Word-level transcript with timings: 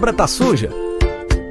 obra 0.00 0.14
tá 0.14 0.26
suja? 0.26 0.70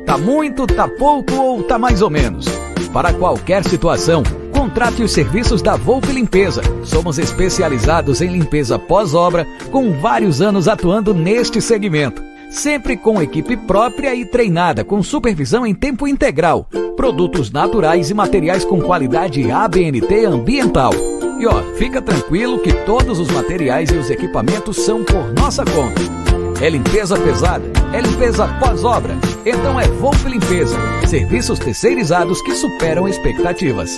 Tá 0.08 0.18
muito, 0.18 0.66
tá 0.66 0.88
pouco 0.88 1.36
ou 1.36 1.62
tá 1.62 1.78
mais 1.78 2.02
ou 2.02 2.10
menos? 2.10 2.48
Para 2.92 3.14
qualquer 3.14 3.64
situação, 3.64 4.24
contrate 4.52 5.04
os 5.04 5.12
serviços 5.12 5.62
da 5.62 5.76
Volpe 5.76 6.12
Limpeza. 6.12 6.64
Somos 6.84 7.20
especializados 7.20 8.22
em 8.22 8.28
limpeza 8.28 8.80
pós-obra, 8.80 9.46
com 9.72 9.92
vários 10.00 10.42
anos 10.42 10.68
atuando 10.68 11.14
neste 11.14 11.62
segmento. 11.62 12.24
Sempre 12.50 12.98
com 12.98 13.22
equipe 13.22 13.56
própria 13.56 14.16
e 14.16 14.26
treinada, 14.26 14.84
com 14.84 15.04
supervisão 15.04 15.64
em 15.64 15.76
tempo 15.76 16.08
integral. 16.08 16.68
Produtos 16.98 17.52
naturais 17.52 18.10
e 18.10 18.16
materiais 18.16 18.66
com 18.66 18.82
qualidade 18.82 19.52
ABNT 19.52 20.26
ambiental. 20.26 20.92
E 21.40 21.46
ó, 21.46 21.62
fica 21.76 22.02
tranquilo 22.02 22.58
que 22.58 22.74
todos 22.84 23.20
os 23.20 23.30
materiais 23.30 23.92
e 23.92 23.96
os 23.96 24.10
equipamentos 24.10 24.78
são 24.78 25.04
por 25.04 25.32
nossa 25.40 25.64
conta. 25.64 26.29
É 26.62 26.70
limpeza 26.70 27.18
pesada? 27.18 27.64
É 27.94 28.02
limpeza 28.02 28.46
pós-obra? 28.60 29.16
Então 29.46 29.80
é 29.80 29.88
Volpe 29.88 30.28
Limpeza. 30.28 30.76
Serviços 31.08 31.58
terceirizados 31.58 32.42
que 32.42 32.54
superam 32.54 33.08
expectativas. 33.08 33.98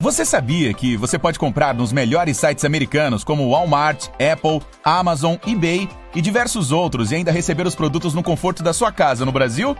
Você 0.00 0.24
sabia 0.24 0.72
que 0.72 0.96
você 0.96 1.18
pode 1.18 1.38
comprar 1.38 1.74
nos 1.74 1.92
melhores 1.92 2.38
sites 2.38 2.64
americanos 2.64 3.22
como 3.22 3.50
Walmart, 3.50 4.06
Apple, 4.14 4.62
Amazon, 4.82 5.36
eBay 5.46 5.86
e 6.14 6.22
diversos 6.22 6.72
outros 6.72 7.12
e 7.12 7.16
ainda 7.16 7.30
receber 7.30 7.66
os 7.66 7.74
produtos 7.74 8.14
no 8.14 8.22
conforto 8.22 8.62
da 8.62 8.72
sua 8.72 8.90
casa 8.90 9.26
no 9.26 9.30
Brasil? 9.30 9.76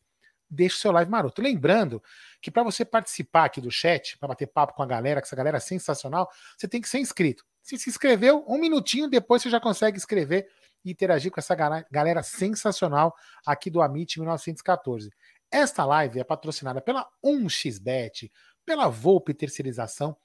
deixa 0.51 0.75
o 0.75 0.79
seu 0.79 0.91
live 0.91 1.09
maroto. 1.09 1.41
Lembrando 1.41 2.03
que 2.41 2.51
para 2.51 2.63
você 2.63 2.83
participar 2.83 3.45
aqui 3.45 3.61
do 3.61 3.71
chat, 3.71 4.17
para 4.17 4.27
bater 4.27 4.47
papo 4.47 4.73
com 4.73 4.83
a 4.83 4.85
galera, 4.85 5.21
que 5.21 5.27
essa 5.27 5.35
galera 5.35 5.57
é 5.57 5.61
sensacional, 5.61 6.29
você 6.57 6.67
tem 6.67 6.81
que 6.81 6.89
ser 6.89 6.99
inscrito. 6.99 7.45
Se 7.61 7.77
se 7.77 7.89
inscreveu, 7.89 8.43
um 8.47 8.57
minutinho 8.57 9.07
depois 9.07 9.41
você 9.41 9.49
já 9.49 9.59
consegue 9.59 9.97
escrever 9.97 10.47
e 10.83 10.91
interagir 10.91 11.31
com 11.31 11.39
essa 11.39 11.55
galera 11.89 12.21
sensacional 12.23 13.15
aqui 13.45 13.69
do 13.69 13.81
Amit 13.81 14.19
1914. 14.19 15.11
Esta 15.49 15.85
live 15.85 16.19
é 16.19 16.23
patrocinada 16.23 16.81
pela 16.81 17.07
1xBet, 17.23 18.31
pela 18.65 18.87
Volpe 18.87 19.33
Terceirização 19.33 20.15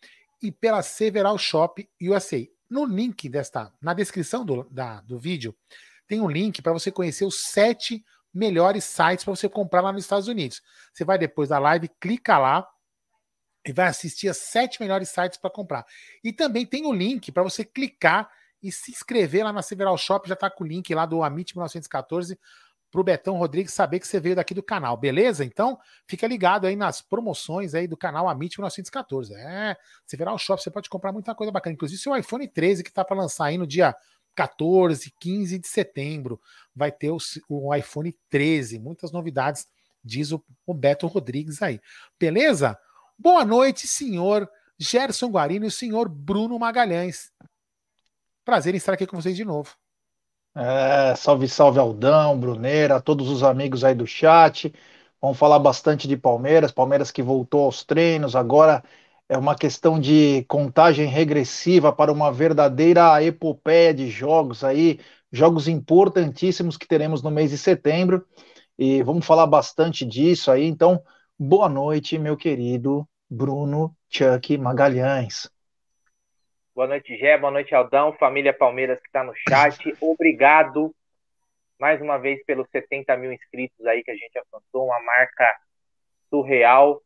e 0.43 0.51
pela 0.51 0.83
Several 0.83 1.37
Shop 1.37 1.89
USA. 2.01 2.47
No 2.69 2.85
link 2.85 3.29
desta, 3.29 3.73
na 3.81 3.95
descrição 3.95 4.45
do, 4.45 4.65
da, 4.71 5.01
do 5.03 5.19
vídeo, 5.19 5.55
tem 6.07 6.21
um 6.21 6.29
link 6.29 6.63
para 6.63 6.73
você 6.73 6.91
conhecer 6.91 7.25
os 7.25 7.43
sete 7.51 8.05
melhores 8.37 8.85
sites 8.85 9.25
para 9.25 9.35
você 9.35 9.49
comprar 9.49 9.81
lá 9.81 9.93
nos 9.93 10.05
Estados 10.05 10.29
Unidos. 10.29 10.63
Você 10.93 11.05
vai 11.05 11.19
depois 11.19 11.49
da 11.49 11.59
live, 11.59 11.89
clica 12.01 12.39
lá 12.39 12.69
e 13.67 13.73
vai 13.73 13.87
assistir 13.87 14.29
as 14.29 14.37
sete 14.37 14.81
melhores 14.81 15.09
sites 15.09 15.39
para 15.39 15.51
comprar. 15.51 15.85
E 16.23 16.33
também 16.33 16.65
tem 16.67 16.87
o 16.87 16.93
link 16.93 17.33
para 17.33 17.43
você 17.43 17.65
clicar 17.65 18.31
e 18.63 18.71
se 18.71 18.91
inscrever 18.91 19.45
lá 19.45 19.53
na 19.53 19.63
Several 19.63 19.97
Shop, 19.97 20.29
já 20.29 20.35
está 20.35 20.51
com 20.51 20.65
o 20.65 20.67
link 20.67 20.95
lá 20.95 21.07
do 21.07 21.23
Amit 21.23 21.55
1914 21.57 22.39
para 22.91 23.01
o 23.01 23.05
Betão 23.05 23.37
Rodrigues 23.37 23.73
saber 23.73 24.01
que 24.01 24.07
você 24.07 24.21
veio 24.21 24.37
daqui 24.37 24.55
do 24.55 24.63
canal, 24.63 24.97
beleza? 24.97 25.45
Então, 25.45 25.79
fica 26.07 26.27
ligado 26.27 26.67
aí 26.67 26.77
nas 26.77 27.03
promoções 27.03 27.75
aí 27.75 27.87
do 27.87 27.97
canal 27.97 28.29
Amit 28.29 28.59
1914. 28.59 29.35
É, 29.35 29.77
Several 30.07 30.39
Shop, 30.39 30.63
você 30.63 30.71
pode 30.71 30.89
comprar 30.89 31.13
muita 31.13 31.35
coisa 31.35 31.53
bacana, 31.53 31.75
inclusive 31.75 32.01
seu 32.01 32.17
iPhone 32.17 32.47
13 32.47 32.83
que 32.83 32.89
está 32.89 33.05
para 33.05 33.17
lançar 33.17 33.47
aí 33.47 33.59
no 33.59 33.67
dia 33.67 33.95
14, 34.37 35.13
15 35.19 35.59
de 35.59 35.67
setembro 35.67 36.39
vai 36.75 36.93
ter 36.93 37.11
o, 37.11 37.17
o 37.49 37.75
iPhone 37.75 38.15
13. 38.29 38.79
Muitas 38.79 39.11
novidades, 39.11 39.67
diz 40.05 40.31
o, 40.31 40.45
o, 40.67 40.75
Beto 40.75 41.07
Rodrigues 41.07 41.63
aí. 41.63 41.81
Beleza? 42.21 42.79
Boa 43.19 43.45
noite, 43.45 43.89
senhor 43.89 44.49
Gerson 44.79 45.29
Guarino 45.29 45.65
e 45.65 45.69
o 45.69 45.73
senhor 45.73 46.09
Bruno 46.09 46.59
Magalhães. 46.59 47.33
Prazer 48.45 48.75
em 48.75 48.77
estar 48.77 48.93
aqui 48.93 49.07
com 49.07 49.21
vocês 49.21 49.35
de 49.35 49.45
novo. 49.45 49.75
É, 50.55 51.15
salve, 51.17 51.49
salve 51.49 51.79
Aldão, 51.79 52.39
Bruneira, 52.39 53.01
todos 53.01 53.29
os 53.29 53.43
amigos 53.43 53.85
aí 53.85 53.95
do 53.95 54.07
chat. 54.07 54.73
Vamos 55.21 55.39
falar 55.39 55.59
bastante 55.59 56.07
de 56.07 56.17
Palmeiras, 56.17 56.71
Palmeiras 56.71 57.11
que 57.11 57.23
voltou 57.23 57.65
aos 57.65 57.83
treinos, 57.83 58.37
agora 58.37 58.85
é 59.29 59.37
uma 59.37 59.57
questão 59.57 59.99
de 59.99 60.45
contagem 60.45 61.07
regressiva 61.07 61.93
para 61.93 62.13
uma 62.13 62.33
verdadeira 62.33 63.23
epopeia 63.23 63.93
de 63.93 64.09
jogos 64.09 64.63
aí, 64.63 65.01
jogos 65.33 65.67
importantíssimos 65.67 66.77
que 66.77 66.87
teremos 66.87 67.23
no 67.23 67.31
mês 67.31 67.51
de 67.51 67.59
setembro. 67.59 68.25
E 68.79 69.03
vamos 69.03 69.27
falar 69.27 69.47
bastante 69.47 70.05
disso 70.05 70.51
aí. 70.51 70.67
Então, 70.67 71.03
boa 71.39 71.69
noite, 71.69 72.19
meu 72.19 72.37
querido 72.37 73.09
Bruno 73.29 73.97
Chuck 74.09 74.57
Magalhães. 74.59 75.51
Boa 76.75 76.87
noite, 76.87 77.17
Gé. 77.17 77.39
Boa 77.39 77.51
noite, 77.51 77.75
Aldão. 77.75 78.13
Família 78.13 78.53
Palmeiras 78.53 79.01
que 79.01 79.09
está 79.09 79.25
no 79.25 79.33
chat. 79.49 79.97
Obrigado 80.01 80.95
mais 81.81 82.01
uma 82.01 82.19
vez 82.19 82.45
pelos 82.45 82.69
70 82.71 83.17
mil 83.17 83.33
inscritos 83.33 83.85
aí 83.87 84.05
que 84.05 84.11
a 84.11 84.15
gente 84.15 84.39
alcançou. 84.39 84.85
Uma 84.85 85.01
marca 85.01 85.57
surreal. 86.31 87.03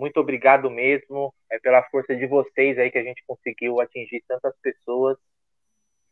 Muito 0.00 0.18
obrigado 0.18 0.70
mesmo. 0.70 1.34
É 1.50 1.58
pela 1.58 1.82
força 1.90 2.16
de 2.16 2.26
vocês 2.26 2.78
aí 2.78 2.90
que 2.90 2.96
a 2.96 3.02
gente 3.02 3.22
conseguiu 3.26 3.82
atingir 3.82 4.24
tantas 4.26 4.54
pessoas. 4.62 5.18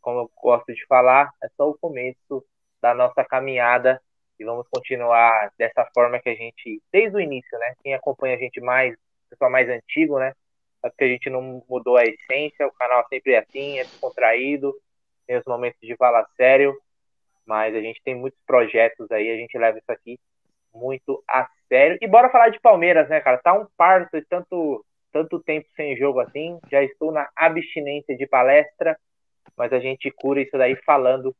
Como 0.02 0.20
eu 0.20 0.30
gosto 0.42 0.74
de 0.74 0.84
falar, 0.84 1.32
é 1.42 1.48
só 1.56 1.70
o 1.70 1.78
começo 1.78 2.44
da 2.82 2.92
nossa 2.92 3.24
caminhada 3.24 3.98
e 4.38 4.44
vamos 4.44 4.68
continuar 4.68 5.50
dessa 5.56 5.86
forma 5.94 6.20
que 6.20 6.28
a 6.28 6.34
gente, 6.34 6.82
desde 6.92 7.16
o 7.16 7.20
início, 7.20 7.58
né? 7.58 7.74
Quem 7.82 7.94
acompanha 7.94 8.36
a 8.36 8.38
gente 8.38 8.60
mais, 8.60 8.94
pessoal 9.30 9.50
mais 9.50 9.66
antigo, 9.70 10.18
né? 10.18 10.34
Sabe 10.82 10.94
que 10.94 11.04
a 11.04 11.08
gente 11.08 11.30
não 11.30 11.64
mudou 11.66 11.96
a 11.96 12.04
essência, 12.04 12.66
o 12.66 12.72
canal 12.72 13.06
sempre 13.08 13.32
é 13.32 13.38
assim, 13.38 13.78
é 13.78 13.84
descontraído, 13.84 14.78
tem 15.26 15.38
os 15.38 15.44
momentos 15.46 15.80
de 15.80 15.96
falar 15.96 16.28
sério, 16.36 16.78
mas 17.46 17.74
a 17.74 17.80
gente 17.80 18.02
tem 18.04 18.14
muitos 18.14 18.38
projetos 18.46 19.10
aí, 19.10 19.30
a 19.30 19.36
gente 19.36 19.56
leva 19.56 19.78
isso 19.78 19.90
aqui 19.90 20.20
muito 20.78 21.22
a 21.28 21.48
sério. 21.68 21.98
E 22.00 22.06
bora 22.06 22.30
falar 22.30 22.48
de 22.48 22.60
Palmeiras, 22.60 23.08
né, 23.08 23.20
cara? 23.20 23.38
Tá 23.38 23.52
um 23.52 23.66
parto 23.76 24.18
de 24.18 24.26
tanto, 24.26 24.84
tanto 25.12 25.40
tempo 25.40 25.68
sem 25.76 25.96
jogo 25.96 26.20
assim. 26.20 26.58
Já 26.70 26.82
estou 26.82 27.12
na 27.12 27.28
abstinência 27.36 28.16
de 28.16 28.26
palestra, 28.26 28.98
mas 29.56 29.72
a 29.72 29.78
gente 29.78 30.10
cura 30.10 30.40
isso 30.40 30.56
daí 30.56 30.76
falando 30.84 31.34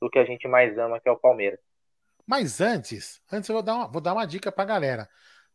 do 0.00 0.10
que 0.10 0.18
a 0.18 0.24
gente 0.24 0.46
mais 0.46 0.76
ama, 0.78 1.00
que 1.00 1.08
é 1.08 1.12
o 1.12 1.18
Palmeiras. 1.18 1.58
Mas 2.26 2.60
antes, 2.60 3.20
antes 3.32 3.48
eu 3.48 3.54
vou 3.54 3.62
dar 3.62 3.74
uma, 3.74 3.88
vou 3.88 4.00
dar 4.00 4.12
uma 4.12 4.26
dica 4.26 4.50
pra 4.50 4.64
galera. 4.64 5.08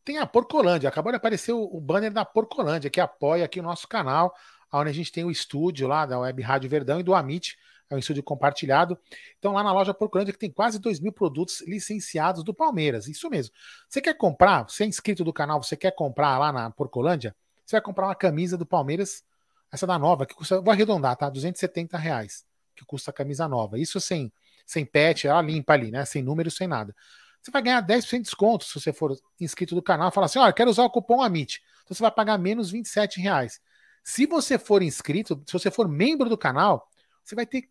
Tem 0.04 0.18
a 0.18 0.26
Porcolândia, 0.26 0.90
acabou 0.90 1.12
de 1.12 1.18
aparecer 1.18 1.52
o, 1.52 1.64
o 1.64 1.80
banner 1.80 2.12
da 2.12 2.26
Porcolândia, 2.26 2.90
que 2.90 3.00
apoia 3.00 3.46
aqui 3.46 3.60
o 3.60 3.64
nosso 3.64 3.88
canal, 3.88 4.34
onde 4.74 4.90
a 4.90 4.94
gente 4.94 5.12
tem 5.12 5.24
o 5.24 5.30
estúdio 5.30 5.88
lá 5.88 6.06
da 6.06 6.20
Web 6.20 6.42
Rádio 6.42 6.70
Verdão 6.70 7.00
e 7.00 7.04
do 7.04 7.14
Amit. 7.14 7.58
É 7.94 7.96
um 7.96 8.00
estúdio 8.00 8.24
compartilhado. 8.24 8.98
Então, 9.38 9.54
lá 9.54 9.64
na 9.64 9.74
loja 9.74 9.94
Porcolândia, 9.94 10.34
que 10.34 10.40
tem 10.40 10.52
quase 10.52 10.80
2 10.80 11.00
mil 11.00 11.12
produtos 11.12 11.62
licenciados 11.62 12.44
do 12.44 12.54
Palmeiras. 12.54 13.08
Isso 13.08 13.30
mesmo. 13.30 13.54
Você 13.90 14.02
quer 14.02 14.14
comprar, 14.16 14.64
você 14.64 14.84
é 14.84 14.88
inscrito 14.88 15.24
do 15.24 15.34
canal, 15.34 15.62
você 15.62 15.76
quer 15.76 15.92
comprar 15.92 16.38
lá 16.38 16.52
na 16.52 16.70
Porcolândia, 16.72 17.36
você 17.66 17.76
vai 17.76 17.82
comprar 17.82 18.08
uma 18.08 18.16
camisa 18.16 18.58
do 18.58 18.66
Palmeiras, 18.66 19.24
essa 19.72 19.88
da 19.88 19.98
nova, 19.98 20.26
que 20.26 20.34
custa, 20.34 20.62
vou 20.62 20.72
arredondar, 20.72 21.16
tá? 21.16 21.30
270 21.30 21.98
reais, 21.98 22.46
que 22.76 22.86
custa 22.86 23.12
a 23.12 23.14
camisa 23.14 23.48
nova. 23.48 23.80
Isso 23.80 24.00
sem, 24.00 24.32
sem 24.66 24.86
pet, 24.86 25.28
ela 25.28 25.42
limpa 25.42 25.74
ali, 25.74 25.92
né? 25.92 26.06
Sem 26.06 26.22
número, 26.22 26.50
sem 26.52 26.68
nada. 26.68 26.96
Você 27.42 27.50
vai 27.50 27.62
ganhar 27.62 27.82
10% 27.82 28.18
de 28.18 28.24
desconto 28.24 28.66
se 28.66 28.80
você 28.80 28.94
for 28.94 29.18
inscrito 29.40 29.74
do 29.74 29.82
canal. 29.82 30.12
Fala 30.12 30.26
assim: 30.26 30.40
olha, 30.40 30.54
quero 30.54 30.70
usar 30.70 30.84
o 30.84 30.90
cupom 30.90 31.22
AMIT. 31.22 31.62
Então 31.84 31.96
você 31.96 32.04
vai 32.04 32.12
pagar 32.12 32.38
menos 32.38 32.70
27 32.70 33.20
reais. 33.20 33.60
Se 34.04 34.26
você 34.26 34.58
for 34.58 34.82
inscrito, 34.82 35.42
se 35.46 35.54
você 35.54 35.72
for 35.72 35.88
membro 35.88 36.30
do 36.30 36.38
canal, 36.38 36.88
você 37.24 37.36
vai 37.36 37.46
ter 37.46 37.70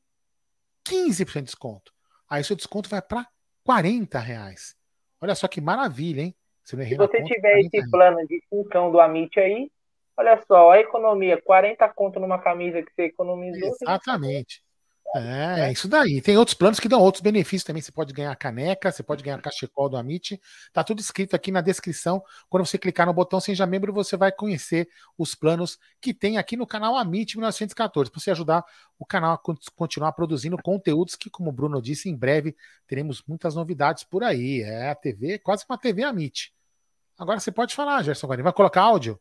15% 0.90 1.34
de 1.40 1.42
desconto. 1.42 1.92
Aí 2.28 2.42
seu 2.44 2.56
desconto 2.56 2.88
vai 2.88 3.02
para 3.02 3.26
40 3.64 4.18
reais. 4.18 4.76
Olha 5.20 5.34
só 5.34 5.46
que 5.48 5.60
maravilha, 5.60 6.22
hein? 6.22 6.34
Se, 6.64 6.76
Se 6.76 6.94
você 6.96 7.18
conta, 7.18 7.34
tiver 7.34 7.58
esse 7.60 7.76
reais. 7.76 7.90
plano 7.90 8.26
de 8.26 8.42
5 8.48 8.90
do 8.90 9.00
Amit 9.00 9.38
aí, 9.40 9.70
olha 10.16 10.42
só, 10.46 10.70
a 10.72 10.78
economia, 10.80 11.40
40 11.40 11.88
conto 11.90 12.20
numa 12.20 12.38
camisa 12.40 12.82
que 12.82 12.92
você 12.92 13.04
economizou. 13.04 13.76
Exatamente. 13.80 14.62
É, 15.14 15.68
é, 15.68 15.72
isso 15.72 15.88
daí. 15.88 16.20
Tem 16.20 16.36
outros 16.36 16.54
planos 16.54 16.78
que 16.78 16.88
dão 16.88 17.00
outros 17.00 17.20
benefícios 17.20 17.64
também. 17.64 17.82
Você 17.82 17.90
pode 17.90 18.12
ganhar 18.12 18.34
caneca, 18.36 18.92
você 18.92 19.02
pode 19.02 19.24
ganhar 19.24 19.40
cachecol 19.40 19.88
do 19.88 19.96
Amit. 19.96 20.40
Tá 20.72 20.84
tudo 20.84 21.00
escrito 21.00 21.34
aqui 21.34 21.50
na 21.50 21.60
descrição. 21.60 22.22
Quando 22.48 22.64
você 22.64 22.78
clicar 22.78 23.06
no 23.06 23.12
botão 23.12 23.40
Seja 23.40 23.66
Membro, 23.66 23.92
você 23.92 24.16
vai 24.16 24.30
conhecer 24.30 24.88
os 25.18 25.34
planos 25.34 25.78
que 26.00 26.14
tem 26.14 26.38
aqui 26.38 26.56
no 26.56 26.66
canal 26.66 26.96
Amit 26.96 27.36
1914, 27.36 28.10
para 28.10 28.20
você 28.20 28.30
ajudar 28.30 28.64
o 28.98 29.04
canal 29.04 29.34
a 29.34 29.54
continuar 29.74 30.12
produzindo 30.12 30.56
conteúdos 30.62 31.16
que, 31.16 31.28
como 31.28 31.50
o 31.50 31.52
Bruno 31.52 31.82
disse, 31.82 32.08
em 32.08 32.16
breve 32.16 32.56
teremos 32.86 33.22
muitas 33.26 33.54
novidades 33.56 34.04
por 34.04 34.22
aí. 34.22 34.62
É 34.62 34.90
a 34.90 34.94
TV, 34.94 35.38
quase 35.40 35.64
uma 35.68 35.76
TV 35.76 36.04
Amit. 36.04 36.54
Agora 37.18 37.40
você 37.40 37.50
pode 37.50 37.74
falar, 37.74 38.02
Gerson 38.02 38.26
Guarani. 38.28 38.44
Vai 38.44 38.52
colocar 38.52 38.82
áudio? 38.82 39.20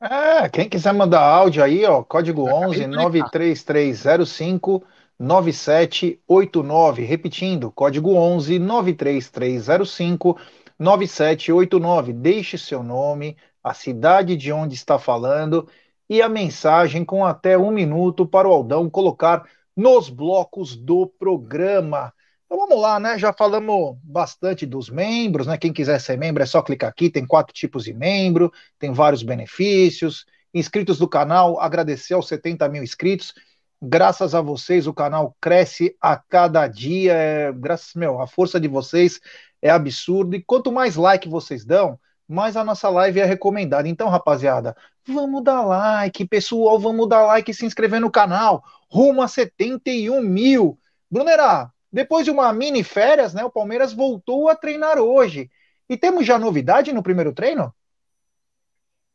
É, 0.00 0.48
quem 0.50 0.68
quiser 0.68 0.92
mandar 0.92 1.22
áudio 1.22 1.64
aí, 1.64 1.84
ó, 1.86 2.02
código 2.02 2.42
11 2.42 2.86
93305 2.86 4.84
9789. 5.18 7.02
Repetindo, 7.02 7.70
código 7.72 8.14
11 8.14 8.58
93305 8.58 10.38
9789. 10.78 12.12
Deixe 12.12 12.58
seu 12.58 12.82
nome, 12.82 13.38
a 13.64 13.72
cidade 13.72 14.36
de 14.36 14.52
onde 14.52 14.74
está 14.74 14.98
falando 14.98 15.66
e 16.08 16.20
a 16.20 16.28
mensagem 16.28 17.02
com 17.04 17.24
até 17.24 17.56
um 17.56 17.70
minuto 17.70 18.26
para 18.26 18.46
o 18.46 18.52
Aldão 18.52 18.90
colocar 18.90 19.48
nos 19.74 20.10
blocos 20.10 20.76
do 20.76 21.06
programa. 21.06 22.12
Então 22.46 22.58
vamos 22.58 22.80
lá, 22.80 23.00
né? 23.00 23.18
Já 23.18 23.32
falamos 23.32 23.98
bastante 24.04 24.64
dos 24.64 24.88
membros, 24.88 25.48
né? 25.48 25.58
Quem 25.58 25.72
quiser 25.72 26.00
ser 26.00 26.16
membro 26.16 26.42
é 26.42 26.46
só 26.46 26.62
clicar 26.62 26.88
aqui, 26.88 27.10
tem 27.10 27.26
quatro 27.26 27.52
tipos 27.52 27.84
de 27.84 27.92
membro, 27.92 28.52
tem 28.78 28.92
vários 28.92 29.22
benefícios. 29.24 30.24
Inscritos 30.54 30.98
do 30.98 31.08
canal, 31.08 31.60
agradecer 31.60 32.14
aos 32.14 32.28
70 32.28 32.68
mil 32.68 32.84
inscritos. 32.84 33.34
Graças 33.82 34.32
a 34.34 34.40
vocês, 34.40 34.86
o 34.86 34.94
canal 34.94 35.36
cresce 35.40 35.96
a 36.00 36.16
cada 36.16 36.66
dia. 36.68 37.14
É, 37.14 37.52
graças, 37.52 37.94
meu, 37.94 38.20
a 38.20 38.28
força 38.28 38.60
de 38.60 38.68
vocês 38.68 39.20
é 39.60 39.68
absurda. 39.68 40.36
E 40.36 40.42
quanto 40.42 40.70
mais 40.70 40.94
like 40.94 41.28
vocês 41.28 41.64
dão, 41.64 41.98
mais 42.28 42.56
a 42.56 42.64
nossa 42.64 42.88
live 42.88 43.20
é 43.20 43.24
recomendada. 43.24 43.88
Então, 43.88 44.08
rapaziada, 44.08 44.76
vamos 45.06 45.42
dar 45.42 45.62
like, 45.62 46.24
pessoal, 46.26 46.78
vamos 46.78 47.08
dar 47.08 47.26
like 47.26 47.50
e 47.50 47.54
se 47.54 47.66
inscrever 47.66 48.00
no 48.00 48.10
canal. 48.10 48.62
Rumo 48.88 49.20
a 49.20 49.28
71 49.28 50.22
mil. 50.22 50.78
Brunerá, 51.10 51.72
depois 51.96 52.26
de 52.26 52.30
uma 52.30 52.52
mini 52.52 52.84
férias, 52.84 53.32
né, 53.32 53.42
o 53.42 53.50
Palmeiras 53.50 53.90
voltou 53.90 54.50
a 54.50 54.54
treinar 54.54 54.98
hoje. 54.98 55.48
E 55.88 55.96
temos 55.96 56.26
já 56.26 56.38
novidade 56.38 56.92
no 56.92 57.02
primeiro 57.02 57.32
treino? 57.32 57.72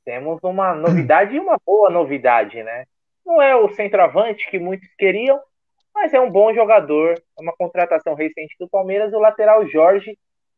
Temos 0.03 0.39
uma 0.41 0.73
novidade 0.73 1.35
e 1.35 1.39
uma 1.39 1.59
boa 1.63 1.91
novidade, 1.91 2.63
né? 2.63 2.85
Não 3.23 3.39
é 3.39 3.55
o 3.55 3.69
centroavante 3.69 4.49
que 4.49 4.57
muitos 4.57 4.89
queriam, 4.97 5.39
mas 5.93 6.11
é 6.11 6.19
um 6.19 6.31
bom 6.31 6.51
jogador. 6.55 7.21
É 7.37 7.41
uma 7.43 7.53
contratação 7.55 8.15
recente 8.15 8.55
do 8.59 8.67
Palmeiras. 8.67 9.13
O 9.13 9.19
lateral 9.19 9.67
Jorge 9.67 10.17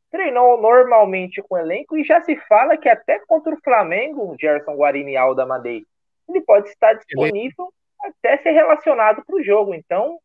treinou 0.10 0.62
normalmente 0.62 1.42
com 1.42 1.56
o 1.56 1.58
elenco 1.58 1.98
e 1.98 2.06
já 2.06 2.22
se 2.22 2.38
fala 2.48 2.78
que 2.78 2.88
até 2.88 3.20
contra 3.28 3.54
o 3.54 3.60
Flamengo, 3.62 4.38
Gerson 4.40 4.78
Guarini 4.78 5.12
e 5.12 5.18
Alda 5.18 5.46
Madei, 5.46 5.84
ele 6.30 6.40
pode 6.40 6.70
estar 6.70 6.94
disponível 6.94 7.68
até 8.02 8.38
ser 8.38 8.52
relacionado 8.52 9.26
para 9.26 9.36
o 9.36 9.44
jogo. 9.44 9.74
Então, 9.74 10.18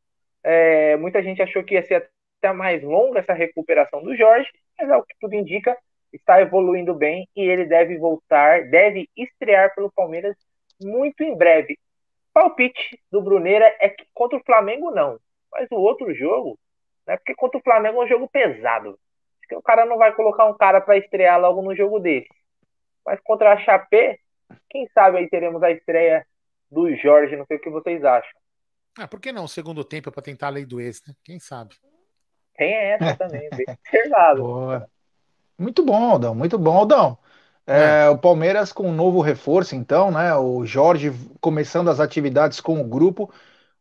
é, 0.43 0.97
muita 0.97 1.23
gente 1.23 1.43
achou 1.43 1.63
que 1.65 1.75
ia 1.75 1.83
ser 1.83 2.11
até 2.39 2.53
mais 2.53 2.83
longa 2.83 3.19
essa 3.19 3.33
recuperação 3.33 4.03
do 4.03 4.17
Jorge, 4.17 4.49
mas 4.79 4.89
é 4.89 4.97
o 4.97 5.03
que 5.03 5.15
tudo 5.21 5.35
indica, 5.35 5.77
está 6.13 6.41
evoluindo 6.41 6.95
bem 6.95 7.29
e 7.37 7.43
ele 7.43 7.65
deve 7.65 7.99
voltar, 7.99 8.69
deve 8.71 9.09
estrear 9.17 9.75
pelo 9.75 9.93
Palmeiras 9.93 10.37
muito 10.81 11.23
em 11.23 11.37
breve. 11.37 11.79
Palpite 12.33 13.01
do 13.11 13.21
Bruneira 13.21 13.75
é 13.81 13.89
que 13.89 14.07
contra 14.15 14.39
o 14.39 14.45
Flamengo 14.45 14.91
não, 14.91 15.19
mas 15.51 15.69
o 15.71 15.77
outro 15.77 16.15
jogo, 16.15 16.59
né, 17.07 17.17
porque 17.17 17.35
contra 17.35 17.59
o 17.59 17.63
Flamengo 17.63 18.01
é 18.01 18.05
um 18.05 18.09
jogo 18.09 18.29
pesado. 18.29 18.99
Que 19.49 19.57
o 19.57 19.63
cara 19.63 19.87
não 19.87 19.97
vai 19.97 20.15
colocar 20.15 20.45
um 20.45 20.57
cara 20.57 20.79
para 20.79 20.99
estrear 20.99 21.41
logo 21.41 21.63
no 21.63 21.75
jogo 21.75 21.99
desse. 21.99 22.29
Mas 23.05 23.19
contra 23.21 23.55
a 23.55 23.57
Chapé, 23.57 24.19
quem 24.69 24.87
sabe 24.89 25.17
aí 25.17 25.29
teremos 25.29 25.63
a 25.63 25.71
estreia 25.71 26.27
do 26.71 26.95
Jorge, 26.95 27.35
não 27.35 27.47
sei 27.47 27.57
o 27.57 27.61
que 27.61 27.71
vocês 27.71 28.05
acham. 28.05 28.39
Ah, 28.97 29.09
por 29.09 29.21
que 29.21 29.33
não 29.33 29.45
o 29.45 29.49
segundo 29.49 29.85
tempo 29.85 30.11
para 30.11 30.23
tentar 30.23 30.49
a 30.49 30.51
lei 30.51 30.65
do 30.65 30.81
ex, 30.81 31.03
né? 31.07 31.15
Quem 31.25 31.39
sabe? 31.39 31.75
Tem 32.57 32.75
essa 32.75 33.17
também, 33.17 33.49
bem 33.51 33.67
observado. 33.69 34.43
Boa. 34.43 34.91
Muito 35.59 35.85
bom, 35.85 36.11
Aldão, 36.11 36.35
muito 36.35 36.59
bom, 36.59 36.77
Aldão. 36.77 37.19
É, 37.67 38.05
é. 38.05 38.09
O 38.09 38.19
Palmeiras 38.19 38.73
com 38.73 38.89
um 38.89 38.95
novo 38.95 39.21
reforço, 39.21 39.77
então, 39.77 40.11
né? 40.11 40.35
O 40.35 40.65
Jorge 40.65 41.13
começando 41.41 41.89
as 41.89 42.01
atividades 42.01 42.61
com 42.61 42.81
o 42.81 42.85
grupo. 42.85 43.33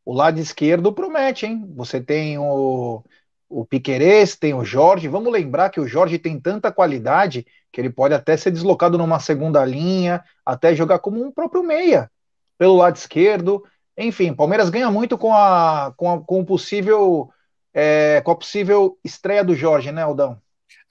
O 0.03 0.13
lado 0.13 0.39
esquerdo 0.39 0.93
promete, 0.93 1.45
hein? 1.45 1.65
Você 1.75 2.01
tem 2.01 2.37
o, 2.37 3.03
o 3.49 3.65
Piquerez, 3.65 4.35
tem 4.35 4.53
o 4.53 4.63
Jorge. 4.63 5.07
Vamos 5.07 5.31
lembrar 5.31 5.69
que 5.69 5.79
o 5.79 5.87
Jorge 5.87 6.19
tem 6.19 6.39
tanta 6.39 6.71
qualidade 6.71 7.45
que 7.71 7.79
ele 7.79 7.89
pode 7.89 8.13
até 8.13 8.35
ser 8.35 8.51
deslocado 8.51 8.97
numa 8.97 9.19
segunda 9.19 9.63
linha, 9.65 10.23
até 10.45 10.75
jogar 10.75 10.99
como 10.99 11.23
um 11.23 11.31
próprio 11.31 11.63
meia 11.63 12.11
pelo 12.57 12.75
lado 12.75 12.95
esquerdo. 12.95 13.63
Enfim, 13.97 14.33
Palmeiras 14.33 14.69
ganha 14.69 14.91
muito 14.91 15.17
com 15.17 15.33
a 15.33 15.93
com, 15.97 16.13
a, 16.13 16.21
com 16.21 16.45
possível 16.45 17.31
é, 17.73 18.21
com 18.21 18.31
a 18.31 18.35
possível 18.35 18.99
estreia 19.03 19.43
do 19.43 19.55
Jorge, 19.55 19.91
né, 19.91 20.03
Aldão? 20.03 20.41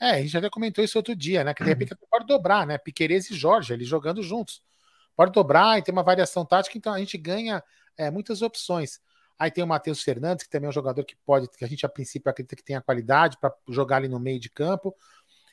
É, 0.01 0.11
a 0.11 0.21
gente 0.21 0.37
até 0.37 0.51
comentou 0.51 0.85
isso 0.85 0.99
outro 0.99 1.15
dia, 1.15 1.43
né? 1.45 1.55
Que 1.55 1.63
de 1.63 1.71
repente 1.71 1.95
pode 2.11 2.27
dobrar, 2.27 2.67
né? 2.67 2.77
Piqueires 2.77 3.31
e 3.31 3.35
Jorge, 3.35 3.73
eles 3.73 3.89
jogando 3.89 4.23
juntos. 4.23 4.63
Pode 5.17 5.33
dobrar 5.33 5.79
e 5.79 5.83
ter 5.83 5.93
uma 5.93 6.03
variação 6.03 6.45
tática, 6.45 6.77
então 6.77 6.93
a 6.93 6.99
gente 6.99 7.17
ganha 7.17 7.63
é, 7.97 8.11
muitas 8.11 8.43
opções. 8.43 9.01
Aí 9.39 9.51
tem 9.51 9.63
o 9.63 9.67
Matheus 9.67 10.03
Fernandes, 10.03 10.45
que 10.45 10.51
também 10.51 10.67
é 10.67 10.71
um 10.71 10.73
jogador 10.73 11.05
que 11.05 11.17
pode, 11.25 11.49
que 11.49 11.65
a 11.65 11.69
gente 11.69 11.85
a 11.85 11.89
princípio 11.89 12.31
acredita 12.31 12.57
que 12.57 12.63
tem 12.63 12.77
a 12.77 12.81
qualidade 12.81 13.39
para 13.39 13.55
jogar 13.69 13.97
ali 13.97 14.09
no 14.09 14.19
meio 14.19 14.41
de 14.41 14.51
campo. 14.51 14.95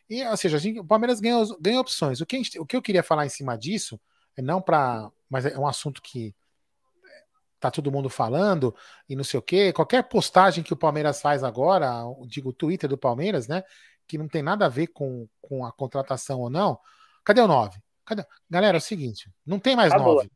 E, 0.09 0.23
ou 0.25 0.37
seja, 0.37 0.57
gente, 0.57 0.79
o 0.79 0.85
Palmeiras 0.85 1.19
ganha, 1.19 1.37
ganha 1.59 1.79
opções. 1.79 2.21
O 2.21 2.25
que, 2.25 2.37
gente, 2.37 2.59
o 2.59 2.65
que 2.65 2.75
eu 2.75 2.81
queria 2.81 3.03
falar 3.03 3.25
em 3.25 3.29
cima 3.29 3.57
disso, 3.57 3.99
é 4.35 4.41
não 4.41 4.61
para. 4.61 5.09
Mas 5.29 5.45
é 5.45 5.57
um 5.57 5.67
assunto 5.67 6.01
que 6.01 6.35
tá 7.63 7.71
todo 7.71 7.91
mundo 7.91 8.09
falando 8.09 8.75
e 9.07 9.15
não 9.15 9.23
sei 9.23 9.39
o 9.39 9.43
quê. 9.43 9.71
Qualquer 9.73 10.03
postagem 10.03 10.63
que 10.63 10.73
o 10.73 10.77
Palmeiras 10.77 11.21
faz 11.21 11.43
agora, 11.43 12.03
digo, 12.27 12.49
o 12.49 12.53
Twitter 12.53 12.89
do 12.89 12.97
Palmeiras, 12.97 13.47
né? 13.47 13.63
Que 14.07 14.17
não 14.17 14.27
tem 14.27 14.43
nada 14.43 14.65
a 14.65 14.69
ver 14.69 14.87
com, 14.87 15.27
com 15.41 15.65
a 15.65 15.71
contratação 15.71 16.39
ou 16.41 16.49
não. 16.49 16.79
Cadê 17.23 17.41
o 17.41 17.47
9? 17.47 17.79
Cadê? 18.05 18.25
Galera, 18.49 18.77
é 18.77 18.79
o 18.79 18.81
seguinte: 18.81 19.31
não 19.45 19.59
tem 19.59 19.75
mais 19.75 19.91
acabou. 19.91 20.15
9. 20.15 20.31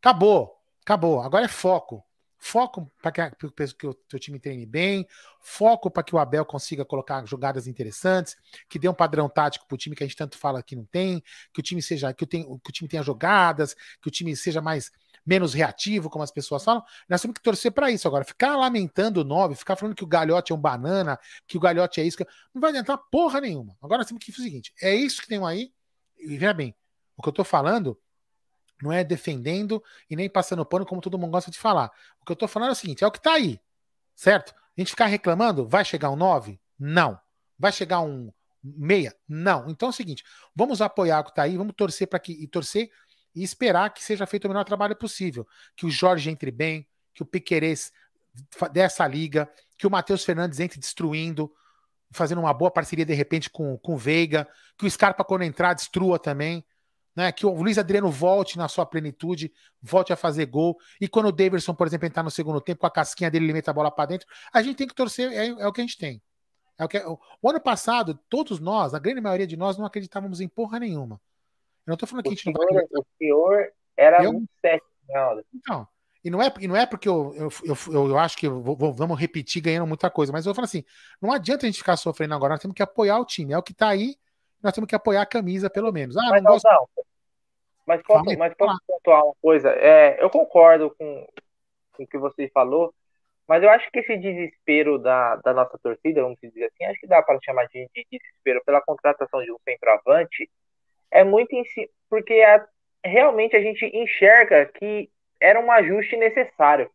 Acabou, 0.00 0.56
acabou. 0.82 1.20
Agora 1.20 1.44
é 1.44 1.48
foco. 1.48 2.04
Foco 2.40 2.90
para 3.02 3.10
que, 3.10 3.50
que, 3.76 3.86
o 3.86 3.94
teu 3.94 4.18
time 4.18 4.38
treine 4.38 4.64
bem, 4.64 5.04
foco 5.40 5.90
para 5.90 6.04
que 6.04 6.14
o 6.14 6.18
Abel 6.20 6.44
consiga 6.44 6.84
colocar 6.84 7.26
jogadas 7.26 7.66
interessantes, 7.66 8.36
que 8.68 8.78
dê 8.78 8.88
um 8.88 8.94
padrão 8.94 9.28
tático 9.28 9.66
para 9.66 9.74
o 9.74 9.78
time 9.78 9.96
que 9.96 10.04
a 10.04 10.06
gente 10.06 10.16
tanto 10.16 10.38
fala 10.38 10.62
que 10.62 10.76
não 10.76 10.84
tem, 10.84 11.20
que 11.52 11.58
o 11.58 11.62
time 11.62 11.82
seja, 11.82 12.14
que 12.14 12.22
o, 12.22 12.26
tem, 12.28 12.44
que 12.44 12.70
o 12.70 12.72
time 12.72 12.88
tenha 12.88 13.02
jogadas, 13.02 13.74
que 14.00 14.06
o 14.06 14.10
time 14.10 14.36
seja 14.36 14.60
mais 14.60 14.92
menos 15.28 15.52
reativo, 15.52 16.08
como 16.08 16.24
as 16.24 16.30
pessoas 16.30 16.64
falam, 16.64 16.82
nós 17.06 17.20
temos 17.20 17.34
que 17.34 17.42
torcer 17.42 17.70
para 17.70 17.90
isso. 17.90 18.08
Agora, 18.08 18.24
ficar 18.24 18.56
lamentando 18.56 19.20
o 19.20 19.24
9, 19.24 19.54
ficar 19.56 19.76
falando 19.76 19.94
que 19.94 20.02
o 20.02 20.06
Galhote 20.06 20.52
é 20.52 20.54
um 20.54 20.60
banana, 20.60 21.20
que 21.46 21.58
o 21.58 21.60
Galhote 21.60 22.00
é 22.00 22.04
isso, 22.04 22.16
não 22.54 22.62
vai 22.62 22.70
adiantar 22.70 22.96
porra 23.10 23.38
nenhuma. 23.38 23.76
Agora 23.82 23.98
nós 23.98 24.06
temos 24.06 24.24
que 24.24 24.32
fazer 24.32 24.48
o 24.48 24.50
seguinte: 24.50 24.72
é 24.80 24.94
isso 24.94 25.20
que 25.20 25.28
tem 25.28 25.44
aí, 25.44 25.70
e 26.18 26.38
veja 26.38 26.54
bem, 26.54 26.74
o 27.14 27.22
que 27.22 27.28
eu 27.28 27.30
estou 27.30 27.44
falando 27.44 27.98
não 28.82 28.90
é 28.90 29.04
defendendo 29.04 29.82
e 30.08 30.16
nem 30.16 30.30
passando 30.30 30.64
pano, 30.64 30.86
como 30.86 31.02
todo 31.02 31.18
mundo 31.18 31.32
gosta 31.32 31.50
de 31.50 31.58
falar. 31.58 31.90
O 32.22 32.24
que 32.24 32.32
eu 32.32 32.34
estou 32.34 32.48
falando 32.48 32.70
é 32.70 32.72
o 32.72 32.76
seguinte: 32.76 33.04
é 33.04 33.06
o 33.06 33.10
que 33.10 33.18
está 33.18 33.34
aí, 33.34 33.60
certo? 34.14 34.54
A 34.56 34.80
gente 34.80 34.90
ficar 34.90 35.06
reclamando, 35.06 35.68
vai 35.68 35.84
chegar 35.84 36.08
um 36.08 36.16
9? 36.16 36.58
Não. 36.78 37.20
Vai 37.58 37.70
chegar 37.70 38.00
um 38.00 38.32
meia? 38.62 39.14
Não. 39.28 39.68
Então 39.68 39.88
é 39.88 39.90
o 39.90 39.94
seguinte: 39.94 40.24
vamos 40.54 40.80
apoiar 40.80 41.20
o 41.20 41.24
que 41.24 41.30
está 41.30 41.42
aí, 41.42 41.54
vamos 41.58 41.74
torcer 41.76 42.06
para 42.08 42.18
que. 42.18 42.32
E 42.32 42.46
torcer 42.46 42.90
e 43.38 43.44
esperar 43.44 43.90
que 43.90 44.02
seja 44.02 44.26
feito 44.26 44.46
o 44.46 44.48
melhor 44.48 44.64
trabalho 44.64 44.96
possível. 44.96 45.46
Que 45.76 45.86
o 45.86 45.90
Jorge 45.90 46.28
entre 46.28 46.50
bem, 46.50 46.86
que 47.14 47.22
o 47.22 47.26
Piquerez 47.26 47.92
dessa 48.72 49.06
liga, 49.06 49.48
que 49.76 49.86
o 49.86 49.90
Matheus 49.90 50.24
Fernandes 50.24 50.58
entre 50.58 50.78
destruindo, 50.80 51.52
fazendo 52.10 52.40
uma 52.40 52.52
boa 52.52 52.70
parceria 52.70 53.04
de 53.04 53.14
repente 53.14 53.48
com, 53.48 53.78
com 53.78 53.94
o 53.94 53.96
Veiga, 53.96 54.48
que 54.76 54.86
o 54.86 54.90
Scarpa, 54.90 55.24
quando 55.24 55.42
entrar, 55.42 55.74
destrua 55.74 56.18
também. 56.18 56.64
Né, 57.14 57.32
que 57.32 57.44
o 57.44 57.50
Luiz 57.50 57.76
Adriano 57.78 58.08
volte 58.12 58.56
na 58.56 58.68
sua 58.68 58.86
plenitude, 58.86 59.52
volte 59.82 60.12
a 60.12 60.16
fazer 60.16 60.46
gol. 60.46 60.78
E 61.00 61.08
quando 61.08 61.26
o 61.26 61.32
Davidson, 61.32 61.74
por 61.74 61.84
exemplo, 61.84 62.06
entrar 62.06 62.22
no 62.22 62.30
segundo 62.30 62.60
tempo, 62.60 62.80
com 62.80 62.86
a 62.86 62.90
casquinha 62.90 63.28
dele, 63.28 63.46
ele 63.46 63.54
mete 63.54 63.68
a 63.68 63.72
bola 63.72 63.90
para 63.90 64.06
dentro, 64.06 64.28
a 64.52 64.62
gente 64.62 64.76
tem 64.76 64.86
que 64.86 64.94
torcer, 64.94 65.32
é, 65.32 65.48
é, 65.48 65.66
o 65.66 65.72
que 65.72 65.80
a 65.80 65.84
gente 65.84 65.98
tem. 65.98 66.22
É 66.78 66.84
o, 66.84 66.88
que, 66.88 66.96
o, 66.98 67.18
o, 67.42 67.50
ano 67.50 67.60
passado, 67.60 68.16
todos 68.28 68.60
nós, 68.60 68.94
a 68.94 69.00
grande 69.00 69.20
maioria 69.20 69.48
de 69.48 69.56
nós, 69.56 69.76
não 69.76 69.84
acreditávamos 69.84 70.40
em 70.40 70.46
porra 70.46 70.78
nenhuma. 70.78 71.20
Eu 71.88 71.92
não 71.92 71.96
tô 71.96 72.06
falando 72.06 72.24
que 72.24 72.28
o 72.28 72.32
a 72.32 72.34
gente 72.34 72.44
senhor, 72.44 72.66
não 72.70 72.74
vai 72.74 72.84
O 72.84 73.06
senhor 73.16 73.72
era 73.96 74.22
eu, 74.22 74.30
um 74.30 74.46
sete, 74.60 74.84
Então, 75.54 75.88
e 76.22 76.28
não 76.28 76.42
é, 76.42 76.52
e 76.60 76.68
não 76.68 76.76
é 76.76 76.84
porque 76.84 77.08
eu, 77.08 77.34
eu, 77.34 77.48
eu, 77.64 78.08
eu 78.10 78.18
acho 78.18 78.36
que 78.36 78.46
vou, 78.46 78.92
vamos 78.92 79.18
repetir 79.18 79.62
ganhando 79.62 79.86
muita 79.86 80.10
coisa, 80.10 80.30
mas 80.30 80.44
eu 80.44 80.54
falo 80.54 80.66
assim: 80.66 80.84
não 81.20 81.32
adianta 81.32 81.64
a 81.64 81.66
gente 81.66 81.78
ficar 81.78 81.96
sofrendo 81.96 82.34
agora, 82.34 82.52
nós 82.52 82.60
temos 82.60 82.74
que 82.74 82.82
apoiar 82.82 83.18
o 83.18 83.24
time. 83.24 83.54
É 83.54 83.58
o 83.58 83.62
que 83.62 83.72
tá 83.72 83.88
aí, 83.88 84.16
nós 84.62 84.74
temos 84.74 84.86
que 84.86 84.94
apoiar 84.94 85.22
a 85.22 85.26
camisa, 85.26 85.70
pelo 85.70 85.90
menos. 85.90 86.14
Ah, 86.18 86.28
mas, 86.28 86.42
não, 86.42 86.52
gosto... 86.52 86.68
não, 86.68 86.86
mas 87.86 88.02
posso, 88.02 88.24
Fala, 88.24 88.36
mas 88.36 88.54
posso 88.54 88.78
pontuar 88.86 89.24
uma 89.24 89.34
coisa? 89.40 89.70
É, 89.70 90.22
eu 90.22 90.28
concordo 90.28 90.94
com, 90.98 91.26
com 91.92 92.02
o 92.02 92.06
que 92.06 92.18
você 92.18 92.50
falou, 92.50 92.94
mas 93.48 93.62
eu 93.62 93.70
acho 93.70 93.90
que 93.90 94.00
esse 94.00 94.14
desespero 94.18 94.98
da, 94.98 95.36
da 95.36 95.54
nossa 95.54 95.78
torcida, 95.78 96.20
vamos 96.20 96.38
dizer 96.38 96.66
assim, 96.66 96.84
acho 96.84 97.00
que 97.00 97.06
dá 97.06 97.22
para 97.22 97.38
chamar 97.42 97.66
de, 97.68 97.88
de, 97.94 98.06
desespero 98.12 98.62
pela 98.66 98.82
contratação 98.82 99.42
de 99.42 99.50
um 99.50 99.56
centroavante, 99.64 100.50
é 101.10 101.24
muito 101.24 101.52
em 101.54 101.64
si, 101.64 101.88
porque 102.08 102.34
a, 102.34 102.64
realmente 103.04 103.56
a 103.56 103.60
gente 103.60 103.84
enxerga 103.86 104.66
que 104.66 105.10
era 105.40 105.60
um 105.60 105.70
ajuste 105.70 106.16
necessário. 106.16 106.90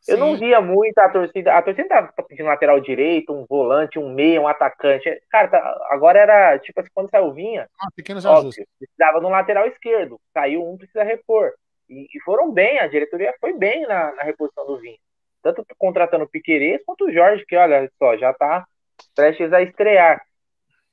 Sim. 0.00 0.12
Eu 0.12 0.18
não 0.18 0.36
via 0.36 0.60
muito 0.60 0.96
a 0.98 1.08
torcida. 1.08 1.54
A 1.54 1.62
torcida 1.62 1.88
tava 1.88 2.12
pedindo 2.28 2.46
lateral 2.46 2.78
direito, 2.80 3.32
um 3.32 3.44
volante, 3.48 3.98
um 3.98 4.12
meia, 4.12 4.40
um 4.40 4.46
atacante. 4.46 5.10
Cara, 5.28 5.48
tá, 5.48 5.86
agora 5.90 6.20
era 6.20 6.58
tipo 6.58 6.80
assim, 6.80 6.90
quando 6.94 7.10
saiu 7.10 7.32
vinha. 7.32 7.68
Ah, 7.80 7.88
pequenos 7.96 8.24
óbvio, 8.24 8.40
ajustes. 8.42 8.66
Precisava 8.78 9.20
no 9.20 9.28
lateral 9.28 9.66
esquerdo. 9.66 10.20
Saiu 10.32 10.64
um, 10.64 10.76
precisa 10.76 11.02
repor. 11.02 11.52
E, 11.88 12.06
e 12.14 12.20
foram 12.20 12.52
bem, 12.52 12.78
a 12.78 12.86
diretoria 12.86 13.34
foi 13.40 13.54
bem 13.54 13.82
na, 13.86 14.14
na 14.14 14.22
reposição 14.22 14.66
do 14.66 14.78
Vinha. 14.78 14.98
Tanto 15.42 15.64
contratando 15.78 16.24
o 16.24 16.28
Piquerez 16.28 16.82
quanto 16.84 17.06
o 17.06 17.12
Jorge, 17.12 17.44
que 17.46 17.56
olha 17.56 17.90
só, 17.98 18.16
já 18.16 18.32
tá 18.34 18.66
prestes 19.14 19.52
a 19.52 19.62
estrear. 19.62 20.22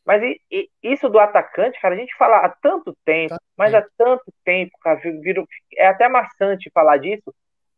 Mas 0.06 0.22
e, 0.22 0.40
e, 0.52 0.70
isso 0.84 1.10
do 1.10 1.18
atacante, 1.18 1.82
cara, 1.82 1.96
a 1.96 1.98
gente 1.98 2.16
fala 2.16 2.38
há 2.38 2.50
tanto 2.50 2.96
tempo, 3.04 3.34
tá 3.34 3.42
mas 3.58 3.74
há 3.74 3.84
tanto 3.98 4.24
tempo, 4.44 4.78
cara, 4.80 5.00
virou, 5.22 5.48
é 5.76 5.88
até 5.88 6.08
maçante 6.08 6.70
falar 6.72 6.98
disso, 6.98 7.34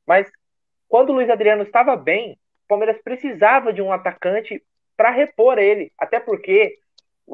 mas 0.06 0.30
quando 0.90 1.10
o 1.10 1.14
Luiz 1.14 1.30
Adriano 1.30 1.64
estava 1.64 1.96
bem, 1.96 2.34
o 2.34 2.68
Palmeiras 2.68 3.02
precisava 3.02 3.72
de 3.72 3.82
um 3.82 3.94
atacante 3.94 4.62
para 4.98 5.10
repor 5.10 5.58
ele, 5.58 5.92
até 5.98 6.20
porque 6.20 6.78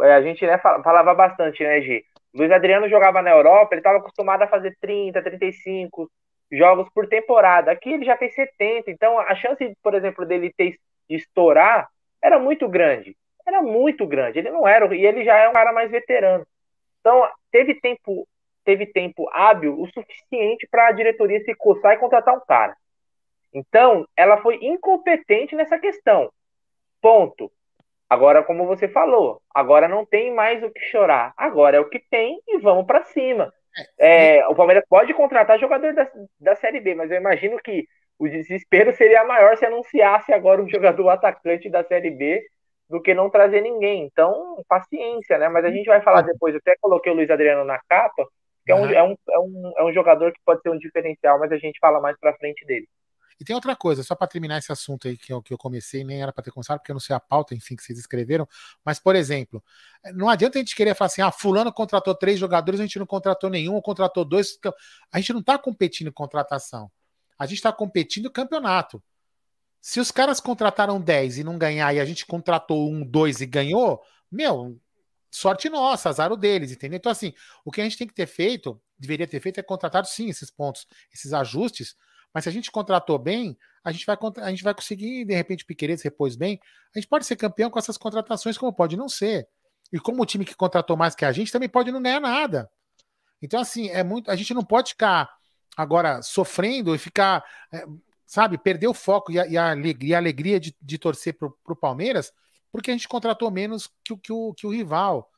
é, 0.02 0.14
a 0.14 0.22
gente 0.22 0.46
né, 0.46 0.60
falava 0.60 1.14
bastante, 1.16 1.64
né, 1.64 1.82
Gi? 1.82 2.06
Luiz 2.34 2.52
Adriano 2.52 2.88
jogava 2.88 3.22
na 3.22 3.32
Europa, 3.32 3.74
ele 3.74 3.80
estava 3.80 3.98
acostumado 3.98 4.44
a 4.44 4.48
fazer 4.48 4.76
30, 4.80 5.22
35 5.22 6.10
jogos 6.52 6.88
por 6.94 7.08
temporada. 7.08 7.72
Aqui 7.72 7.92
ele 7.94 8.06
já 8.06 8.18
fez 8.18 8.34
70, 8.34 8.92
então 8.92 9.20
a 9.20 9.36
chance, 9.36 9.76
por 9.82 9.94
exemplo, 9.94 10.26
dele 10.26 10.54
ter 10.56 10.78
de 11.10 11.16
estourar 11.16 11.88
era 12.22 12.40
muito 12.40 12.68
grande 12.68 13.16
era 13.46 13.62
muito 13.62 14.06
grande. 14.08 14.40
Ele 14.40 14.52
não 14.52 14.68
era, 14.68 14.94
e 14.96 15.06
ele 15.06 15.24
já 15.24 15.36
é 15.38 15.50
um 15.50 15.54
cara 15.54 15.72
mais 15.72 15.90
veterano. 15.92 16.46
Então, 17.00 17.28
teve 17.52 17.76
tempo, 17.76 18.28
teve 18.64 18.86
tempo 18.86 19.30
hábil 19.32 19.80
o 19.80 19.88
suficiente 19.88 20.68
para 20.70 20.88
a 20.88 20.92
diretoria 20.92 21.44
se 21.44 21.54
coçar 21.56 21.94
e 21.94 21.98
contratar 21.98 22.36
um 22.36 22.46
cara. 22.46 22.76
Então, 23.54 24.08
ela 24.16 24.38
foi 24.42 24.56
incompetente 24.62 25.56
nessa 25.56 25.78
questão. 25.78 26.32
Ponto. 27.02 27.52
Agora, 28.10 28.44
como 28.44 28.66
você 28.66 28.88
falou, 28.88 29.42
agora 29.54 29.88
não 29.88 30.06
tem 30.06 30.34
mais 30.34 30.64
o 30.64 30.70
que 30.70 30.80
chorar. 30.82 31.34
Agora 31.36 31.78
é 31.78 31.80
o 31.80 31.90
que 31.90 32.00
tem 32.00 32.40
e 32.48 32.60
vamos 32.60 32.86
para 32.86 33.04
cima. 33.04 33.54
É, 33.98 34.38
é 34.38 34.48
o 34.48 34.56
Palmeiras 34.56 34.86
pode 34.88 35.14
contratar 35.14 35.60
jogador 35.60 35.94
da, 35.94 36.10
da 36.40 36.56
Série 36.56 36.80
B, 36.80 36.96
mas 36.96 37.12
eu 37.12 37.18
imagino 37.18 37.58
que 37.58 37.88
o 38.20 38.28
desespero 38.28 38.96
seria 38.96 39.24
maior 39.24 39.58
se 39.58 39.66
anunciasse 39.66 40.32
agora 40.32 40.62
um 40.62 40.70
jogador 40.70 41.10
atacante 41.10 41.70
da 41.70 41.84
Série 41.84 42.12
B 42.12 42.44
do 42.90 43.02
que 43.02 43.14
não 43.14 43.30
trazer 43.30 43.62
ninguém. 43.62 44.06
Então, 44.06 44.64
paciência, 44.68 45.38
né? 45.38 45.50
Mas 45.50 45.66
a 45.66 45.72
gente 45.72 45.86
vai 45.86 46.02
falar 46.02 46.22
depois. 46.22 46.54
Eu 46.54 46.60
até 46.60 46.76
coloquei 46.80 47.12
o 47.12 47.16
Luiz 47.16 47.30
Adriano 47.30 47.64
na 47.64 47.80
capa, 47.90 48.28
que 48.66 48.72
é, 48.72 48.76
um, 48.76 48.86
é, 48.86 49.04
um, 49.04 49.16
é, 49.30 49.40
um, 49.40 49.74
é 49.78 49.84
um 49.84 49.94
jogador 49.94 50.32
que 50.32 50.40
pode 50.46 50.62
ser 50.62 50.70
um 50.70 50.78
diferencial, 50.78 51.40
mas 51.40 51.52
a 51.52 51.58
gente 51.58 51.80
fala 51.80 52.00
mais 52.00 52.18
pra 52.20 52.36
frente 52.36 52.66
dele. 52.66 52.88
E 53.40 53.44
tem 53.44 53.56
outra 53.56 53.76
coisa, 53.76 54.04
só 54.04 54.16
para 54.16 54.28
terminar 54.28 54.60
esse 54.60 54.72
assunto 54.72 55.08
aí 55.08 55.18
que 55.18 55.34
eu, 55.34 55.42
que 55.42 55.54
eu 55.54 55.58
comecei, 55.58 56.04
nem 56.04 56.22
era 56.22 56.32
para 56.32 56.44
ter 56.44 56.52
começado, 56.52 56.78
porque 56.78 56.92
eu 56.92 56.96
não 56.96 57.00
sei 57.00 57.16
a 57.16 57.20
pauta, 57.20 57.56
enfim, 57.56 57.76
que 57.76 57.84
vocês 57.84 57.98
escreveram. 57.98 58.48
Mas, 58.86 59.00
por 59.00 59.16
exemplo, 59.16 59.62
não 60.14 60.30
adianta 60.30 60.58
a 60.58 60.62
gente 60.62 60.76
querer 60.76 60.96
falar 60.96 61.08
assim: 61.08 61.22
ah, 61.22 61.32
Fulano 61.32 61.74
contratou 61.74 62.16
três 62.16 62.40
jogadores, 62.40 62.80
a 62.80 62.84
gente 62.84 63.00
não 63.00 63.06
contratou 63.06 63.50
nenhum, 63.50 63.74
ou 63.74 63.82
contratou 63.82 64.24
dois. 64.24 64.58
A 65.12 65.20
gente 65.20 65.34
não 65.34 65.40
está 65.40 65.58
competindo 65.58 66.08
em 66.08 66.14
contratação. 66.14 66.92
A 67.38 67.46
gente 67.46 67.58
está 67.58 67.74
competindo 67.74 68.32
campeonato. 68.32 69.04
Se 69.86 70.00
os 70.00 70.12
caras 70.12 70.40
contrataram 70.40 71.02
10 71.02 71.40
e 71.40 71.44
não 71.44 71.58
ganhar, 71.58 71.94
e 71.94 72.00
a 72.00 72.06
gente 72.06 72.26
contratou 72.26 72.90
um, 72.90 73.06
dois 73.06 73.42
e 73.42 73.46
ganhou, 73.46 74.02
meu, 74.32 74.80
sorte 75.30 75.70
nossa, 75.70 76.08
azar 76.08 76.32
o 76.32 76.38
deles, 76.38 76.72
entendeu? 76.72 76.96
Então, 76.96 77.12
assim, 77.12 77.34
o 77.66 77.70
que 77.70 77.82
a 77.82 77.84
gente 77.84 77.98
tem 77.98 78.08
que 78.08 78.14
ter 78.14 78.26
feito, 78.26 78.82
deveria 78.98 79.28
ter 79.28 79.42
feito, 79.42 79.60
é 79.60 79.62
contratado 79.64 80.08
sim 80.08 80.30
esses 80.30 80.50
pontos, 80.50 80.88
esses 81.14 81.34
ajustes, 81.34 81.98
mas 82.34 82.46
se 82.46 82.50
a 82.50 82.52
gente 82.54 82.72
contratou 82.72 83.20
bem, 83.20 83.58
a 83.84 83.92
gente 83.92 84.06
vai, 84.06 84.18
a 84.38 84.50
gente 84.52 84.64
vai 84.64 84.74
conseguir, 84.74 85.26
de 85.26 85.36
repente, 85.36 85.66
Piqueires 85.66 86.02
repôs 86.02 86.38
bem. 86.38 86.62
A 86.96 87.00
gente 87.00 87.10
pode 87.10 87.26
ser 87.26 87.36
campeão 87.36 87.70
com 87.70 87.78
essas 87.78 87.98
contratações, 87.98 88.58
como 88.58 88.72
pode 88.72 88.96
não 88.96 89.10
ser. 89.10 89.50
E 89.92 90.00
como 90.00 90.24
o 90.24 90.26
time 90.26 90.46
que 90.46 90.56
contratou 90.56 90.96
mais 90.96 91.14
que 91.14 91.26
a 91.26 91.32
gente 91.34 91.52
também 91.52 91.68
pode 91.68 91.92
não 91.92 92.02
ganhar 92.02 92.22
nada. 92.22 92.72
Então, 93.42 93.60
assim, 93.60 93.90
é 93.90 94.02
muito. 94.02 94.32
A 94.32 94.36
gente 94.38 94.54
não 94.54 94.64
pode 94.64 94.92
ficar 94.92 95.30
agora 95.76 96.22
sofrendo 96.22 96.96
e 96.96 96.98
ficar. 96.98 97.44
É, 97.70 97.86
sabe, 98.26 98.58
perder 98.58 98.88
o 98.88 98.94
foco 98.94 99.32
e 99.32 99.40
a, 99.40 99.48
e 99.48 99.58
a 99.58 99.70
alegria, 100.18 100.60
de, 100.60 100.76
de 100.82 100.98
torcer 100.98 101.38
pro, 101.38 101.52
pro 101.64 101.76
Palmeiras, 101.76 102.32
porque 102.72 102.92
a 102.92 102.94
gente 102.94 103.08
contratou 103.08 103.52
menos 103.52 103.90
que, 104.04 104.16
que, 104.18 104.32
o, 104.32 104.54
que 104.54 104.66
o 104.66 104.72
rival. 104.72 105.30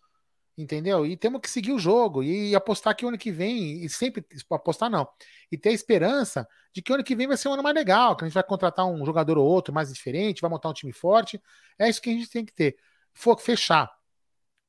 Entendeu? 0.58 1.06
E 1.06 1.18
temos 1.18 1.42
que 1.42 1.50
seguir 1.50 1.74
o 1.74 1.80
jogo 1.80 2.24
e 2.24 2.56
apostar 2.56 2.96
que 2.96 3.06
o 3.06 3.10
ano 3.10 3.18
que 3.18 3.30
vem, 3.30 3.84
e 3.84 3.89
sempre 3.89 4.25
apostar 4.50 4.89
não, 4.89 5.06
e 5.51 5.58
ter 5.58 5.70
a 5.70 5.74
esperança 5.74 6.48
de 6.74 6.82
que 6.82 6.94
o 6.94 6.96
ano 6.96 7.04
que 7.04 7.13
vem 7.13 7.27
vai 7.27 7.36
ser 7.36 7.50
um 7.50 7.54
ano 7.54 7.63
mais 7.63 7.75
legal, 7.75 8.15
que 8.15 8.24
a 8.24 8.27
gente 8.27 8.34
vai 8.34 8.44
contratar 8.44 8.86
um 8.86 9.06
jogador 9.06 9.38
ou 9.38 9.46
outro 9.46 9.74
mais 9.74 9.92
diferente, 9.94 10.42
vai 10.42 10.50
montar 10.50 10.70
um 10.70 10.74
time 10.74 10.94
forte. 10.94 11.42
É 11.77 11.89
isso 11.89 12.01
que 12.01 12.10
a 12.10 12.13
gente 12.13 12.30
tem 12.30 12.46
que 12.46 12.54
ter. 12.54 12.77
For, 13.13 13.38
fechar. 13.38 13.92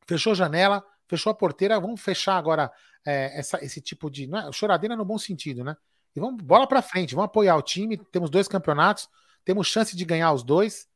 Fechou 0.08 0.32
a 0.32 0.34
janela, 0.34 0.84
fechou 1.08 1.30
a 1.30 1.34
porteira, 1.34 1.78
vamos 1.78 2.00
fechar 2.00 2.36
agora 2.36 2.72
é, 3.04 3.38
essa, 3.38 3.64
esse 3.64 3.80
tipo 3.80 4.10
de. 4.10 4.26
Não 4.26 4.48
é, 4.48 4.52
choradeira 4.52 4.96
no 4.96 5.04
bom 5.04 5.18
sentido, 5.18 5.62
né? 5.62 5.76
E 6.16 6.20
vamos 6.20 6.42
bola 6.42 6.66
para 6.66 6.80
frente, 6.80 7.14
vamos 7.14 7.26
apoiar 7.26 7.56
o 7.56 7.62
time. 7.62 7.98
Temos 8.10 8.30
dois 8.30 8.48
campeonatos, 8.48 9.06
temos 9.44 9.66
chance 9.66 9.94
de 9.94 10.04
ganhar 10.04 10.32
os 10.32 10.42
dois, 10.42 10.88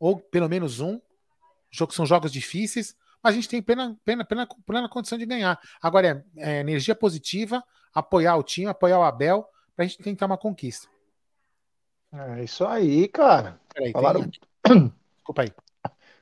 ou 0.00 0.18
pelo 0.18 0.48
menos 0.48 0.80
um. 0.80 1.00
São 1.90 2.04
jogos 2.04 2.32
difíceis, 2.32 2.96
mas 3.22 3.32
a 3.32 3.36
gente 3.36 3.48
tem 3.48 3.62
plena, 3.62 3.96
plena, 4.04 4.24
plena, 4.24 4.48
plena 4.66 4.88
condição 4.88 5.16
de 5.16 5.24
ganhar. 5.24 5.60
Agora 5.80 6.26
é, 6.36 6.56
é 6.56 6.60
energia 6.60 6.94
positiva, 6.94 7.62
apoiar 7.94 8.36
o 8.36 8.42
time, 8.42 8.66
apoiar 8.66 8.98
o 8.98 9.04
Abel, 9.04 9.46
para 9.76 9.84
a 9.84 9.88
gente 9.88 10.02
tentar 10.02 10.26
uma 10.26 10.36
conquista. 10.36 10.88
É 12.12 12.44
isso 12.44 12.66
aí, 12.66 13.08
cara. 13.08 13.58
Peraí, 13.72 13.92
falaram... 13.92 14.28
Tem... 14.62 14.92
Desculpa 15.16 15.42
aí. 15.42 15.52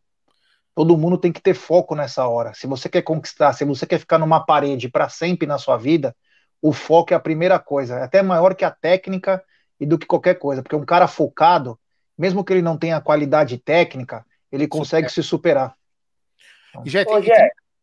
Todo 0.75 0.97
mundo 0.97 1.17
tem 1.17 1.31
que 1.31 1.41
ter 1.41 1.53
foco 1.53 1.95
nessa 1.95 2.27
hora. 2.27 2.53
Se 2.53 2.67
você 2.67 2.89
quer 2.89 3.03
conquistar, 3.03 3.53
se 3.53 3.63
você 3.63 3.85
quer 3.85 3.99
ficar 3.99 4.17
numa 4.17 4.45
parede 4.45 4.89
para 4.89 5.07
sempre 5.07 5.47
na 5.47 5.57
sua 5.57 5.77
vida, 5.77 6.15
o 6.61 6.73
foco 6.73 7.13
é 7.13 7.15
a 7.15 7.19
primeira 7.19 7.57
coisa. 7.57 7.99
É 7.99 8.03
até 8.03 8.21
maior 8.21 8.53
que 8.53 8.65
a 8.65 8.71
técnica 8.71 9.41
e 9.79 9.85
do 9.85 9.97
que 9.97 10.05
qualquer 10.05 10.35
coisa. 10.35 10.61
Porque 10.61 10.75
um 10.75 10.85
cara 10.85 11.07
focado, 11.07 11.79
mesmo 12.17 12.43
que 12.43 12.51
ele 12.51 12.61
não 12.61 12.77
tenha 12.77 12.99
qualidade 12.99 13.57
técnica, 13.57 14.25
ele 14.51 14.67
consegue 14.67 15.09
Super. 15.09 15.23
se 15.23 15.29
superar. 15.29 15.75
E 16.83 16.89
já 16.89 17.05
tem, 17.05 17.15
Ô, 17.15 17.19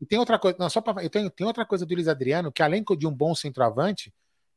E 0.01 0.07
tem 0.07 0.19
outra 0.19 0.39
coisa, 0.39 0.57
não, 0.59 0.69
só 0.69 0.81
para 0.81 1.03
eu 1.03 1.11
tenho, 1.11 1.31
tem 1.31 1.47
outra 1.47 1.65
coisa 1.65 1.87
do 1.87 1.95
Luiz 1.95 2.09
Adriano, 2.09 2.51
que 2.51 2.63
além 2.63 2.83
de 2.99 3.07
um 3.07 3.15
bom 3.15 3.35
centroavante, 3.35 4.13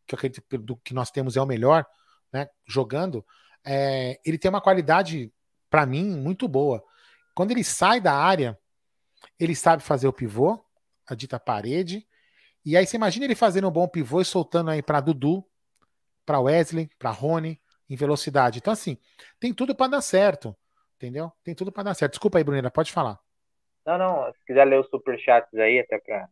que 0.07 0.15
eu 0.15 0.17
acredito 0.17 0.43
que 0.49 0.57
do 0.57 0.75
que 0.77 0.93
nós 0.93 1.11
temos 1.11 1.37
é 1.37 1.41
o 1.41 1.45
melhor, 1.45 1.85
né, 2.31 2.47
jogando, 2.67 3.23
é, 3.65 4.19
ele 4.25 4.37
tem 4.37 4.49
uma 4.49 4.61
qualidade, 4.61 5.31
para 5.69 5.85
mim, 5.85 6.17
muito 6.17 6.47
boa. 6.47 6.83
Quando 7.35 7.51
ele 7.51 7.63
sai 7.63 7.99
da 7.99 8.13
área, 8.13 8.57
ele 9.39 9.55
sabe 9.55 9.83
fazer 9.83 10.07
o 10.07 10.13
pivô, 10.13 10.63
a 11.07 11.15
dita 11.15 11.39
parede, 11.39 12.07
e 12.65 12.77
aí 12.77 12.85
você 12.85 12.95
imagina 12.95 13.25
ele 13.25 13.35
fazendo 13.35 13.67
um 13.67 13.71
bom 13.71 13.87
pivô 13.87 14.21
e 14.21 14.25
soltando 14.25 14.69
aí 14.69 14.81
para 14.81 15.01
Dudu, 15.01 15.45
para 16.25 16.39
Wesley, 16.39 16.89
para 16.97 17.09
Rony, 17.09 17.59
em 17.89 17.95
velocidade. 17.95 18.59
Então, 18.59 18.71
assim, 18.71 18.97
tem 19.39 19.53
tudo 19.53 19.75
para 19.75 19.91
dar 19.91 20.01
certo, 20.01 20.55
entendeu? 20.95 21.31
Tem 21.43 21.53
tudo 21.53 21.71
para 21.71 21.83
dar 21.83 21.93
certo. 21.93 22.13
Desculpa 22.13 22.37
aí, 22.37 22.43
Brunera, 22.43 22.71
pode 22.71 22.91
falar. 22.91 23.19
Não, 23.85 23.97
não, 23.97 24.31
se 24.31 24.45
quiser 24.45 24.65
ler 24.65 24.79
os 24.79 24.89
superchats 24.89 25.53
aí, 25.55 25.79
até 25.79 25.99
para. 25.99 26.29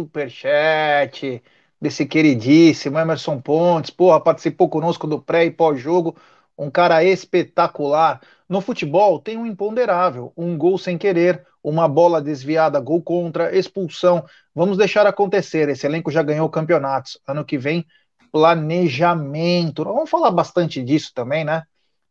Superchat 0.00 1.42
desse 1.80 2.06
queridíssimo 2.06 2.98
Emerson 2.98 3.40
Pontes, 3.40 3.90
porra, 3.90 4.20
participou 4.20 4.68
conosco 4.68 5.06
do 5.06 5.20
pré 5.20 5.44
e 5.44 5.50
pós-jogo, 5.50 6.16
um 6.56 6.70
cara 6.70 7.04
espetacular. 7.04 8.20
No 8.48 8.60
futebol 8.60 9.18
tem 9.18 9.36
um 9.36 9.46
imponderável, 9.46 10.32
um 10.36 10.56
gol 10.56 10.78
sem 10.78 10.96
querer, 10.96 11.46
uma 11.62 11.86
bola 11.86 12.20
desviada, 12.20 12.80
gol 12.80 13.02
contra, 13.02 13.56
expulsão. 13.56 14.24
Vamos 14.54 14.76
deixar 14.78 15.06
acontecer. 15.06 15.68
Esse 15.68 15.86
elenco 15.86 16.10
já 16.10 16.22
ganhou 16.22 16.48
campeonatos. 16.48 17.18
Ano 17.26 17.44
que 17.44 17.58
vem, 17.58 17.86
planejamento. 18.32 19.84
Vamos 19.84 20.10
falar 20.10 20.30
bastante 20.30 20.82
disso 20.82 21.12
também, 21.14 21.44
né? 21.44 21.62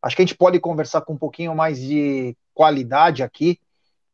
Acho 0.01 0.15
que 0.15 0.21
a 0.21 0.25
gente 0.25 0.37
pode 0.37 0.59
conversar 0.59 1.01
com 1.01 1.13
um 1.13 1.17
pouquinho 1.17 1.55
mais 1.55 1.79
de 1.79 2.35
qualidade 2.53 3.21
aqui 3.23 3.59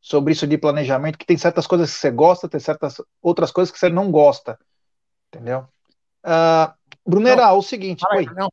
sobre 0.05 0.33
isso 0.33 0.45
de 0.45 0.55
planejamento, 0.55 1.17
que 1.17 1.25
tem 1.25 1.35
certas 1.35 1.65
coisas 1.65 1.91
que 1.91 1.97
você 1.97 2.11
gosta, 2.11 2.47
tem 2.47 2.59
certas 2.59 3.01
outras 3.19 3.51
coisas 3.51 3.71
que 3.71 3.79
você 3.79 3.89
não 3.89 4.11
gosta. 4.11 4.55
Entendeu? 5.29 5.67
Uh, 6.23 6.71
Brunera, 7.03 7.47
não, 7.47 7.57
o 7.57 7.63
seguinte. 7.63 8.01
Fala, 8.01 8.17
oi. 8.17 8.25
Não, 8.35 8.45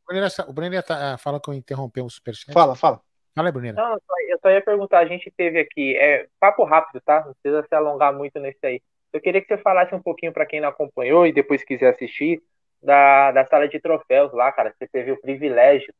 o 0.47 0.53
Brunera 0.53 0.81
tá, 0.81 1.15
fala 1.19 1.39
que 1.39 1.47
eu 1.51 1.53
interrompi 1.53 2.01
o 2.01 2.09
superchat. 2.09 2.51
Fala, 2.51 2.73
fala. 2.73 2.99
Fala 3.35 3.49
aí, 3.49 3.51
Brunera. 3.51 3.75
Não, 3.79 3.93
eu 3.93 4.39
só 4.41 4.49
ia 4.49 4.63
perguntar, 4.63 4.97
a 5.01 5.05
gente 5.05 5.31
teve 5.37 5.59
aqui, 5.59 5.95
é 5.95 6.25
papo 6.39 6.63
rápido, 6.63 6.99
tá? 7.05 7.23
Não 7.23 7.35
precisa 7.35 7.63
se 7.67 7.75
alongar 7.75 8.11
muito 8.11 8.39
nesse 8.39 8.65
aí. 8.65 8.81
Eu 9.13 9.21
queria 9.21 9.39
que 9.39 9.47
você 9.47 9.61
falasse 9.61 9.93
um 9.93 10.01
pouquinho 10.01 10.33
para 10.33 10.47
quem 10.47 10.59
não 10.59 10.69
acompanhou 10.69 11.27
e 11.27 11.31
depois 11.31 11.63
quiser 11.63 11.93
assistir 11.93 12.41
da, 12.81 13.31
da 13.31 13.45
sala 13.45 13.67
de 13.67 13.79
troféus 13.79 14.33
lá, 14.33 14.51
cara. 14.51 14.73
Você 14.75 14.87
teve 14.87 15.11
o 15.11 15.21
privilégio 15.21 15.93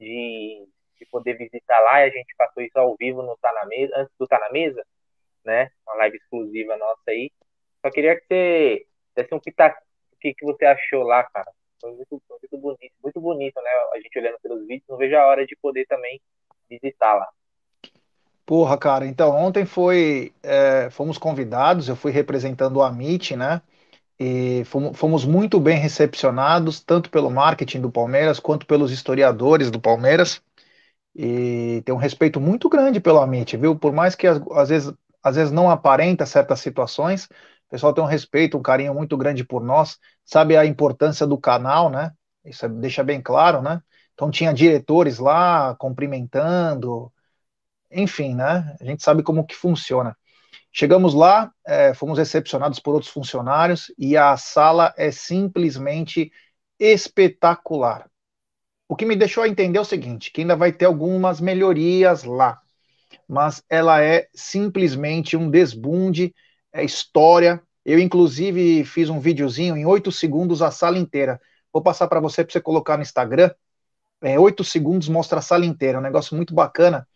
de, 0.00 0.66
de 0.98 1.06
poder 1.06 1.34
visitar 1.34 1.78
lá 1.80 2.00
e 2.00 2.08
a 2.08 2.10
gente 2.10 2.34
passou 2.36 2.62
isso 2.62 2.78
ao 2.78 2.96
vivo 2.96 3.22
no 3.22 3.36
Tá 3.38 3.52
na 3.52 3.66
Mesa, 3.66 3.92
antes 3.96 4.14
do 4.18 4.26
Tá 4.26 4.38
na 4.38 4.50
Mesa, 4.50 4.84
né? 5.44 5.70
Uma 5.86 5.96
live 5.96 6.16
exclusiva 6.16 6.76
nossa 6.76 7.02
aí. 7.08 7.30
Só 7.84 7.90
queria 7.90 8.16
que 8.16 8.26
você 8.26 8.86
desse 9.14 9.34
um 9.34 9.40
pitaco 9.40 9.80
que, 10.20 10.34
que 10.34 10.44
você 10.44 10.64
achou 10.64 11.02
lá, 11.02 11.24
cara? 11.24 11.50
Foi 11.80 11.92
muito, 11.92 12.20
muito 12.28 12.58
bonito, 12.58 12.92
muito 13.02 13.20
bonito, 13.20 13.60
né? 13.60 13.70
A 13.94 14.00
gente 14.00 14.18
olhando 14.18 14.38
pelos 14.42 14.60
vídeos, 14.66 14.88
não 14.88 14.96
vejo 14.96 15.16
a 15.16 15.26
hora 15.26 15.46
de 15.46 15.56
poder 15.56 15.86
também 15.86 16.20
visitar 16.68 17.14
lá. 17.14 17.28
Porra, 18.44 18.78
cara, 18.78 19.06
então 19.06 19.30
ontem 19.36 19.64
foi, 19.64 20.32
é, 20.42 20.88
fomos 20.90 21.18
convidados, 21.18 21.88
eu 21.88 21.94
fui 21.94 22.10
representando 22.10 22.76
o 22.76 22.82
Amit, 22.82 23.36
né? 23.36 23.60
E 24.18 24.64
fomos 24.94 25.24
muito 25.24 25.60
bem 25.60 25.78
recepcionados, 25.78 26.80
tanto 26.80 27.08
pelo 27.08 27.30
marketing 27.30 27.80
do 27.80 27.90
Palmeiras 27.90 28.40
quanto 28.40 28.66
pelos 28.66 28.90
historiadores 28.90 29.70
do 29.70 29.80
Palmeiras. 29.80 30.42
E 31.14 31.82
tem 31.84 31.94
um 31.94 31.98
respeito 31.98 32.40
muito 32.40 32.68
grande 32.68 33.00
pelo 33.00 33.20
Amit, 33.20 33.56
viu? 33.56 33.76
Por 33.78 33.92
mais 33.92 34.14
que 34.14 34.26
às 34.26 34.68
vezes, 34.68 34.92
às 35.22 35.36
vezes 35.36 35.52
não 35.52 35.70
aparenta 35.70 36.26
certas 36.26 36.60
situações, 36.60 37.24
o 37.24 37.70
pessoal 37.70 37.92
tem 37.92 38.02
um 38.02 38.06
respeito, 38.06 38.56
um 38.56 38.62
carinho 38.62 38.94
muito 38.94 39.16
grande 39.16 39.44
por 39.44 39.62
nós, 39.62 39.98
sabe 40.24 40.56
a 40.56 40.64
importância 40.64 41.26
do 41.26 41.38
canal, 41.38 41.90
né? 41.90 42.12
Isso 42.44 42.68
deixa 42.68 43.04
bem 43.04 43.20
claro, 43.20 43.60
né? 43.60 43.82
Então 44.14 44.30
tinha 44.30 44.52
diretores 44.54 45.18
lá 45.18 45.74
cumprimentando, 45.76 47.12
enfim, 47.90 48.34
né? 48.34 48.76
A 48.80 48.84
gente 48.84 49.02
sabe 49.02 49.22
como 49.22 49.44
que 49.46 49.54
funciona. 49.54 50.16
Chegamos 50.72 51.14
lá, 51.14 51.52
é, 51.66 51.94
fomos 51.94 52.18
recepcionados 52.18 52.78
por 52.80 52.94
outros 52.94 53.12
funcionários 53.12 53.92
e 53.98 54.16
a 54.16 54.36
sala 54.36 54.94
é 54.96 55.10
simplesmente 55.10 56.30
espetacular. 56.78 58.07
O 58.88 58.96
que 58.96 59.04
me 59.04 59.14
deixou 59.14 59.44
a 59.44 59.48
entender 59.48 59.78
é 59.78 59.82
o 59.82 59.84
seguinte, 59.84 60.32
que 60.32 60.40
ainda 60.40 60.56
vai 60.56 60.72
ter 60.72 60.86
algumas 60.86 61.40
melhorias 61.40 62.24
lá, 62.24 62.58
mas 63.28 63.62
ela 63.68 64.02
é 64.02 64.28
simplesmente 64.34 65.36
um 65.36 65.50
desbunde 65.50 66.34
é 66.72 66.84
história. 66.84 67.62
Eu, 67.84 67.98
inclusive, 67.98 68.84
fiz 68.84 69.08
um 69.10 69.20
videozinho 69.20 69.76
em 69.76 69.84
oito 69.84 70.12
segundos 70.12 70.62
a 70.62 70.70
sala 70.70 70.98
inteira. 70.98 71.40
Vou 71.72 71.82
passar 71.82 72.08
para 72.08 72.20
você 72.20 72.44
para 72.44 72.52
você 72.52 72.60
colocar 72.60 72.96
no 72.96 73.02
Instagram. 73.02 73.50
É, 74.20 74.38
oito 74.38 74.64
segundos 74.64 75.08
mostra 75.08 75.38
a 75.38 75.42
sala 75.42 75.64
inteira, 75.64 75.98
é 75.98 76.00
um 76.00 76.04
negócio 76.04 76.36
muito 76.36 76.54
bacana. 76.54 77.06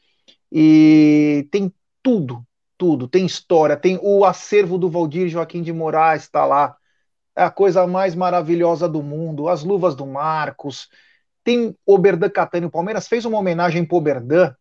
E 0.51 1.49
tem 1.51 1.73
tudo, 2.03 2.47
tudo. 2.77 3.09
Tem 3.09 3.25
história, 3.27 3.77
tem 3.77 3.99
o 4.03 4.25
acervo 4.25 4.79
do 4.79 4.91
Valdir 4.91 5.29
Joaquim 5.29 5.63
de 5.63 5.73
Moraes, 5.73 6.23
está 6.23 6.45
lá. 6.45 6.77
É 7.35 7.43
a 7.45 7.51
coisa 7.51 7.87
mais 7.87 8.15
maravilhosa 8.15 8.89
do 8.89 9.03
mundo. 9.03 9.49
As 9.49 9.65
luvas 9.65 9.95
do 9.95 10.07
Marcos. 10.07 10.89
Tem 11.45 11.77
Oberdan 11.85 12.31
Catani. 12.31 12.67
O 12.67 12.71
Palmeiras 12.71 13.09
fez 13.09 13.25
uma 13.25 13.39
homenagem 13.39 13.85
para 13.85 13.97
Oberdan. 13.97 14.55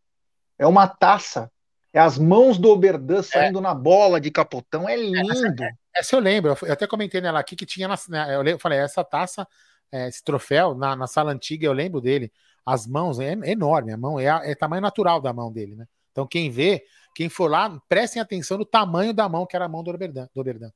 É 0.58 0.65
uma 0.65 0.88
taça 0.88 1.52
é 1.94 2.00
as 2.00 2.17
mãos 2.17 2.58
do 2.58 2.70
Oberdan 2.70 3.20
é. 3.20 3.24
saindo 3.24 3.60
é. 3.60 3.62
na 3.62 3.74
bola 3.74 4.20
de 4.20 4.32
capotão. 4.32 4.88
É 4.88 4.96
lindo. 4.96 5.32
Essa, 5.32 5.56
essa, 5.96 6.15
eu 6.15 6.20
lembro. 6.20 6.56
Eu 6.62 6.74
até 6.74 6.88
comentei 6.88 7.20
nela 7.20 7.39
aqui 7.39 7.56
que 7.56 7.65
tinha. 7.65 7.88
Na, 7.88 8.32
eu 8.32 8.58
falei, 8.58 8.80
essa 8.80 9.04
taça, 9.04 9.48
é, 9.91 10.08
esse 10.08 10.24
troféu, 10.24 10.74
na, 10.74 10.96
na, 10.96 11.08
sala 11.08 11.32
antiga, 11.32 11.65
eu 11.65 11.74
lembro 11.74 12.00
dele. 12.00 12.32
As 12.65 12.88
mãos, 12.88 13.20
é, 13.20 13.34
é 13.34 13.52
enorme. 13.52 13.91
A 13.91 13.98
mão 13.98 14.20
é, 14.20 14.26
é 14.26 14.56
tamanho 14.56 14.82
natural 14.82 15.20
da 15.20 15.34
mão 15.34 15.52
dele, 15.52 15.76
né? 15.76 15.86
Então, 16.12 16.28
quem 16.28 16.50
vê, 16.50 16.84
quem 17.15 17.28
for 17.30 17.50
lá, 17.50 17.82
prestem 17.89 18.22
atenção 18.22 18.58
no 18.58 18.65
tamanho 18.65 19.13
da 19.13 19.28
mão 19.28 19.46
que 19.46 19.56
era 19.56 19.65
a 19.65 19.70
mão 19.70 19.84
do 19.84 19.91
Oberdan. 19.91 20.28
Do 20.34 20.41
Oberdan. 20.41 20.72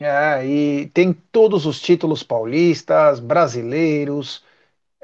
É, 0.00 0.44
e 0.44 0.86
tem 0.88 1.12
todos 1.12 1.66
os 1.66 1.80
títulos 1.80 2.22
paulistas, 2.24 3.20
brasileiros, 3.20 4.42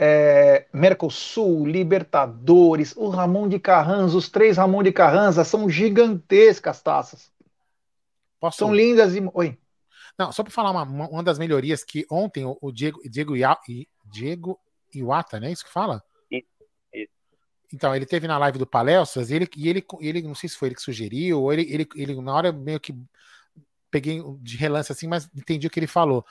é, 0.02 0.66
Mercosul, 0.72 1.66
Libertadores, 1.66 2.96
o 2.96 3.10
Ramon 3.10 3.46
de 3.46 3.58
Carranza, 3.58 4.16
os 4.16 4.30
três 4.30 4.56
Ramon 4.56 4.82
de 4.82 4.92
Carranza 4.92 5.44
são 5.44 5.68
gigantescas 5.68 6.80
taças. 6.80 7.30
Posso... 8.40 8.56
São 8.56 8.74
lindas 8.74 9.14
e. 9.14 9.20
Oi. 9.34 9.58
Não, 10.18 10.32
só 10.32 10.42
para 10.42 10.52
falar 10.52 10.70
uma, 10.70 10.84
uma 11.06 11.22
das 11.22 11.38
melhorias 11.38 11.84
que 11.84 12.06
ontem 12.10 12.46
o, 12.46 12.56
o 12.62 12.72
Diego, 12.72 12.98
Diego, 13.10 13.36
Ia, 13.36 13.58
Diego 14.06 14.58
Iwata, 14.94 15.38
né? 15.38 15.52
Isso 15.52 15.66
que 15.66 15.72
fala? 15.72 16.02
Então, 17.72 17.94
ele 17.94 18.06
teve 18.06 18.26
na 18.26 18.36
live 18.38 18.58
do 18.58 18.66
Palestras 18.66 19.30
e 19.30 19.34
ele, 19.36 19.48
e 19.56 19.68
ele, 19.68 19.84
ele, 20.00 20.22
não 20.22 20.34
sei 20.34 20.48
se 20.48 20.56
foi 20.56 20.68
ele 20.68 20.74
que 20.74 20.82
sugeriu, 20.82 21.42
ou 21.42 21.52
ele, 21.52 21.72
ele, 21.72 21.88
ele, 21.94 22.20
na 22.20 22.34
hora 22.34 22.52
meio 22.52 22.80
que 22.80 22.92
peguei 23.90 24.20
de 24.40 24.56
relance 24.56 24.90
assim, 24.90 25.06
mas 25.06 25.30
entendi 25.36 25.66
o 25.66 25.70
que 25.70 25.78
ele 25.78 25.86
falou. 25.86 26.24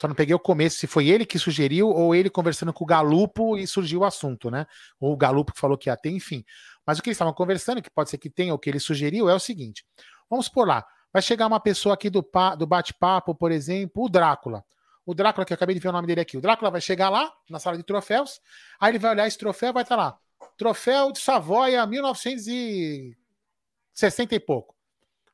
Só 0.00 0.08
não 0.08 0.14
peguei 0.14 0.34
o 0.34 0.38
começo, 0.38 0.78
se 0.78 0.86
foi 0.86 1.08
ele 1.08 1.24
que 1.24 1.38
sugeriu 1.38 1.88
ou 1.88 2.14
ele 2.14 2.28
conversando 2.28 2.72
com 2.72 2.84
o 2.84 2.86
Galupo 2.86 3.56
e 3.56 3.66
surgiu 3.66 4.00
o 4.00 4.04
assunto, 4.04 4.50
né? 4.50 4.66
Ou 5.00 5.12
o 5.12 5.16
Galupo 5.16 5.52
que 5.52 5.60
falou 5.60 5.78
que 5.78 5.88
ia 5.88 5.96
ter, 5.96 6.10
enfim. 6.10 6.44
Mas 6.84 6.98
o 6.98 7.02
que 7.02 7.08
eles 7.08 7.16
estavam 7.16 7.32
conversando, 7.32 7.80
que 7.80 7.90
pode 7.90 8.10
ser 8.10 8.18
que 8.18 8.28
tenha, 8.28 8.54
o 8.54 8.58
que 8.58 8.68
ele 8.68 8.78
sugeriu, 8.78 9.28
é 9.28 9.34
o 9.34 9.40
seguinte: 9.40 9.84
vamos 10.28 10.48
por 10.48 10.68
lá. 10.68 10.84
Vai 11.12 11.22
chegar 11.22 11.46
uma 11.46 11.58
pessoa 11.58 11.94
aqui 11.94 12.10
do, 12.10 12.24
do 12.58 12.66
bate-papo, 12.66 13.34
por 13.34 13.50
exemplo, 13.50 14.04
o 14.04 14.08
Drácula. 14.08 14.62
O 15.04 15.14
Drácula, 15.14 15.46
que 15.46 15.52
eu 15.52 15.54
acabei 15.54 15.74
de 15.74 15.80
ver 15.80 15.88
o 15.88 15.92
nome 15.92 16.06
dele 16.06 16.20
aqui. 16.20 16.36
O 16.36 16.40
Drácula 16.40 16.70
vai 16.70 16.80
chegar 16.80 17.08
lá, 17.08 17.32
na 17.48 17.58
sala 17.58 17.76
de 17.76 17.84
troféus, 17.84 18.40
aí 18.78 18.90
ele 18.90 18.98
vai 18.98 19.12
olhar 19.12 19.26
esse 19.26 19.38
troféu 19.38 19.72
vai 19.72 19.82
estar 19.82 19.96
lá. 19.96 20.18
Troféu 20.58 21.12
de 21.12 21.20
Savoia 21.20 21.86
1960 21.86 24.34
e 24.34 24.40
pouco. 24.40 24.74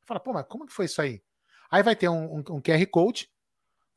Fala, 0.05 0.19
pô, 0.19 0.31
mas 0.31 0.45
como 0.47 0.65
que 0.65 0.71
foi 0.71 0.85
isso 0.85 1.01
aí? 1.01 1.21
Aí 1.71 1.81
vai 1.81 1.95
ter 1.95 2.07
um, 2.07 2.35
um, 2.35 2.43
um 2.51 2.61
QR 2.61 2.85
Code 2.91 3.32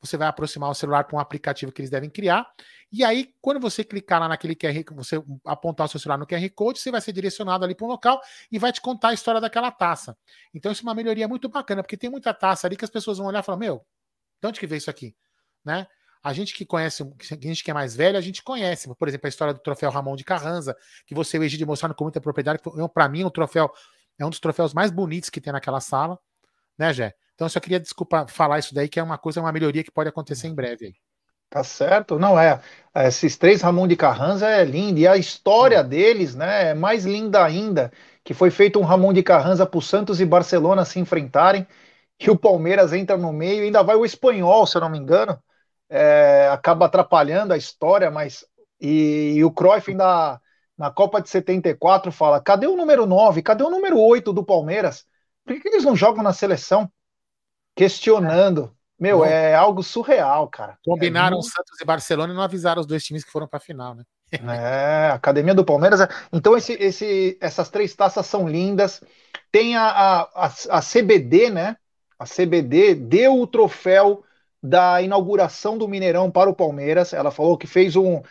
você 0.01 0.17
vai 0.17 0.27
aproximar 0.27 0.69
o 0.69 0.73
celular 0.73 1.03
para 1.05 1.15
um 1.15 1.19
aplicativo 1.19 1.71
que 1.71 1.81
eles 1.81 1.89
devem 1.89 2.09
criar. 2.09 2.47
E 2.91 3.03
aí, 3.03 3.33
quando 3.41 3.59
você 3.59 3.83
clicar 3.83 4.19
lá 4.19 4.27
naquele 4.27 4.55
QR, 4.55 4.83
você 4.95 5.21
apontar 5.45 5.87
o 5.87 5.89
seu 5.89 5.99
celular 5.99 6.17
no 6.17 6.27
QR 6.27 6.49
Code, 6.51 6.79
você 6.79 6.91
vai 6.91 7.01
ser 7.01 7.11
direcionado 7.11 7.65
ali 7.65 7.75
para 7.75 7.85
um 7.85 7.89
local 7.89 8.21
e 8.51 8.59
vai 8.59 8.71
te 8.71 8.79
contar 8.79 9.09
a 9.09 9.13
história 9.13 9.41
daquela 9.41 9.71
taça. 9.71 10.17
Então, 10.53 10.71
isso 10.71 10.81
é 10.81 10.85
uma 10.87 10.95
melhoria 10.95 11.27
muito 11.27 11.49
bacana, 11.49 11.81
porque 11.83 11.97
tem 11.97 12.09
muita 12.09 12.33
taça 12.33 12.67
ali 12.67 12.77
que 12.77 12.85
as 12.85 12.91
pessoas 12.91 13.17
vão 13.17 13.27
olhar 13.27 13.39
e 13.39 13.43
falar: 13.43 13.57
Meu, 13.57 13.85
de 14.41 14.47
onde 14.47 14.59
que 14.59 14.67
veio 14.67 14.77
isso 14.77 14.89
aqui? 14.89 15.15
Né? 15.65 15.87
A 16.23 16.33
gente 16.33 16.53
que 16.53 16.65
conhece, 16.65 17.03
a 17.03 17.35
gente 17.47 17.63
que 17.63 17.71
é 17.71 17.73
mais 17.73 17.95
velho, 17.95 18.17
a 18.17 18.21
gente 18.21 18.43
conhece, 18.43 18.93
por 18.95 19.07
exemplo, 19.07 19.27
a 19.27 19.29
história 19.29 19.53
do 19.53 19.59
troféu 19.59 19.89
Ramon 19.89 20.15
de 20.15 20.23
Carranza, 20.23 20.75
que 21.05 21.15
você 21.15 21.37
e 21.37 21.39
o 21.39 21.43
Egide 21.43 21.65
mostraram 21.65 21.95
com 21.95 22.03
muita 22.03 22.19
propriedade. 22.19 22.59
Para 22.93 23.07
mim, 23.07 23.23
o 23.23 23.31
troféu 23.31 23.71
é 24.19 24.25
um 24.25 24.29
dos 24.29 24.39
troféus 24.39 24.73
mais 24.73 24.91
bonitos 24.91 25.29
que 25.29 25.39
tem 25.39 25.53
naquela 25.53 25.79
sala, 25.79 26.19
né, 26.77 26.93
Jé? 26.93 27.13
Então, 27.37 27.45
eu 27.45 27.49
só 27.49 27.59
queria, 27.59 27.79
desculpa, 27.79 28.25
falar 28.27 28.57
isso 28.57 28.73
daí, 28.73 28.89
que 28.89 28.99
é 28.99 29.03
uma 29.03 29.15
coisa, 29.15 29.39
uma 29.39 29.51
melhoria 29.51 29.83
que 29.83 29.91
pode 29.91 30.09
acontecer 30.09 30.47
em 30.47 30.55
breve 30.55 30.87
aí. 30.87 30.93
Tá 31.51 31.63
certo, 31.63 32.17
não 32.17 32.37
é. 32.39 32.59
Esses 32.95 33.37
três 33.37 33.61
Ramon 33.61 33.87
de 33.87 33.95
Carranza 33.95 34.47
é 34.49 34.65
lindo 34.65 34.99
e 34.99 35.07
a 35.07 35.15
história 35.15 35.83
deles, 35.83 36.33
né, 36.33 36.71
é 36.71 36.73
mais 36.73 37.05
linda 37.05 37.45
ainda, 37.45 37.91
que 38.23 38.33
foi 38.33 38.49
feito 38.49 38.79
um 38.79 38.83
Ramon 38.83 39.13
de 39.13 39.21
Carranza 39.21 39.67
para 39.67 39.77
o 39.77 39.81
Santos 39.81 40.19
e 40.19 40.25
Barcelona 40.25 40.83
se 40.83 40.99
enfrentarem, 40.99 41.67
que 42.17 42.31
o 42.31 42.37
Palmeiras 42.37 42.91
entra 42.91 43.15
no 43.17 43.31
meio, 43.31 43.63
ainda 43.63 43.83
vai 43.83 43.95
o 43.95 44.03
espanhol, 44.03 44.65
se 44.65 44.75
eu 44.77 44.81
não 44.81 44.89
me 44.89 44.97
engano, 44.97 45.39
é, 45.89 46.49
acaba 46.51 46.87
atrapalhando 46.87 47.53
a 47.53 47.57
história, 47.57 48.09
mas 48.09 48.43
e, 48.81 49.35
e 49.37 49.45
o 49.45 49.51
Cruyff 49.51 49.91
ainda 49.91 50.41
na 50.77 50.91
Copa 50.91 51.21
de 51.21 51.29
74 51.29 52.11
fala: 52.11 52.41
cadê 52.41 52.67
o 52.67 52.75
número 52.75 53.05
9? 53.05 53.41
Cadê 53.41 53.63
o 53.63 53.69
número 53.69 53.99
8 53.99 54.33
do 54.33 54.43
Palmeiras? 54.43 55.05
Por 55.45 55.59
que, 55.61 55.67
eles 55.69 55.83
não 55.85 55.95
jogam 55.95 56.23
na 56.23 56.33
seleção? 56.33 56.91
Questionando. 57.77 58.75
Meu, 58.99 59.23
é 59.23 59.53
algo 59.53 59.83
surreal, 59.83 60.47
cara. 60.47 60.77
Combinaram 60.83 61.37
é 61.37 61.39
muito... 61.39 61.51
Santos 61.51 61.79
e 61.79 61.85
Barcelona 61.85 62.33
e 62.33 62.35
não 62.35 62.41
avisaram 62.41 62.81
os 62.81 62.87
dois 62.87 63.03
times 63.03 63.23
que 63.23 63.31
foram 63.31 63.47
para 63.47 63.57
a 63.57 63.61
final, 63.61 63.93
né? 63.93 64.03
É, 64.31 65.11
Academia 65.11 65.53
do 65.53 65.63
Palmeiras. 65.63 66.01
É, 66.01 66.07
então, 66.33 66.57
esse, 66.57 66.73
esse, 66.73 67.37
essas 67.39 67.69
três 67.69 67.95
taças 67.95 68.25
são 68.25 68.47
lindas. 68.47 69.01
Tem 69.51 69.75
a, 69.75 69.83
a, 69.83 70.21
a, 70.45 70.51
a 70.71 70.81
CBD, 70.81 71.51
né? 71.51 71.77
A 72.17 72.25
CBD 72.25 72.95
deu 72.95 73.39
o 73.39 73.45
troféu 73.45 74.23
da 74.61 75.01
inauguração 75.01 75.77
do 75.77 75.87
Mineirão 75.87 76.31
para 76.31 76.49
o 76.49 76.55
Palmeiras. 76.55 77.13
Ela 77.13 77.29
falou 77.29 77.57
que 77.57 77.67
fez 77.67 77.95
um. 77.95 78.21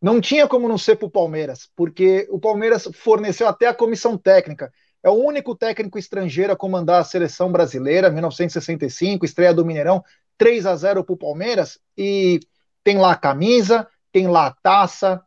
Não 0.00 0.20
tinha 0.20 0.46
como 0.46 0.68
não 0.68 0.78
ser 0.78 0.96
para 0.96 1.06
o 1.06 1.10
Palmeiras, 1.10 1.68
porque 1.76 2.26
o 2.30 2.38
Palmeiras 2.38 2.88
forneceu 2.94 3.48
até 3.48 3.66
a 3.66 3.74
comissão 3.74 4.16
técnica. 4.16 4.72
É 5.02 5.10
o 5.10 5.14
único 5.14 5.54
técnico 5.56 5.98
estrangeiro 5.98 6.52
a 6.52 6.56
comandar 6.56 7.00
a 7.00 7.04
seleção 7.04 7.50
brasileira, 7.50 8.08
1965, 8.08 9.24
estreia 9.24 9.52
do 9.52 9.64
Mineirão, 9.64 10.04
3 10.38 10.64
a 10.66 10.76
0 10.76 11.04
para 11.04 11.12
o 11.12 11.18
Palmeiras, 11.18 11.78
e 11.96 12.40
tem 12.84 12.98
lá 12.98 13.12
a 13.12 13.16
camisa, 13.16 13.88
tem 14.12 14.28
lá 14.28 14.46
a 14.46 14.54
taça. 14.62 15.22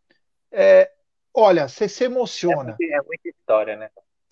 É, 0.51 0.89
olha, 1.33 1.67
você 1.67 1.89
se 1.89 2.05
emociona. 2.05 2.77
É, 2.81 2.97
é 2.97 3.01
muita 3.01 3.29
história, 3.29 3.75
né? 3.75 3.89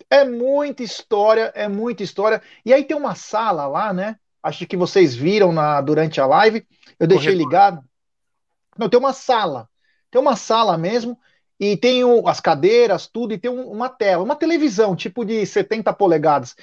É 0.10 0.24
muita 0.24 0.84
história, 0.84 1.52
é 1.56 1.68
muita 1.68 2.04
história. 2.04 2.42
E 2.66 2.74
aí 2.74 2.84
tem 2.84 2.96
uma 2.96 3.16
sala 3.16 3.68
lá, 3.68 3.94
né? 3.94 4.18
Acho 4.42 4.66
que 4.68 4.78
vocês 4.78 5.16
viram 5.16 5.52
na, 5.52 5.80
durante 5.82 6.20
a 6.20 6.26
live. 6.26 6.66
Eu 7.00 7.08
deixei 7.08 7.34
ligado. 7.34 7.84
Não, 8.78 8.90
tem 8.90 9.00
uma 9.00 9.14
sala. 9.14 9.70
Tem 10.12 10.22
uma 10.22 10.36
sala 10.36 10.78
mesmo 10.78 11.18
e 11.72 11.78
tem 11.78 12.04
o, 12.04 12.28
as 12.28 12.40
cadeiras, 12.42 13.08
tudo, 13.08 13.34
e 13.34 13.38
tem 13.38 13.50
um, 13.50 13.70
uma 13.72 13.90
tela, 13.90 14.24
uma 14.24 14.36
televisão, 14.36 14.96
tipo 14.96 15.24
de 15.24 15.46
70 15.46 15.94
polegadas. 15.94 16.56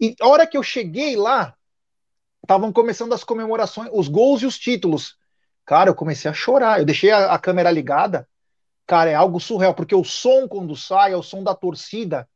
E 0.00 0.14
a 0.20 0.28
hora 0.28 0.46
que 0.46 0.56
eu 0.56 0.62
cheguei 0.62 1.16
lá, 1.16 1.54
estavam 2.42 2.72
começando 2.72 3.12
as 3.12 3.24
comemorações, 3.24 3.90
os 3.92 4.06
gols 4.06 4.42
e 4.42 4.46
os 4.46 4.58
títulos. 4.58 5.16
Cara, 5.64 5.90
eu 5.90 5.94
comecei 5.94 6.30
a 6.30 6.34
chorar. 6.34 6.78
Eu 6.78 6.84
deixei 6.84 7.10
a, 7.10 7.32
a 7.32 7.38
câmera 7.38 7.70
ligada. 7.70 8.28
Cara, 8.86 9.10
é 9.10 9.14
algo 9.14 9.40
surreal, 9.40 9.74
porque 9.74 9.94
o 9.94 10.04
som, 10.04 10.46
quando 10.46 10.76
sai, 10.76 11.12
é 11.12 11.16
o 11.16 11.22
som 11.22 11.42
da 11.42 11.54
torcida. 11.54 12.28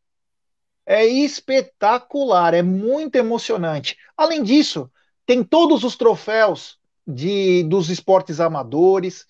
É 0.86 1.04
espetacular, 1.04 2.54
é 2.54 2.62
muito 2.62 3.16
emocionante. 3.16 3.96
Além 4.16 4.42
disso, 4.42 4.90
tem 5.26 5.44
todos 5.44 5.84
os 5.84 5.94
troféus 5.94 6.78
de 7.06 7.62
dos 7.64 7.90
esportes 7.90 8.40
amadores, 8.40 9.26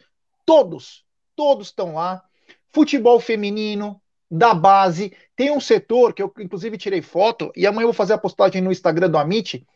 todos, 0.47 1.05
todos 1.35 1.69
estão 1.69 1.95
lá 1.95 2.28
futebol 2.73 3.21
feminino, 3.21 4.01
da 4.31 4.55
base. 4.55 5.13
Tem 5.35 5.51
um 5.51 5.61
setor 5.61 6.13
que 6.13 6.23
eu, 6.23 6.33
inclusive, 6.39 6.77
tirei 6.77 7.03
foto, 7.03 7.51
e 7.57 7.67
amanhã 7.67 7.85
eu 7.85 7.89
vou 7.89 7.95
fazer 7.95 8.13
a 8.13 8.19
postagem 8.19 8.61
no 8.61 8.73
Instagram 8.73 9.11
do 9.11 9.19
Amit. 9.19 9.67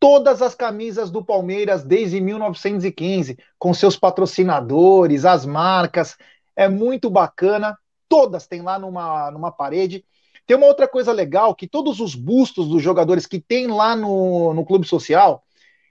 Todas 0.00 0.42
as 0.42 0.54
camisas 0.54 1.10
do 1.10 1.24
Palmeiras 1.24 1.84
desde 1.84 2.20
1915, 2.20 3.38
com 3.58 3.72
seus 3.72 3.96
patrocinadores, 3.96 5.24
as 5.24 5.46
marcas. 5.46 6.16
É 6.56 6.68
muito 6.68 7.08
bacana. 7.08 7.76
Todas 8.08 8.46
tem 8.46 8.62
lá 8.62 8.78
numa, 8.78 9.30
numa 9.30 9.52
parede. 9.52 10.04
Tem 10.44 10.56
uma 10.56 10.66
outra 10.66 10.88
coisa 10.88 11.12
legal, 11.12 11.54
que 11.54 11.68
todos 11.68 12.00
os 12.00 12.16
bustos 12.16 12.68
dos 12.68 12.82
jogadores 12.82 13.26
que 13.26 13.40
tem 13.40 13.68
lá 13.68 13.94
no, 13.94 14.52
no 14.52 14.66
Clube 14.66 14.86
Social, 14.86 15.44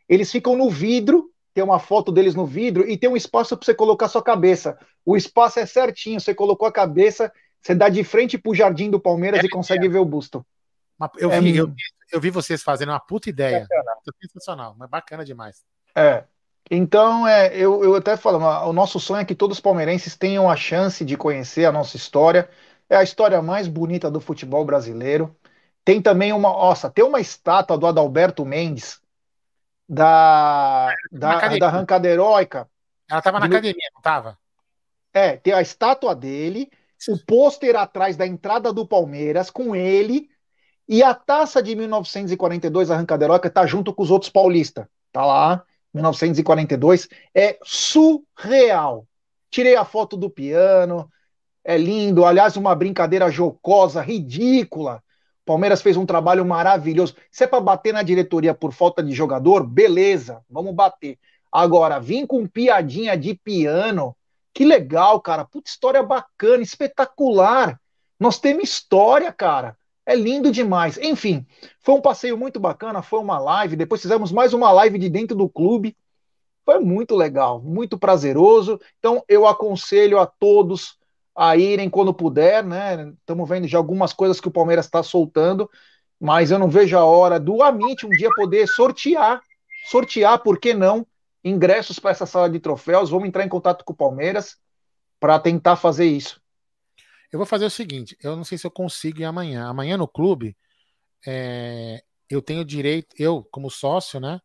eles 0.09 0.29
ficam 0.29 0.57
no 0.57 0.69
vidro 0.69 1.30
tem 1.53 1.63
uma 1.63 1.79
foto 1.79 2.11
deles 2.11 2.35
no 2.35 2.45
vidro 2.45 2.89
e 2.89 2.97
tem 2.97 3.09
um 3.09 3.17
espaço 3.17 3.55
para 3.57 3.65
você 3.65 3.73
colocar 3.73 4.07
sua 4.07 4.23
cabeça. 4.23 4.77
O 5.05 5.17
espaço 5.17 5.59
é 5.59 5.65
certinho, 5.65 6.19
você 6.19 6.33
colocou 6.33 6.67
a 6.67 6.71
cabeça, 6.71 7.31
você 7.61 7.75
dá 7.75 7.89
de 7.89 8.03
frente 8.03 8.37
pro 8.37 8.55
jardim 8.55 8.89
do 8.89 8.99
Palmeiras 8.99 9.41
é, 9.41 9.45
e 9.45 9.49
consegue 9.49 9.85
é. 9.85 9.89
ver 9.89 9.99
o 9.99 10.05
busto. 10.05 10.45
Eu, 11.17 11.31
é, 11.31 11.41
vi, 11.41 11.57
eu, 11.57 11.73
eu, 12.11 12.21
vi 12.21 12.29
vocês 12.29 12.61
fazendo 12.61 12.89
uma 12.89 12.99
puta 12.99 13.29
ideia. 13.29 13.61
Sensacional, 13.61 14.01
Sensacional 14.21 14.75
mas 14.77 14.89
bacana 14.89 15.25
demais. 15.25 15.63
É. 15.95 16.23
Então, 16.69 17.27
é, 17.27 17.55
eu, 17.55 17.83
eu 17.83 17.95
até 17.95 18.15
falo, 18.15 18.37
o 18.37 18.73
nosso 18.73 18.99
sonho 18.99 19.21
é 19.21 19.25
que 19.25 19.35
todos 19.35 19.57
os 19.57 19.61
palmeirenses 19.61 20.15
tenham 20.15 20.49
a 20.49 20.55
chance 20.55 21.03
de 21.03 21.17
conhecer 21.17 21.65
a 21.65 21.71
nossa 21.71 21.97
história. 21.97 22.49
É 22.89 22.95
a 22.95 23.03
história 23.03 23.41
mais 23.41 23.67
bonita 23.67 24.11
do 24.11 24.21
futebol 24.21 24.63
brasileiro. 24.63 25.35
Tem 25.83 26.01
também 26.01 26.31
uma, 26.31 26.49
nossa, 26.49 26.89
tem 26.89 27.03
uma 27.03 27.19
estátua 27.19 27.77
do 27.77 27.87
Adalberto 27.87 28.45
Mendes, 28.45 29.01
da, 29.91 30.95
da, 31.11 31.49
da 31.57 31.67
arrancada 31.67 32.07
heróica. 32.07 32.65
Ela 33.09 33.19
estava 33.19 33.41
na 33.41 33.47
academia, 33.47 33.89
não 33.93 33.99
estava? 33.99 34.37
É, 35.13 35.35
tem 35.35 35.51
a 35.51 35.61
estátua 35.61 36.15
dele, 36.15 36.71
o 37.09 37.17
pôster 37.25 37.75
atrás 37.75 38.15
da 38.15 38.25
entrada 38.25 38.71
do 38.71 38.87
Palmeiras 38.87 39.49
com 39.49 39.75
ele 39.75 40.29
e 40.87 41.03
a 41.03 41.13
taça 41.13 41.61
de 41.61 41.75
1942 41.75 42.89
arrancada 42.89 43.25
heróica 43.25 43.49
tá 43.49 43.65
junto 43.65 43.93
com 43.93 44.01
os 44.01 44.09
outros 44.09 44.31
paulistas. 44.31 44.85
Tá 45.11 45.25
lá, 45.25 45.61
1942. 45.93 47.09
É 47.35 47.59
surreal. 47.61 49.05
Tirei 49.49 49.75
a 49.75 49.83
foto 49.83 50.15
do 50.15 50.29
piano, 50.29 51.11
é 51.65 51.77
lindo. 51.77 52.23
Aliás, 52.23 52.55
uma 52.55 52.73
brincadeira 52.73 53.29
jocosa, 53.29 54.01
ridícula. 54.01 55.03
Palmeiras 55.51 55.81
fez 55.81 55.97
um 55.97 56.05
trabalho 56.05 56.45
maravilhoso. 56.45 57.13
Se 57.29 57.43
é 57.43 57.47
para 57.47 57.59
bater 57.59 57.91
na 57.91 58.01
diretoria 58.03 58.53
por 58.53 58.71
falta 58.71 59.03
de 59.03 59.11
jogador, 59.11 59.67
beleza, 59.67 60.41
vamos 60.49 60.73
bater. 60.73 61.19
Agora, 61.51 61.99
vim 61.99 62.25
com 62.25 62.47
piadinha 62.47 63.17
de 63.17 63.35
piano. 63.35 64.15
Que 64.53 64.63
legal, 64.63 65.19
cara. 65.19 65.43
Puta 65.43 65.69
história 65.69 66.01
bacana, 66.01 66.63
espetacular. 66.63 67.77
Nós 68.17 68.39
temos 68.39 68.63
história, 68.63 69.29
cara. 69.29 69.75
É 70.05 70.15
lindo 70.15 70.53
demais. 70.53 70.97
Enfim, 70.97 71.45
foi 71.81 71.95
um 71.95 72.01
passeio 72.01 72.37
muito 72.37 72.57
bacana, 72.57 73.01
foi 73.01 73.19
uma 73.19 73.37
live. 73.37 73.75
Depois 73.75 74.01
fizemos 74.01 74.31
mais 74.31 74.53
uma 74.53 74.71
live 74.71 74.97
de 74.97 75.09
dentro 75.09 75.35
do 75.35 75.49
clube. 75.49 75.97
Foi 76.63 76.79
muito 76.79 77.13
legal, 77.13 77.61
muito 77.61 77.97
prazeroso. 77.97 78.79
Então, 78.99 79.21
eu 79.27 79.45
aconselho 79.45 80.17
a 80.17 80.25
todos 80.25 80.97
a 81.35 81.55
irem 81.55 81.89
quando 81.89 82.13
puder, 82.13 82.63
né? 82.63 83.13
Estamos 83.19 83.47
vendo 83.47 83.67
já 83.67 83.77
algumas 83.77 84.13
coisas 84.13 84.39
que 84.39 84.47
o 84.47 84.51
Palmeiras 84.51 84.85
está 84.85 85.01
soltando, 85.01 85.69
mas 86.19 86.51
eu 86.51 86.59
não 86.59 86.69
vejo 86.69 86.97
a 86.97 87.05
hora 87.05 87.39
do 87.39 87.63
Amit 87.63 88.05
um 88.05 88.09
dia 88.09 88.29
poder 88.35 88.67
sortear, 88.67 89.41
sortear, 89.89 90.39
por 90.39 90.59
que 90.59 90.73
não, 90.73 91.05
ingressos 91.43 91.99
para 91.99 92.11
essa 92.11 92.25
sala 92.25 92.49
de 92.49 92.59
troféus. 92.59 93.09
Vamos 93.09 93.27
entrar 93.27 93.43
em 93.43 93.49
contato 93.49 93.83
com 93.83 93.93
o 93.93 93.95
Palmeiras 93.95 94.57
para 95.19 95.39
tentar 95.39 95.75
fazer 95.75 96.05
isso. 96.05 96.41
Eu 97.31 97.39
vou 97.39 97.45
fazer 97.45 97.65
o 97.65 97.69
seguinte: 97.69 98.17
eu 98.21 98.35
não 98.35 98.43
sei 98.43 98.57
se 98.57 98.67
eu 98.67 98.71
consigo 98.71 99.21
ir 99.21 99.25
amanhã. 99.25 99.67
Amanhã 99.67 99.97
no 99.97 100.07
clube, 100.07 100.55
é, 101.25 102.03
eu 102.29 102.41
tenho 102.41 102.65
direito, 102.65 103.15
eu, 103.17 103.47
como 103.51 103.69
sócio, 103.69 104.19
né? 104.19 104.39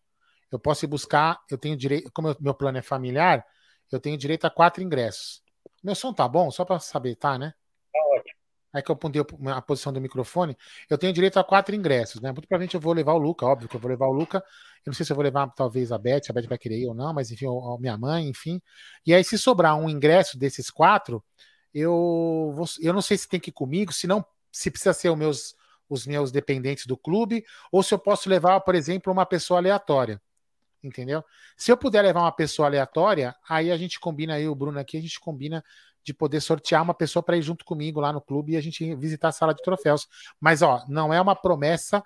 Eu 0.50 0.58
posso 0.58 0.84
ir 0.84 0.88
buscar, 0.88 1.40
eu 1.50 1.58
tenho 1.58 1.76
direito, 1.76 2.10
como 2.12 2.34
meu 2.40 2.54
plano 2.54 2.78
é 2.78 2.82
familiar, 2.82 3.44
eu 3.90 3.98
tenho 3.98 4.16
direito 4.16 4.44
a 4.46 4.50
quatro 4.50 4.82
ingressos. 4.82 5.42
Meu 5.86 5.94
som 5.94 6.12
tá 6.12 6.26
bom? 6.26 6.50
Só 6.50 6.64
para 6.64 6.80
saber, 6.80 7.14
tá, 7.14 7.38
né? 7.38 7.54
Tá 7.92 8.00
ótimo. 8.18 8.36
É 8.74 8.82
que 8.82 8.90
eu 8.90 8.96
pontei 8.96 9.22
a 9.54 9.62
posição 9.62 9.92
do 9.92 10.00
microfone. 10.00 10.56
Eu 10.90 10.98
tenho 10.98 11.12
direito 11.12 11.38
a 11.38 11.44
quatro 11.44 11.76
ingressos, 11.76 12.20
né? 12.20 12.32
Muito 12.32 12.48
provavelmente 12.48 12.74
eu 12.74 12.80
vou 12.80 12.92
levar 12.92 13.12
o 13.12 13.18
Luca, 13.18 13.46
óbvio 13.46 13.68
que 13.68 13.76
eu 13.76 13.80
vou 13.80 13.88
levar 13.88 14.08
o 14.08 14.12
Luca. 14.12 14.38
Eu 14.84 14.90
não 14.90 14.94
sei 14.94 15.06
se 15.06 15.12
eu 15.12 15.14
vou 15.14 15.22
levar 15.22 15.46
talvez 15.54 15.92
a 15.92 15.98
Beth, 15.98 16.22
a 16.28 16.32
Beth 16.32 16.48
vai 16.48 16.58
querer 16.58 16.78
ir 16.80 16.88
ou 16.88 16.94
não, 16.94 17.14
mas 17.14 17.30
enfim, 17.30 17.46
a 17.46 17.78
minha 17.78 17.96
mãe, 17.96 18.28
enfim. 18.28 18.60
E 19.06 19.14
aí, 19.14 19.22
se 19.22 19.38
sobrar 19.38 19.76
um 19.76 19.88
ingresso 19.88 20.36
desses 20.36 20.70
quatro, 20.70 21.24
eu 21.72 22.52
vou, 22.52 22.66
eu 22.80 22.92
não 22.92 23.00
sei 23.00 23.16
se 23.16 23.28
tem 23.28 23.38
que 23.38 23.50
ir 23.50 23.52
comigo, 23.52 23.92
se 23.92 24.08
não, 24.08 24.26
se 24.50 24.72
precisa 24.72 24.92
ser 24.92 25.10
os 25.10 25.16
meus, 25.16 25.54
os 25.88 26.04
meus 26.04 26.32
dependentes 26.32 26.84
do 26.86 26.96
clube, 26.96 27.44
ou 27.70 27.80
se 27.84 27.94
eu 27.94 27.98
posso 28.00 28.28
levar, 28.28 28.58
por 28.62 28.74
exemplo, 28.74 29.12
uma 29.12 29.24
pessoa 29.24 29.60
aleatória 29.60 30.20
entendeu? 30.86 31.24
Se 31.56 31.70
eu 31.70 31.76
puder 31.76 32.02
levar 32.02 32.20
uma 32.20 32.32
pessoa 32.32 32.68
aleatória, 32.68 33.34
aí 33.48 33.70
a 33.70 33.76
gente 33.76 33.98
combina 33.98 34.34
aí, 34.34 34.48
o 34.48 34.54
Bruno 34.54 34.78
aqui, 34.78 34.96
a 34.96 35.00
gente 35.00 35.18
combina 35.20 35.64
de 36.02 36.14
poder 36.14 36.40
sortear 36.40 36.82
uma 36.82 36.94
pessoa 36.94 37.22
para 37.22 37.36
ir 37.36 37.42
junto 37.42 37.64
comigo 37.64 38.00
lá 38.00 38.12
no 38.12 38.20
clube 38.20 38.52
e 38.52 38.56
a 38.56 38.60
gente 38.60 38.94
visitar 38.94 39.28
a 39.28 39.32
sala 39.32 39.52
de 39.52 39.62
troféus. 39.62 40.06
Mas, 40.40 40.62
ó, 40.62 40.84
não 40.88 41.12
é 41.12 41.20
uma 41.20 41.34
promessa, 41.34 42.02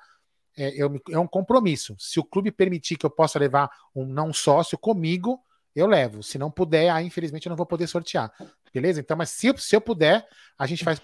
é, 0.57 0.81
é 1.11 1.19
um 1.19 1.27
compromisso. 1.27 1.95
Se 1.99 2.19
o 2.19 2.25
clube 2.25 2.51
permitir 2.51 2.97
que 2.97 3.05
eu 3.05 3.11
possa 3.11 3.39
levar 3.39 3.71
um 3.95 4.07
não 4.07 4.33
sócio 4.33 4.79
comigo, 4.79 5.39
eu 5.77 5.87
levo. 5.87 6.23
Se 6.23 6.39
não 6.39 6.51
puder, 6.51 6.91
aí 6.91 7.07
infelizmente 7.07 7.47
eu 7.47 7.51
não 7.51 7.57
vou 7.57 7.67
poder 7.67 7.87
sortear. 7.87 8.33
Beleza? 8.73 9.01
Então, 9.01 9.17
mas 9.17 9.31
se, 9.31 9.53
se 9.59 9.77
eu 9.77 9.81
puder, 9.81 10.27
a 10.59 10.67
gente 10.67 10.85
faz 10.85 11.01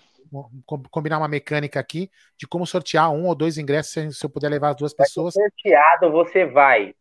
combinar 0.90 1.18
uma 1.18 1.28
mecânica 1.28 1.78
aqui 1.78 2.10
de 2.36 2.46
como 2.46 2.66
sortear 2.66 3.10
um 3.10 3.26
ou 3.26 3.34
dois 3.34 3.58
ingressos 3.58 4.18
se 4.18 4.26
eu 4.26 4.30
puder 4.30 4.48
levar 4.48 4.70
as 4.70 4.76
duas 4.76 4.94
pessoas. 4.94 5.34
Sorteado, 5.34 6.10
você 6.10 6.44
vai 6.46 6.94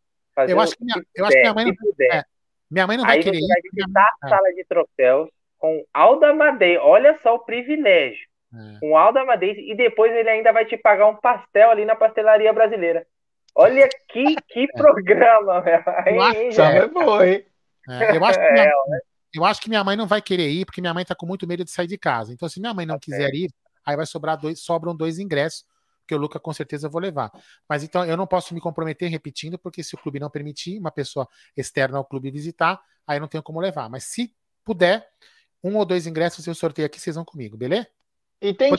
eu 0.48 0.60
acho 0.60 0.76
que 0.76 0.84
minha, 0.84 1.02
eu 1.14 1.24
acho 1.24 1.34
que 1.34 1.40
minha 1.40 1.54
mãe 1.54 1.64
não, 1.64 1.72
é, 2.12 2.22
Minha 2.70 2.86
mãe 2.86 2.96
não 2.96 3.04
vai 3.04 3.16
Aí 3.16 3.22
querer 3.22 3.38
você 3.38 3.46
vai 3.46 3.60
visitar 3.72 4.10
a 4.22 4.28
sala 4.28 4.52
de 4.52 4.64
troféus 4.64 5.28
com 5.58 5.84
Alda 5.92 6.34
Madeira. 6.34 6.82
Olha 6.82 7.18
só 7.22 7.34
o 7.34 7.44
privilégio. 7.44 8.26
É. 8.54 8.78
Com 8.80 8.96
Alda 8.96 9.24
Madeira 9.24 9.60
e 9.60 9.74
depois 9.74 10.12
ele 10.12 10.28
ainda 10.28 10.52
vai 10.52 10.64
te 10.64 10.76
pagar 10.76 11.06
um 11.08 11.16
pastel 11.16 11.70
ali 11.70 11.84
na 11.84 11.96
pastelaria 11.96 12.52
brasileira. 12.52 13.06
Olha 13.54 13.88
que, 14.08 14.36
que 14.48 14.66
programa, 14.76 15.60
velho. 15.62 16.52
Jé? 16.52 16.78
é 16.78 16.88
boa, 16.88 17.26
hein? 17.26 17.44
É, 17.88 18.16
eu, 18.16 18.24
acho 18.24 18.36
que 18.36 18.44
É, 18.44 18.52
minha, 18.52 18.72
eu 19.32 19.44
acho 19.44 19.60
que 19.60 19.68
minha 19.68 19.84
mãe 19.84 19.94
não 19.94 20.08
vai 20.08 20.20
querer 20.20 20.48
ir, 20.50 20.64
porque 20.64 20.80
minha 20.80 20.92
mãe 20.92 21.04
tá 21.04 21.14
com 21.14 21.24
muito 21.24 21.46
medo 21.46 21.62
de 21.64 21.70
sair 21.70 21.86
de 21.86 21.96
casa. 21.96 22.32
Então, 22.32 22.48
se 22.48 22.58
minha 22.58 22.74
mãe 22.74 22.84
não 22.84 22.96
Tá 22.96 23.00
quiser 23.00 23.32
ir, 23.32 23.48
aí 23.84 23.94
vai 23.94 24.04
sobrar 24.04 24.36
dois, 24.36 24.60
sobram 24.60 24.96
dois 24.96 25.20
ingressos, 25.20 25.64
que 26.06 26.14
o 26.14 26.18
Luca 26.18 26.38
com 26.38 26.52
certeza 26.52 26.86
eu 26.86 26.90
vou 26.90 27.00
levar. 27.00 27.30
Mas 27.68 27.82
então 27.82 28.04
eu 28.04 28.16
não 28.16 28.26
posso 28.26 28.54
me 28.54 28.60
comprometer 28.60 29.10
repetindo, 29.10 29.58
porque 29.58 29.82
se 29.82 29.94
o 29.94 29.98
clube 29.98 30.20
não 30.20 30.30
permitir, 30.30 30.78
uma 30.78 30.90
pessoa 30.90 31.28
externa 31.56 31.98
ao 31.98 32.04
clube 32.04 32.30
visitar, 32.30 32.80
aí 33.06 33.20
não 33.20 33.28
tenho 33.28 33.42
como 33.42 33.60
levar. 33.60 33.88
Mas 33.88 34.04
se 34.04 34.34
puder, 34.64 35.06
um 35.62 35.76
ou 35.76 35.84
dois 35.84 36.06
ingressos 36.06 36.46
eu 36.46 36.54
sorteio 36.54 36.86
aqui, 36.86 37.00
vocês 37.00 37.16
vão 37.16 37.24
comigo, 37.24 37.56
beleza? 37.56 37.88
E 38.38 38.52
tem 38.52 38.76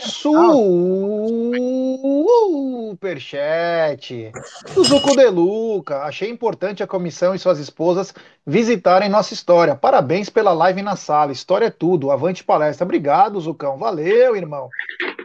superchat 2.91 4.31
do 4.75 4.83
Zuco 4.83 5.15
De 5.15 5.27
Luca. 5.29 6.03
Achei 6.03 6.29
importante 6.29 6.83
a 6.83 6.87
comissão 6.87 7.33
e 7.33 7.39
suas 7.39 7.57
esposas 7.57 8.13
visitarem 8.45 9.09
nossa 9.09 9.33
história. 9.33 9.75
Parabéns 9.75 10.29
pela 10.29 10.53
live 10.53 10.83
na 10.83 10.95
sala. 10.95 11.31
História 11.31 11.65
é 11.65 11.71
tudo. 11.71 12.11
Avante 12.11 12.43
palestra. 12.43 12.85
Obrigado, 12.85 13.41
Zucão. 13.41 13.79
Valeu, 13.79 14.35
irmão. 14.35 14.69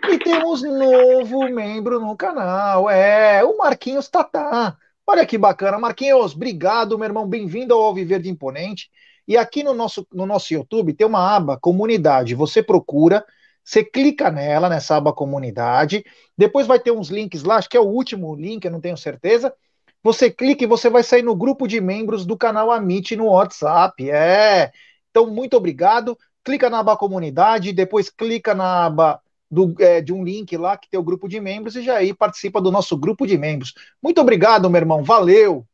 E 0.09 0.18
temos 0.18 0.62
novo 0.62 1.45
membro 1.51 2.01
no 2.01 2.16
canal. 2.16 2.88
É, 2.88 3.45
o 3.45 3.59
Marquinhos 3.59 4.09
Tatá. 4.09 4.79
Olha 5.07 5.27
que 5.27 5.37
bacana. 5.37 5.79
Marquinhos, 5.79 6.35
obrigado, 6.35 6.97
meu 6.97 7.07
irmão. 7.07 7.27
Bem-vindo 7.27 7.75
ao 7.75 7.83
Alviverde 7.83 8.31
Imponente. 8.31 8.88
E 9.29 9.37
aqui 9.37 9.62
no 9.62 9.75
nosso, 9.75 10.07
no 10.11 10.25
nosso 10.25 10.55
YouTube 10.55 10.95
tem 10.95 11.07
uma 11.07 11.37
aba 11.37 11.59
comunidade. 11.61 12.35
Você 12.35 12.62
procura. 12.62 13.23
Você 13.64 13.85
clica 13.85 14.31
nela, 14.31 14.68
nessa 14.68 14.96
aba 14.96 15.12
comunidade. 15.12 16.05
Depois 16.37 16.66
vai 16.66 16.81
ter 16.81 16.90
uns 16.90 17.09
links 17.09 17.42
lá, 17.42 17.57
acho 17.57 17.68
que 17.68 17.77
é 17.77 17.81
o 17.81 17.85
último 17.87 18.35
link, 18.35 18.64
eu 18.64 18.70
não 18.70 18.81
tenho 18.81 18.96
certeza. 18.96 19.55
Você 20.03 20.31
clica 20.31 20.64
e 20.64 20.66
você 20.66 20.90
vai 20.90 21.03
sair 21.03 21.22
no 21.22 21.37
grupo 21.37 21.68
de 21.68 21.81
membros 21.81 22.27
do 22.27 22.37
canal 22.37 22.72
Amit 22.72 23.14
no 23.14 23.27
WhatsApp. 23.27 24.11
É. 24.11 24.72
Então, 25.11 25.31
muito 25.31 25.57
obrigado. 25.57 26.18
Clica 26.42 26.68
na 26.68 26.81
aba 26.81 26.96
comunidade, 26.96 27.72
depois 27.72 28.11
clica 28.11 28.53
na 28.53 28.87
aba 28.87 29.20
do, 29.48 29.77
é, 29.79 30.01
de 30.01 30.12
um 30.12 30.25
link 30.25 30.57
lá 30.57 30.77
que 30.77 30.88
tem 30.88 30.98
o 30.98 31.05
grupo 31.05 31.29
de 31.29 31.38
membros 31.38 31.77
e 31.77 31.83
já 31.83 31.98
aí 31.98 32.12
participa 32.12 32.61
do 32.61 32.72
nosso 32.72 32.96
grupo 32.96 33.27
de 33.27 33.38
membros. 33.38 33.75
Muito 34.03 34.20
obrigado, 34.20 34.68
meu 34.68 34.81
irmão. 34.81 35.05
Valeu. 35.05 35.64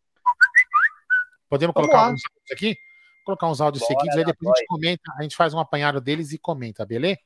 Podemos 1.48 1.72
Vamos 1.72 1.88
colocar 1.88 2.08
lá. 2.08 2.12
uns 2.12 2.20
áudios 2.24 2.52
aqui? 2.52 2.76
Colocar 3.24 3.48
uns 3.48 3.60
áudios 3.60 3.82
Bora, 3.82 3.94
seguidos, 3.94 4.18
aí 4.18 4.24
depois 4.24 4.50
a 4.50 4.58
gente 4.58 4.66
comenta, 4.66 5.12
a 5.16 5.22
gente 5.22 5.36
faz 5.36 5.54
um 5.54 5.58
apanhado 5.58 6.00
deles 6.00 6.32
e 6.32 6.38
comenta, 6.38 6.84
beleza? 6.84 7.18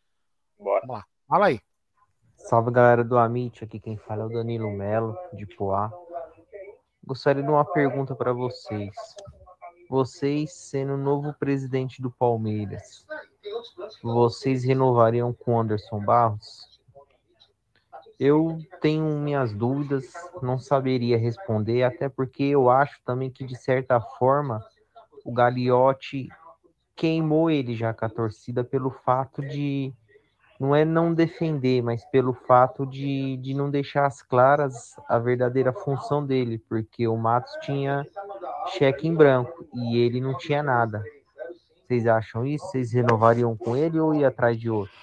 Bora. 0.62 1.05
Fala 1.27 1.46
aí. 1.46 1.61
Salve 2.37 2.70
galera 2.70 3.03
do 3.03 3.18
Amit, 3.18 3.64
aqui 3.64 3.81
quem 3.81 3.96
fala 3.96 4.22
é 4.22 4.27
o 4.27 4.29
Danilo 4.29 4.70
Melo, 4.70 5.18
de 5.33 5.44
Poá. 5.44 5.92
Gostaria 7.05 7.42
de 7.42 7.48
uma 7.48 7.64
pergunta 7.64 8.14
para 8.14 8.33
vocês. 8.33 8.94
Vocês, 9.90 10.53
sendo 10.53 10.94
o 10.94 10.96
novo 10.96 11.35
presidente 11.35 12.01
do 12.01 12.12
Palmeiras, 12.12 13.05
vocês 14.03 14.62
renovariam 14.62 15.33
com 15.33 15.55
o 15.55 15.61
Anderson 15.61 15.98
Barros? 15.98 16.81
Eu 18.18 18.59
tenho 18.81 19.05
minhas 19.18 19.53
dúvidas, 19.53 20.12
não 20.40 20.61
saberia 20.61 21.18
responder, 21.18 21.83
até 21.83 22.09
porque 22.09 22.44
eu 22.44 22.70
acho 22.70 23.03
também 23.05 23.31
que, 23.31 23.44
de 23.44 23.57
certa 23.57 24.01
forma, 24.01 24.64
o 25.25 25.33
Gagliotti 25.33 26.29
queimou 26.94 27.51
ele 27.51 27.75
já 27.75 27.92
com 27.92 28.05
a 28.05 28.09
torcida 28.09 28.62
pelo 28.62 28.90
fato 28.90 29.42
de 29.42 29.92
não 30.62 30.77
é 30.77 30.85
não 30.85 31.12
defender, 31.12 31.83
mas 31.83 32.05
pelo 32.05 32.33
fato 32.33 32.87
de, 32.87 33.37
de 33.38 33.53
não 33.53 33.68
deixar 33.68 34.07
as 34.07 34.22
claras 34.22 34.94
a 35.09 35.18
verdadeira 35.18 35.72
função 35.72 36.25
dele, 36.25 36.57
porque 36.68 37.09
o 37.09 37.16
Matos 37.16 37.53
tinha 37.62 38.07
cheque 38.79 39.09
em 39.09 39.12
branco 39.12 39.68
e 39.75 39.98
ele 39.98 40.20
não 40.20 40.38
tinha 40.38 40.62
nada. 40.62 41.03
Vocês 41.75 42.07
acham 42.07 42.46
isso? 42.46 42.64
Vocês 42.66 42.92
renovariam 42.92 43.57
com 43.57 43.77
ele 43.77 43.98
ou 43.98 44.14
ir 44.14 44.25
atrás 44.25 44.57
de 44.57 44.70
outro? 44.70 44.94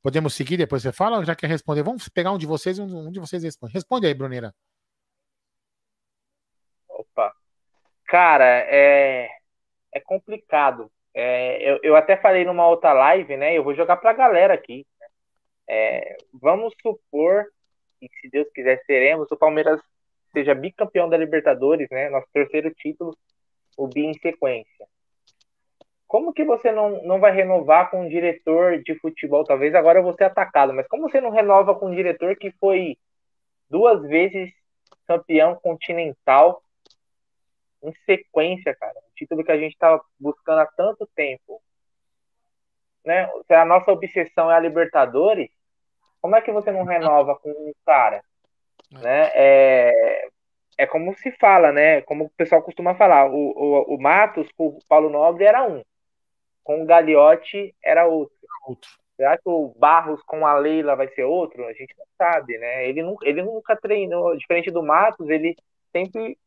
Podemos 0.00 0.32
seguir, 0.32 0.56
depois 0.56 0.80
você 0.80 0.92
fala 0.92 1.16
ou 1.16 1.24
já 1.24 1.34
quer 1.34 1.48
responder? 1.48 1.82
Vamos 1.82 2.08
pegar 2.08 2.30
um 2.30 2.38
de 2.38 2.46
vocês 2.46 2.78
e 2.78 2.82
um 2.82 3.08
um 3.08 3.10
de 3.10 3.18
vocês 3.18 3.42
responde. 3.42 3.72
Responde 3.72 4.06
aí, 4.06 4.14
Bruneira. 4.14 4.54
Opa. 6.88 7.34
Cara, 8.06 8.44
é, 8.44 9.28
é 9.92 10.00
complicado. 10.00 10.88
É, 11.14 11.70
eu, 11.70 11.80
eu 11.82 11.96
até 11.96 12.16
falei 12.16 12.44
numa 12.44 12.66
outra 12.66 12.92
live, 12.92 13.36
né? 13.36 13.56
Eu 13.56 13.64
vou 13.64 13.74
jogar 13.74 13.96
pra 13.96 14.12
galera 14.12 14.54
aqui. 14.54 14.86
É, 15.68 16.16
vamos 16.32 16.74
supor 16.80 17.46
que, 18.00 18.08
se 18.20 18.28
Deus 18.30 18.48
quiser, 18.52 18.82
seremos, 18.86 19.30
o 19.30 19.36
Palmeiras 19.36 19.80
seja 20.32 20.54
bicampeão 20.54 21.08
da 21.08 21.16
Libertadores, 21.16 21.88
né? 21.90 22.08
Nosso 22.08 22.26
terceiro 22.32 22.72
título, 22.74 23.16
o 23.76 23.86
bi 23.86 24.06
em 24.06 24.14
sequência. 24.14 24.86
Como 26.06 26.32
que 26.32 26.44
você 26.44 26.70
não, 26.70 27.02
não 27.04 27.20
vai 27.20 27.32
renovar 27.32 27.90
com 27.90 28.02
um 28.02 28.08
diretor 28.08 28.82
de 28.82 28.94
futebol? 28.98 29.44
Talvez 29.44 29.74
agora 29.74 29.98
eu 29.98 30.02
vou 30.02 30.14
ser 30.14 30.24
atacado, 30.24 30.72
mas 30.72 30.86
como 30.88 31.08
você 31.08 31.20
não 31.20 31.30
renova 31.30 31.74
com 31.74 31.86
um 31.86 31.94
diretor 31.94 32.36
que 32.36 32.50
foi 32.52 32.98
duas 33.70 34.02
vezes 34.02 34.52
campeão 35.06 35.54
continental 35.56 36.62
em 37.82 37.92
sequência, 38.04 38.74
cara? 38.74 39.00
Título 39.14 39.44
que 39.44 39.52
a 39.52 39.58
gente 39.58 39.76
tá 39.76 40.00
buscando 40.18 40.60
há 40.60 40.66
tanto 40.66 41.08
tempo. 41.14 41.62
Né? 43.04 43.28
Se 43.46 43.54
a 43.54 43.64
nossa 43.64 43.90
obsessão 43.90 44.50
é 44.50 44.54
a 44.54 44.60
Libertadores, 44.60 45.50
como 46.20 46.36
é 46.36 46.40
que 46.40 46.52
você 46.52 46.70
não 46.70 46.84
renova 46.84 47.36
com 47.36 47.50
um 47.50 47.72
cara? 47.84 48.22
Né? 48.90 49.30
É, 49.34 50.28
é 50.78 50.86
como 50.86 51.16
se 51.18 51.32
fala, 51.32 51.72
né? 51.72 52.02
Como 52.02 52.24
o 52.24 52.30
pessoal 52.30 52.62
costuma 52.62 52.94
falar. 52.94 53.26
O, 53.26 53.34
o, 53.34 53.94
o 53.96 54.00
Matos 54.00 54.48
com 54.52 54.68
o 54.68 54.78
Paulo 54.88 55.10
Nobre 55.10 55.44
era 55.44 55.66
um. 55.66 55.82
Com 56.62 56.82
o 56.82 56.86
Gagliotti 56.86 57.74
era 57.82 58.06
outro. 58.06 58.36
Outro. 58.66 58.90
Será 59.16 59.36
que 59.36 59.48
o 59.48 59.74
Barros 59.76 60.22
com 60.22 60.46
a 60.46 60.54
Leila 60.54 60.96
vai 60.96 61.08
ser 61.08 61.24
outro? 61.24 61.66
A 61.66 61.72
gente 61.72 61.94
não 61.98 62.06
sabe, 62.16 62.56
né? 62.58 62.88
Ele, 62.88 63.02
nu- 63.02 63.18
ele 63.22 63.42
nunca 63.42 63.76
treinou, 63.76 64.36
diferente 64.36 64.70
do 64.70 64.82
Matos, 64.82 65.28
ele 65.28 65.56
sempre 65.90 66.38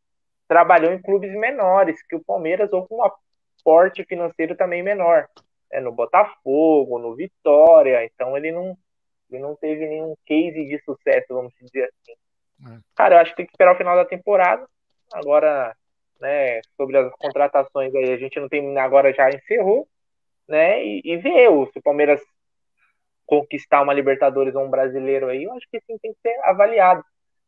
trabalhou 0.48 0.92
em 0.94 1.02
clubes 1.02 1.32
menores 1.34 2.02
que 2.08 2.16
o 2.16 2.24
Palmeiras 2.24 2.72
ou 2.72 2.88
com 2.88 2.98
um 2.98 3.04
aporte 3.04 4.04
financeiro 4.06 4.56
também 4.56 4.84
menor. 4.84 5.28
né? 5.72 5.80
No 5.80 5.92
Botafogo, 5.92 7.00
no 7.00 7.16
Vitória. 7.16 8.06
Então 8.06 8.38
ele 8.38 8.52
não, 8.52 8.78
ele 9.32 9.42
não 9.42 9.56
teve 9.56 9.88
nenhum 9.88 10.16
case 10.26 10.66
de 10.66 10.80
sucesso, 10.84 11.28
vamos 11.34 11.54
dizer 11.62 11.86
assim. 11.86 12.74
É. 12.76 12.80
Cara, 12.96 13.16
eu 13.16 13.20
acho 13.20 13.32
que 13.32 13.38
tem 13.38 13.46
que 13.46 13.52
esperar 13.52 13.74
o 13.74 13.78
final 13.78 13.96
da 13.96 14.06
temporada. 14.06 14.66
Agora, 15.14 15.76
né, 16.20 16.62
sobre 16.78 16.98
as 16.98 17.12
contratações 17.16 17.94
aí, 17.94 18.14
a 18.14 18.18
gente 18.18 18.40
não 18.40 18.48
tem 18.48 18.78
agora 18.78 19.14
já 19.14 19.30
encerrou, 19.30 19.88
né? 20.48 20.84
E, 20.84 21.02
e 21.04 21.18
ver 21.18 21.50
o- 21.50 21.66
se 21.72 21.80
o 21.80 21.82
Palmeiras 21.82 22.22
conquistar 23.26 23.82
uma 23.82 23.94
Libertadores 23.94 24.56
ou 24.56 24.64
um 24.64 24.70
brasileiro 24.70 25.28
aí, 25.28 25.44
eu 25.44 25.54
acho 25.54 25.68
que 25.72 25.80
sim 25.82 25.98
tem 25.98 26.14
que 26.14 26.20
ser 26.22 26.40
avaliado. 26.44 27.04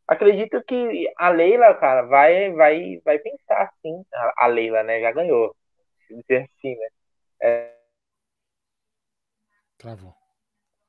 Acredito 0.07 0.63
que 0.63 1.11
a 1.17 1.29
Leila, 1.29 1.73
cara, 1.75 2.03
vai 2.03 2.51
vai 2.53 3.01
vai 3.03 3.19
pensar 3.19 3.71
sim. 3.81 4.05
A, 4.37 4.47
Leila, 4.47 4.81
né, 4.83 5.01
já 5.01 5.11
ganhou. 5.11 5.55
Se 6.07 6.15
dizer 6.15 6.49
assim, 6.57 6.77
né? 6.77 7.73
Travou. 9.77 10.13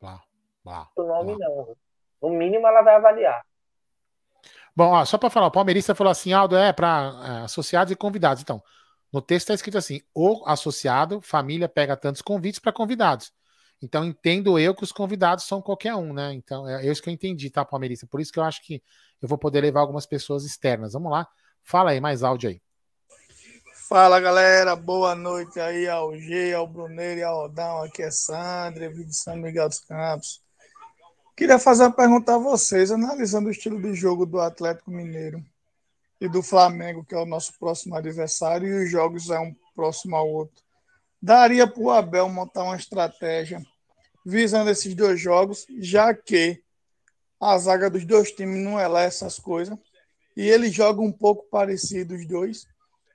Lá, 0.01 0.23
lá. 0.65 0.89
O 0.97 1.03
nome 1.03 1.33
lá. 1.33 1.39
não. 1.39 1.77
No 2.23 2.31
mínimo 2.31 2.67
ela 2.67 2.83
vai 2.83 2.95
avaliar. 2.95 3.45
Bom, 4.75 4.93
ó, 4.93 5.05
só 5.05 5.19
para 5.19 5.31
falar, 5.31 5.49
o 5.49 5.51
palmeirista 5.51 5.95
falou 5.95 6.11
assim, 6.11 6.33
Aldo, 6.33 6.57
é 6.57 6.73
para 6.73 7.43
associados 7.43 7.93
e 7.93 7.97
convidados. 7.97 8.43
Então, 8.43 8.63
no 9.13 9.21
texto 9.21 9.45
está 9.45 9.55
escrito 9.55 9.79
assim: 9.79 10.01
o 10.15 10.45
associado, 10.47 11.21
família 11.21 11.69
pega 11.69 11.97
tantos 11.97 12.23
convites 12.23 12.61
para 12.61 12.73
convidados. 12.73 13.33
Então, 13.83 14.05
entendo 14.05 14.59
eu 14.59 14.75
que 14.75 14.83
os 14.83 14.93
convidados 14.93 15.45
são 15.45 15.63
qualquer 15.63 15.95
um, 15.95 16.13
né? 16.13 16.33
Então, 16.33 16.69
é 16.69 16.87
isso 16.87 17.03
que 17.03 17.09
eu 17.09 17.15
entendi, 17.15 17.51
tá, 17.51 17.65
palmeirista? 17.65 18.07
Por 18.07 18.21
isso 18.21 18.33
que 18.33 18.39
eu 18.39 18.43
acho 18.43 18.63
que 18.63 18.83
eu 19.21 19.29
vou 19.29 19.39
poder 19.39 19.61
levar 19.61 19.81
algumas 19.81 20.07
pessoas 20.07 20.45
externas. 20.45 20.93
Vamos 20.93 21.11
lá. 21.11 21.27
Fala 21.63 21.91
aí, 21.91 22.01
mais 22.01 22.23
áudio 22.23 22.51
aí. 22.51 22.61
Fala 23.89 24.21
galera, 24.21 24.77
boa 24.77 25.15
noite 25.15 25.59
aí 25.59 25.89
ao 25.89 26.15
G, 26.15 26.53
ao 26.53 26.67
Bruneiro 26.67 27.21
e 27.21 27.23
ao 27.23 27.47
Odão. 27.47 27.83
Aqui 27.83 28.03
é 28.03 28.11
Sandra, 28.11 28.93
de 28.93 29.17
São 29.17 29.35
Miguel 29.37 29.69
dos 29.69 29.81
Campos. 29.81 30.43
Queria 31.35 31.59
fazer 31.59 31.85
uma 31.85 31.93
pergunta 31.93 32.35
a 32.35 32.39
vocês, 32.39 32.91
analisando 32.91 33.49
o 33.49 33.51
estilo 33.51 33.81
de 33.81 33.95
jogo 33.95 34.27
do 34.27 34.41
Atlético 34.41 34.91
Mineiro 34.91 35.43
e 36.21 36.29
do 36.29 36.43
Flamengo, 36.43 37.05
que 37.05 37.15
é 37.15 37.19
o 37.19 37.25
nosso 37.25 37.59
próximo 37.59 37.95
adversário, 37.95 38.69
e 38.69 38.85
os 38.85 38.91
jogos 38.91 39.31
é 39.31 39.39
um 39.39 39.55
próximo 39.75 40.17
ao 40.17 40.29
outro. 40.29 40.63
Daria 41.23 41.67
para 41.67 41.83
o 41.83 41.91
Abel 41.91 42.29
montar 42.29 42.65
uma 42.65 42.77
estratégia 42.77 43.63
visando 44.25 44.69
esses 44.69 44.95
dois 44.95 45.19
jogos, 45.19 45.65
já 45.79 46.13
que 46.13 46.63
a 47.41 47.57
zaga 47.59 47.91
dos 47.91 48.05
dois 48.05 48.33
times 48.33 48.63
não 48.65 48.79
é 48.79 48.87
lá 48.89 49.03
essas 49.03 49.39
coisas, 49.39 49.77
e 50.37 50.43
ele 50.49 50.71
joga 50.71 51.01
um 51.03 51.13
pouco 51.13 51.47
parecido 51.51 52.15
os 52.15 52.27
dois 52.27 52.67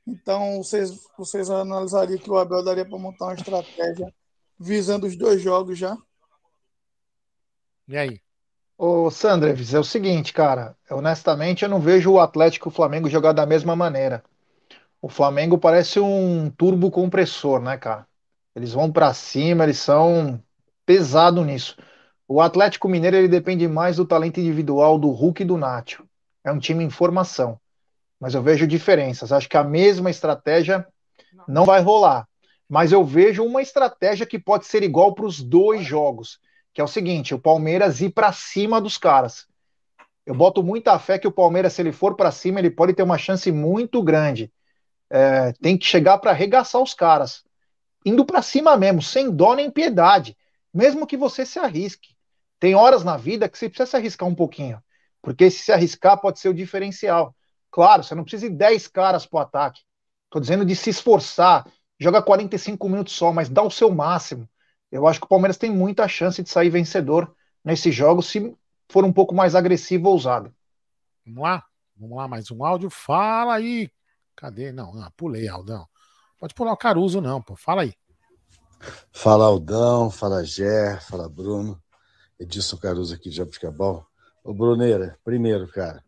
Então, 0.07 0.63
vocês, 0.63 0.91
vocês 1.17 1.49
analisariam 1.49 2.19
que 2.19 2.29
o 2.31 2.37
Abel 2.37 2.63
daria 2.63 2.85
para 2.87 2.99
montar 2.99 3.25
uma 3.27 3.35
estratégia 3.35 4.13
visando 4.59 5.07
os 5.07 5.15
dois 5.17 5.41
jogos 5.41 5.77
já? 5.79 5.97
E 7.87 7.97
aí? 7.97 8.21
Ô, 8.77 9.09
Sandreves, 9.11 9.73
é 9.73 9.79
o 9.79 9.83
seguinte, 9.83 10.33
cara. 10.33 10.77
Honestamente, 10.89 11.63
eu 11.63 11.69
não 11.69 11.79
vejo 11.81 12.11
o 12.13 12.19
Atlético 12.19 12.69
e 12.69 12.71
o 12.71 12.73
Flamengo 12.73 13.09
jogar 13.09 13.33
da 13.33 13.45
mesma 13.45 13.75
maneira. 13.75 14.23
O 15.01 15.09
Flamengo 15.09 15.57
parece 15.57 15.99
um 15.99 16.49
turbo 16.51 16.91
compressor, 16.91 17.61
né, 17.61 17.77
cara? 17.77 18.07
Eles 18.55 18.73
vão 18.73 18.91
para 18.91 19.13
cima, 19.13 19.65
eles 19.65 19.79
são 19.79 20.43
pesado 20.85 21.43
nisso. 21.45 21.77
O 22.27 22.41
Atlético 22.41 22.87
Mineiro 22.87 23.17
ele 23.17 23.27
depende 23.27 23.67
mais 23.67 23.97
do 23.97 24.05
talento 24.05 24.39
individual 24.39 24.97
do 24.97 25.09
Hulk 25.09 25.41
e 25.41 25.45
do 25.45 25.57
Nacho. 25.57 26.05
É 26.43 26.51
um 26.51 26.59
time 26.59 26.83
em 26.83 26.89
formação. 26.89 27.59
Mas 28.19 28.33
eu 28.33 28.41
vejo 28.41 28.65
diferenças. 28.65 29.31
Acho 29.31 29.49
que 29.49 29.57
a 29.57 29.63
mesma 29.63 30.09
estratégia 30.09 30.87
não 31.47 31.65
vai 31.65 31.81
rolar. 31.81 32.27
Mas 32.69 32.91
eu 32.91 33.03
vejo 33.03 33.43
uma 33.43 33.61
estratégia 33.61 34.25
que 34.25 34.39
pode 34.39 34.65
ser 34.65 34.83
igual 34.83 35.13
para 35.13 35.25
os 35.25 35.41
dois 35.41 35.83
jogos 35.85 36.39
que 36.73 36.81
é 36.81 36.83
o 36.83 36.87
seguinte: 36.87 37.35
o 37.35 37.39
Palmeiras 37.39 38.01
ir 38.01 38.09
para 38.09 38.33
cima 38.33 38.81
dos 38.81 38.97
caras. 38.97 39.45
Eu 40.25 40.33
boto 40.33 40.63
muita 40.63 40.97
fé 40.97 41.19
que 41.19 41.27
o 41.27 41.31
Palmeiras, 41.31 41.73
se 41.73 41.81
ele 41.81 41.91
for 41.91 42.15
para 42.15 42.31
cima, 42.31 42.59
ele 42.59 42.71
pode 42.71 42.93
ter 42.93 43.03
uma 43.03 43.17
chance 43.17 43.51
muito 43.51 44.01
grande. 44.01 44.51
É, 45.09 45.51
tem 45.61 45.77
que 45.77 45.85
chegar 45.85 46.17
para 46.17 46.31
arregaçar 46.31 46.81
os 46.81 46.93
caras, 46.93 47.43
indo 48.05 48.25
para 48.25 48.41
cima 48.41 48.75
mesmo, 48.75 49.01
sem 49.01 49.29
dó 49.29 49.53
nem 49.53 49.69
piedade, 49.69 50.35
mesmo 50.73 51.05
que 51.05 51.17
você 51.17 51.45
se 51.45 51.59
arrisque. 51.59 52.12
Tem 52.63 52.75
horas 52.75 53.03
na 53.03 53.17
vida 53.17 53.49
que 53.49 53.57
você 53.57 53.67
precisa 53.67 53.89
se 53.89 53.97
arriscar 53.97 54.25
um 54.25 54.33
pouquinho, 54.33 54.81
porque 55.21 55.51
se 55.51 55.65
se 55.65 55.73
arriscar 55.73 56.17
pode 56.17 56.39
ser 56.39 56.47
o 56.47 56.53
diferencial. 56.53 57.35
Claro, 57.69 58.05
você 58.05 58.15
não 58.15 58.23
precisa 58.23 58.45
ir 58.45 58.51
10 58.51 58.87
caras 58.87 59.25
para 59.25 59.37
o 59.37 59.41
ataque. 59.41 59.81
Estou 60.23 60.39
dizendo 60.39 60.63
de 60.63 60.73
se 60.73 60.89
esforçar, 60.89 61.69
joga 61.99 62.21
45 62.21 62.87
minutos 62.87 63.15
só, 63.15 63.33
mas 63.33 63.49
dá 63.49 63.61
o 63.61 63.69
seu 63.69 63.93
máximo. 63.93 64.47
Eu 64.89 65.05
acho 65.05 65.19
que 65.19 65.25
o 65.25 65.27
Palmeiras 65.27 65.57
tem 65.57 65.69
muita 65.69 66.07
chance 66.07 66.41
de 66.41 66.49
sair 66.49 66.69
vencedor 66.69 67.35
nesse 67.65 67.91
jogo 67.91 68.23
se 68.23 68.55
for 68.87 69.03
um 69.03 69.11
pouco 69.11 69.35
mais 69.35 69.55
agressivo 69.55 70.07
ou 70.07 70.13
ousado. 70.13 70.49
Vamos 71.25 71.43
lá? 71.43 71.65
Vamos 71.97 72.15
lá, 72.15 72.29
mais 72.29 72.49
um 72.49 72.63
áudio. 72.63 72.89
Fala 72.89 73.55
aí. 73.55 73.91
Cadê? 74.37 74.71
Não, 74.71 74.93
não 74.93 75.11
pulei, 75.17 75.49
Aldão. 75.49 75.85
Pode 76.39 76.53
pular 76.53 76.71
o 76.71 76.77
Caruso, 76.77 77.19
não, 77.19 77.41
pô. 77.41 77.57
Fala 77.57 77.81
aí. 77.81 77.93
Fala 79.11 79.47
Aldão, 79.47 80.09
fala 80.09 80.45
Gé, 80.45 80.97
fala 81.01 81.27
Bruno. 81.27 81.82
Edilson 82.43 82.77
Caruso 82.77 83.15
aqui 83.15 83.29
de 83.29 83.37
Jabuticabal. 83.37 84.05
Ô, 84.43 84.53
Bruneira, 84.53 85.17
primeiro, 85.23 85.67
cara, 85.67 86.03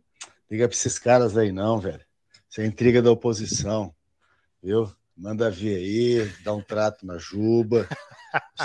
liga 0.52 0.68
pra 0.68 0.76
esses 0.76 1.00
caras 1.00 1.38
aí 1.38 1.52
não, 1.52 1.80
velho. 1.80 2.04
Isso 2.50 2.62
é 2.62 2.66
intriga 2.66 3.02
da 3.02 3.12
oposição, 3.12 3.96
viu? 4.62 4.94
Manda 5.16 5.50
vir 5.50 5.78
aí, 5.78 6.32
dá 6.44 6.54
um 6.54 6.62
trato 6.62 7.06
na 7.06 7.18
Juba 7.18 7.88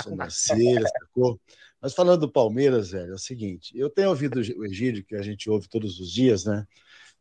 sobrancelha, 0.03 0.85
sacou? 0.85 1.39
Mas 1.81 1.93
falando 1.93 2.21
do 2.21 2.31
Palmeiras, 2.31 2.91
velho, 2.91 3.11
é 3.11 3.15
o 3.15 3.19
seguinte: 3.19 3.77
eu 3.77 3.89
tenho 3.89 4.09
ouvido 4.09 4.39
o 4.39 4.65
Egídio, 4.65 5.05
que 5.05 5.15
a 5.15 5.21
gente 5.21 5.49
ouve 5.49 5.69
todos 5.69 5.97
os 5.99 6.11
dias, 6.11 6.43
né? 6.43 6.67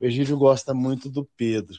O 0.01 0.05
Egídio 0.05 0.37
gosta 0.37 0.75
muito 0.75 1.09
do 1.09 1.25
Pedro. 1.37 1.79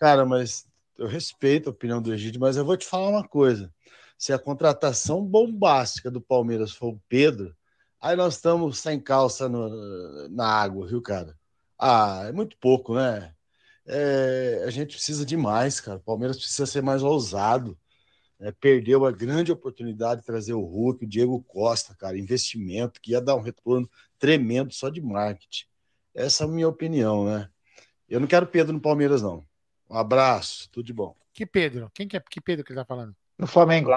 Cara, 0.00 0.26
mas 0.26 0.66
eu 0.98 1.06
respeito 1.06 1.68
a 1.68 1.72
opinião 1.72 2.02
do 2.02 2.12
Egídio, 2.12 2.40
mas 2.40 2.56
eu 2.56 2.64
vou 2.64 2.76
te 2.76 2.86
falar 2.86 3.08
uma 3.08 3.26
coisa. 3.26 3.72
Se 4.18 4.32
a 4.32 4.38
contratação 4.38 5.24
bombástica 5.24 6.10
do 6.10 6.20
Palmeiras 6.20 6.72
for 6.72 6.88
o 6.88 7.02
Pedro, 7.08 7.54
aí 8.00 8.16
nós 8.16 8.34
estamos 8.34 8.78
sem 8.78 9.00
calça 9.00 9.48
no, 9.48 10.28
na 10.28 10.46
água, 10.46 10.86
viu, 10.86 11.02
cara? 11.02 11.36
Ah, 11.78 12.24
é 12.28 12.32
muito 12.32 12.56
pouco, 12.58 12.94
né? 12.94 13.34
É, 13.86 14.64
a 14.66 14.70
gente 14.70 14.94
precisa 14.94 15.24
de 15.26 15.36
mais, 15.36 15.80
cara. 15.80 15.98
O 15.98 16.02
Palmeiras 16.02 16.36
precisa 16.36 16.66
ser 16.66 16.82
mais 16.82 17.02
ousado 17.02 17.78
né, 18.40 18.52
perdeu 18.58 19.04
a 19.04 19.12
grande 19.12 19.52
oportunidade 19.52 20.22
de 20.22 20.26
trazer 20.26 20.54
o 20.54 20.64
Hulk, 20.64 21.04
o 21.04 21.08
Diego 21.08 21.42
Costa, 21.42 21.94
cara, 21.94 22.18
investimento 22.18 23.00
que 23.00 23.12
ia 23.12 23.20
dar 23.20 23.36
um 23.36 23.42
retorno 23.42 23.88
tremendo 24.18 24.72
só 24.72 24.88
de 24.88 25.00
marketing. 25.00 25.66
Essa 26.14 26.44
é 26.44 26.46
a 26.46 26.50
minha 26.50 26.66
opinião, 26.66 27.26
né? 27.26 27.50
Eu 28.08 28.18
não 28.18 28.26
quero 28.26 28.46
Pedro 28.46 28.72
no 28.72 28.80
Palmeiras, 28.80 29.20
não. 29.20 29.46
Um 29.88 29.96
abraço, 29.96 30.68
tudo 30.72 30.86
de 30.86 30.92
bom. 30.92 31.14
Que 31.32 31.44
Pedro? 31.44 31.90
Quem 31.94 32.08
que 32.08 32.16
é 32.16 32.20
que 32.20 32.40
Pedro 32.40 32.64
que 32.64 32.72
ele 32.72 32.80
tá 32.80 32.84
falando? 32.84 33.14
No 33.38 33.46
Flamengo. 33.46 33.90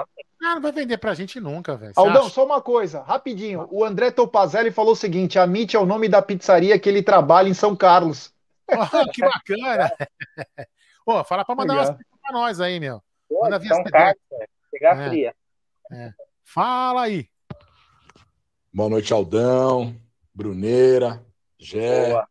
Ah, 0.44 0.56
não 0.56 0.60
vai 0.60 0.72
vender 0.72 0.98
pra 0.98 1.14
gente 1.14 1.40
nunca, 1.40 1.74
velho. 1.74 1.94
Aldão, 1.96 2.26
acha? 2.26 2.34
só 2.34 2.44
uma 2.44 2.60
coisa, 2.60 3.00
rapidinho. 3.00 3.66
O 3.70 3.82
André 3.82 4.10
Topazelli 4.10 4.70
falou 4.70 4.92
o 4.92 4.96
seguinte: 4.96 5.38
a 5.38 5.44
MIT 5.44 5.74
é 5.74 5.78
o 5.78 5.86
nome 5.86 6.06
da 6.06 6.20
pizzaria 6.20 6.78
que 6.78 6.86
ele 6.86 7.02
trabalha 7.02 7.48
em 7.48 7.54
São 7.54 7.74
Carlos. 7.74 8.30
Oh, 8.68 8.74
que 9.10 9.22
bacana! 9.22 9.90
Ô, 11.06 11.14
oh, 11.14 11.24
fala 11.24 11.46
pra 11.46 11.54
mandar 11.54 11.74
Legal. 11.74 11.92
umas 11.92 12.06
pra 12.20 12.32
nós 12.32 12.60
aí, 12.60 12.78
meu. 12.78 13.02
Manda 13.30 13.58
via 13.58 13.84
carta, 13.84 14.20
pegar 14.70 15.00
é, 15.00 15.08
fria. 15.08 15.34
É. 15.90 16.12
Fala 16.44 17.04
aí. 17.04 17.26
Boa 18.70 18.90
noite, 18.90 19.14
Aldão, 19.14 19.96
Bruneira, 20.34 21.24
Gé, 21.58 22.10
Boa. 22.10 22.28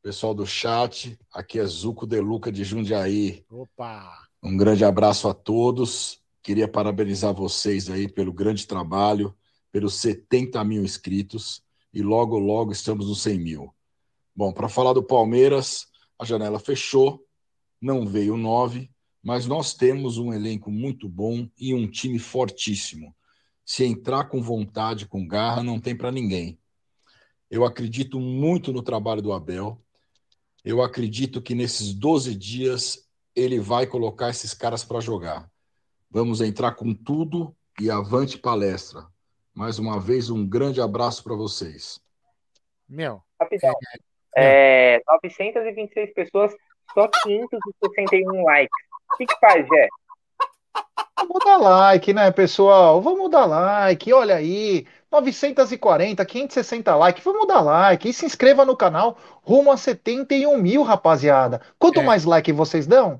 pessoal 0.00 0.32
do 0.32 0.46
chat. 0.46 1.18
Aqui 1.32 1.58
é 1.58 1.64
Zuco 1.64 2.06
Deluca 2.06 2.52
de 2.52 2.62
Jundiaí. 2.62 3.44
Opa! 3.50 4.28
Um 4.40 4.56
grande 4.56 4.84
abraço 4.84 5.28
a 5.28 5.34
todos. 5.34 6.21
Queria 6.42 6.66
parabenizar 6.66 7.32
vocês 7.32 7.88
aí 7.88 8.08
pelo 8.08 8.32
grande 8.32 8.66
trabalho, 8.66 9.34
pelos 9.70 9.94
70 9.94 10.62
mil 10.64 10.82
inscritos 10.82 11.62
e 11.94 12.02
logo, 12.02 12.38
logo 12.38 12.72
estamos 12.72 13.06
nos 13.06 13.22
100 13.22 13.38
mil. 13.38 13.74
Bom, 14.34 14.52
para 14.52 14.68
falar 14.68 14.92
do 14.92 15.02
Palmeiras, 15.02 15.86
a 16.18 16.24
janela 16.24 16.58
fechou, 16.58 17.24
não 17.80 18.06
veio 18.06 18.36
nove, 18.36 18.90
mas 19.22 19.46
nós 19.46 19.72
temos 19.74 20.18
um 20.18 20.32
elenco 20.32 20.70
muito 20.70 21.08
bom 21.08 21.48
e 21.56 21.74
um 21.74 21.88
time 21.88 22.18
fortíssimo. 22.18 23.14
Se 23.64 23.84
entrar 23.84 24.24
com 24.24 24.42
vontade, 24.42 25.06
com 25.06 25.26
garra, 25.26 25.62
não 25.62 25.78
tem 25.78 25.94
para 25.94 26.10
ninguém. 26.10 26.58
Eu 27.48 27.64
acredito 27.64 28.18
muito 28.18 28.72
no 28.72 28.82
trabalho 28.82 29.22
do 29.22 29.32
Abel. 29.32 29.80
Eu 30.64 30.82
acredito 30.82 31.40
que 31.40 31.54
nesses 31.54 31.94
12 31.94 32.34
dias 32.34 33.08
ele 33.36 33.60
vai 33.60 33.86
colocar 33.86 34.30
esses 34.30 34.54
caras 34.54 34.82
para 34.82 35.00
jogar. 35.00 35.51
Vamos 36.12 36.42
entrar 36.42 36.72
com 36.72 36.92
tudo 36.92 37.56
e 37.80 37.90
avante 37.90 38.36
palestra. 38.36 39.06
Mais 39.54 39.78
uma 39.78 39.98
vez, 39.98 40.28
um 40.28 40.46
grande 40.46 40.78
abraço 40.78 41.24
para 41.24 41.34
vocês. 41.34 42.02
Meu. 42.86 43.22
Rapidão. 43.40 43.72
É, 44.36 44.96
é, 44.96 45.02
926 45.24 46.12
pessoas, 46.12 46.54
só 46.92 47.08
561 47.08 48.44
likes. 48.44 48.70
O 49.10 49.16
que, 49.16 49.24
que 49.24 49.40
faz, 49.40 49.66
Jé? 49.66 49.88
Vamos 51.16 51.44
dar 51.46 51.56
like, 51.56 52.12
né, 52.12 52.30
pessoal? 52.30 53.00
Vamos 53.00 53.30
dar 53.30 53.46
like. 53.46 54.12
Olha 54.12 54.34
aí, 54.34 54.86
940, 55.10 56.26
560 56.26 56.94
likes. 56.94 57.24
Vamos 57.24 57.48
dar 57.48 57.62
like. 57.62 58.10
E 58.10 58.12
se 58.12 58.26
inscreva 58.26 58.66
no 58.66 58.76
canal 58.76 59.16
rumo 59.40 59.72
a 59.72 59.78
71 59.78 60.58
mil, 60.58 60.82
rapaziada. 60.82 61.62
Quanto 61.78 62.00
é. 62.00 62.02
mais 62.02 62.26
like 62.26 62.52
vocês 62.52 62.86
dão, 62.86 63.18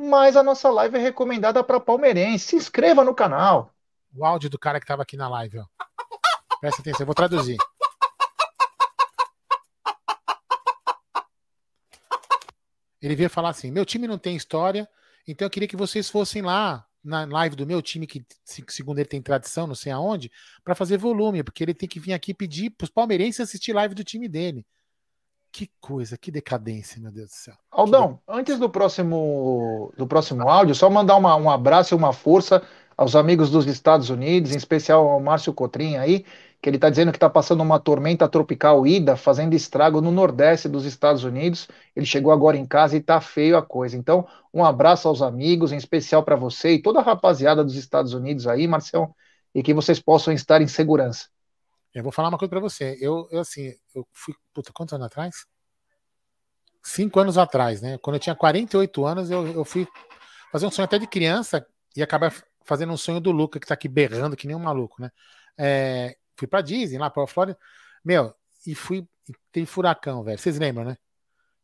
mais 0.00 0.36
a 0.36 0.42
nossa 0.42 0.70
live 0.70 0.96
é 0.96 1.00
recomendada 1.00 1.62
para 1.62 1.78
palmeirense. 1.78 2.46
Se 2.46 2.56
inscreva 2.56 3.04
no 3.04 3.14
canal. 3.14 3.72
O 4.14 4.24
áudio 4.24 4.50
do 4.50 4.58
cara 4.58 4.80
que 4.80 4.84
estava 4.84 5.02
aqui 5.02 5.16
na 5.16 5.28
live, 5.28 5.58
ó. 5.58 5.64
Presta 6.60 6.82
atenção, 6.82 7.00
eu 7.00 7.06
vou 7.06 7.14
traduzir. 7.14 7.56
Ele 13.00 13.16
veio 13.16 13.30
falar 13.30 13.50
assim: 13.50 13.70
meu 13.70 13.86
time 13.86 14.06
não 14.06 14.18
tem 14.18 14.36
história, 14.36 14.88
então 15.26 15.46
eu 15.46 15.50
queria 15.50 15.68
que 15.68 15.76
vocês 15.76 16.10
fossem 16.10 16.42
lá 16.42 16.86
na 17.02 17.24
live 17.24 17.56
do 17.56 17.66
meu 17.66 17.80
time, 17.80 18.06
que 18.06 18.24
segundo 18.44 18.98
ele 18.98 19.08
tem 19.08 19.22
tradição, 19.22 19.66
não 19.66 19.74
sei 19.74 19.90
aonde, 19.90 20.30
para 20.62 20.74
fazer 20.74 20.98
volume, 20.98 21.42
porque 21.42 21.64
ele 21.64 21.72
tem 21.72 21.88
que 21.88 21.98
vir 21.98 22.12
aqui 22.12 22.34
pedir 22.34 22.70
para 22.70 22.84
os 22.84 22.90
palmeirenses 22.90 23.40
assistir 23.40 23.72
live 23.72 23.94
do 23.94 24.04
time 24.04 24.28
dele. 24.28 24.66
Que 25.52 25.68
coisa, 25.80 26.16
que 26.16 26.30
decadência, 26.30 27.00
meu 27.00 27.10
Deus 27.10 27.28
do 27.28 27.34
céu. 27.34 27.54
Aldão, 27.70 28.20
antes 28.28 28.58
do 28.58 28.70
próximo 28.70 29.92
do 29.96 30.06
próximo 30.06 30.48
áudio, 30.48 30.74
só 30.74 30.88
mandar 30.88 31.16
uma, 31.16 31.34
um 31.36 31.50
abraço 31.50 31.92
e 31.92 31.96
uma 31.96 32.12
força 32.12 32.62
aos 32.96 33.16
amigos 33.16 33.50
dos 33.50 33.66
Estados 33.66 34.10
Unidos, 34.10 34.52
em 34.52 34.56
especial 34.56 35.08
ao 35.08 35.18
Márcio 35.20 35.52
Cotrim 35.52 35.96
aí, 35.96 36.24
que 36.60 36.68
ele 36.68 36.76
está 36.76 36.90
dizendo 36.90 37.10
que 37.10 37.16
está 37.16 37.30
passando 37.30 37.62
uma 37.62 37.80
tormenta 37.80 38.28
tropical 38.28 38.86
Ida, 38.86 39.16
fazendo 39.16 39.54
estrago 39.54 40.00
no 40.00 40.10
nordeste 40.10 40.68
dos 40.68 40.84
Estados 40.84 41.24
Unidos. 41.24 41.66
Ele 41.96 42.04
chegou 42.04 42.30
agora 42.30 42.56
em 42.56 42.66
casa 42.66 42.96
e 42.96 43.00
está 43.00 43.20
feio 43.20 43.56
a 43.56 43.62
coisa. 43.62 43.96
Então, 43.96 44.26
um 44.52 44.64
abraço 44.64 45.08
aos 45.08 45.22
amigos, 45.22 45.72
em 45.72 45.76
especial 45.76 46.22
para 46.22 46.36
você 46.36 46.72
e 46.74 46.82
toda 46.82 47.00
a 47.00 47.02
rapaziada 47.02 47.64
dos 47.64 47.74
Estados 47.74 48.12
Unidos 48.12 48.46
aí, 48.46 48.68
Marcelo, 48.68 49.14
e 49.54 49.62
que 49.62 49.72
vocês 49.72 49.98
possam 49.98 50.34
estar 50.34 50.60
em 50.60 50.68
segurança. 50.68 51.26
Eu 51.94 52.02
vou 52.02 52.12
falar 52.12 52.28
uma 52.28 52.38
coisa 52.38 52.50
para 52.50 52.60
você. 52.60 52.96
Eu, 53.00 53.28
eu, 53.30 53.40
assim, 53.40 53.74
eu 53.94 54.06
fui, 54.12 54.34
puta, 54.54 54.72
quantos 54.72 54.92
anos 54.94 55.06
atrás? 55.06 55.46
Cinco 56.82 57.20
anos 57.20 57.36
atrás, 57.36 57.82
né? 57.82 57.98
Quando 57.98 58.16
eu 58.16 58.20
tinha 58.20 58.34
48 58.34 59.04
anos, 59.04 59.30
eu, 59.30 59.46
eu 59.48 59.64
fui 59.64 59.86
fazer 60.52 60.66
um 60.66 60.70
sonho 60.70 60.86
até 60.86 60.98
de 60.98 61.06
criança 61.06 61.66
e 61.96 62.02
acabar 62.02 62.32
fazendo 62.64 62.92
um 62.92 62.96
sonho 62.96 63.20
do 63.20 63.30
Luca, 63.32 63.58
que 63.58 63.66
tá 63.66 63.74
aqui 63.74 63.88
berrando 63.88 64.36
que 64.36 64.46
nem 64.46 64.56
um 64.56 64.60
maluco, 64.60 65.02
né? 65.02 65.10
É, 65.58 66.16
fui 66.36 66.46
pra 66.48 66.60
Disney, 66.60 66.98
lá 66.98 67.10
pra 67.10 67.26
Flórida. 67.26 67.58
Meu, 68.04 68.34
e 68.66 68.74
fui. 68.74 69.06
E 69.28 69.32
tem 69.52 69.66
furacão, 69.66 70.22
velho. 70.22 70.38
Vocês 70.38 70.58
lembram, 70.58 70.84
né? 70.84 70.96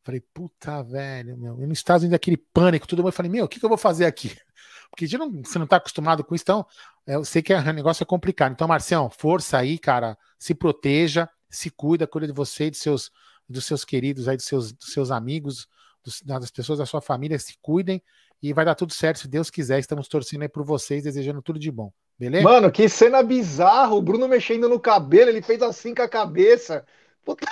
Falei, 0.07 0.21
puta, 0.33 0.85
velho, 0.85 1.37
meu. 1.37 1.61
E 1.61 1.67
no 1.67 1.73
Estados 1.73 2.05
Unidos, 2.05 2.15
aquele 2.15 2.37
pânico, 2.37 2.87
tudo. 2.87 3.05
Eu 3.05 3.11
falei, 3.11 3.29
meu, 3.29 3.47
o 3.47 3.49
que, 3.49 3.59
que 3.59 3.65
eu 3.65 3.69
vou 3.69 3.77
fazer 3.77 4.05
aqui? 4.05 4.31
Porque 4.89 5.05
já 5.05 5.19
não, 5.19 5.43
você 5.43 5.59
não 5.59 5.67
tá 5.67 5.79
acostumado 5.79 6.23
com 6.23 6.33
isso, 6.33 6.45
então 6.45 6.65
eu 7.05 7.25
sei 7.25 7.43
que 7.43 7.53
o 7.53 7.73
negócio 7.73 8.05
é 8.05 8.07
complicado. 8.07 8.53
Então, 8.53 8.69
Marcião, 8.69 9.11
força 9.11 9.59
aí, 9.59 9.77
cara. 9.81 10.17
Se 10.39 10.55
proteja, 10.55 11.29
se 11.51 11.71
cuida, 11.71 12.07
cuida 12.07 12.25
de 12.29 12.33
você 12.33 12.67
e 12.67 12.71
dos 12.71 12.79
seus, 12.79 13.11
dos 13.49 13.65
seus 13.65 13.85
queridos 13.85 14.29
aí, 14.29 14.37
dos 14.37 14.47
seus, 14.47 14.73
dos 14.73 14.93
seus 14.93 15.11
amigos, 15.11 15.67
dos, 16.05 16.23
das 16.23 16.53
pessoas 16.53 16.79
da 16.79 16.87
sua 16.87 17.01
família, 17.01 17.37
se 17.37 17.57
cuidem 17.61 18.01
e 18.41 18.53
vai 18.53 18.65
dar 18.65 18.77
tudo 18.77 18.95
certo, 18.95 19.19
se 19.19 19.27
Deus 19.27 19.51
quiser. 19.51 19.81
Estamos 19.81 20.07
torcendo 20.07 20.43
aí 20.43 20.49
por 20.49 20.65
vocês, 20.65 21.03
desejando 21.03 21.43
tudo 21.43 21.59
de 21.59 21.73
bom. 21.73 21.91
Beleza? 22.17 22.45
Mano, 22.45 22.71
que 22.71 22.89
cena 22.89 23.25
bizarra. 23.25 23.93
O 23.93 24.01
Bruno 24.01 24.29
mexendo 24.29 24.69
no 24.69 24.79
cabelo, 24.79 25.31
ele 25.31 25.43
fez 25.43 25.61
assim 25.63 25.93
com 25.93 26.03
a 26.03 26.09
cabeça. 26.09 26.87
Puta 27.25 27.45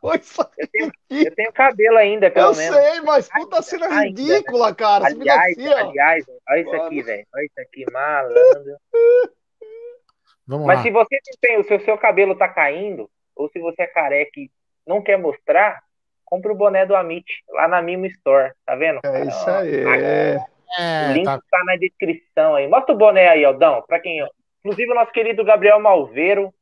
coisa. 0.00 0.50
Eu 0.58 0.68
tenho, 0.68 0.92
eu 1.10 1.34
tenho 1.34 1.52
cabelo 1.52 1.98
ainda, 1.98 2.30
pelo 2.30 2.52
eu 2.52 2.56
menos. 2.56 2.76
Eu 2.76 2.82
sei, 2.82 3.00
mas 3.00 3.28
puta 3.28 3.62
cena 3.62 3.86
ainda, 3.86 4.04
ridícula, 4.04 4.68
né? 4.68 4.74
cara. 4.74 5.06
Aliás, 5.06 5.58
assim, 5.58 5.72
aliás, 5.72 6.24
olha 6.48 6.60
isso 6.60 6.74
aqui, 6.74 7.02
velho. 7.02 7.26
Olha 7.34 7.44
isso 7.44 7.60
aqui, 7.60 7.84
malandro. 7.92 8.76
Vamos 10.46 10.66
mas 10.66 10.78
lá. 10.78 10.82
se 10.82 10.90
você 10.90 11.18
tem, 11.40 11.58
o 11.58 11.64
seu, 11.64 11.96
cabelo 11.98 12.34
tá 12.34 12.48
caindo, 12.48 13.08
ou 13.36 13.48
se 13.48 13.58
você 13.60 13.82
é 13.82 13.86
careca 13.86 14.38
e 14.38 14.50
não 14.86 15.00
quer 15.00 15.16
mostrar, 15.16 15.82
compre 16.24 16.50
o 16.50 16.56
boné 16.56 16.84
do 16.84 16.96
Amit 16.96 17.26
lá 17.50 17.68
na 17.68 17.80
Mimo 17.80 18.06
Store, 18.06 18.52
tá 18.66 18.74
vendo? 18.74 19.00
É 19.04 19.24
isso 19.24 19.50
aí. 19.50 20.38
É. 20.78 21.10
o 21.10 21.12
link 21.12 21.24
tá... 21.24 21.40
tá 21.50 21.64
na 21.64 21.76
descrição 21.76 22.54
aí. 22.54 22.66
Mostra 22.66 22.94
o 22.94 22.98
boné 22.98 23.28
aí, 23.28 23.44
Aldão, 23.44 23.82
pra 23.86 24.00
quem. 24.00 24.26
Inclusive 24.64 24.92
o 24.92 24.94
nosso 24.94 25.12
querido 25.12 25.44
Gabriel 25.44 25.80
Malveiro 25.80 26.52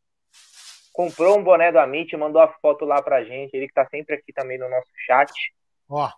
comprou 1.00 1.38
um 1.38 1.42
boné 1.42 1.72
do 1.72 1.78
Amit, 1.78 2.14
mandou 2.14 2.42
a 2.42 2.48
foto 2.48 2.84
lá 2.84 3.00
pra 3.00 3.24
gente. 3.24 3.54
Ele 3.54 3.66
que 3.66 3.72
tá 3.72 3.86
sempre 3.86 4.16
aqui 4.16 4.32
também 4.34 4.58
no 4.58 4.68
nosso 4.68 4.90
chat. 5.06 5.32
Ó. 5.88 6.10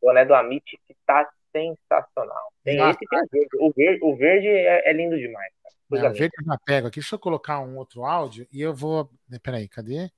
Boné 0.00 0.24
do 0.24 0.32
Amit 0.32 0.78
que 0.86 0.96
tá 1.04 1.28
sensacional. 1.50 2.52
Tem 2.62 2.80
ah, 2.80 2.90
esse 2.90 3.04
e 3.04 3.08
tem 3.08 3.18
o 3.18 3.26
verde. 3.28 3.48
O 3.58 3.72
verde, 3.72 4.04
o 4.04 4.16
verde 4.16 4.46
é, 4.46 4.90
é 4.90 4.92
lindo 4.92 5.18
demais. 5.18 5.52
É, 5.92 6.08
o 6.08 6.12
verde 6.12 6.30
eu 6.38 6.44
já 6.44 6.58
pego 6.64 6.86
aqui. 6.86 7.00
Deixa 7.00 7.16
eu 7.16 7.18
colocar 7.18 7.58
um 7.58 7.76
outro 7.78 8.04
áudio 8.04 8.46
e 8.52 8.62
eu 8.62 8.72
vou. 8.72 9.10
Peraí, 9.42 9.66
cadê? 9.66 10.08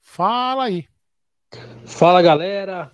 Fala 0.00 0.64
aí. 0.64 0.86
Fala 1.84 2.22
galera. 2.22 2.92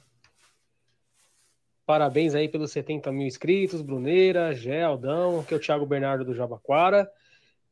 Parabéns 1.85 2.35
aí 2.35 2.49
pelos 2.49 2.73
70 2.73 3.13
mil 3.13 3.27
inscritos, 3.27 3.83
Bruneira, 3.83 4.55
Aldão, 4.87 5.45
que 5.45 5.53
é 5.53 5.57
o 5.59 5.61
Thiago 5.61 5.85
Bernardo 5.85 6.25
do 6.25 6.35
Jabaquara. 6.35 7.11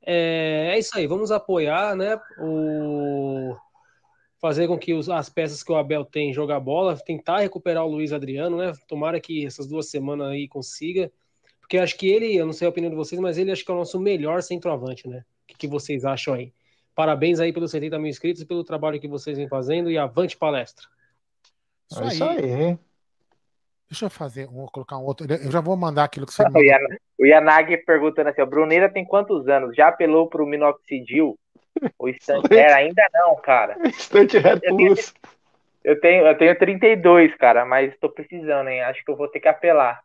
É, 0.04 0.72
é 0.74 0.78
isso 0.78 0.96
aí, 0.96 1.06
vamos 1.06 1.30
apoiar, 1.30 1.94
né? 1.96 2.20
O 2.38 3.56
fazer 4.40 4.66
com 4.66 4.76
que 4.76 4.92
os, 4.92 5.08
as 5.08 5.30
peças 5.30 5.62
que 5.62 5.70
o 5.70 5.76
Abel 5.76 6.04
tem 6.04 6.32
jogar 6.32 6.58
bola, 6.58 6.98
tentar 6.98 7.38
recuperar 7.38 7.86
o 7.86 7.90
Luiz 7.90 8.12
Adriano, 8.12 8.56
né? 8.56 8.72
Tomara 8.88 9.20
que 9.20 9.46
essas 9.46 9.68
duas 9.68 9.88
semanas 9.88 10.28
aí 10.28 10.48
consiga, 10.48 11.12
porque 11.60 11.78
acho 11.78 11.96
que 11.96 12.08
ele, 12.08 12.34
eu 12.34 12.44
não 12.44 12.52
sei 12.52 12.66
a 12.66 12.70
opinião 12.70 12.90
de 12.90 12.96
vocês, 12.96 13.20
mas 13.20 13.38
ele 13.38 13.52
acho 13.52 13.64
que 13.64 13.70
é 13.70 13.74
o 13.74 13.78
nosso 13.78 14.00
melhor 14.00 14.42
centroavante, 14.42 15.08
né? 15.08 15.24
O 15.44 15.46
que, 15.46 15.54
que 15.54 15.68
vocês 15.68 16.04
acham 16.04 16.34
aí? 16.34 16.52
Parabéns 16.94 17.38
aí 17.38 17.52
pelos 17.52 17.70
70 17.70 17.98
mil 17.98 18.08
inscritos 18.08 18.42
pelo 18.42 18.64
trabalho 18.64 19.00
que 19.00 19.08
vocês 19.08 19.38
vêm 19.38 19.48
fazendo 19.48 19.90
e 19.90 19.96
avante 19.96 20.36
palestra. 20.36 20.86
É 21.96 22.08
isso 22.08 22.24
aí. 22.24 22.52
aí. 22.52 22.78
Deixa 23.92 24.06
eu 24.06 24.10
fazer, 24.10 24.46
vou 24.46 24.70
colocar 24.70 24.96
um 24.96 25.04
outro. 25.04 25.26
Eu 25.30 25.50
já 25.50 25.60
vou 25.60 25.76
mandar 25.76 26.04
aquilo 26.04 26.24
que 26.24 26.32
você 26.32 26.42
mandou. 26.44 26.62
O 27.18 27.26
Yanagi 27.26 27.76
perguntando 27.76 28.30
assim: 28.30 28.40
o 28.40 28.46
Bruneira 28.46 28.88
tem 28.88 29.04
quantos 29.04 29.46
anos? 29.48 29.76
Já 29.76 29.88
apelou 29.88 30.30
pro 30.30 30.46
minoxidil? 30.46 31.38
O 31.98 32.08
Stanter 32.08 32.74
ainda 32.74 33.02
não, 33.12 33.36
cara. 33.36 33.76
Stanter 33.92 34.58
Plus. 34.62 35.12
Eu 35.84 36.00
tenho, 36.00 36.26
eu 36.26 36.38
tenho 36.38 36.58
32, 36.58 37.36
cara, 37.36 37.66
mas 37.66 37.94
tô 37.98 38.08
precisando, 38.08 38.68
hein? 38.68 38.80
Acho 38.80 39.04
que 39.04 39.10
eu 39.10 39.16
vou 39.16 39.28
ter 39.28 39.40
que 39.40 39.48
apelar. 39.48 40.00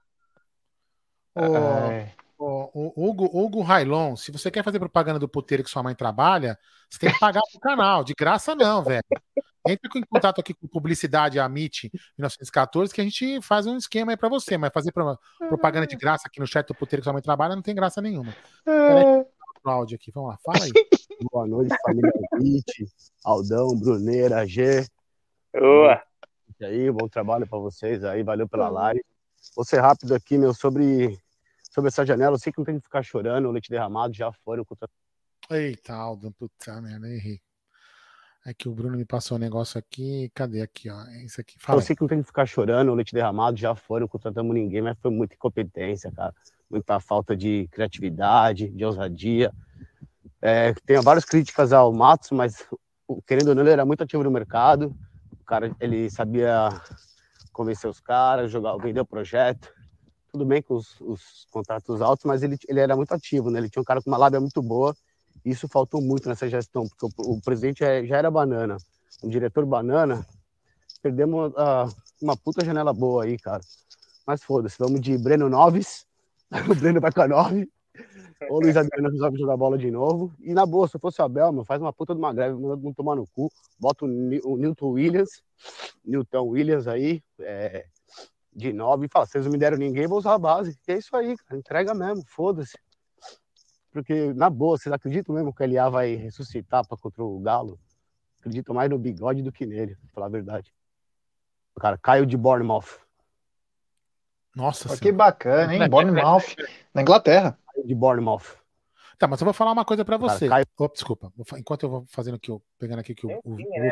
O, 1.33 1.45
o, 2.37 2.93
o 2.93 3.09
Hugo, 3.09 3.25
Hugo 3.25 3.61
Railon, 3.61 4.17
se 4.17 4.33
você 4.33 4.51
quer 4.51 4.65
fazer 4.65 4.79
propaganda 4.79 5.17
do 5.17 5.29
puteiro 5.29 5.63
que 5.63 5.69
sua 5.69 5.81
mãe 5.81 5.95
trabalha, 5.95 6.59
você 6.89 6.99
tem 6.99 7.13
que 7.13 7.19
pagar 7.19 7.41
pro 7.53 7.61
canal. 7.61 8.03
De 8.03 8.13
graça, 8.13 8.53
não, 8.53 8.83
velho. 8.83 9.05
Entra 9.67 9.89
em 9.95 10.01
contato 10.01 10.39
aqui 10.39 10.53
com 10.53 10.67
Publicidade 10.67 11.39
Amit 11.39 11.91
1914 12.17 12.93
que 12.93 13.01
a 13.01 13.03
gente 13.03 13.41
faz 13.41 13.65
um 13.65 13.77
esquema 13.77 14.11
aí 14.11 14.17
para 14.17 14.29
você, 14.29 14.57
mas 14.57 14.71
fazer 14.73 14.91
propaganda 14.91 15.87
de 15.87 15.95
graça 15.95 16.27
aqui 16.27 16.39
no 16.39 16.47
chat 16.47 16.67
do 16.67 16.75
Puteiro 16.75 17.01
que 17.01 17.05
sua 17.05 17.13
mãe 17.13 17.21
trabalha 17.21 17.55
não 17.55 17.61
tem 17.61 17.75
graça 17.75 18.01
nenhuma. 18.01 18.35
Peraí, 18.63 19.25
áudio 19.63 19.95
aqui, 19.95 20.11
vamos 20.11 20.31
lá, 20.31 20.37
fala 20.43 20.63
aí. 20.63 20.71
Boa 21.31 21.47
noite, 21.47 21.75
família 21.83 22.11
Amit, 22.33 22.87
Aldão, 23.23 23.77
Bruneira, 23.77 24.45
G. 24.45 24.85
Boa. 25.51 26.01
E 26.59 26.65
aí, 26.65 26.91
bom 26.91 27.07
trabalho 27.07 27.47
para 27.47 27.57
vocês 27.57 28.03
aí, 28.03 28.23
valeu 28.23 28.47
pela 28.47 28.69
live. 28.69 29.03
Vou 29.55 29.65
ser 29.65 29.79
rápido 29.79 30.13
aqui, 30.13 30.37
meu, 30.37 30.53
sobre, 30.53 31.19
sobre 31.71 31.89
essa 31.89 32.05
janela. 32.05 32.35
Eu 32.35 32.39
sei 32.39 32.51
que 32.51 32.59
não 32.59 32.65
tem 32.65 32.77
que 32.77 32.83
ficar 32.83 33.03
chorando, 33.03 33.47
o 33.47 33.51
leite 33.51 33.69
derramado 33.69 34.13
já 34.13 34.31
foram 34.43 34.63
contra. 34.63 34.87
Eita, 35.49 35.93
Aldo, 35.93 36.31
puta 36.31 36.81
merda, 36.81 37.07
errei. 37.07 37.41
É 38.47 38.53
que 38.53 38.69
o 38.69 38.71
Bruno 38.71 38.95
me 38.95 39.03
passou 39.03 39.35
um 39.35 39.41
negócio 39.41 39.77
aqui. 39.77 40.31
Cadê 40.33 40.61
aqui, 40.61 40.89
ó? 40.89 41.01
É 41.07 41.21
isso 41.21 41.41
aqui. 41.41 41.55
Fala 41.59 41.79
eu 41.79 41.83
sei 41.85 41.93
que 41.93 42.01
não 42.01 42.07
tem 42.07 42.21
que 42.21 42.27
ficar 42.27 42.45
chorando, 42.45 42.89
o 42.89 42.95
leite 42.95 43.13
derramado 43.13 43.57
já 43.57 43.75
foi, 43.75 43.99
não 43.99 44.07
contratamos 44.07 44.55
ninguém, 44.55 44.81
mas 44.81 44.97
foi 45.01 45.11
muita 45.11 45.35
incompetência, 45.35 46.09
cara. 46.13 46.33
Muita 46.69 46.97
falta 47.01 47.35
de 47.35 47.67
criatividade, 47.69 48.69
de 48.69 48.85
ousadia. 48.85 49.53
É, 50.41 50.73
tem 50.85 51.01
várias 51.01 51.25
críticas 51.25 51.73
ao 51.73 51.91
Matos, 51.91 52.31
mas 52.31 52.65
querendo 53.27 53.49
ou 53.49 53.55
não, 53.55 53.63
ele 53.63 53.71
era 53.71 53.85
muito 53.85 54.01
ativo 54.01 54.23
no 54.23 54.31
mercado. 54.31 54.95
O 55.41 55.43
cara, 55.43 55.75
ele 55.77 56.09
sabia 56.09 56.69
convencer 57.51 57.89
os 57.89 57.99
caras, 57.99 58.49
jogar, 58.49 58.77
vender 58.77 59.01
o 59.01 59.05
projeto. 59.05 59.73
Tudo 60.31 60.45
bem 60.45 60.61
com 60.61 60.75
os, 60.75 61.01
os 61.01 61.45
contratos 61.51 62.01
altos, 62.01 62.23
mas 62.23 62.43
ele, 62.43 62.57
ele 62.65 62.79
era 62.79 62.95
muito 62.95 63.11
ativo, 63.11 63.51
né? 63.51 63.59
Ele 63.59 63.69
tinha 63.69 63.81
um 63.81 63.85
cara 63.85 64.01
com 64.01 64.09
uma 64.09 64.17
lábia 64.17 64.39
muito 64.39 64.61
boa 64.61 64.95
isso 65.49 65.67
faltou 65.67 66.01
muito 66.01 66.27
nessa 66.27 66.49
gestão, 66.49 66.87
porque 66.87 67.05
o, 67.05 67.33
o 67.33 67.41
presidente 67.41 67.83
é, 67.83 68.05
já 68.05 68.17
era 68.17 68.29
banana, 68.31 68.77
um 69.23 69.29
diretor 69.29 69.65
banana, 69.65 70.25
perdemos 71.01 71.51
uh, 71.53 71.93
uma 72.21 72.35
puta 72.35 72.65
janela 72.65 72.93
boa 72.93 73.23
aí, 73.23 73.37
cara. 73.37 73.61
Mas 74.25 74.43
foda-se, 74.43 74.77
vamos 74.77 74.99
de 75.01 75.17
Breno 75.17 75.49
Noves, 75.49 76.05
o 76.69 76.75
Breno 76.75 76.99
vai 76.99 77.11
com 77.11 77.21
a 77.21 77.27
9, 77.27 77.69
ou 78.49 78.61
Luiz 78.61 78.75
Adriano 78.77 79.09
resolve 79.09 79.37
jogar 79.37 79.57
bola 79.57 79.77
de 79.77 79.89
novo. 79.89 80.33
E 80.39 80.53
na 80.53 80.65
boa, 80.65 80.87
se 80.87 80.99
fosse 80.99 81.21
o 81.21 81.25
Abel, 81.25 81.51
meu, 81.51 81.65
faz 81.65 81.81
uma 81.81 81.93
puta 81.93 82.13
de 82.13 82.19
uma 82.19 82.33
greve, 82.33 82.59
manda 82.59 82.75
não 82.75 82.93
tomar 82.93 83.15
no 83.15 83.25
cu, 83.27 83.51
bota 83.79 84.05
o, 84.05 84.07
o 84.07 84.57
Newton 84.57 84.89
Williams, 84.89 85.41
Newton 86.05 86.43
Williams 86.43 86.87
aí, 86.87 87.23
é, 87.39 87.85
de 88.53 88.73
9, 88.73 89.05
e 89.05 89.09
fala: 89.09 89.25
vocês 89.25 89.45
não 89.45 89.51
me 89.51 89.57
deram 89.57 89.77
ninguém, 89.77 90.07
vou 90.07 90.17
usar 90.17 90.33
a 90.33 90.39
base. 90.39 90.77
E 90.87 90.91
é 90.91 90.97
isso 90.97 91.15
aí, 91.15 91.35
cara, 91.37 91.59
entrega 91.59 91.93
mesmo, 91.93 92.23
foda-se. 92.27 92.77
Porque, 93.91 94.33
na 94.33 94.49
boa, 94.49 94.77
vocês 94.77 94.93
acreditam 94.93 95.33
mesmo 95.35 95.53
que 95.53 95.63
o 95.63 95.65
LA 95.65 95.89
vai 95.89 96.15
ressuscitar 96.15 96.87
para 96.87 96.97
contra 96.97 97.23
o 97.23 97.39
Galo? 97.39 97.79
Acredito 98.39 98.73
mais 98.73 98.89
no 98.89 98.97
bigode 98.97 99.41
do 99.41 99.51
que 99.51 99.65
nele, 99.65 99.95
pra 99.95 100.09
falar 100.13 100.25
a 100.27 100.29
verdade. 100.29 100.73
O 101.75 101.79
cara 101.79 101.97
caiu 101.97 102.25
de 102.25 102.37
Bournemouth. 102.37 102.99
Nossa 104.55 104.97
Que 104.97 105.11
bacana, 105.11 105.75
hein? 105.75 105.89
Bournemouth, 105.89 106.55
na 106.93 107.01
Inglaterra. 107.01 107.57
Caiu 107.73 107.85
de 107.85 107.95
Bournemouth. 107.95 108.57
Tá, 109.17 109.27
mas 109.27 109.41
eu 109.41 109.45
vou 109.45 109.53
falar 109.53 109.71
uma 109.71 109.85
coisa 109.85 110.05
para 110.05 110.17
você. 110.17 110.47
Cara, 110.47 110.63
oh, 110.77 110.87
desculpa, 110.87 111.31
enquanto 111.57 111.83
eu 111.83 111.89
vou 111.89 112.05
fazendo 112.07 112.35
aqui, 112.35 112.55
pegando 112.77 112.99
aqui 112.99 113.15
que 113.15 113.25
o. 113.25 113.41
o, 113.43 113.55
né, 113.55 113.91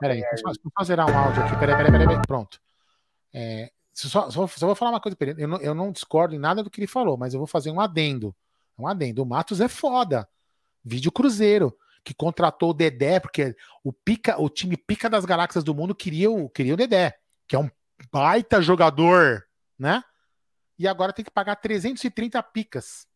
Peraí, 0.00 0.20
deixa 0.20 0.48
eu 0.48 0.70
fazer 0.76 0.98
um 0.98 1.02
áudio 1.02 1.42
aqui. 1.42 1.58
Peraí, 1.58 1.76
peraí, 1.76 1.90
peraí, 1.90 2.06
peraí. 2.06 2.26
Pronto. 2.26 2.60
É, 3.32 3.70
só, 3.92 4.30
só, 4.30 4.46
só, 4.46 4.66
vou 4.66 4.76
falar 4.76 4.92
uma 4.92 5.00
coisa 5.00 5.16
pra 5.16 5.30
ele. 5.30 5.42
Eu 5.42 5.48
não, 5.48 5.60
eu 5.60 5.74
não 5.74 5.90
discordo 5.90 6.34
em 6.34 6.38
nada 6.38 6.62
do 6.62 6.70
que 6.70 6.80
ele 6.80 6.86
falou, 6.86 7.16
mas 7.16 7.34
eu 7.34 7.40
vou 7.40 7.46
fazer 7.46 7.70
um 7.70 7.80
adendo. 7.80 8.34
Um 8.78 8.86
adendo. 8.86 9.22
O 9.22 9.26
Matos 9.26 9.60
é 9.60 9.68
foda. 9.68 10.28
Vídeo 10.84 11.10
Cruzeiro, 11.10 11.76
que 12.04 12.14
contratou 12.14 12.70
o 12.70 12.74
Dedé, 12.74 13.18
porque 13.18 13.56
o, 13.82 13.92
pica, 13.92 14.40
o 14.40 14.48
time 14.48 14.76
pica 14.76 15.10
das 15.10 15.24
galáxias 15.24 15.64
do 15.64 15.74
mundo 15.74 15.94
queria 15.94 16.30
o, 16.30 16.48
queria 16.48 16.74
o 16.74 16.76
Dedé, 16.76 17.18
que 17.48 17.56
é 17.56 17.58
um 17.58 17.68
baita 18.12 18.62
jogador, 18.62 19.44
né? 19.78 20.02
E 20.78 20.86
agora 20.86 21.12
tem 21.12 21.24
que 21.24 21.30
pagar 21.30 21.56
330 21.56 22.40
picas, 22.44 23.08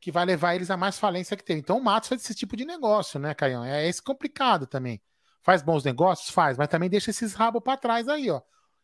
que 0.00 0.10
vai 0.10 0.24
levar 0.24 0.54
eles 0.54 0.70
a 0.70 0.76
mais 0.76 0.98
falência 0.98 1.36
que 1.36 1.44
tem. 1.44 1.58
Então 1.58 1.78
o 1.78 1.84
Matos 1.84 2.08
faz 2.08 2.22
esse 2.22 2.34
tipo 2.34 2.56
de 2.56 2.64
negócio, 2.64 3.20
né, 3.20 3.34
Caião? 3.34 3.64
É 3.64 3.86
esse 3.86 4.02
complicado 4.02 4.66
também. 4.66 5.00
Faz 5.42 5.62
bons 5.62 5.84
negócios? 5.84 6.30
Faz, 6.30 6.58
mas 6.58 6.68
também 6.68 6.90
deixa 6.90 7.10
esses 7.10 7.34
rabos 7.34 7.62
para 7.62 7.76
trás 7.76 8.08
aí, 8.08 8.30
ó. 8.30 8.40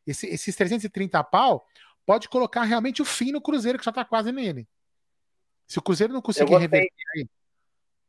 Esse, 0.07 0.27
esses 0.27 0.55
330 0.55 1.25
pau 1.25 1.67
pode 2.07 2.29
colocar 2.29 2.63
realmente 2.63 3.03
o 3.03 3.05
fim 3.05 3.33
no 3.33 3.41
Cruzeiro, 3.41 3.79
que 3.79 3.85
já 3.85 3.93
tá 3.93 4.05
quase 4.05 4.31
nele. 4.31 4.69
Se 5.67 5.79
o 5.79 5.83
Cruzeiro 5.83 6.13
não 6.13 6.23
conseguir 6.23 6.57
reverter 6.57 6.91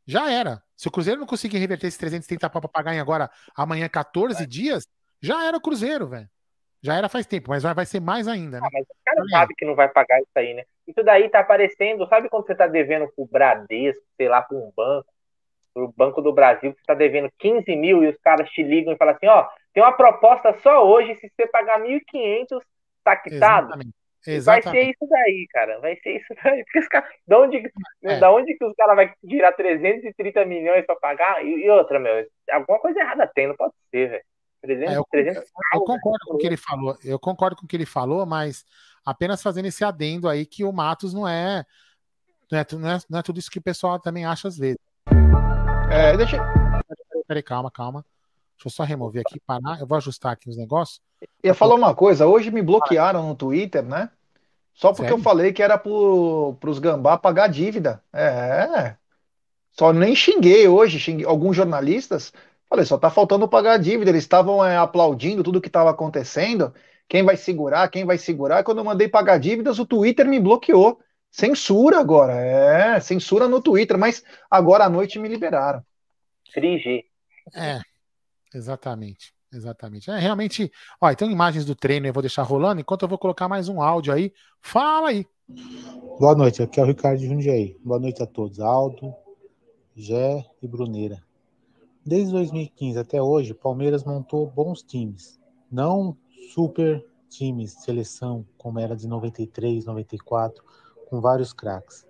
já 0.06 0.32
era. 0.32 0.62
Se 0.76 0.88
o 0.88 0.92
Cruzeiro 0.92 1.20
não 1.20 1.28
conseguir 1.28 1.58
reverter 1.58 1.88
esses 1.88 1.98
330 1.98 2.50
pau 2.50 2.62
pra 2.62 2.70
pagar 2.70 2.94
em 2.94 3.00
agora, 3.00 3.30
amanhã 3.56 3.90
14 3.90 4.44
é. 4.44 4.46
dias, 4.46 4.88
já 5.20 5.46
era 5.46 5.58
o 5.58 5.62
Cruzeiro, 5.62 6.08
velho. 6.08 6.30
Já 6.82 6.96
era 6.96 7.10
faz 7.10 7.26
tempo, 7.26 7.50
mas 7.50 7.64
vai, 7.64 7.74
vai 7.74 7.86
ser 7.86 8.00
mais 8.00 8.28
ainda, 8.28 8.60
né? 8.60 8.68
Ah, 8.68 8.70
mas 8.72 8.84
o 8.84 8.96
cara 9.04 9.28
sabe 9.30 9.56
que 9.58 9.66
não 9.66 9.74
vai 9.74 9.90
pagar 9.90 10.20
isso 10.20 10.32
aí, 10.36 10.54
né? 10.54 10.64
Isso 10.88 11.02
daí 11.04 11.28
tá 11.30 11.40
aparecendo, 11.40 12.08
sabe 12.08 12.30
quando 12.30 12.46
você 12.46 12.54
tá 12.54 12.68
devendo 12.68 13.08
pro 13.16 13.26
Bradesco, 13.26 14.04
sei 14.16 14.30
lá, 14.30 14.44
pra 14.44 14.56
um 14.56 14.72
banco, 14.76 15.08
pro 15.74 15.94
Banco 15.98 16.22
do 16.22 16.32
Brasil, 16.32 16.72
que 16.74 16.80
você 16.80 16.86
tá 16.86 16.94
devendo 16.94 17.32
15 17.40 17.76
mil 17.76 18.04
e 18.04 18.10
os 18.10 18.18
caras 18.18 18.48
te 18.52 18.62
ligam 18.62 18.94
e 18.94 18.98
falam 18.98 19.16
assim, 19.16 19.26
ó, 19.26 19.48
Tem 19.74 19.82
uma 19.82 19.94
proposta 19.94 20.56
só 20.62 20.88
hoje, 20.88 21.16
se 21.16 21.32
você 21.36 21.48
pagar 21.48 21.82
1.500, 21.82 22.62
tá 23.04 23.16
quitado. 23.16 23.68
Exatamente. 23.68 24.05
Vai 24.26 24.36
Exatamente. 24.36 24.84
ser 24.86 24.92
isso 24.92 25.08
daí, 25.10 25.48
cara. 25.52 25.80
Vai 25.80 25.96
ser 25.98 26.18
isso 26.18 26.34
daí. 26.44 26.64
Porque 26.64 26.80
os 26.80 26.88
caras, 26.88 27.10
da 27.28 27.40
onde, 27.40 27.72
É. 28.04 28.20
da 28.20 28.32
onde 28.32 28.56
que 28.58 28.66
os 28.66 28.74
caras 28.76 28.96
vão 28.96 29.30
tirar 29.30 29.52
330 29.54 30.46
milhões 30.46 30.86
pra 30.86 30.96
pagar? 30.96 31.46
E, 31.46 31.66
e 31.66 31.70
outra, 31.70 32.00
meu, 32.00 32.26
alguma 32.52 32.80
coisa 32.80 33.00
errada 33.00 33.30
tem, 33.34 33.48
não 33.48 33.56
pode 33.56 33.74
ser, 33.92 34.10
velho. 34.10 34.24
300, 34.62 34.94
É, 34.94 34.98
eu, 34.98 35.06
300 35.12 35.44
eu 35.74 35.80
concordo 35.82 36.26
com 36.28 36.34
o 36.36 36.38
que 36.38 36.48
ele 36.48 36.58
falou. 36.58 36.98
Eu 37.04 37.20
concordo 37.20 37.56
com 37.56 37.66
o 37.66 37.68
que 37.68 37.76
ele 37.76 37.86
falou, 37.86 38.26
mas 38.26 38.66
apenas 39.06 39.44
fazendo 39.44 39.68
esse 39.68 39.84
adendo 39.84 40.28
aí 40.28 40.44
que 40.46 40.64
o 40.64 40.72
Matos 40.72 41.14
não 41.14 41.28
é, 41.28 41.64
não 42.52 42.60
é, 42.60 42.66
não 42.74 42.90
é, 42.90 42.98
não 43.08 43.20
é 43.20 43.22
tudo 43.22 43.38
isso 43.40 43.52
que 43.52 43.60
o 43.60 43.64
pessoal 43.64 44.00
também 44.00 44.26
acha 44.26 44.48
às 44.48 44.58
vezes. 44.58 44.80
É, 45.92 46.18
deixa, 46.18 46.38
Peraí, 47.28 47.44
calma, 47.44 47.70
calma. 47.72 48.04
Deixa 48.58 48.68
eu 48.68 48.72
só 48.72 48.84
remover 48.84 49.22
aqui, 49.26 49.40
parar. 49.46 49.80
Eu 49.80 49.86
vou 49.88 49.98
ajustar 49.98 50.32
aqui 50.32 50.50
os 50.50 50.58
negócios. 50.58 51.02
ia 51.44 51.54
falar 51.54 51.76
uma 51.76 51.94
coisa. 51.94 52.26
Hoje 52.28 52.50
me 52.52 52.62
bloquearam 52.62 53.28
no 53.28 53.36
Twitter, 53.36 53.84
né? 53.84 54.10
Só 54.76 54.90
porque 54.90 55.04
Sério? 55.04 55.18
eu 55.18 55.24
falei 55.24 55.54
que 55.54 55.64
era 55.64 55.78
pro, 55.78 56.56
pros 56.60 56.80
gambá 56.80 57.18
pagar 57.18 57.48
dívida. 57.48 58.04
É. 58.14 58.96
Só 59.72 59.92
nem 59.92 60.14
xinguei 60.14 60.68
hoje, 60.68 61.00
xinguei 61.00 61.26
alguns 61.26 61.56
jornalistas. 61.56 62.34
Falei, 62.70 62.86
só 62.86 62.98
tá 62.98 63.10
faltando 63.10 63.48
pagar 63.48 63.74
a 63.74 63.78
dívida. 63.78 64.12
Eles 64.12 64.24
estavam 64.24 64.64
é, 64.64 64.76
aplaudindo 64.78 65.44
tudo 65.44 65.62
que 65.62 65.68
estava 65.68 65.90
acontecendo. 65.90 66.74
Quem 67.08 67.24
vai 67.24 67.38
segurar, 67.38 67.88
quem 67.90 68.04
vai 68.04 68.18
segurar. 68.18 68.64
Quando 68.64 68.80
eu 68.80 68.84
mandei 68.84 69.08
pagar 69.08 69.40
dívidas, 69.40 69.80
o 69.80 69.86
Twitter 69.86 70.28
me 70.28 70.40
bloqueou. 70.40 71.00
Censura 71.32 72.00
agora. 72.00 72.34
É, 72.34 73.00
censura 73.00 73.48
no 73.48 73.62
Twitter. 73.62 73.98
Mas 73.98 74.24
agora 74.52 74.86
à 74.86 74.90
noite 74.90 75.20
me 75.20 75.30
liberaram. 75.30 75.82
3G. 76.54 77.04
É, 77.54 77.80
exatamente. 78.54 79.35
Exatamente. 79.56 80.12
É 80.12 80.20
realmente. 80.20 80.72
Ó, 81.00 81.10
então 81.10 81.30
imagens 81.32 81.66
do 81.66 81.76
treino 81.76 82.06
eu 82.06 82.14
vou 82.14 82.22
deixar 82.22 82.44
rolando, 82.44 82.82
enquanto 82.82 83.04
eu 83.04 83.08
vou 83.08 83.18
colocar 83.18 83.48
mais 83.48 83.70
um 83.70 83.82
áudio 83.82 84.14
aí. 84.14 84.34
Fala 84.62 85.10
aí. 85.10 85.26
Boa 86.20 86.36
noite, 86.36 86.62
aqui 86.62 86.80
é 86.80 86.84
o 86.84 86.88
Ricardo 86.88 87.20
de 87.20 87.28
Jundiaí. 87.28 87.78
Boa 87.84 88.00
noite 88.00 88.22
a 88.22 88.26
todos. 88.26 88.60
Aldo, 88.60 89.14
Gé 89.96 90.46
e 90.62 90.68
Bruneira. 90.68 91.24
Desde 92.06 92.32
2015 92.34 93.00
até 93.00 93.22
hoje, 93.22 93.54
Palmeiras 93.54 94.04
montou 94.04 94.46
bons 94.48 94.84
times. 94.84 95.40
Não 95.72 96.18
super 96.54 97.06
times, 97.30 97.74
seleção, 97.74 98.46
como 98.58 98.80
era 98.80 98.96
de 98.96 99.08
93, 99.08 99.86
94, 99.86 100.64
com 101.10 101.22
vários 101.22 101.54
craques. 101.54 102.06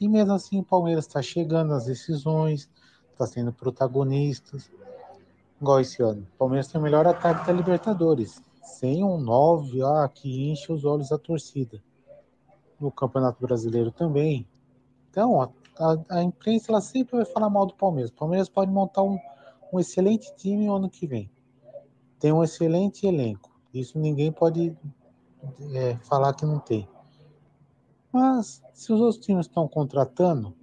E 0.00 0.08
mesmo 0.08 0.32
assim, 0.32 0.60
o 0.60 0.64
Palmeiras 0.64 1.06
está 1.06 1.20
chegando 1.20 1.74
às 1.74 1.86
decisões, 1.86 2.70
está 3.12 3.26
sendo 3.26 3.52
protagonistas. 3.52 4.70
Igual 5.60 5.80
esse 5.80 6.02
ano. 6.02 6.22
O 6.34 6.38
Palmeiras 6.38 6.68
tem 6.68 6.80
o 6.80 6.84
melhor 6.84 7.06
ataque 7.06 7.46
da 7.46 7.52
Libertadores. 7.52 8.40
Sem 8.62 9.02
um 9.02 9.18
9 9.18 9.82
ah, 9.82 10.08
que 10.12 10.50
enche 10.50 10.72
os 10.72 10.84
olhos 10.84 11.08
da 11.08 11.18
torcida 11.18 11.82
no 12.78 12.92
Campeonato 12.92 13.40
Brasileiro 13.40 13.90
também. 13.90 14.46
Então, 15.10 15.42
a, 15.42 15.50
a, 15.78 16.18
a 16.18 16.22
imprensa 16.22 16.70
ela 16.70 16.80
sempre 16.80 17.16
vai 17.16 17.24
falar 17.24 17.50
mal 17.50 17.66
do 17.66 17.74
Palmeiras. 17.74 18.10
O 18.10 18.14
Palmeiras 18.14 18.48
pode 18.48 18.70
montar 18.70 19.02
um, 19.02 19.18
um 19.72 19.80
excelente 19.80 20.34
time 20.36 20.66
no 20.66 20.76
ano 20.76 20.88
que 20.88 21.06
vem. 21.06 21.30
Tem 22.20 22.32
um 22.32 22.44
excelente 22.44 23.06
elenco. 23.06 23.50
Isso 23.72 23.98
ninguém 23.98 24.30
pode 24.30 24.76
é, 25.74 25.96
falar 26.02 26.34
que 26.34 26.44
não 26.44 26.58
tem. 26.58 26.88
Mas, 28.12 28.62
se 28.72 28.92
os 28.92 29.00
outros 29.00 29.24
times 29.24 29.46
estão 29.46 29.68
contratando, 29.68 30.54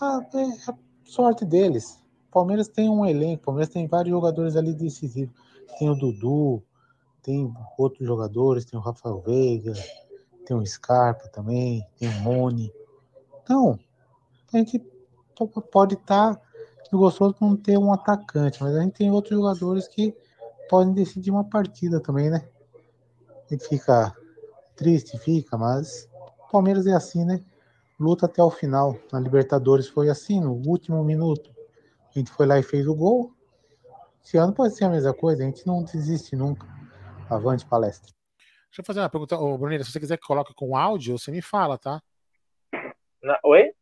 a, 0.00 0.20
é 0.34 0.70
a 0.70 0.74
sorte 1.04 1.44
deles. 1.44 1.99
Palmeiras 2.30 2.68
tem 2.68 2.88
um 2.88 3.04
elenco, 3.04 3.44
Palmeiras 3.44 3.72
tem 3.72 3.86
vários 3.86 4.10
jogadores 4.10 4.56
ali 4.56 4.72
decisivos. 4.72 5.34
Tem 5.78 5.88
o 5.88 5.94
Dudu, 5.94 6.62
tem 7.22 7.52
outros 7.78 8.06
jogadores, 8.06 8.64
tem 8.64 8.78
o 8.78 8.82
Rafael 8.82 9.20
Veiga, 9.20 9.72
tem 10.46 10.56
o 10.56 10.66
Scarpa 10.66 11.28
também, 11.28 11.86
tem 11.98 12.08
o 12.08 12.20
Mone. 12.20 12.72
Então, 13.42 13.78
a 14.52 14.56
gente 14.58 14.82
pode 15.70 15.94
estar 15.94 16.40
gostoso 16.92 17.34
por 17.34 17.46
não 17.46 17.56
ter 17.56 17.78
um 17.78 17.92
atacante, 17.92 18.62
mas 18.62 18.74
a 18.74 18.82
gente 18.82 18.94
tem 18.94 19.10
outros 19.10 19.36
jogadores 19.36 19.86
que 19.86 20.14
podem 20.68 20.92
decidir 20.92 21.30
uma 21.30 21.44
partida 21.44 22.00
também, 22.00 22.30
né? 22.30 22.48
A 23.48 23.54
gente 23.54 23.68
fica 23.68 24.14
triste, 24.74 25.18
fica, 25.18 25.56
mas 25.56 26.08
Palmeiras 26.50 26.86
é 26.86 26.92
assim, 26.92 27.24
né? 27.24 27.40
Luta 27.98 28.26
até 28.26 28.42
o 28.42 28.50
final. 28.50 28.96
Na 29.12 29.20
Libertadores 29.20 29.88
foi 29.88 30.08
assim, 30.08 30.40
no 30.40 30.52
último 30.66 31.04
minuto. 31.04 31.50
A 32.14 32.18
gente 32.18 32.30
foi 32.32 32.46
lá 32.46 32.58
e 32.58 32.62
fez 32.62 32.86
o 32.86 32.94
gol. 32.94 33.32
Esse 34.24 34.36
ano 34.36 34.52
pode 34.52 34.74
ser 34.76 34.84
a 34.84 34.88
mesma 34.90 35.14
coisa, 35.14 35.42
a 35.42 35.46
gente 35.46 35.66
não 35.66 35.82
desiste 35.82 36.36
nunca. 36.36 36.66
Avante 37.30 37.64
palestra. 37.66 38.12
Deixa 38.66 38.80
eu 38.80 38.84
fazer 38.84 39.00
uma 39.00 39.08
pergunta. 39.10 39.36
Ô, 39.38 39.56
Brunira, 39.56 39.82
se 39.84 39.90
você 39.92 40.00
quiser 40.00 40.16
que 40.16 40.26
coloque 40.26 40.52
com 40.54 40.76
áudio, 40.76 41.18
você 41.18 41.30
me 41.30 41.40
fala, 41.42 41.78
tá? 41.78 42.00
Na- 43.22 43.38
Oi? 43.44 43.72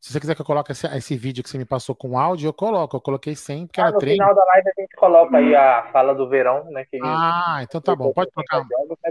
Se 0.00 0.12
você 0.12 0.20
quiser 0.20 0.34
que 0.36 0.40
eu 0.40 0.46
coloque 0.46 0.70
esse, 0.70 0.86
esse 0.86 1.16
vídeo 1.16 1.42
que 1.42 1.50
você 1.50 1.58
me 1.58 1.64
passou 1.64 1.94
com 1.94 2.16
áudio, 2.18 2.48
eu 2.48 2.52
coloco. 2.52 2.96
Eu 2.96 3.00
coloquei 3.00 3.34
sem, 3.34 3.66
porque 3.66 3.80
Ah, 3.80 3.84
era 3.84 3.92
no 3.92 3.98
treino. 3.98 4.22
final 4.22 4.34
da 4.34 4.44
live 4.44 4.68
a 4.68 4.80
gente 4.80 4.96
coloca 4.96 5.36
aí 5.36 5.54
a 5.56 5.90
fala 5.92 6.14
do 6.14 6.28
Verão, 6.28 6.64
né? 6.70 6.84
Que 6.84 6.98
Ah, 7.02 7.58
então 7.62 7.80
tá 7.80 7.96
bom. 7.96 8.12
Pode 8.12 8.30
colocar. 8.30 8.64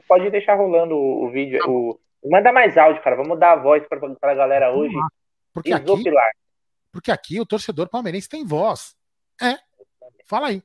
pode 0.08 0.30
deixar 0.32 0.56
rolando 0.56 0.96
o, 0.96 1.26
o 1.26 1.30
vídeo. 1.32 1.60
O... 1.70 2.00
Manda 2.30 2.54
mais 2.54 2.78
áudio, 2.78 3.02
cara. 3.04 3.18
Vamos 3.18 3.38
dar 3.38 3.54
a 3.54 3.62
voz 3.62 3.86
pra, 3.88 4.00
pra 4.16 4.34
galera 4.34 4.72
hoje. 4.74 4.96
Porque 5.54 5.74
aqui. 5.74 6.04
Porque 6.98 7.12
aqui 7.12 7.40
o 7.40 7.46
torcedor 7.46 7.88
palmeirense 7.90 8.28
tem 8.28 8.44
voz. 8.44 8.96
É. 9.40 9.56
Fala 10.26 10.48
aí. 10.48 10.64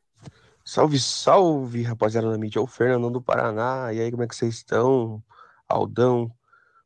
Salve, 0.64 0.98
salve, 0.98 1.82
rapaziada 1.82 2.30
da 2.30 2.38
mídia. 2.38 2.58
É 2.58 2.62
o 2.62 2.66
Fernandão 2.66 3.12
do 3.12 3.20
Paraná. 3.20 3.92
E 3.92 4.00
aí, 4.00 4.10
como 4.10 4.22
é 4.22 4.26
que 4.26 4.34
vocês 4.34 4.54
estão? 4.54 5.22
Aldão, 5.68 6.32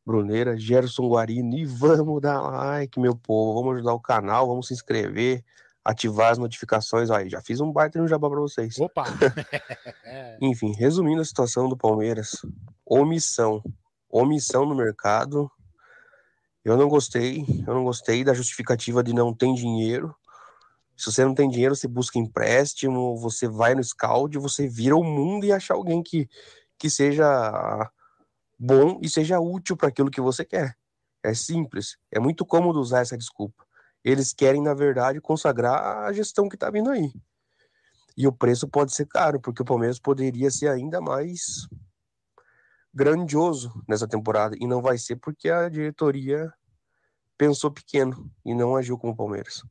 Bruneira, 0.04 0.58
Gerson 0.58 1.08
Guarini. 1.08 1.62
E 1.62 1.64
vamos 1.64 2.20
dar 2.20 2.40
like, 2.40 2.98
meu 2.98 3.14
povo. 3.14 3.54
Vamos 3.60 3.76
ajudar 3.76 3.94
o 3.94 4.00
canal, 4.00 4.48
vamos 4.48 4.66
se 4.66 4.74
inscrever, 4.74 5.44
ativar 5.84 6.32
as 6.32 6.38
notificações. 6.38 7.08
Aí, 7.08 7.28
já 7.28 7.40
fiz 7.40 7.60
um 7.60 7.70
baita 7.70 8.00
no 8.00 8.08
jabá 8.08 8.28
pra 8.28 8.40
vocês. 8.40 8.80
Opa! 8.80 9.04
Enfim, 10.42 10.72
resumindo 10.72 11.20
a 11.20 11.24
situação 11.24 11.68
do 11.68 11.76
Palmeiras, 11.76 12.32
omissão. 12.84 13.62
Omissão 14.10 14.66
no 14.66 14.74
mercado. 14.74 15.48
Eu 16.66 16.76
não 16.76 16.88
gostei, 16.88 17.44
eu 17.64 17.74
não 17.74 17.84
gostei 17.84 18.24
da 18.24 18.34
justificativa 18.34 19.00
de 19.00 19.12
não 19.12 19.32
ter 19.32 19.54
dinheiro. 19.54 20.12
Se 20.96 21.12
você 21.12 21.24
não 21.24 21.32
tem 21.32 21.48
dinheiro, 21.48 21.76
você 21.76 21.86
busca 21.86 22.18
empréstimo, 22.18 23.16
você 23.18 23.46
vai 23.46 23.72
no 23.72 23.84
scout, 23.84 24.36
você 24.36 24.66
vira 24.66 24.96
o 24.96 25.04
mundo 25.04 25.46
e 25.46 25.52
acha 25.52 25.74
alguém 25.74 26.02
que, 26.02 26.28
que 26.76 26.90
seja 26.90 27.88
bom 28.58 28.98
e 29.00 29.08
seja 29.08 29.38
útil 29.38 29.76
para 29.76 29.90
aquilo 29.90 30.10
que 30.10 30.20
você 30.20 30.44
quer. 30.44 30.76
É 31.22 31.32
simples, 31.34 31.98
é 32.10 32.18
muito 32.18 32.44
cômodo 32.44 32.80
usar 32.80 33.02
essa 33.02 33.16
desculpa. 33.16 33.64
Eles 34.02 34.32
querem, 34.32 34.60
na 34.60 34.74
verdade, 34.74 35.20
consagrar 35.20 36.04
a 36.04 36.12
gestão 36.12 36.48
que 36.48 36.56
está 36.56 36.68
vindo 36.68 36.90
aí. 36.90 37.12
E 38.16 38.26
o 38.26 38.32
preço 38.32 38.66
pode 38.66 38.92
ser 38.92 39.06
caro, 39.06 39.40
porque 39.40 39.62
o 39.62 39.64
Palmeiras 39.64 40.00
poderia 40.00 40.50
ser 40.50 40.66
ainda 40.66 41.00
mais 41.00 41.68
grandioso 42.96 43.70
nessa 43.86 44.08
temporada. 44.08 44.56
E 44.58 44.66
não 44.66 44.80
vai 44.80 44.96
ser 44.96 45.16
porque 45.16 45.50
a 45.50 45.68
diretoria 45.68 46.50
pensou 47.36 47.70
pequeno 47.70 48.30
e 48.44 48.54
não 48.54 48.74
agiu 48.74 48.98
como 48.98 49.12
o 49.12 49.16
Palmeiras. 49.16 49.62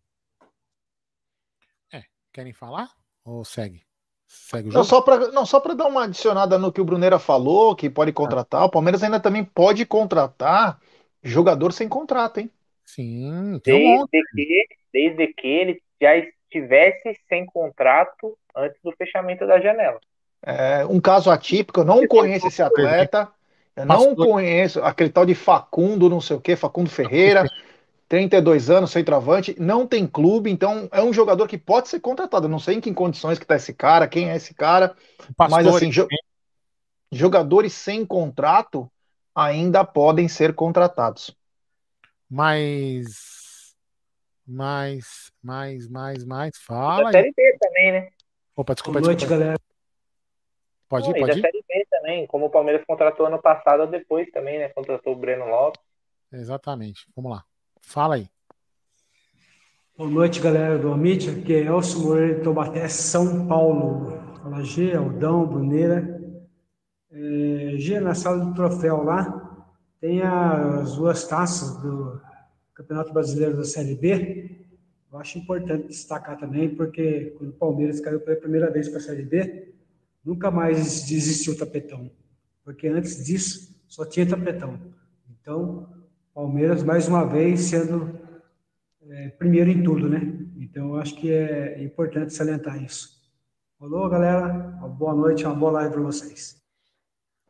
Querem 2.36 2.52
falar? 2.52 2.90
Ou 3.24 3.46
segue? 3.46 3.82
Segue 4.28 4.68
o 4.68 4.74
Não, 4.74 4.84
jogo? 4.84 4.86
só 4.86 5.02
para 5.02 5.32
não, 5.32 5.46
só 5.46 5.58
para 5.58 5.74
dar 5.74 5.88
uma 5.88 6.04
adicionada 6.04 6.60
no 6.60 6.70
que 6.70 6.82
o 6.82 6.84
Bruneira 6.84 7.18
falou, 7.18 7.74
que 7.74 7.90
pode 7.90 8.12
contratar, 8.12 8.66
o 8.66 8.70
Palmeiras 8.70 9.02
ainda 9.02 9.22
também 9.22 9.46
pode 9.46 9.86
contratar 9.86 10.78
jogador 11.24 11.72
sem 11.72 11.88
contrato, 11.88 12.42
hein? 12.42 12.52
Sim, 12.84 13.58
tem 13.64 13.74
um 13.74 14.00
monte. 14.00 14.12
Desde 14.12 14.36
que, 14.36 14.68
desde 14.92 15.34
que 15.34 15.48
ele 15.48 15.82
já 16.02 16.18
estivesse 16.18 17.18
sem 17.30 17.46
contrato 17.46 18.38
antes 18.54 18.82
do 18.84 18.92
fechamento 18.98 19.48
da 19.48 19.62
janela. 19.62 20.02
É 20.46 20.86
um 20.86 21.02
caso 21.02 21.32
atípico, 21.32 21.80
eu 21.80 21.86
não 21.86 22.06
conheço 22.08 22.48
esse 22.48 22.62
atleta, 22.62 23.28
eu 23.76 23.86
não 23.86 24.16
Pastor. 24.16 24.28
conheço 24.28 24.80
aquele 24.84 25.10
tal 25.10 25.26
de 25.26 25.34
Facundo, 25.34 26.10
não 26.10 26.22
sei 26.22 26.38
o 26.38 26.42
que, 26.42 26.56
Facundo 26.56 26.88
Ferreira, 26.90 27.50
32 28.08 28.70
anos, 28.70 28.92
centroavante, 28.92 29.56
não 29.60 29.88
tem 29.88 30.06
clube, 30.06 30.52
então 30.52 30.88
é 30.92 31.02
um 31.02 31.12
jogador 31.12 31.48
que 31.48 31.58
pode 31.58 31.90
ser 31.90 32.00
contratado. 32.00 32.46
Eu 32.46 32.50
não 32.50 32.60
sei 32.60 32.76
em 32.76 32.82
que 32.82 32.94
condições 32.94 33.40
que 33.40 33.46
tá 33.46 33.56
esse 33.56 33.74
cara, 33.74 34.08
quem 34.08 34.30
é 34.30 34.36
esse 34.36 34.54
cara, 34.54 34.96
mas 35.40 35.66
Pastore 35.66 35.78
assim, 35.78 35.90
jo- 35.90 36.08
jogadores 37.12 37.74
sem 37.74 38.06
contrato 38.06 38.90
ainda 39.34 39.84
podem 39.84 40.28
ser 40.28 40.54
contratados. 40.54 41.36
Mais. 42.30 43.74
Mais, 44.48 45.32
mais, 45.42 45.88
mais, 45.88 46.24
mais. 46.24 46.52
Da 46.52 46.66
Fala 46.66 47.10
aí. 47.10 47.14
Série 47.14 47.34
B 47.36 47.58
também, 47.60 47.92
né? 47.92 48.10
Opa, 48.56 48.76
desculpa, 48.76 49.00
Boa 49.00 49.10
noite, 49.12 49.26
desculpa. 49.26 49.44
galera. 49.44 49.75
Pode 50.88 51.10
Não, 51.10 51.16
ir, 51.16 51.20
e 51.20 51.22
da 51.22 51.28
pode 51.28 51.40
ir? 51.40 51.42
Série 51.42 51.64
B 51.68 51.88
também, 51.90 52.28
como 52.28 52.46
o 52.46 52.50
Palmeiras 52.50 52.86
contratou 52.86 53.26
ano 53.26 53.42
passado 53.42 53.82
ou 53.82 53.88
depois 53.88 54.30
também, 54.32 54.60
né? 54.60 54.70
Contratou 54.70 55.14
o 55.14 55.16
Breno 55.16 55.46
Lopes. 55.46 55.82
Exatamente. 56.32 57.08
Vamos 57.16 57.32
lá. 57.32 57.44
Fala 57.82 58.16
aí. 58.16 58.28
Boa 59.98 60.10
noite, 60.10 60.42
galera 60.42 60.78
do 60.78 60.92
Amit. 60.92 61.30
Aqui 61.30 61.54
é 61.56 61.64
Elcio 61.66 62.02
Moreira 62.02 62.36
de 62.36 62.42
Tobaté, 62.44 62.88
São 62.90 63.48
Paulo. 63.48 64.12
Fala 64.44 64.64
G, 64.64 64.94
Aldão, 64.94 65.46
Bruneira. 65.48 66.22
É, 67.12 67.78
G, 67.78 68.00
na 68.00 68.14
sala 68.14 68.44
do 68.46 68.54
troféu 68.54 69.04
lá, 69.04 69.66
tem 70.02 70.22
as 70.22 70.98
duas 70.98 71.26
taças 71.28 71.82
do 71.82 72.22
Campeonato 72.74 73.14
Brasileiro 73.14 73.56
da 73.56 73.64
Série 73.64 73.96
B. 73.96 74.68
Eu 75.12 75.18
acho 75.18 75.40
importante 75.40 75.88
destacar 75.88 76.38
também, 76.38 76.76
porque 76.76 77.34
quando 77.38 77.52
o 77.52 77.54
Palmeiras 77.54 78.02
caiu 78.02 78.20
pela 78.20 78.36
primeira 78.36 78.70
vez 78.70 78.90
para 78.90 78.98
a 78.98 79.02
Série 79.02 79.24
B, 79.24 79.74
nunca 80.26 80.50
mais 80.50 81.04
desistiu 81.04 81.54
o 81.54 81.58
tapetão. 81.58 82.10
Porque 82.64 82.88
antes 82.88 83.24
disso, 83.24 83.76
só 83.88 84.06
tinha 84.06 84.28
tapetão. 84.28 84.80
Então, 85.30 85.88
Palmeiras, 86.34 86.84
mais 86.84 87.08
uma 87.08 87.24
vez, 87.26 87.62
sendo 87.62 88.20
é, 89.08 89.30
primeiro 89.30 89.70
em 89.70 89.84
tudo, 89.84 90.10
né? 90.10 90.22
Então, 90.58 90.90
eu 90.90 90.96
acho 90.98 91.16
que 91.16 91.32
é 91.32 91.84
importante 91.84 92.34
salientar 92.34 92.82
isso. 92.84 93.16
Falou, 93.80 94.10
galera. 94.10 94.76
Uma 94.80 94.90
boa 94.90 95.14
noite, 95.14 95.46
uma 95.46 95.56
boa 95.56 95.74
live 95.74 95.94
para 95.94 96.02
vocês. 96.02 96.62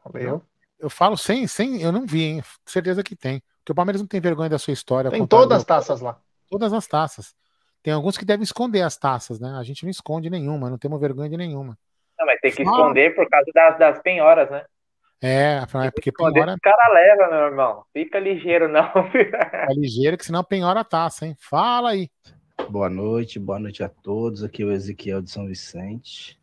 Valeu. 0.04 0.42
Eu 0.78 0.90
falo 0.90 1.18
sem, 1.18 1.48
sem, 1.48 1.82
eu 1.82 1.92
não 1.92 2.06
vi, 2.06 2.24
hein? 2.24 2.44
Certeza 2.66 3.02
que 3.02 3.16
tem. 3.16 3.42
Porque 3.60 3.72
o 3.72 3.76
Palmeiras 3.76 4.02
não 4.02 4.08
tem 4.08 4.20
vergonha 4.20 4.50
da 4.50 4.60
sua 4.60 4.74
história. 4.74 5.10
Tem 5.10 5.26
todas 5.26 5.60
as 5.60 5.64
taças 5.64 6.02
lá. 6.02 6.20
Todas 6.50 6.74
as 6.74 6.86
taças. 6.86 7.34
Tem 7.82 7.94
alguns 7.94 8.18
que 8.18 8.26
devem 8.26 8.44
esconder 8.44 8.82
as 8.82 8.98
taças, 8.98 9.40
né? 9.40 9.50
A 9.58 9.64
gente 9.64 9.84
não 9.84 9.90
esconde 9.90 10.30
nenhuma, 10.30 10.70
não 10.70 10.78
temos 10.78 11.00
vergonha 11.00 11.30
de 11.30 11.38
nenhuma. 11.38 11.78
Não, 12.18 12.26
mas 12.26 12.40
tem 12.40 12.52
que 12.52 12.64
esconder 12.64 13.14
por 13.16 13.28
causa 13.30 13.52
das, 13.54 13.78
das 13.78 14.02
penhoras, 14.02 14.50
né? 14.50 14.64
É, 15.22 15.60
é 15.86 15.92
porque 15.92 16.12
penhora. 16.12 16.54
O 16.54 16.60
cara 16.62 16.94
leva, 16.94 17.28
meu 17.30 17.46
irmão. 17.46 17.84
Fica 17.94 18.20
ligeiro, 18.20 18.68
não. 18.68 18.92
Fica 19.12 19.68
ligeiro, 19.70 20.18
que 20.18 20.26
senão 20.26 20.44
penhora 20.44 20.82
a 20.82 20.86
taça, 20.86 21.26
hein? 21.26 21.36
Fala 21.40 21.92
aí. 21.92 22.10
Boa 22.70 22.90
noite, 22.90 23.40
boa 23.40 23.60
noite 23.60 23.84
a 23.84 23.90
todos. 23.90 24.44
Aqui 24.44 24.64
é 24.64 24.66
o 24.66 24.72
Ezequiel 24.72 25.22
de 25.22 25.32
São 25.32 25.46
Vicente. 25.46 26.40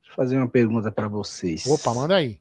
Deixa 0.00 0.12
eu 0.12 0.14
fazer 0.14 0.36
uma 0.36 0.48
pergunta 0.48 0.90
para 0.90 1.08
vocês. 1.08 1.66
Opa, 1.66 1.94
manda 1.94 2.16
aí. 2.16 2.38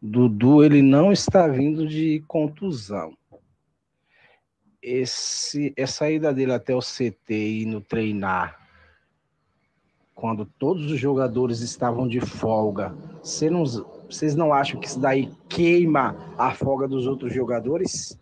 Dudu, 0.00 0.64
ele 0.64 0.82
não 0.82 1.12
está 1.12 1.46
vindo 1.46 1.86
de 1.86 2.22
contusão. 2.26 3.16
Esse, 4.80 5.74
essa 5.76 6.10
ida 6.10 6.32
dele 6.32 6.52
até 6.52 6.74
o 6.74 6.80
CT 6.80 7.34
e 7.34 7.66
no 7.66 7.80
treinar, 7.80 8.65
quando 10.16 10.46
todos 10.46 10.90
os 10.90 10.98
jogadores 10.98 11.60
estavam 11.60 12.08
de 12.08 12.20
folga, 12.20 12.94
você 13.22 13.50
não, 13.50 13.64
vocês 13.64 14.34
não 14.34 14.50
acham 14.50 14.80
que 14.80 14.88
isso 14.88 14.98
daí 14.98 15.30
queima 15.46 16.16
a 16.38 16.52
folga 16.52 16.88
dos 16.88 17.06
outros 17.06 17.34
jogadores? 17.34 18.18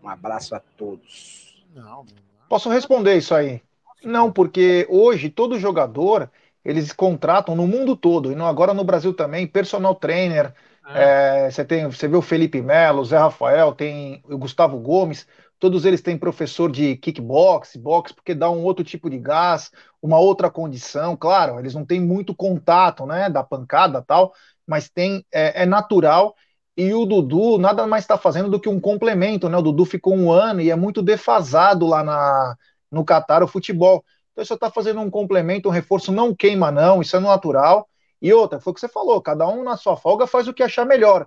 Um 0.00 0.08
abraço 0.08 0.54
a 0.54 0.60
todos. 0.60 1.66
Não, 1.74 2.06
Posso 2.48 2.70
responder 2.70 3.16
isso 3.16 3.34
aí? 3.34 3.60
Não, 4.04 4.30
porque 4.30 4.86
hoje 4.88 5.28
todo 5.28 5.58
jogador 5.58 6.30
eles 6.64 6.92
contratam 6.92 7.56
no 7.56 7.66
mundo 7.66 7.96
todo, 7.96 8.30
e 8.30 8.36
não 8.36 8.46
agora 8.46 8.72
no 8.72 8.84
Brasil 8.84 9.12
também, 9.12 9.46
personal 9.46 9.94
trainer. 9.94 10.54
É. 10.88 11.46
É, 11.46 11.50
você 11.50 11.64
tem, 11.64 11.84
você 11.84 12.06
vê 12.06 12.16
o 12.16 12.22
Felipe 12.22 12.62
Melo, 12.62 13.00
o 13.00 13.04
Zé 13.04 13.18
Rafael, 13.18 13.72
tem 13.72 14.22
o 14.28 14.38
Gustavo 14.38 14.78
Gomes, 14.78 15.26
todos 15.58 15.84
eles 15.84 16.02
têm 16.02 16.18
professor 16.18 16.70
de 16.70 16.96
kickbox, 16.96 17.76
boxe, 17.76 18.14
porque 18.14 18.34
dá 18.34 18.50
um 18.50 18.62
outro 18.62 18.84
tipo 18.84 19.08
de 19.08 19.18
gás, 19.18 19.70
uma 20.02 20.18
outra 20.18 20.50
condição. 20.50 21.16
Claro, 21.16 21.58
eles 21.58 21.74
não 21.74 21.84
têm 21.84 22.00
muito 22.00 22.34
contato, 22.34 23.06
né, 23.06 23.30
da 23.30 23.42
pancada 23.42 24.02
tal, 24.02 24.32
mas 24.66 24.88
tem 24.88 25.24
é, 25.32 25.62
é 25.62 25.66
natural. 25.66 26.34
E 26.76 26.92
o 26.92 27.06
Dudu 27.06 27.58
nada 27.58 27.86
mais 27.86 28.04
está 28.04 28.18
fazendo 28.18 28.50
do 28.50 28.60
que 28.60 28.68
um 28.68 28.78
complemento, 28.80 29.48
né? 29.48 29.56
O 29.56 29.62
Dudu 29.62 29.86
ficou 29.86 30.14
um 30.14 30.30
ano 30.30 30.60
e 30.60 30.70
é 30.70 30.76
muito 30.76 31.02
defasado 31.02 31.86
lá 31.86 32.04
na, 32.04 32.56
no 32.90 33.04
Catar 33.04 33.42
o 33.42 33.48
futebol. 33.48 34.04
Então 34.32 34.42
isso 34.42 34.52
está 34.54 34.70
fazendo 34.70 35.00
um 35.00 35.10
complemento, 35.10 35.68
um 35.68 35.72
reforço, 35.72 36.12
não 36.12 36.34
queima, 36.34 36.70
não, 36.70 37.00
isso 37.00 37.16
é 37.16 37.20
natural. 37.20 37.88
E 38.20 38.32
outra, 38.32 38.60
foi 38.60 38.72
o 38.72 38.74
que 38.74 38.80
você 38.80 38.88
falou, 38.88 39.20
cada 39.22 39.48
um 39.48 39.62
na 39.64 39.76
sua 39.76 39.96
folga 39.96 40.26
faz 40.26 40.48
o 40.48 40.54
que 40.54 40.62
achar 40.62 40.84
melhor. 40.84 41.26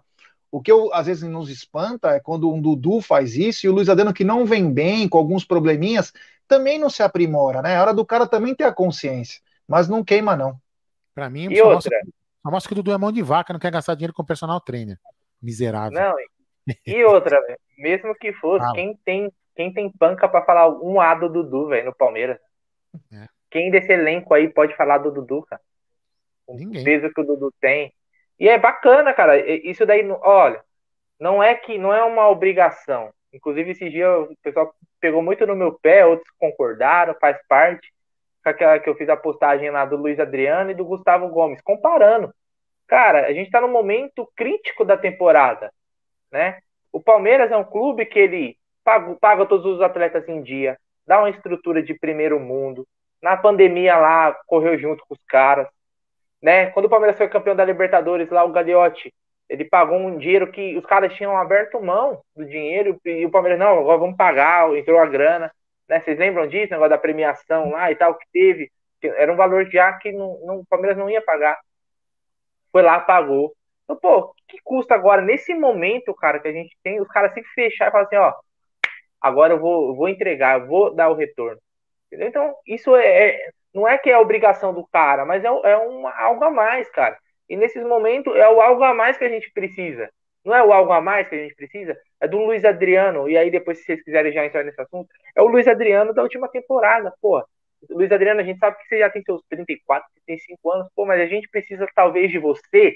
O 0.52 0.62
que 0.62 0.72
eu, 0.72 0.94
às 0.94 1.06
vezes 1.06 1.24
nos 1.30 1.50
espanta 1.50 2.12
é 2.12 2.20
quando 2.20 2.52
um 2.52 2.60
Dudu 2.60 3.02
faz 3.02 3.36
isso 3.36 3.66
e 3.66 3.70
o 3.70 3.74
Luiz 3.74 3.88
Adriano, 3.88 4.14
que 4.14 4.24
não 4.24 4.46
vem 4.46 4.72
bem, 4.72 5.08
com 5.08 5.18
alguns 5.18 5.46
probleminhas, 5.46 6.12
também 6.48 6.80
não 6.80 6.90
se 6.90 7.04
aprimora, 7.04 7.62
né? 7.62 7.76
É 7.76 7.80
hora 7.80 7.94
do 7.94 8.06
cara 8.06 8.26
também 8.28 8.56
ter 8.56 8.64
a 8.64 8.74
consciência, 8.74 9.40
mas 9.68 9.88
não 9.88 10.04
queima, 10.04 10.36
não. 10.36 10.60
Para 11.14 11.30
mim, 11.30 11.52
e 11.52 11.62
outra? 11.62 11.76
Mostra, 11.76 12.02
só 12.42 12.52
mostra 12.52 12.68
que 12.70 12.74
o 12.74 12.76
Dudu 12.84 12.92
é 12.92 12.98
mão 12.98 13.12
de 13.12 13.22
vaca, 13.22 13.54
não 13.54 13.60
quer 13.60 13.72
gastar 13.72 13.94
dinheiro 13.94 14.14
com 14.14 14.24
personal 14.24 14.60
trainer. 14.60 14.98
Miserável. 15.42 16.00
Não, 16.00 16.16
e 16.86 17.04
outra, 17.04 17.40
mesmo 17.78 18.16
que 18.16 18.34
fosse, 18.34 18.72
quem 18.74 18.96
tem, 19.06 19.32
quem 19.56 19.72
tem 19.72 19.92
panca 19.92 20.28
para 20.28 20.46
falar 20.46 20.70
um 20.70 21.00
A 21.00 21.14
do 21.16 21.30
Dudu, 21.30 21.68
velho, 21.68 21.86
no 21.86 21.96
Palmeiras? 21.96 22.40
É. 23.14 23.28
Quem 23.52 23.72
desse 23.72 23.92
elenco 23.92 24.34
aí 24.34 24.50
pode 24.50 24.76
falar 24.76 25.00
do 25.00 25.12
Dudu, 25.12 25.44
cara? 25.44 25.62
O 26.46 26.56
Ninguém. 26.56 26.84
peso 26.84 27.14
que 27.14 27.22
o 27.22 27.24
Dudu 27.24 27.54
tem. 27.60 27.94
E 28.40 28.48
é 28.48 28.58
bacana, 28.58 29.14
cara. 29.14 29.38
Isso 29.38 29.86
daí, 29.86 30.08
olha, 30.22 30.64
não 31.20 31.44
é 31.44 31.56
que 31.56 31.78
não 31.78 31.94
é 31.94 32.04
uma 32.04 32.28
obrigação. 32.30 33.12
Inclusive, 33.34 33.72
esse 33.72 33.90
dia 33.90 34.10
o 34.20 34.36
pessoal 34.42 34.74
pegou 35.00 35.22
muito 35.22 35.46
no 35.46 35.56
meu 35.56 35.74
pé, 35.74 36.06
outros 36.06 36.30
concordaram, 36.40 37.16
faz 37.20 37.38
parte. 37.48 37.92
Aquela 38.44 38.80
que 38.80 38.90
eu 38.90 38.96
fiz 38.96 39.10
a 39.10 39.18
postagem 39.18 39.70
lá 39.70 39.86
do 39.86 39.98
Luiz 39.98 40.20
Adriano 40.20 40.72
e 40.72 40.74
do 40.74 40.86
Gustavo 40.86 41.28
Gomes, 41.28 41.62
comparando. 41.62 42.34
Cara, 42.88 43.28
a 43.28 43.34
gente 43.34 43.52
tá 43.52 43.62
no 43.62 43.68
momento 43.68 44.28
crítico 44.36 44.84
da 44.84 44.98
temporada, 44.98 45.72
né? 46.32 46.60
O 46.92 47.00
Palmeiras 47.00 47.52
é 47.52 47.58
um 47.58 47.64
clube 47.64 48.06
que 48.06 48.18
ele 48.18 48.58
paga, 48.84 49.16
paga 49.16 49.46
todos 49.46 49.66
os 49.66 49.82
atletas 49.82 50.28
em 50.28 50.42
dia, 50.42 50.80
dá 51.06 51.20
uma 51.20 51.30
estrutura 51.30 51.84
de 51.84 51.94
primeiro 51.94 52.40
mundo. 52.40 52.88
Na 53.22 53.38
pandemia 53.38 53.98
lá, 53.98 54.36
correu 54.48 54.80
junto 54.80 55.06
com 55.08 55.14
os 55.14 55.24
caras. 55.28 55.68
Né? 56.42 56.68
Quando 56.72 56.86
o 56.86 56.90
Palmeiras 56.90 57.18
foi 57.18 57.28
campeão 57.28 57.56
da 57.56 57.66
Libertadores, 57.66 58.30
lá 58.30 58.44
o 58.44 58.52
Gagliotti, 58.52 59.14
ele 59.50 59.66
pagou 59.66 59.98
um 59.98 60.18
dinheiro 60.18 60.52
que 60.52 60.78
os 60.78 60.86
caras 60.86 61.14
tinham 61.16 61.36
aberto 61.36 61.82
mão 61.82 62.22
do 62.36 62.46
dinheiro 62.46 63.00
e 63.04 63.26
o 63.26 63.32
Palmeiras, 63.32 63.60
não, 63.60 63.80
agora 63.80 63.98
vamos 63.98 64.16
pagar, 64.16 64.74
entrou 64.78 65.00
a 65.00 65.06
grana. 65.06 65.52
Né? 65.88 66.00
Vocês 66.00 66.18
lembram 66.20 66.48
disso, 66.48 66.72
negócio 66.72 66.92
da 66.92 66.98
premiação 66.98 67.72
lá 67.72 67.92
e 67.92 67.96
tal, 67.96 68.16
que 68.16 68.26
teve? 68.32 68.72
Era 69.02 69.34
um 69.34 69.36
valor 69.36 69.66
já 69.70 69.94
que 69.94 70.12
não, 70.12 70.40
não, 70.46 70.60
o 70.60 70.66
Palmeiras 70.66 70.98
não 70.98 71.10
ia 71.10 71.22
pagar. 71.22 71.58
Foi 72.72 72.84
lá, 72.84 73.00
pagou. 73.00 73.56
Então, 73.84 73.96
pô, 73.98 74.36
que 74.48 74.60
custa 74.64 74.94
agora, 74.94 75.22
nesse 75.22 75.54
momento, 75.56 76.14
cara, 76.14 76.40
que 76.40 76.48
a 76.48 76.52
gente 76.52 76.78
tem, 76.84 77.02
os 77.02 77.08
caras 77.08 77.34
se 77.34 77.44
fechar 77.56 77.88
e 77.88 77.92
falar 77.92 78.04
assim, 78.04 78.18
ó, 78.18 78.34
agora 79.20 79.54
eu 79.54 79.60
vou, 79.60 79.90
eu 79.90 79.96
vou 79.96 80.08
entregar, 80.08 80.60
eu 80.60 80.68
vou 80.68 80.94
dar 80.94 81.10
o 81.10 81.16
retorno. 81.16 81.60
Entendeu? 82.08 82.28
Então, 82.28 82.56
isso 82.68 82.96
é, 82.96 83.30
é, 83.30 83.52
não 83.74 83.88
é 83.88 83.98
que 83.98 84.10
é 84.10 84.18
obrigação 84.18 84.74
do 84.74 84.86
cara, 84.88 85.26
mas 85.26 85.44
é, 85.44 85.48
é 85.48 85.78
uma, 85.78 86.12
algo 86.18 86.44
a 86.44 86.50
mais, 86.50 86.90
cara. 86.90 87.18
E 87.50 87.56
nesses 87.56 87.84
momentos 87.84 88.36
é 88.36 88.48
o 88.50 88.62
algo 88.62 88.84
a 88.84 88.94
mais 88.94 89.18
que 89.18 89.26
a 89.26 89.30
gente 89.30 89.52
precisa. 89.52 90.10
Não 90.46 90.56
é 90.56 90.64
o 90.64 90.72
algo 90.72 90.92
a 90.92 91.02
mais 91.02 91.28
que 91.28 91.36
a 91.36 91.38
gente 91.40 91.56
precisa, 91.56 91.98
é 92.20 92.28
do 92.28 92.38
Luiz 92.40 92.64
Adriano. 92.64 93.30
E 93.30 93.38
aí, 93.38 93.52
depois, 93.52 93.80
se 93.80 93.86
vocês 93.86 94.04
quiserem 94.04 94.32
já 94.32 94.46
entrar 94.46 94.64
nesse 94.64 94.82
assunto, 94.82 95.10
é 95.36 95.42
o 95.42 95.48
Luiz 95.48 95.68
Adriano 95.68 96.14
da 96.14 96.24
última 96.24 96.48
temporada, 96.48 97.14
pô. 97.22 97.44
Luiz 97.90 98.12
Adriano, 98.12 98.42
a 98.42 98.44
gente 98.44 98.60
sabe 98.60 98.78
que 98.78 98.88
você 98.88 99.00
já 99.00 99.10
tem 99.10 99.22
seus 99.24 99.42
34, 99.50 100.08
35 100.26 100.72
anos, 100.72 100.88
pô, 100.96 101.06
mas 101.06 101.22
a 101.22 101.26
gente 101.26 101.48
precisa 101.50 101.88
talvez 101.96 102.32
de 102.32 102.38
você 102.38 102.96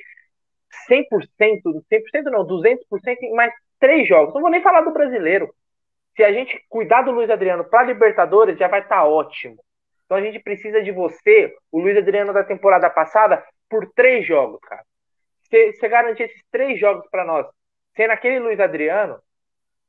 100%, 0.90 1.84
100% 1.90 2.24
não, 2.32 2.46
200% 2.46 2.78
em 3.22 3.34
mais 3.34 3.54
três 3.80 4.08
jogos. 4.08 4.34
Não 4.34 4.42
vou 4.42 4.50
nem 4.50 4.62
falar 4.62 4.82
do 4.82 4.92
brasileiro 4.92 5.54
se 6.16 6.24
a 6.24 6.32
gente 6.32 6.64
cuidar 6.70 7.02
do 7.02 7.12
Luiz 7.12 7.30
Adriano 7.30 7.64
para 7.64 7.84
Libertadores, 7.84 8.58
já 8.58 8.68
vai 8.68 8.82
estar 8.82 8.98
tá 8.98 9.06
ótimo. 9.06 9.58
Então 10.14 10.22
a 10.22 10.26
gente 10.32 10.44
precisa 10.44 10.80
de 10.84 10.92
você, 10.92 11.56
o 11.72 11.80
Luiz 11.80 11.98
Adriano 11.98 12.32
da 12.32 12.44
temporada 12.44 12.88
passada, 12.88 13.44
por 13.68 13.92
três 13.96 14.24
jogos, 14.28 14.60
cara. 14.62 14.84
Você, 15.50 15.90
garantir 15.90 16.24
esses 16.24 16.44
três 16.52 16.80
jogos 16.80 17.08
para 17.10 17.26
nós, 17.26 17.48
sendo 17.96 18.12
aquele 18.12 18.38
Luiz 18.38 18.60
Adriano, 18.60 19.20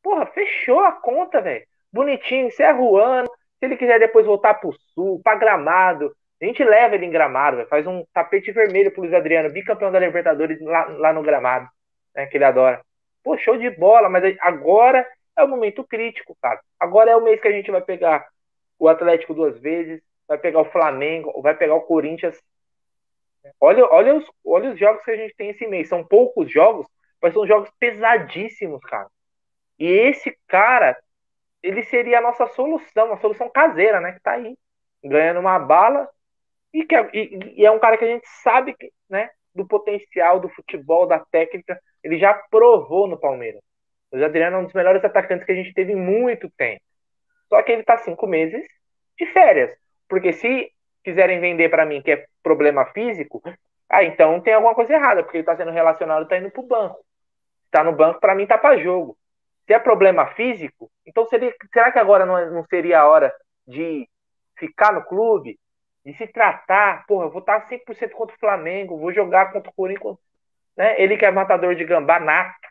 porra, 0.03 0.25
fechou 0.25 0.81
a 0.81 0.93
conta, 0.93 1.43
velho. 1.43 1.67
Bonitinho, 1.93 2.47
encerra 2.47 2.81
o 2.81 2.97
ano. 2.97 3.29
Se 3.59 3.67
ele 3.67 3.77
quiser 3.77 3.99
depois 3.99 4.25
voltar 4.25 4.55
pro 4.55 4.73
sul, 4.95 5.21
pra 5.23 5.35
gramado, 5.35 6.17
a 6.41 6.45
gente 6.47 6.65
leva 6.65 6.95
ele 6.95 7.05
em 7.05 7.11
gramado, 7.11 7.59
véio. 7.59 7.69
faz 7.69 7.87
um 7.87 8.03
tapete 8.15 8.51
vermelho 8.51 8.91
pro 8.93 9.03
Luiz 9.03 9.13
Adriano, 9.13 9.53
bicampeão 9.53 9.93
da 9.93 10.01
Libertadores 10.01 10.59
lá, 10.63 10.87
lá 10.87 11.13
no 11.13 11.23
gramado, 11.23 11.69
né, 12.15 12.25
que 12.25 12.39
ele 12.39 12.45
adora. 12.45 12.81
Pô, 13.23 13.37
show 13.37 13.59
de 13.59 13.69
bola, 13.69 14.09
mas 14.09 14.35
agora 14.41 15.07
é 15.37 15.45
o 15.45 15.49
momento 15.49 15.85
crítico, 15.85 16.35
cara. 16.41 16.63
Agora 16.81 17.11
é 17.11 17.17
o 17.17 17.23
mês 17.23 17.43
que 17.43 17.49
a 17.49 17.53
gente 17.53 17.71
vai 17.71 17.83
pegar 17.83 18.27
o 18.79 18.89
Atlético 18.89 19.35
duas 19.35 19.59
vezes, 19.59 20.03
vai 20.27 20.39
pegar 20.39 20.61
o 20.61 20.71
Flamengo, 20.71 21.41
vai 21.43 21.57
pegar 21.57 21.75
o 21.75 21.83
Corinthians. 21.83 22.41
Olha, 23.61 23.85
olha, 23.87 24.15
os, 24.15 24.25
olha 24.45 24.71
os 24.71 24.79
jogos 24.79 25.03
que 25.05 25.11
a 25.11 25.17
gente 25.17 25.35
tem 25.35 25.51
esse 25.51 25.67
mês. 25.67 25.89
São 25.89 26.05
poucos 26.05 26.51
jogos, 26.51 26.87
mas 27.21 27.35
são 27.35 27.47
jogos 27.47 27.71
pesadíssimos, 27.79 28.81
cara. 28.83 29.09
E 29.79 29.87
esse 29.87 30.37
cara, 30.47 30.97
ele 31.63 31.83
seria 31.85 32.19
a 32.19 32.23
nossa 32.23 32.47
solução, 32.49 33.09
uma 33.09 33.21
solução 33.21 33.51
caseira, 33.51 34.01
né? 34.01 34.13
Que 34.13 34.21
tá 34.21 34.33
aí, 34.33 34.57
ganhando 35.03 35.41
uma 35.41 35.59
bala. 35.59 36.09
E, 36.73 36.85
que 36.85 36.95
é, 36.95 37.11
e, 37.13 37.61
e 37.61 37.67
é 37.67 37.71
um 37.71 37.79
cara 37.79 37.97
que 37.99 38.05
a 38.05 38.09
gente 38.09 38.27
sabe, 38.43 38.75
né? 39.09 39.31
Do 39.55 39.67
potencial 39.67 40.41
do 40.41 40.49
futebol, 40.49 41.07
da 41.07 41.21
técnica. 41.21 41.79
Ele 42.03 42.19
já 42.19 42.35
provou 42.51 43.07
no 43.07 43.19
Palmeiras. 43.19 43.63
O 44.11 44.25
Adriano 44.25 44.57
é 44.57 44.61
um 44.61 44.65
dos 44.65 44.75
melhores 44.75 45.05
atacantes 45.05 45.45
que 45.45 45.53
a 45.53 45.55
gente 45.55 45.75
teve 45.75 45.93
em 45.93 45.97
muito 45.97 46.49
tempo. 46.57 46.83
Só 47.49 47.63
que 47.63 47.73
ele 47.73 47.83
tá 47.83 47.99
cinco 47.99 48.27
meses 48.27 48.65
de 49.19 49.27
férias. 49.27 49.77
Porque 50.09 50.33
se 50.33 50.71
quiserem 51.03 51.41
vender 51.41 51.69
para 51.69 51.87
mim 51.87 52.03
que 52.03 52.13
é 52.13 52.27
problema 52.43 52.87
físico, 52.87 53.43
ah, 53.89 54.03
então 54.03 54.41
tem 54.41 54.55
alguma 54.55 54.75
coisa 54.75 54.95
errada, 54.95 55.23
porque 55.23 55.39
ele 55.39 55.45
tá 55.45 55.57
sendo 55.57 55.71
relacionado, 55.71 56.27
tá 56.27 56.39
indo 56.39 56.51
pro 56.51 56.63
banco. 56.63 57.05
Tá 57.71 57.85
no 57.85 57.93
banco, 57.93 58.21
para 58.21 58.35
mim 58.35 58.47
tá 58.47 58.57
para 58.57 58.79
jogo. 58.79 59.17
Se 59.67 59.73
é 59.73 59.79
problema 59.79 60.27
físico, 60.35 60.91
então 61.07 61.27
seria, 61.27 61.55
será 61.73 61.91
que 61.91 61.99
agora 61.99 62.27
não, 62.27 62.51
não 62.51 62.65
seria 62.67 63.01
a 63.01 63.09
hora 63.09 63.35
de 63.67 64.09
ficar 64.59 64.93
no 64.93 65.05
clube, 65.05 65.59
de 66.05 66.15
se 66.15 66.27
tratar? 66.27 67.07
Porra, 67.07 67.27
eu 67.27 67.31
vou 67.31 67.41
estar 67.41 67.69
100% 67.69 68.11
contra 68.11 68.37
o 68.37 68.39
Flamengo, 68.39 68.99
vou 68.99 69.13
jogar 69.13 69.53
contra 69.53 69.71
o 69.71 69.75
Corinthians. 69.75 70.17
Né? 70.77 71.01
Ele 71.01 71.17
que 71.17 71.25
é 71.25 71.31
matador 71.31 71.75
de 71.75 71.85
gambá 71.85 72.21
nato. 72.21 72.69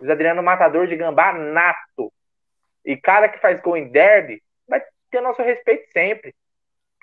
O 0.00 0.10
Adriano 0.10 0.42
matador 0.42 0.86
de 0.86 0.96
gambá 0.96 1.32
nato. 1.32 2.12
E 2.84 2.96
cara 2.96 3.28
que 3.28 3.38
faz 3.38 3.60
gol 3.60 3.76
em 3.76 3.88
derby 3.88 4.42
vai 4.66 4.82
ter 5.10 5.20
nosso 5.20 5.42
respeito 5.42 5.90
sempre. 5.92 6.34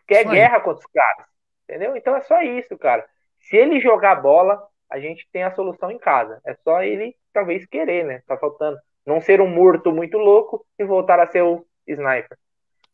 Porque 0.10 0.16
é 0.16 0.24
guerra 0.24 0.60
contra 0.60 0.80
os 0.80 0.92
caras. 0.92 1.26
Entendeu? 1.64 1.96
Então 1.96 2.16
é 2.16 2.22
só 2.22 2.42
isso, 2.42 2.76
cara. 2.78 3.06
Se 3.40 3.56
ele 3.56 3.80
jogar 3.80 4.16
bola, 4.16 4.62
a 4.90 5.00
gente 5.00 5.28
tem 5.32 5.44
a 5.44 5.54
solução 5.54 5.92
em 5.92 6.00
casa. 6.00 6.42
É 6.44 6.56
só 6.56 6.82
ele, 6.82 7.16
talvez, 7.32 7.66
querer, 7.68 8.04
né? 8.04 8.24
Tá 8.28 8.36
faltando. 8.38 8.78
Não 9.06 9.22
ser 9.22 9.40
um 9.40 9.48
morto 9.48 9.92
muito 9.92 10.18
louco 10.18 10.66
e 10.78 10.84
voltar 10.84 11.20
a 11.20 11.28
ser 11.28 11.44
o 11.44 11.64
sniper. 11.88 12.38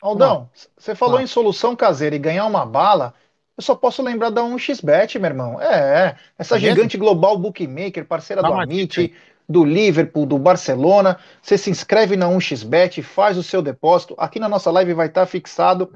Aldão, 0.01 0.49
você 0.78 0.93
falou 0.93 1.20
em 1.22 1.28
solução 1.28 1.76
caseira 1.76 2.16
e 2.16 2.20
ganhar 2.20 2.45
uma 2.45 2.66
bala. 2.66 3.13
Eu 3.57 3.63
só 3.63 3.74
posso 3.74 4.03
lembrar 4.03 4.30
da 4.30 4.41
1xBet, 4.41 5.18
meu 5.18 5.30
irmão. 5.30 5.61
É, 5.61 6.18
essa 6.38 6.57
É 6.57 6.59
mesmo? 6.59 6.76
gigante 6.76 6.97
global 6.97 7.38
bookmaker, 7.38 8.05
parceira 8.05 8.41
Dá 8.41 8.49
do 8.49 8.53
uma 8.53 8.63
Amit, 8.63 9.16
do 9.47 9.63
Liverpool, 9.63 10.26
do 10.26 10.38
Barcelona. 10.38 11.18
Você 11.41 11.57
se 11.57 11.70
inscreve 11.70 12.18
na 12.18 12.28
1xBet, 12.28 13.01
faz 13.01 13.38
o 13.38 13.43
seu 13.43 13.61
depósito. 13.61 14.16
Aqui 14.18 14.39
na 14.39 14.49
nossa 14.49 14.70
live 14.70 14.93
vai 14.93 15.07
estar 15.07 15.26
fixado. 15.26 15.93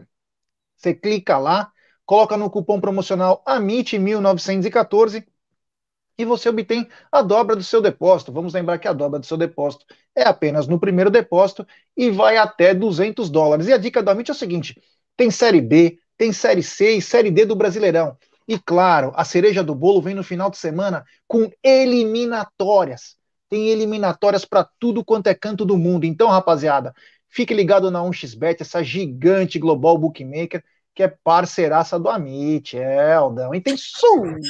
Você 0.79 0.93
clica 0.93 1.37
lá, 1.37 1.69
coloca 2.05 2.37
no 2.37 2.49
cupom 2.49 2.79
promocional 2.79 3.43
AMIT1914 3.45 5.25
e 6.17 6.23
você 6.23 6.47
obtém 6.47 6.87
a 7.11 7.21
dobra 7.21 7.55
do 7.55 7.63
seu 7.63 7.81
depósito. 7.81 8.31
Vamos 8.31 8.53
lembrar 8.53 8.79
que 8.79 8.87
a 8.87 8.93
dobra 8.93 9.19
do 9.19 9.25
seu 9.25 9.37
depósito 9.37 9.85
é 10.15 10.23
apenas 10.23 10.67
no 10.67 10.79
primeiro 10.79 11.11
depósito 11.11 11.67
e 11.97 12.09
vai 12.09 12.37
até 12.37 12.73
200 12.73 13.29
dólares. 13.29 13.67
E 13.67 13.73
a 13.73 13.77
dica 13.77 14.01
do 14.01 14.09
Amit 14.09 14.31
é 14.31 14.33
o 14.33 14.37
seguinte: 14.37 14.81
tem 15.17 15.29
Série 15.29 15.61
B, 15.61 15.99
tem 16.17 16.31
Série 16.31 16.63
C 16.63 16.93
e 16.93 17.01
Série 17.01 17.29
D 17.29 17.45
do 17.45 17.55
Brasileirão. 17.55 18.17
E 18.47 18.57
claro, 18.57 19.11
a 19.15 19.25
cereja 19.25 19.61
do 19.61 19.75
bolo 19.75 20.01
vem 20.01 20.15
no 20.15 20.23
final 20.23 20.49
de 20.49 20.57
semana 20.57 21.05
com 21.27 21.51
eliminatórias. 21.61 23.17
Tem 23.49 23.67
eliminatórias 23.67 24.45
para 24.45 24.67
tudo 24.79 25.03
quanto 25.03 25.27
é 25.27 25.35
canto 25.35 25.65
do 25.65 25.77
mundo. 25.77 26.05
Então, 26.05 26.29
rapaziada, 26.29 26.93
fique 27.29 27.53
ligado 27.53 27.89
na 27.91 28.01
1xBet, 28.01 28.61
essa 28.61 28.83
gigante 28.83 29.57
global 29.59 29.97
bookmaker 29.97 30.63
que 30.99 31.03
é 31.03 31.07
parceiraça 31.07 31.97
do 31.97 32.09
Amit, 32.09 32.77
é, 32.77 33.13
Aldão. 33.13 33.55
E 33.55 33.61
tem 33.61 33.77
superchat 33.77 34.43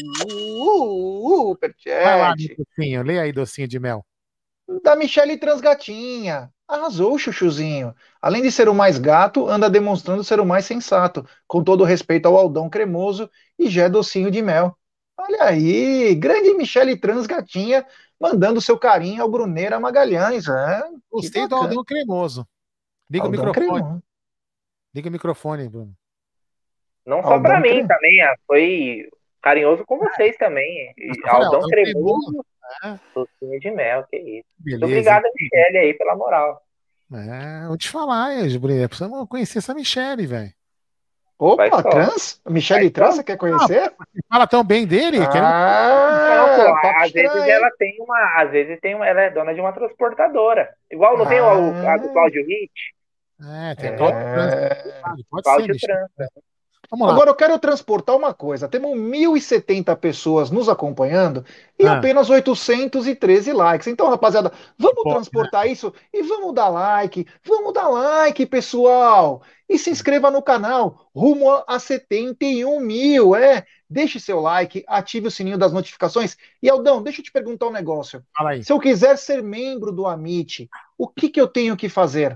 Vai 1.86 2.20
lá, 2.20 2.34
docinho. 2.34 3.04
Leia 3.04 3.22
aí, 3.22 3.32
docinho 3.32 3.68
de 3.68 3.80
mel. 3.80 4.04
da 4.84 4.96
Michele 4.96 5.38
Transgatinha. 5.38 6.52
Arrasou, 6.68 7.20
chuchuzinho. 7.20 7.94
Além 8.20 8.42
de 8.42 8.52
ser 8.52 8.68
o 8.68 8.74
mais 8.74 8.98
gato, 8.98 9.48
anda 9.48 9.70
demonstrando 9.70 10.24
ser 10.24 10.40
o 10.40 10.46
mais 10.46 10.66
sensato. 10.66 11.24
Com 11.48 11.64
todo 11.64 11.84
respeito 11.84 12.28
ao 12.28 12.36
Aldão 12.36 12.68
Cremoso 12.68 13.30
e 13.58 13.70
Jé 13.70 13.88
Docinho 13.88 14.32
de 14.32 14.42
Mel. 14.42 14.76
Olha 15.16 15.44
aí, 15.44 16.16
grande 16.16 16.54
Michele 16.56 16.98
Transgatinha 16.98 17.86
mandando 18.20 18.60
seu 18.60 18.78
carinho 18.78 19.22
ao 19.22 19.30
Bruneira 19.30 19.80
Magalhães. 19.80 20.48
É, 20.48 20.82
que 20.82 20.98
Gostei 21.12 21.48
do. 21.48 21.56
Aldão 21.56 21.84
Cremoso. 21.84 22.48
Liga 23.10 23.26
Aldão 23.26 23.44
o 23.44 23.48
microfone. 23.48 24.02
Liga 24.94 25.10
o 25.10 25.12
microfone, 25.12 25.70
Bruno. 25.70 25.94
Não 27.06 27.22
só 27.22 27.30
Aldão 27.34 27.42
pra 27.44 27.60
mim 27.60 27.88
também, 27.88 28.22
ah, 28.22 28.36
foi 28.46 29.10
carinhoso 29.42 29.84
com 29.86 29.98
vocês 29.98 30.36
também. 30.38 30.94
Falei, 31.24 31.46
Aldão 31.46 31.56
Aldão 31.62 31.70
Cremoso, 31.70 32.46
É, 32.84 33.00
docinho 33.16 33.60
de 33.60 33.72
mel, 33.72 34.04
que 34.10 34.18
isso. 34.18 34.46
beleza. 34.60 34.86
Muito 34.86 34.94
obrigado, 34.94 35.24
Michele, 35.36 35.78
aí, 35.78 35.94
pela 35.96 36.16
moral. 36.16 36.62
É, 37.12 37.68
vou 37.68 37.78
te 37.78 37.90
falar, 37.90 38.30
Bruno. 38.60 38.88
Precisamos 38.88 39.28
conhecer 39.28 39.58
essa 39.58 39.74
Michelle, 39.74 40.28
velho. 40.28 40.54
Opa, 41.42 41.70
Vai 41.70 41.70
só. 41.82 41.90
trans? 41.90 42.42
Michele 42.48 42.82
Vai 42.82 42.90
Trans, 42.92 43.10
só. 43.12 43.16
você 43.16 43.24
quer 43.24 43.38
conhecer? 43.38 43.90
Você 43.90 44.22
fala 44.30 44.46
tão 44.46 44.62
bem 44.64 44.86
dele? 44.86 45.18
Ah, 45.20 46.36
Não, 46.36 46.66
pô, 46.66 46.82
papo 46.82 46.88
às 47.00 47.12
vezes 47.12 47.30
estranho. 47.32 47.50
ela 47.52 47.72
tem 47.80 47.96
uma. 48.02 48.42
Às 48.44 48.52
vezes 48.52 48.80
tem 48.82 48.94
uma, 48.94 49.08
ela 49.08 49.22
é 49.22 49.30
dona 49.30 49.54
de 49.54 49.62
uma 49.62 49.72
transportadora. 49.72 50.70
Igual 50.92 51.18
não 51.18 51.26
tem 51.26 51.40
o, 51.40 51.88
a 51.88 51.98
do 51.98 52.10
Cláudio 52.10 52.46
Hit? 52.46 52.72
É, 53.42 53.76
tem 53.76 53.90
É. 53.92 53.96
Pode 55.30 55.80
ser. 55.80 56.28
Agora 56.92 57.30
eu 57.30 57.36
quero 57.36 57.60
transportar 57.60 58.16
uma 58.16 58.34
coisa. 58.34 58.68
Temos 58.68 58.98
1.070 58.98 59.96
pessoas 59.96 60.50
nos 60.50 60.68
acompanhando 60.68 61.46
e 61.78 61.86
Ah. 61.86 61.98
apenas 62.00 62.32
813 62.32 63.54
likes. 63.54 63.86
Então, 63.88 64.10
rapaziada, 64.10 64.52
vamos 64.78 65.04
Pô, 65.04 65.10
transportar 65.14 65.68
isso 65.68 65.94
e 66.12 66.24
vamos 66.24 66.54
dar 66.56 66.68
like. 66.70 67.28
Vamos 67.46 67.74
dar 67.74 67.88
like, 67.90 68.44
pessoal. 68.48 69.44
E 69.70 69.78
se 69.78 69.92
inscreva 69.92 70.32
no 70.32 70.42
canal, 70.42 71.08
rumo 71.16 71.52
a- 71.52 71.64
a 71.68 71.80
71 71.80 72.80
mil. 72.80 73.36
É, 73.36 73.66
deixe 73.88 74.20
seu 74.20 74.40
like, 74.40 74.84
ative 74.88 75.28
o 75.28 75.32
sininho 75.32 75.60
das 75.60 75.72
notificações. 75.72 76.36
E 76.62 76.68
Aldão, 76.68 77.04
deixa 77.04 77.22
eu 77.22 77.24
te 77.26 77.32
perguntar 77.32 77.68
um 77.68 77.72
negócio. 77.72 78.24
Fala 78.36 78.52
aí. 78.52 78.64
Se 78.64 78.74
eu 78.74 78.80
quiser 78.80 79.16
ser 79.20 79.44
membro 79.44 79.92
do 79.92 80.08
Amit, 80.08 80.68
o 80.98 81.08
que, 81.08 81.30
que 81.30 81.40
eu 81.40 81.48
tenho 81.48 81.78
que 81.78 81.88
fazer? 81.88 82.36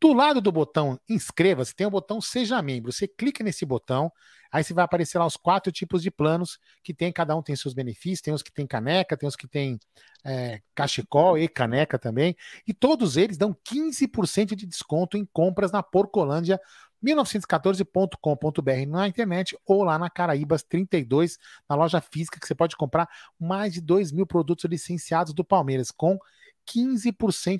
Do 0.00 0.14
lado 0.14 0.40
do 0.40 0.50
botão 0.50 0.98
inscreva-se, 1.06 1.74
tem 1.74 1.86
o 1.86 1.90
botão 1.90 2.22
Seja 2.22 2.62
Membro. 2.62 2.90
Você 2.90 3.06
clica 3.06 3.44
nesse 3.44 3.66
botão, 3.66 4.10
aí 4.50 4.64
você 4.64 4.72
vai 4.72 4.82
aparecer 4.82 5.18
lá 5.18 5.26
os 5.26 5.36
quatro 5.36 5.70
tipos 5.70 6.02
de 6.02 6.10
planos 6.10 6.58
que 6.82 6.94
tem, 6.94 7.12
cada 7.12 7.36
um 7.36 7.42
tem 7.42 7.54
seus 7.54 7.74
benefícios, 7.74 8.22
tem 8.22 8.32
os 8.32 8.42
que 8.42 8.50
tem 8.50 8.66
caneca, 8.66 9.14
tem 9.14 9.28
os 9.28 9.36
que 9.36 9.46
tem 9.46 9.78
é, 10.24 10.62
cachecol 10.74 11.36
e 11.36 11.46
caneca 11.46 11.98
também, 11.98 12.34
e 12.66 12.72
todos 12.72 13.18
eles 13.18 13.36
dão 13.36 13.54
15% 13.62 14.56
de 14.56 14.66
desconto 14.66 15.18
em 15.18 15.26
compras 15.26 15.70
na 15.70 15.82
Porcolândia 15.82 16.58
1914.com.br 17.02 18.86
na 18.88 19.06
internet 19.06 19.56
ou 19.66 19.84
lá 19.84 19.98
na 19.98 20.08
Caraíbas 20.08 20.62
32, 20.62 21.38
na 21.68 21.76
loja 21.76 22.00
física, 22.00 22.40
que 22.40 22.46
você 22.46 22.54
pode 22.54 22.74
comprar 22.74 23.06
mais 23.38 23.74
de 23.74 23.82
2 23.82 24.12
mil 24.12 24.26
produtos 24.26 24.64
licenciados 24.64 25.34
do 25.34 25.44
Palmeiras, 25.44 25.90
com 25.90 26.18
15% 26.18 26.20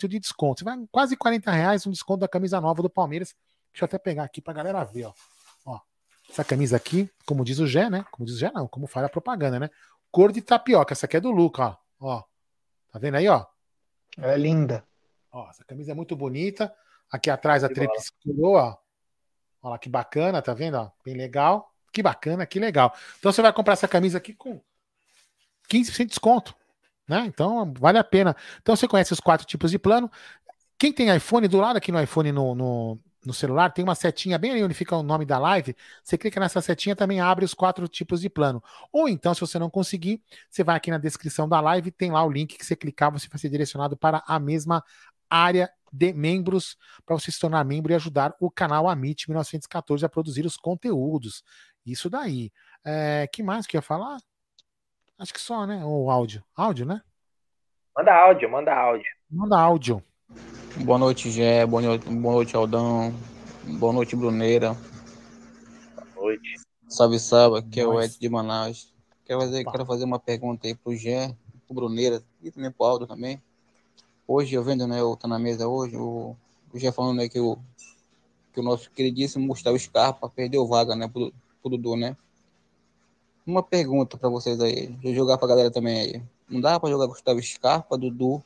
de 0.09 0.19
desconto. 0.19 0.61
Você 0.61 0.65
vai 0.65 0.77
quase 0.91 1.17
40 1.17 1.51
reais 1.51 1.87
um 1.87 1.91
desconto 1.91 2.21
da 2.21 2.29
camisa 2.29 2.61
nova 2.61 2.83
do 2.83 2.91
Palmeiras. 2.91 3.35
Deixa 3.73 3.85
eu 3.85 3.87
até 3.87 3.99
pegar 3.99 4.25
aqui 4.25 4.41
pra 4.41 4.53
galera 4.53 4.85
ver, 4.85 5.07
ó. 5.07 5.15
ó 5.65 5.81
essa 6.29 6.45
camisa 6.45 6.77
aqui, 6.77 7.11
como 7.27 7.45
diz 7.45 7.59
o 7.59 7.67
Gé, 7.67 7.91
né? 7.91 8.05
Como 8.11 8.25
diz 8.25 8.37
o 8.37 8.39
Gé, 8.39 8.51
não, 8.53 8.69
como 8.69 8.87
fala 8.87 9.07
a 9.07 9.11
propaganda, 9.11 9.59
né? 9.59 9.71
Cor 10.11 10.33
de 10.33 10.41
tapioca. 10.41 10.93
Essa 10.93 11.07
aqui 11.07 11.17
é 11.17 11.21
do 11.21 11.31
Luca, 11.31 11.79
ó. 12.01 12.19
ó. 12.19 12.25
Tá 12.93 12.99
vendo 12.99 13.17
aí, 13.17 13.29
ó? 13.29 13.47
É 14.19 14.37
linda. 14.37 14.85
Ó, 15.33 15.49
essa 15.49 15.65
camisa 15.65 15.93
é 15.93 15.95
muito 15.95 16.17
bonita. 16.17 16.75
Aqui 17.11 17.31
atrás 17.31 17.65
a 17.65 17.69
tríplice 17.69 18.13
coroa, 18.25 18.63
ó. 18.63 18.79
Olha 19.63 19.73
lá 19.73 19.79
que 19.79 19.89
bacana, 19.89 20.41
tá 20.41 20.55
vendo? 20.55 20.77
Ó? 20.77 20.91
Bem 21.05 21.15
legal. 21.15 21.73
Que 21.93 22.03
bacana, 22.03 22.47
que 22.47 22.59
legal. 22.59 22.95
Então 23.19 23.33
você 23.33 23.43
vai 23.43 23.53
comprar 23.53 23.75
essa 23.75 23.89
camisa 23.89 24.19
aqui 24.19 24.33
com 24.33 24.61
15% 25.69 25.97
de 25.97 26.05
desconto. 26.07 26.55
Né? 27.11 27.25
Então 27.27 27.75
vale 27.77 27.99
a 27.99 28.05
pena. 28.05 28.37
Então 28.63 28.77
você 28.77 28.87
conhece 28.87 29.13
os 29.13 29.19
quatro 29.19 29.45
tipos 29.45 29.73
de 29.73 29.81
plano. 29.81 30.09
Quem 30.79 30.93
tem 30.93 31.13
iPhone, 31.15 31.49
do 31.49 31.59
lado 31.59 31.77
aqui 31.77 31.91
no 31.91 32.01
iPhone 32.01 32.31
no, 32.31 32.55
no, 32.55 33.01
no 33.27 33.35
celular, 33.35 33.71
tem 33.73 33.83
uma 33.83 33.97
setinha 33.97 34.39
bem 34.39 34.53
ali 34.53 34.63
onde 34.63 34.75
fica 34.75 34.95
o 34.95 35.03
nome 35.03 35.27
da 35.27 35.37
live. 35.37 35.75
Você 36.05 36.17
clica 36.17 36.39
nessa 36.39 36.61
setinha, 36.61 36.95
também 36.95 37.21
abre 37.21 37.45
os 37.45 37.53
quatro 37.53 37.89
tipos 37.89 38.21
de 38.21 38.31
plano. 38.31 38.63
Ou 38.93 39.09
então, 39.09 39.35
se 39.35 39.41
você 39.41 39.59
não 39.59 39.69
conseguir, 39.69 40.23
você 40.49 40.63
vai 40.63 40.77
aqui 40.77 40.89
na 40.89 40.99
descrição 40.99 41.49
da 41.49 41.61
live, 41.61 41.91
tem 41.91 42.13
lá 42.13 42.25
o 42.25 42.31
link 42.31 42.57
que 42.57 42.65
você 42.65 42.77
clicar, 42.77 43.11
você 43.11 43.29
vai 43.29 43.41
ser 43.41 43.49
direcionado 43.49 43.97
para 43.97 44.23
a 44.25 44.39
mesma 44.39 44.85
área 45.29 45.69
de 45.93 46.13
membros 46.13 46.77
para 47.05 47.19
você 47.19 47.33
se 47.33 47.41
tornar 47.41 47.65
membro 47.65 47.91
e 47.91 47.97
ajudar 47.97 48.37
o 48.39 48.49
canal 48.49 48.89
Amit 48.89 49.29
1914 49.29 50.07
a 50.07 50.09
produzir 50.09 50.47
os 50.47 50.57
conteúdos. 50.57 51.43
Isso 51.85 52.09
daí. 52.09 52.53
É, 52.85 53.29
que 53.33 53.43
mais 53.43 53.67
que 53.67 53.77
eu 53.77 53.79
ia 53.79 53.83
falar? 53.83 54.21
Acho 55.21 55.35
que 55.35 55.41
só, 55.41 55.67
né? 55.67 55.85
O 55.85 56.11
áudio. 56.11 56.43
Áudio, 56.57 56.87
né? 56.87 57.03
Manda 57.95 58.11
áudio, 58.15 58.51
manda 58.51 58.75
áudio. 58.75 59.05
Manda 59.31 59.61
áudio. 59.61 60.03
Boa 60.79 60.97
noite, 60.97 61.31
Gé. 61.31 61.67
Boa 61.67 61.83
noite, 61.83 62.09
boa 62.09 62.35
noite, 62.37 62.57
Aldão. 62.57 63.13
Boa 63.79 63.93
noite, 63.93 64.17
Bruneira. 64.17 64.75
Boa 66.15 66.25
noite. 66.25 66.55
Salve, 66.89 67.19
salve. 67.19 67.59
Aqui 67.59 67.81
é 67.81 67.87
o. 67.87 68.01
Ed 68.01 68.19
de 68.19 68.31
Manaus. 68.31 68.95
Quero 69.27 69.41
fazer, 69.41 69.63
quero 69.63 69.85
fazer 69.85 70.05
uma 70.05 70.19
pergunta 70.19 70.67
aí 70.67 70.75
pro 70.75 70.97
Gé, 70.97 71.37
pro 71.67 71.75
Bruneira 71.75 72.23
e 72.43 72.51
também 72.51 72.71
pro 72.71 72.87
Aldo 72.87 73.07
também. 73.07 73.43
Hoje, 74.27 74.55
eu 74.55 74.65
vendo, 74.65 74.87
né, 74.87 75.01
eu 75.01 75.15
tô 75.17 75.29
na 75.29 75.39
mesa 75.39 75.69
hoje, 75.69 75.99
o, 75.99 76.35
o 76.73 76.79
Gé 76.79 76.91
falando 76.91 77.19
né, 77.19 77.29
que, 77.29 77.39
o, 77.39 77.59
que 78.55 78.61
o 78.61 78.63
nosso 78.63 78.91
queridíssimo 78.91 79.47
Gustavo 79.49 79.79
Scarpa 79.79 80.31
perdeu 80.31 80.67
vaga, 80.67 80.97
né, 80.97 81.09
pro, 81.09 81.31
pro 81.61 81.71
Dudu, 81.73 81.95
né? 81.95 82.17
Uma 83.51 83.65
pergunta 83.65 84.17
pra 84.17 84.29
vocês 84.29 84.61
aí, 84.61 84.97
vou 85.03 85.13
jogar 85.13 85.37
pra 85.37 85.49
galera 85.49 85.73
também 85.73 85.99
aí. 85.99 86.23
Não 86.49 86.61
dá 86.61 86.79
pra 86.79 86.89
jogar 86.89 87.09
Gustavo 87.09 87.43
Scarpa, 87.43 87.99
Dudu, 87.99 88.41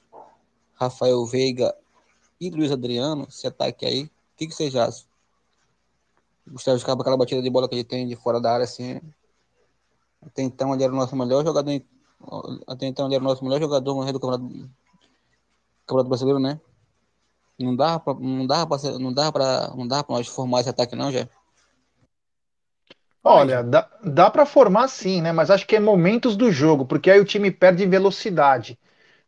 Rafael 0.73 1.27
Veiga 1.27 1.77
e 2.41 2.49
Luiz 2.49 2.73
Adriano, 2.73 3.27
esse 3.29 3.47
ataque 3.47 3.85
aí, 3.85 4.05
O 4.05 4.11
que, 4.35 4.47
que 4.47 4.55
vocês 4.55 4.75
acham? 4.75 5.05
Gustavo 6.51 6.79
Scarpa, 6.79 7.03
aquela 7.03 7.19
batida 7.19 7.43
de 7.43 7.51
bola 7.51 7.69
que 7.69 7.75
ele 7.75 7.85
tem 7.85 8.09
de 8.09 8.17
fora 8.17 8.41
da 8.41 8.55
área, 8.55 8.65
assim. 8.65 8.99
Até 10.23 10.41
então 10.41 10.73
ele 10.73 10.85
era 10.85 10.93
o 10.95 10.97
nosso 10.97 11.15
melhor 11.15 11.45
jogador. 11.45 11.83
Até 12.67 12.87
então 12.87 13.05
ele 13.05 13.17
era 13.17 13.25
o 13.25 13.29
nosso 13.29 13.45
melhor 13.45 13.61
jogador 13.61 14.11
do 14.11 14.19
campeonato, 14.19 14.71
campeonato 15.87 16.09
brasileiro, 16.09 16.41
né? 16.41 16.59
Não 17.59 17.77
dava 17.77 18.01
pra, 18.01 18.15
não 18.15 18.47
dava 18.47 18.79
pra, 18.79 18.99
não 18.99 19.13
dava 19.13 19.33
pra, 19.33 19.75
não 19.77 19.87
pra 19.87 20.05
nós 20.09 20.27
formar 20.29 20.61
esse 20.61 20.71
ataque, 20.71 20.97
não, 20.97 21.13
já. 21.13 21.29
Olha, 23.27 23.63
dá, 23.63 23.89
dá 24.05 24.31
para 24.31 24.45
formar 24.45 24.89
sim, 24.89 25.23
né? 25.23 25.33
Mas 25.33 25.51
acho 25.51 25.67
que 25.67 25.77
é 25.77 25.81
momentos 25.81 26.37
do 26.37 26.51
jogo, 26.53 26.85
porque 26.85 27.11
aí 27.11 27.19
o 27.21 27.25
time 27.25 27.51
perde 27.51 27.87
velocidade. 27.87 28.79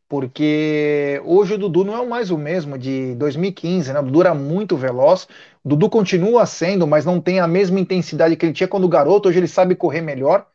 Porque 0.08 1.20
hoje 1.24 1.54
o 1.54 1.58
Dudu 1.58 1.84
não 1.84 1.96
é 2.02 2.06
mais 2.06 2.30
o 2.30 2.38
mesmo 2.38 2.78
de 2.78 3.14
2015, 3.16 3.92
né? 3.92 4.00
O 4.00 4.04
Dudu 4.04 4.22
era 4.22 4.34
muito 4.34 4.76
veloz. 4.76 5.24
O 5.64 5.70
Dudu 5.70 5.90
continua 5.90 6.46
sendo, 6.46 6.86
mas 6.86 7.04
não 7.06 7.20
tem 7.20 7.40
a 7.40 7.48
mesma 7.48 7.80
intensidade 7.80 8.36
que 8.36 8.46
ele 8.46 8.52
tinha 8.54 8.68
quando 8.68 8.88
garoto. 8.88 9.28
Hoje 9.28 9.38
ele 9.40 9.48
sabe 9.48 9.76
correr 9.76 10.02
melhor. 10.02 10.46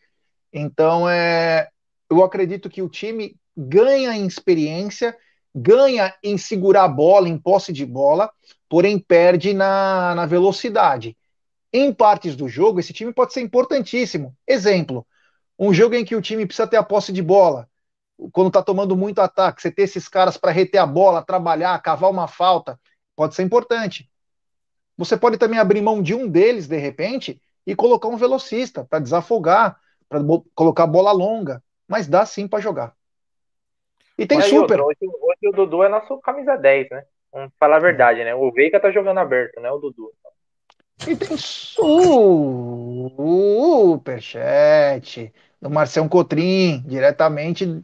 Então, 0.54 1.10
é, 1.10 1.70
eu 2.10 2.24
acredito 2.24 2.70
que 2.70 2.82
o 2.82 2.90
time 2.90 3.36
ganha 3.58 4.16
em 4.16 4.26
experiência, 4.28 5.16
ganha 5.56 6.14
em 6.24 6.38
segurar 6.38 6.86
a 6.86 6.88
bola, 6.90 7.30
em 7.30 7.38
posse 7.38 7.74
de 7.74 7.86
bola, 7.86 8.32
porém 8.70 9.00
perde 9.00 9.54
na, 9.54 10.16
na 10.16 10.26
velocidade. 10.26 11.18
Em 11.74 11.94
partes 11.94 12.36
do 12.36 12.50
jogo, 12.50 12.80
esse 12.80 12.94
time 12.94 13.14
pode 13.14 13.34
ser 13.34 13.42
importantíssimo. 13.42 14.36
Exemplo, 14.48 15.06
um 15.58 15.74
jogo 15.74 15.96
em 15.96 16.04
que 16.04 16.16
o 16.16 16.22
time 16.22 16.46
precisa 16.46 16.68
ter 16.68 16.78
a 16.78 16.84
posse 16.84 17.14
de 17.14 17.22
bola, 17.22 17.70
quando 18.32 18.48
está 18.48 18.62
tomando 18.62 18.96
muito 18.96 19.20
ataque, 19.20 19.62
você 19.62 19.72
ter 19.72 19.84
esses 19.84 20.08
caras 20.08 20.38
para 20.38 20.52
reter 20.52 20.80
a 20.80 20.86
bola, 20.86 21.24
trabalhar, 21.24 21.82
cavar 21.82 22.10
uma 22.10 22.28
falta, 22.28 22.80
pode 23.16 23.34
ser 23.34 23.44
importante. 23.44 24.10
Você 24.98 25.18
pode 25.18 25.38
também 25.38 25.60
abrir 25.60 25.82
mão 25.82 26.02
de 26.02 26.14
um 26.14 26.28
deles, 26.28 26.68
de 26.68 26.78
repente, 26.78 27.42
e 27.66 27.76
colocar 27.76 28.08
um 28.08 28.18
velocista 28.18 28.86
para 28.86 29.00
desafogar, 29.00 29.80
para 30.08 30.20
colocar 30.54 30.86
bola 30.86 31.12
longa. 31.12 31.64
Mas 31.88 32.08
dá 32.08 32.26
sim 32.26 32.48
para 32.48 32.62
jogar. 32.62 32.94
E 34.18 34.26
tem 34.26 34.42
super. 34.42 34.80
Hoje, 34.80 34.98
hoje, 35.02 35.48
o 35.48 35.52
Dudu 35.52 35.84
é 35.84 35.90
nosso 35.90 36.20
camisa 36.20 36.56
10, 36.56 36.90
né? 36.90 37.06
Vamos 37.32 37.52
falar 37.60 37.78
a 37.78 37.80
verdade, 37.80 38.24
né? 38.24 38.36
O 38.36 38.52
Veiga 38.52 38.80
tá 38.80 38.92
jogando 38.92 39.18
aberto, 39.18 39.60
né? 39.60 39.72
O 39.72 39.80
Dudu. 39.80 40.12
E 41.08 41.16
tem 41.16 41.36
superchat 43.88 45.34
do 45.60 45.70
Marcelo 45.70 46.08
Cotrim, 46.08 46.84
diretamente 46.86 47.84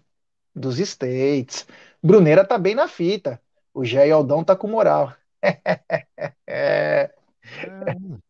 dos 0.55 0.79
States. 0.79 1.67
Bruneira 2.01 2.45
tá 2.45 2.57
bem 2.57 2.75
na 2.75 2.87
fita. 2.87 3.41
O 3.73 3.83
Jé 3.83 4.07
e 4.07 4.11
Aldão 4.11 4.43
tá 4.43 4.55
com 4.55 4.67
moral. 4.67 5.13
é. 6.47 7.11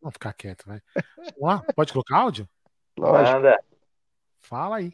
Vamos 0.00 0.12
ficar 0.12 0.32
quieto, 0.32 0.64
vai. 0.66 0.80
Vamos 1.16 1.36
lá, 1.40 1.62
pode 1.74 1.92
colocar 1.92 2.18
áudio? 2.18 2.48
Lógico. 2.98 3.36
Manda. 3.36 3.58
Fala 4.40 4.76
aí. 4.76 4.92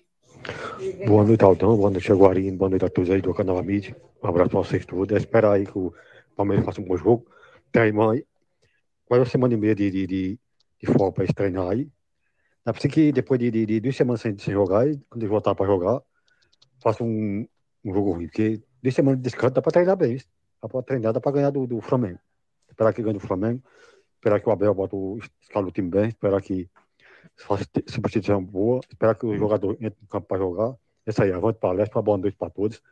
Boa 1.06 1.24
noite, 1.24 1.44
Aldão. 1.44 1.76
Boa 1.76 1.90
noite, 1.90 2.08
Jaguarino. 2.08 2.56
Boa 2.56 2.70
noite 2.70 2.84
a 2.84 2.88
todos 2.88 3.10
aí 3.10 3.20
do 3.20 3.34
canal 3.34 3.58
Amid. 3.58 3.94
Um 4.22 4.28
abraço 4.28 4.50
pra 4.50 4.58
vocês 4.58 4.84
todos. 4.84 5.14
É 5.14 5.18
esperar 5.18 5.52
aí 5.52 5.66
que 5.66 5.78
o 5.78 5.94
Palmeiras 6.36 6.64
faça 6.64 6.80
um 6.80 6.84
bom 6.84 6.96
jogo. 6.96 7.26
Tem 7.70 7.82
a 7.82 7.86
irmã 7.86 8.12
aí. 8.12 8.24
Mais 9.08 9.20
uma 9.20 9.26
semana 9.26 9.54
e 9.54 9.56
meia 9.56 9.74
de, 9.74 9.90
de, 9.90 10.06
de, 10.06 10.38
de 10.80 10.86
eles 11.18 11.34
treinar 11.34 11.68
aí. 11.68 11.90
É 12.66 12.72
por 12.72 12.88
que 12.88 13.12
depois 13.12 13.38
de, 13.38 13.50
de, 13.50 13.66
de 13.66 13.80
duas 13.80 13.94
semanas 13.94 14.22
sem, 14.22 14.36
sem 14.38 14.54
jogar, 14.54 14.86
quando 15.10 15.22
eles 15.22 15.28
voltar 15.28 15.54
pra 15.54 15.66
jogar, 15.66 16.00
faça 16.82 17.04
um, 17.04 17.46
um 17.84 17.92
jogo 17.92 18.12
ruim. 18.12 18.26
Porque 18.26 18.62
duas 18.82 18.94
semanas 18.94 19.18
de 19.18 19.24
descanso 19.24 19.54
dá 19.54 19.60
pra 19.60 19.70
treinar 19.70 19.96
bem. 19.96 20.18
Dá 20.62 20.68
pra 20.68 20.82
treinar, 20.82 21.12
dá 21.12 21.20
pra 21.20 21.32
ganhar 21.32 21.50
do, 21.50 21.66
do 21.66 21.80
Flamengo. 21.82 22.18
Esperar 22.68 22.94
que 22.94 23.02
ganhe 23.02 23.12
do 23.12 23.20
Flamengo. 23.20 23.62
Esperar 24.14 24.40
que 24.40 24.48
o 24.48 24.52
Abel 24.52 24.74
bota 24.74 24.96
o 24.96 25.18
escala 25.42 25.66
do 25.66 25.72
time 25.72 25.90
bem. 25.90 26.08
Esperar 26.08 26.40
que 26.40 26.68
faça 27.36 27.64
substituição 27.86 28.42
boa. 28.42 28.80
Esperar 28.88 29.14
que 29.14 29.26
o 29.26 29.36
jogador 29.36 29.76
entre 29.80 29.98
no 30.00 30.08
campo 30.08 30.26
para 30.26 30.38
jogar. 30.38 30.74
É 31.06 31.10
isso 31.10 31.22
aí, 31.22 31.30
avante 31.30 31.58
palestra, 31.58 31.98
uma 31.98 32.02
boa 32.02 32.16
noite 32.16 32.36
para 32.38 32.48
todos. 32.48 32.82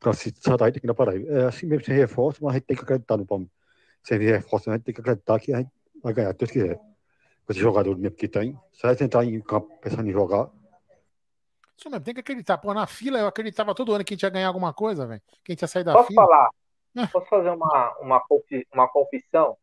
Para 0.00 0.12
se 0.14 0.34
sair, 0.40 0.72
tem 0.72 0.80
que 0.80 0.86
dar 0.88 0.94
para 0.94 1.12
aí. 1.12 1.24
É 1.28 1.44
assim 1.44 1.66
mesmo, 1.66 1.84
sem 1.84 1.94
reforço, 1.94 2.42
mas 2.42 2.50
a 2.50 2.54
gente 2.54 2.64
tem 2.66 2.76
que 2.76 2.82
acreditar 2.82 3.16
no 3.16 3.24
Palmeiras. 3.24 3.59
Sem 4.02 4.18
reforço, 4.18 4.70
a 4.70 4.74
gente 4.74 4.84
tem 4.84 4.94
que 4.94 5.00
acreditar 5.00 5.38
que 5.38 5.52
a 5.52 5.58
gente 5.58 5.70
vai 6.02 6.12
ganhar, 6.12 6.32
Deus 6.32 6.50
quiser. 6.50 6.76
Com 6.76 7.52
esse 7.52 7.60
jogador 7.60 7.96
mesmo 7.96 8.16
que 8.16 8.28
tem. 8.28 8.58
Gente 8.72 9.04
entrar 9.04 9.24
em 9.24 9.40
campo 9.40 9.76
pensando 9.80 10.08
em 10.08 10.12
jogar, 10.12 10.50
Isso 11.76 11.90
mesmo, 11.90 12.04
tem 12.04 12.14
que 12.14 12.20
acreditar. 12.20 12.58
Pô, 12.58 12.72
na 12.74 12.86
fila 12.86 13.18
eu 13.18 13.26
acreditava 13.26 13.74
todo 13.74 13.92
ano 13.92 14.04
que 14.04 14.14
a 14.14 14.16
gente 14.16 14.22
ia 14.22 14.30
ganhar 14.30 14.48
alguma 14.48 14.72
coisa, 14.72 15.06
velho. 15.06 15.22
Que 15.44 15.52
a 15.52 15.54
gente 15.54 15.62
ia 15.62 15.68
sair 15.68 15.84
da 15.84 15.92
Posso 15.92 16.08
fila. 16.08 16.26
falar? 16.26 16.50
Posso 17.12 17.26
fazer 17.26 17.50
uma, 17.50 17.98
uma, 18.00 18.22
uma 18.72 18.88
confissão? 18.88 19.56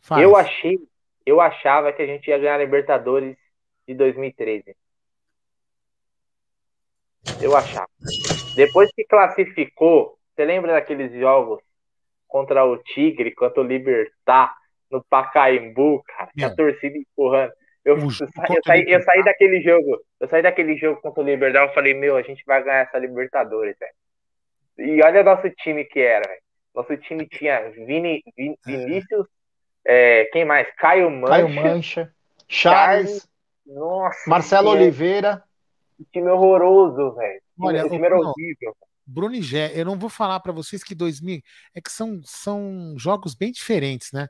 Faz. 0.00 0.22
Eu 0.22 0.36
achei, 0.36 0.78
eu 1.26 1.40
achava 1.40 1.92
que 1.92 2.02
a 2.02 2.06
gente 2.06 2.28
ia 2.28 2.38
ganhar 2.38 2.54
a 2.54 2.58
Libertadores 2.58 3.36
de 3.86 3.94
2013. 3.94 4.76
Eu 7.40 7.56
achava. 7.56 7.88
Depois 8.54 8.90
que 8.92 9.04
classificou, 9.04 10.18
você 10.34 10.44
lembra 10.44 10.72
daqueles 10.72 11.12
jogos 11.12 11.60
contra 12.30 12.64
o 12.64 12.78
Tigre, 12.78 13.34
contra 13.34 13.60
o 13.60 13.64
Libertar, 13.66 14.54
no 14.90 15.04
Pacaembu, 15.04 16.02
cara, 16.04 16.30
que 16.36 16.44
a 16.44 16.48
É. 16.48 16.54
torcida 16.54 16.96
empurrando. 16.96 17.52
Eu, 17.84 17.96
eu, 17.96 18.02
eu 18.04 18.62
saí, 18.64 18.84
eu 18.88 19.02
saí 19.02 19.24
daquele 19.24 19.60
jogo, 19.62 19.98
eu 20.20 20.28
saí 20.28 20.42
daquele 20.42 20.76
jogo 20.76 21.00
contra 21.00 21.22
o 21.22 21.24
Libertar, 21.26 21.66
eu 21.66 21.72
falei, 21.74 21.94
meu, 21.94 22.16
a 22.16 22.22
gente 22.22 22.42
vai 22.46 22.62
ganhar 22.62 22.80
essa 22.82 22.98
Libertadores, 22.98 23.76
velho. 23.78 23.92
E 24.78 25.02
olha 25.02 25.22
nosso 25.22 25.48
time 25.50 25.84
que 25.84 26.00
era, 26.00 26.26
velho. 26.28 26.40
Nosso 26.74 26.96
time 26.98 27.26
tinha 27.26 27.70
Vini, 27.70 28.22
Vin- 28.36 28.56
Vinícius, 28.64 29.26
é, 29.84 30.24
quem 30.32 30.44
mais? 30.44 30.68
Caio 30.76 31.10
Mancha, 31.10 31.32
Caio 31.32 31.48
Mancha, 31.48 32.14
Charles, 32.48 33.28
nossa, 33.66 34.28
Marcelo 34.28 34.68
é- 34.68 34.72
Oliveira. 34.72 35.42
que 35.96 36.04
time 36.12 36.28
horroroso, 36.30 37.14
velho. 37.16 37.40
Olha, 37.60 37.86
o 37.86 37.90
time 37.90 38.08
horrível. 38.08 38.76
E 39.32 39.42
Gé, 39.42 39.72
eu 39.78 39.84
não 39.84 39.98
vou 39.98 40.10
falar 40.10 40.40
pra 40.40 40.52
vocês 40.52 40.82
que 40.82 40.94
2000 40.94 41.40
é 41.74 41.80
que 41.80 41.90
são, 41.90 42.20
são 42.24 42.94
jogos 42.98 43.34
bem 43.34 43.52
diferentes, 43.52 44.12
né? 44.12 44.28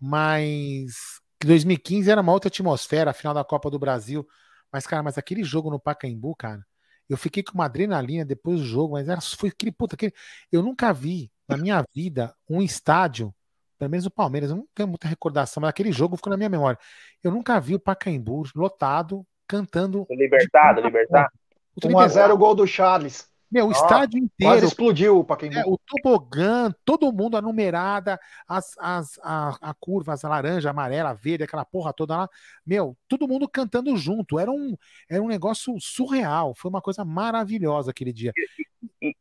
Mas 0.00 1.20
que 1.40 1.46
2015 1.46 2.10
era 2.10 2.20
uma 2.20 2.32
outra 2.32 2.48
atmosfera, 2.48 3.10
a 3.10 3.14
final 3.14 3.32
da 3.32 3.44
Copa 3.44 3.70
do 3.70 3.78
Brasil. 3.78 4.26
Mas, 4.72 4.86
cara, 4.86 5.02
mas 5.02 5.16
aquele 5.16 5.42
jogo 5.44 5.70
no 5.70 5.80
Pacaembu, 5.80 6.34
cara, 6.36 6.64
eu 7.08 7.16
fiquei 7.16 7.42
com 7.42 7.54
uma 7.54 7.64
adrenalina 7.64 8.24
depois 8.24 8.60
do 8.60 8.66
jogo, 8.66 8.94
mas 8.94 9.08
era, 9.08 9.20
foi 9.20 9.48
aquele 9.48 9.72
puta, 9.72 9.94
aquele, 9.94 10.12
eu 10.52 10.62
nunca 10.62 10.92
vi 10.92 11.30
na 11.48 11.56
minha 11.56 11.82
vida 11.94 12.34
um 12.48 12.60
estádio, 12.60 13.34
pelo 13.78 13.90
menos 13.90 14.04
o 14.04 14.10
Palmeiras, 14.10 14.50
eu 14.50 14.56
não 14.56 14.68
tenho 14.74 14.88
muita 14.88 15.08
recordação, 15.08 15.60
mas 15.60 15.70
aquele 15.70 15.92
jogo 15.92 16.16
ficou 16.16 16.30
na 16.30 16.36
minha 16.36 16.50
memória. 16.50 16.78
Eu 17.22 17.30
nunca 17.30 17.58
vi 17.60 17.74
o 17.74 17.80
Pacaembu 17.80 18.44
lotado 18.54 19.26
cantando 19.46 20.04
Do 20.06 20.14
Libertar, 20.14 20.74
do 20.74 20.82
Libertar. 20.82 21.32
1x0 21.80 22.36
gol 22.36 22.54
do 22.54 22.66
Charles. 22.66 23.26
Meu, 23.50 23.64
o 23.66 23.68
Nossa, 23.68 23.82
estádio 23.84 24.18
inteiro. 24.18 24.52
Quase 24.54 24.66
explodiu 24.66 25.18
o 25.18 25.24
Pacaembu. 25.24 25.58
É, 25.58 25.62
o 25.66 25.78
tobogã, 25.78 26.70
todo 26.84 27.10
mundo, 27.12 27.36
a 27.36 27.42
numerada, 27.42 28.20
as, 28.46 28.74
as, 28.78 29.18
a, 29.22 29.56
a 29.70 29.74
curva, 29.80 30.12
as 30.12 30.22
laranja, 30.22 30.68
amarela, 30.70 31.14
verde, 31.14 31.44
aquela 31.44 31.64
porra 31.64 31.92
toda 31.92 32.16
lá. 32.16 32.28
Meu, 32.66 32.96
todo 33.08 33.26
mundo 33.26 33.48
cantando 33.48 33.96
junto. 33.96 34.38
Era 34.38 34.50
um, 34.50 34.76
era 35.10 35.22
um 35.22 35.28
negócio 35.28 35.74
surreal. 35.80 36.54
Foi 36.54 36.68
uma 36.68 36.82
coisa 36.82 37.04
maravilhosa 37.04 37.90
aquele 37.90 38.12
dia. 38.12 38.32
E 39.00 39.14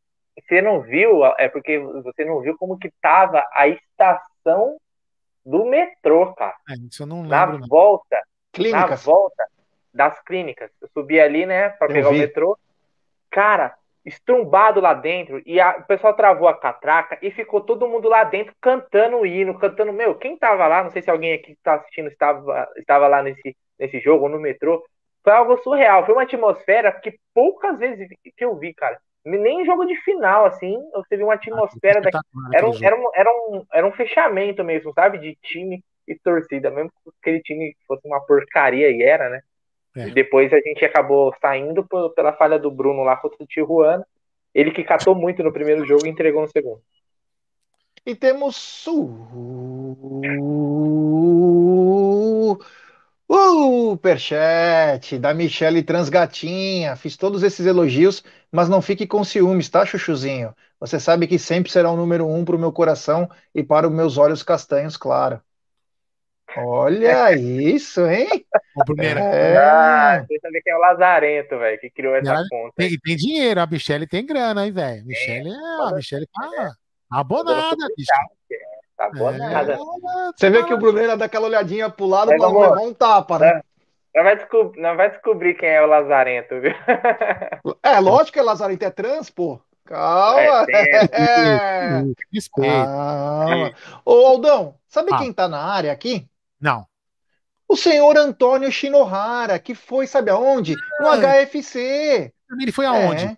você 0.47 0.61
não 0.61 0.81
viu, 0.81 1.25
é 1.37 1.47
porque 1.49 1.79
você 1.79 2.25
não 2.25 2.41
viu 2.41 2.57
como 2.57 2.77
que 2.77 2.91
tava 3.01 3.43
a 3.53 3.67
estação 3.67 4.77
do 5.45 5.65
metrô, 5.65 6.33
cara. 6.33 6.55
É, 6.69 6.73
isso 6.89 7.03
eu 7.03 7.07
não 7.07 7.23
Na 7.23 7.45
lembro. 7.45 7.59
não. 7.61 7.67
volta, 7.69 8.21
Clínicas. 8.51 8.89
na 8.89 8.95
volta 8.97 9.43
das 9.93 10.19
clínicas. 10.23 10.69
Eu 10.81 10.89
subi 10.93 11.19
ali, 11.19 11.45
né, 11.45 11.69
pra 11.69 11.87
Eu 11.87 11.93
pegar 11.93 12.09
o 12.09 12.13
vi. 12.13 12.19
metrô. 12.19 12.57
Cara, 13.31 13.75
estrumbado 14.07 14.79
lá 14.81 14.93
dentro. 14.93 15.41
E 15.45 15.59
a- 15.59 15.77
o 15.79 15.83
pessoal 15.87 16.15
travou 16.15 16.47
a 16.47 16.57
catraca 16.59 17.19
e 17.21 17.31
ficou 17.31 17.61
todo 17.61 17.87
mundo 17.87 18.09
lá 18.09 18.23
dentro 18.23 18.53
cantando 18.61 19.17
o 19.17 19.25
hino, 19.25 19.57
cantando. 19.59 19.93
Meu, 19.93 20.15
quem 20.15 20.37
tava 20.37 20.67
lá, 20.67 20.83
não 20.83 20.91
sei 20.91 21.01
se 21.01 21.11
alguém 21.11 21.33
aqui 21.33 21.55
que 21.55 21.61
tá 21.63 21.75
assistindo 21.75 22.07
estava, 22.09 22.67
estava 22.77 23.07
lá 23.07 23.21
nesse, 23.23 23.55
nesse 23.79 23.99
jogo 23.99 24.25
ou 24.25 24.29
no 24.29 24.39
metrô. 24.39 24.83
Foi 25.23 25.33
algo 25.33 25.57
surreal. 25.59 26.05
Foi 26.05 26.15
uma 26.15 26.23
atmosfera 26.23 26.91
que 26.91 27.19
poucas 27.33 27.79
vezes 27.79 28.07
que 28.35 28.45
eu 28.45 28.57
vi, 28.57 28.73
cara. 28.73 28.99
Nem 29.25 29.61
em 29.61 29.65
jogo 29.65 29.85
de 29.85 29.95
final, 30.03 30.45
assim, 30.45 30.77
você 30.93 31.17
viu 31.17 31.27
uma 31.27 31.33
atmosfera 31.35 32.01
daqui. 32.01 32.17
espetacular 32.17 32.51
Era 32.51 32.67
um, 32.69 32.77
era, 32.81 32.95
um, 32.95 33.09
era, 33.13 33.29
um, 33.31 33.65
era 33.73 33.87
um 33.87 33.91
fechamento 33.91 34.63
mesmo, 34.63 34.93
sabe? 34.93 35.17
De 35.19 35.35
time 35.43 35.83
e 36.07 36.17
torcida. 36.19 36.71
Mesmo 36.71 36.89
que 37.03 37.09
aquele 37.21 37.41
time 37.41 37.75
fosse 37.85 38.07
uma 38.07 38.25
porcaria 38.25 38.89
e 38.89 39.03
era, 39.03 39.29
né? 39.29 39.41
É. 39.97 40.09
E 40.09 40.11
depois 40.11 40.53
a 40.53 40.59
gente 40.59 40.85
acabou 40.85 41.33
saindo 41.41 41.83
por- 41.83 42.11
pela 42.11 42.31
falha 42.33 42.59
do 42.59 42.69
Bruno 42.69 43.03
lá 43.03 43.17
contra 43.17 43.43
o 43.43 43.47
Tijuana. 43.47 44.05
Ele 44.53 44.69
que 44.71 44.83
catou 44.83 45.15
muito 45.15 45.43
no 45.43 45.51
primeiro 45.51 45.83
jogo 45.85 46.05
e 46.05 46.09
entregou 46.09 46.41
no 46.41 46.47
segundo. 46.47 46.81
E 48.05 48.15
temos 48.15 48.55
Superchat 53.29 55.17
da 55.17 55.33
Michele 55.33 55.83
Transgatinha. 55.83 56.95
Fiz 56.95 57.17
todos 57.17 57.43
esses 57.43 57.65
elogios, 57.65 58.23
mas 58.51 58.69
não 58.69 58.81
fique 58.81 59.05
com 59.05 59.23
ciúmes, 59.23 59.67
tá, 59.67 59.85
Chuchuzinho? 59.85 60.55
Você 60.79 60.99
sabe 60.99 61.27
que 61.27 61.39
sempre 61.39 61.71
será 61.71 61.91
o 61.91 61.97
número 61.97 62.27
um 62.27 62.45
para 62.45 62.55
o 62.55 62.59
meu 62.59 62.71
coração 62.71 63.29
e 63.53 63.63
para 63.63 63.87
os 63.87 63.93
meus 63.93 64.17
olhos 64.17 64.43
castanhos, 64.43 64.95
claro. 64.95 65.41
Olha 66.55 67.33
isso, 67.35 68.05
hein? 68.07 68.27
O 68.75 68.85
primeiro. 68.85 69.19
É. 69.19 69.57
Ah, 69.57 70.25
você 70.27 70.39
sabe 70.39 70.61
quem 70.61 70.73
é 70.73 70.75
o 70.75 70.79
Lazarento, 70.79 71.57
velho, 71.59 71.79
que 71.79 71.89
criou 71.89 72.15
essa 72.15 72.29
Ela 72.31 72.43
conta. 72.49 72.73
tem, 72.77 72.97
tem 72.99 73.15
dinheiro, 73.15 73.59
a 73.61 73.67
Michelle 73.67 74.07
tem 74.07 74.25
grana, 74.25 74.65
hein, 74.65 74.71
velho? 74.71 75.05
Michelle 75.05 75.49
é, 75.49 75.87
a 75.87 75.91
Michelle 75.93 76.27
tá 76.27 76.71
abonada, 77.11 77.75
bicho. 77.95 78.11
Tá 78.97 79.09
boa 79.11 79.35
É. 79.35 79.37
nada. 79.37 79.77
Você 80.35 80.49
vê 80.49 80.63
que 80.63 80.73
o 80.73 80.77
Bruneira 80.79 81.15
dá 81.17 81.25
aquela 81.25 81.45
olhadinha 81.47 81.89
pro 81.89 82.05
lado 82.07 82.29
Mas, 82.31 82.39
para 82.39 82.47
amor, 82.49 82.69
levar 82.69 82.81
um 82.81 82.93
tapa, 82.93 83.37
né? 83.39 83.61
Não 84.15 84.23
vai, 84.23 84.35
descobrir, 84.35 84.81
não 84.81 84.95
vai 84.97 85.11
descobrir 85.11 85.53
quem 85.53 85.69
é 85.69 85.81
o 85.83 85.85
Lazarento, 85.85 86.59
viu? 86.59 86.73
É, 87.83 87.99
lógico 87.99 88.31
que 88.33 88.39
é 88.39 88.41
Lazarento 88.41 88.83
é 88.85 88.89
trans, 88.89 89.29
pô. 89.29 89.61
Calma. 89.85 90.65
É, 90.69 91.05
É. 91.11 92.03
Respeito. 92.33 92.73
Calma. 92.73 93.73
Ô, 94.03 94.25
Aldão, 94.25 94.75
sabe 94.87 95.11
Ah. 95.13 95.17
quem 95.19 95.31
tá 95.31 95.47
na 95.47 95.61
área 95.61 95.91
aqui? 95.91 96.27
Não. 96.59 96.85
O 97.67 97.75
senhor 97.75 98.17
Antônio 98.17 98.71
Shinohara, 98.71 99.59
que 99.59 99.75
foi, 99.75 100.07
sabe 100.07 100.31
aonde? 100.31 100.75
No 100.99 101.07
Ah. 101.07 101.17
HFC. 101.17 102.31
Ele 102.61 102.71
foi 102.71 102.85
aonde? 102.85 103.25
É. 103.25 103.37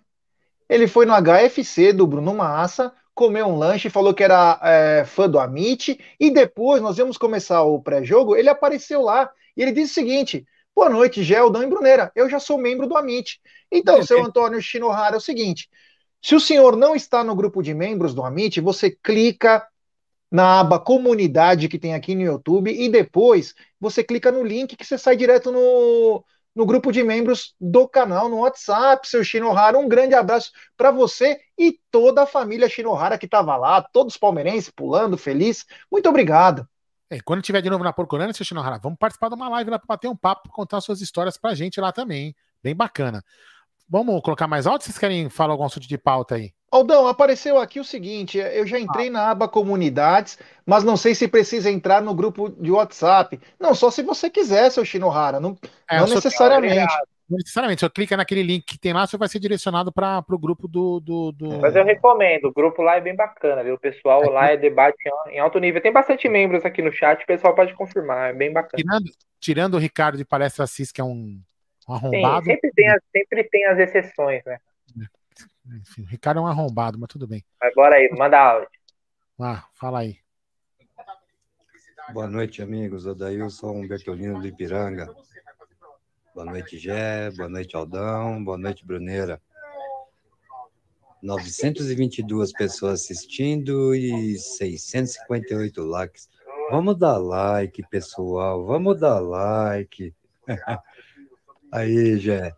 Ele 0.68 0.86
foi 0.86 1.04
no 1.04 1.12
HFC 1.12 1.92
do 1.92 2.06
Bruno 2.06 2.32
Massa, 2.32 2.92
comeu 3.12 3.46
um 3.46 3.58
lanche, 3.58 3.90
falou 3.90 4.14
que 4.14 4.22
era 4.22 4.60
é, 4.62 5.04
fã 5.04 5.28
do 5.28 5.40
Amit, 5.40 5.98
e 6.18 6.30
depois 6.30 6.80
nós 6.80 6.96
íamos 6.96 7.18
começar 7.18 7.62
o 7.62 7.82
pré-jogo, 7.82 8.36
ele 8.36 8.48
apareceu 8.48 9.02
lá, 9.02 9.28
e 9.56 9.62
ele 9.62 9.72
disse 9.72 9.90
o 9.90 9.94
seguinte, 9.94 10.46
boa 10.74 10.88
noite, 10.88 11.24
Geldão 11.24 11.64
e 11.64 11.66
Bruneira, 11.66 12.12
eu 12.14 12.30
já 12.30 12.38
sou 12.38 12.56
membro 12.56 12.86
do 12.86 12.96
Amit. 12.96 13.40
Então, 13.70 14.00
seu 14.04 14.24
Antônio 14.24 14.62
Shinohara, 14.62 15.16
é 15.16 15.18
o 15.18 15.20
seguinte, 15.20 15.68
se 16.22 16.34
o 16.34 16.40
senhor 16.40 16.76
não 16.76 16.94
está 16.94 17.24
no 17.24 17.34
grupo 17.34 17.62
de 17.62 17.74
membros 17.74 18.14
do 18.14 18.22
Amit, 18.22 18.60
você 18.60 18.90
clica 18.90 19.66
na 20.30 20.60
aba 20.60 20.78
comunidade 20.78 21.68
que 21.68 21.78
tem 21.78 21.94
aqui 21.94 22.14
no 22.14 22.22
YouTube 22.22 22.70
e 22.70 22.88
depois 22.88 23.54
você 23.80 24.04
clica 24.04 24.30
no 24.30 24.42
link 24.44 24.76
que 24.76 24.84
você 24.84 24.96
sai 24.96 25.16
direto 25.16 25.50
no, 25.50 26.24
no 26.54 26.64
grupo 26.64 26.92
de 26.92 27.02
membros 27.02 27.54
do 27.60 27.88
canal 27.88 28.28
no 28.28 28.38
WhatsApp, 28.38 29.08
seu 29.08 29.24
Shinohara. 29.24 29.78
Um 29.78 29.88
grande 29.88 30.14
abraço 30.14 30.52
para 30.76 30.90
você 30.90 31.40
e 31.58 31.78
toda 31.90 32.22
a 32.22 32.26
família 32.26 32.68
Shinohara 32.68 33.18
que 33.18 33.26
estava 33.26 33.56
lá, 33.56 33.82
todos 33.82 34.16
palmeirenses 34.16 34.70
pulando, 34.70 35.18
feliz. 35.18 35.64
Muito 35.90 36.08
obrigado. 36.08 36.68
É, 37.10 37.20
quando 37.20 37.42
tiver 37.42 37.60
de 37.60 37.68
novo 37.68 37.82
na 37.82 37.92
Porcorana, 37.92 38.32
seu 38.32 38.46
Shinohara, 38.46 38.78
vamos 38.78 38.98
participar 38.98 39.28
de 39.28 39.34
uma 39.34 39.48
live 39.48 39.70
lá 39.70 39.78
para 39.80 39.86
bater 39.88 40.08
um 40.08 40.16
papo, 40.16 40.48
contar 40.50 40.80
suas 40.80 41.00
histórias 41.00 41.36
pra 41.36 41.54
gente 41.54 41.80
lá 41.80 41.90
também, 41.90 42.26
hein? 42.26 42.36
Bem 42.62 42.74
bacana. 42.74 43.24
Vamos 43.90 44.22
colocar 44.22 44.46
mais 44.46 44.68
alto? 44.68 44.84
Vocês 44.84 44.96
querem 44.96 45.28
falar 45.28 45.52
algum 45.52 45.64
assunto 45.64 45.88
de 45.88 45.98
pauta 45.98 46.36
aí? 46.36 46.52
Aldão, 46.70 47.08
apareceu 47.08 47.58
aqui 47.58 47.80
o 47.80 47.84
seguinte: 47.84 48.38
eu 48.38 48.64
já 48.64 48.78
entrei 48.78 49.10
na 49.10 49.30
aba 49.30 49.48
comunidades, 49.48 50.38
mas 50.64 50.84
não 50.84 50.96
sei 50.96 51.14
se 51.16 51.26
precisa 51.26 51.68
entrar 51.68 52.00
no 52.00 52.14
grupo 52.14 52.48
de 52.48 52.70
WhatsApp. 52.70 53.40
Não, 53.58 53.74
só 53.74 53.90
se 53.90 54.04
você 54.04 54.30
quiser, 54.30 54.70
seu 54.70 54.84
Shinohara, 54.84 55.40
não, 55.40 55.58
É, 55.90 55.98
não 55.98 56.06
necessariamente. 56.06 56.94
Não 57.28 57.36
necessariamente, 57.38 57.80
você 57.80 57.90
clica 57.90 58.16
naquele 58.16 58.42
link 58.42 58.64
que 58.64 58.76
tem 58.78 58.92
lá, 58.92 59.06
você 59.06 59.16
vai 59.16 59.28
ser 59.28 59.38
direcionado 59.38 59.92
para 59.92 60.24
o 60.28 60.38
grupo 60.38 60.66
do. 60.66 60.98
do, 61.00 61.32
do... 61.32 61.58
Mas 61.60 61.74
eu 61.76 61.84
recomendo, 61.84 62.46
o 62.46 62.52
grupo 62.52 62.82
lá 62.82 62.96
é 62.96 63.00
bem 63.00 63.14
bacana, 63.14 63.62
viu? 63.62 63.74
O 63.74 63.78
pessoal 63.78 64.20
lá 64.30 64.50
é 64.50 64.56
debate 64.56 64.96
em- 65.28 65.36
em 65.36 65.38
alto 65.38 65.58
nível. 65.60 65.80
Tem 65.80 65.92
bastante 65.92 66.28
membros 66.28 66.64
aqui 66.64 66.82
no 66.82 66.92
chat, 66.92 67.22
o 67.22 67.26
pessoal 67.26 67.54
pode 67.54 67.72
confirmar, 67.74 68.30
é 68.30 68.32
bem 68.32 68.52
bacana. 68.52 68.82
Tirando, 68.82 69.10
tirando 69.40 69.74
o 69.74 69.78
Ricardo 69.78 70.18
de 70.18 70.24
Palestra 70.24 70.64
Assis, 70.64 70.90
que 70.90 71.00
é 71.00 71.04
um, 71.04 71.40
um 71.94 71.98
Sim, 71.98 72.06
arrombado. 72.06 72.44
sempre 72.44 72.70
tem, 72.72 72.88
as, 72.88 73.02
sempre 73.12 73.44
tem 73.44 73.66
as 73.66 73.78
exceções, 73.78 74.44
né? 74.44 74.58
Enfim, 75.66 76.02
o 76.02 76.06
Ricardo 76.06 76.38
é 76.38 76.42
um 76.42 76.46
arrombado, 76.46 76.98
mas 76.98 77.08
tudo 77.08 77.26
bem. 77.26 77.44
Mas 77.60 77.74
bora 77.74 77.96
aí, 77.96 78.10
manda 78.16 78.38
áudio. 78.38 78.68
Ah, 79.38 79.64
fala 79.74 80.00
aí. 80.00 80.18
Boa 82.12 82.26
noite, 82.26 82.60
amigos. 82.60 83.06
Odailson 83.06 83.86
Bertolino 83.86 84.40
do 84.40 84.46
Ipiranga. 84.46 85.06
Boa 86.34 86.44
noite, 86.44 86.76
Gé. 86.76 87.30
Boa 87.30 87.48
noite, 87.48 87.76
Aldão. 87.76 88.42
Boa 88.42 88.58
noite, 88.58 88.84
Bruneira. 88.84 89.40
922 91.22 92.52
pessoas 92.52 93.02
assistindo 93.02 93.94
e 93.94 94.36
658 94.38 95.82
likes. 95.82 96.28
Vamos 96.70 96.98
dar 96.98 97.18
like, 97.18 97.82
pessoal. 97.88 98.64
Vamos 98.64 98.98
dar 98.98 99.20
like. 99.20 100.14
Aí, 101.72 102.18
Gé. 102.18 102.52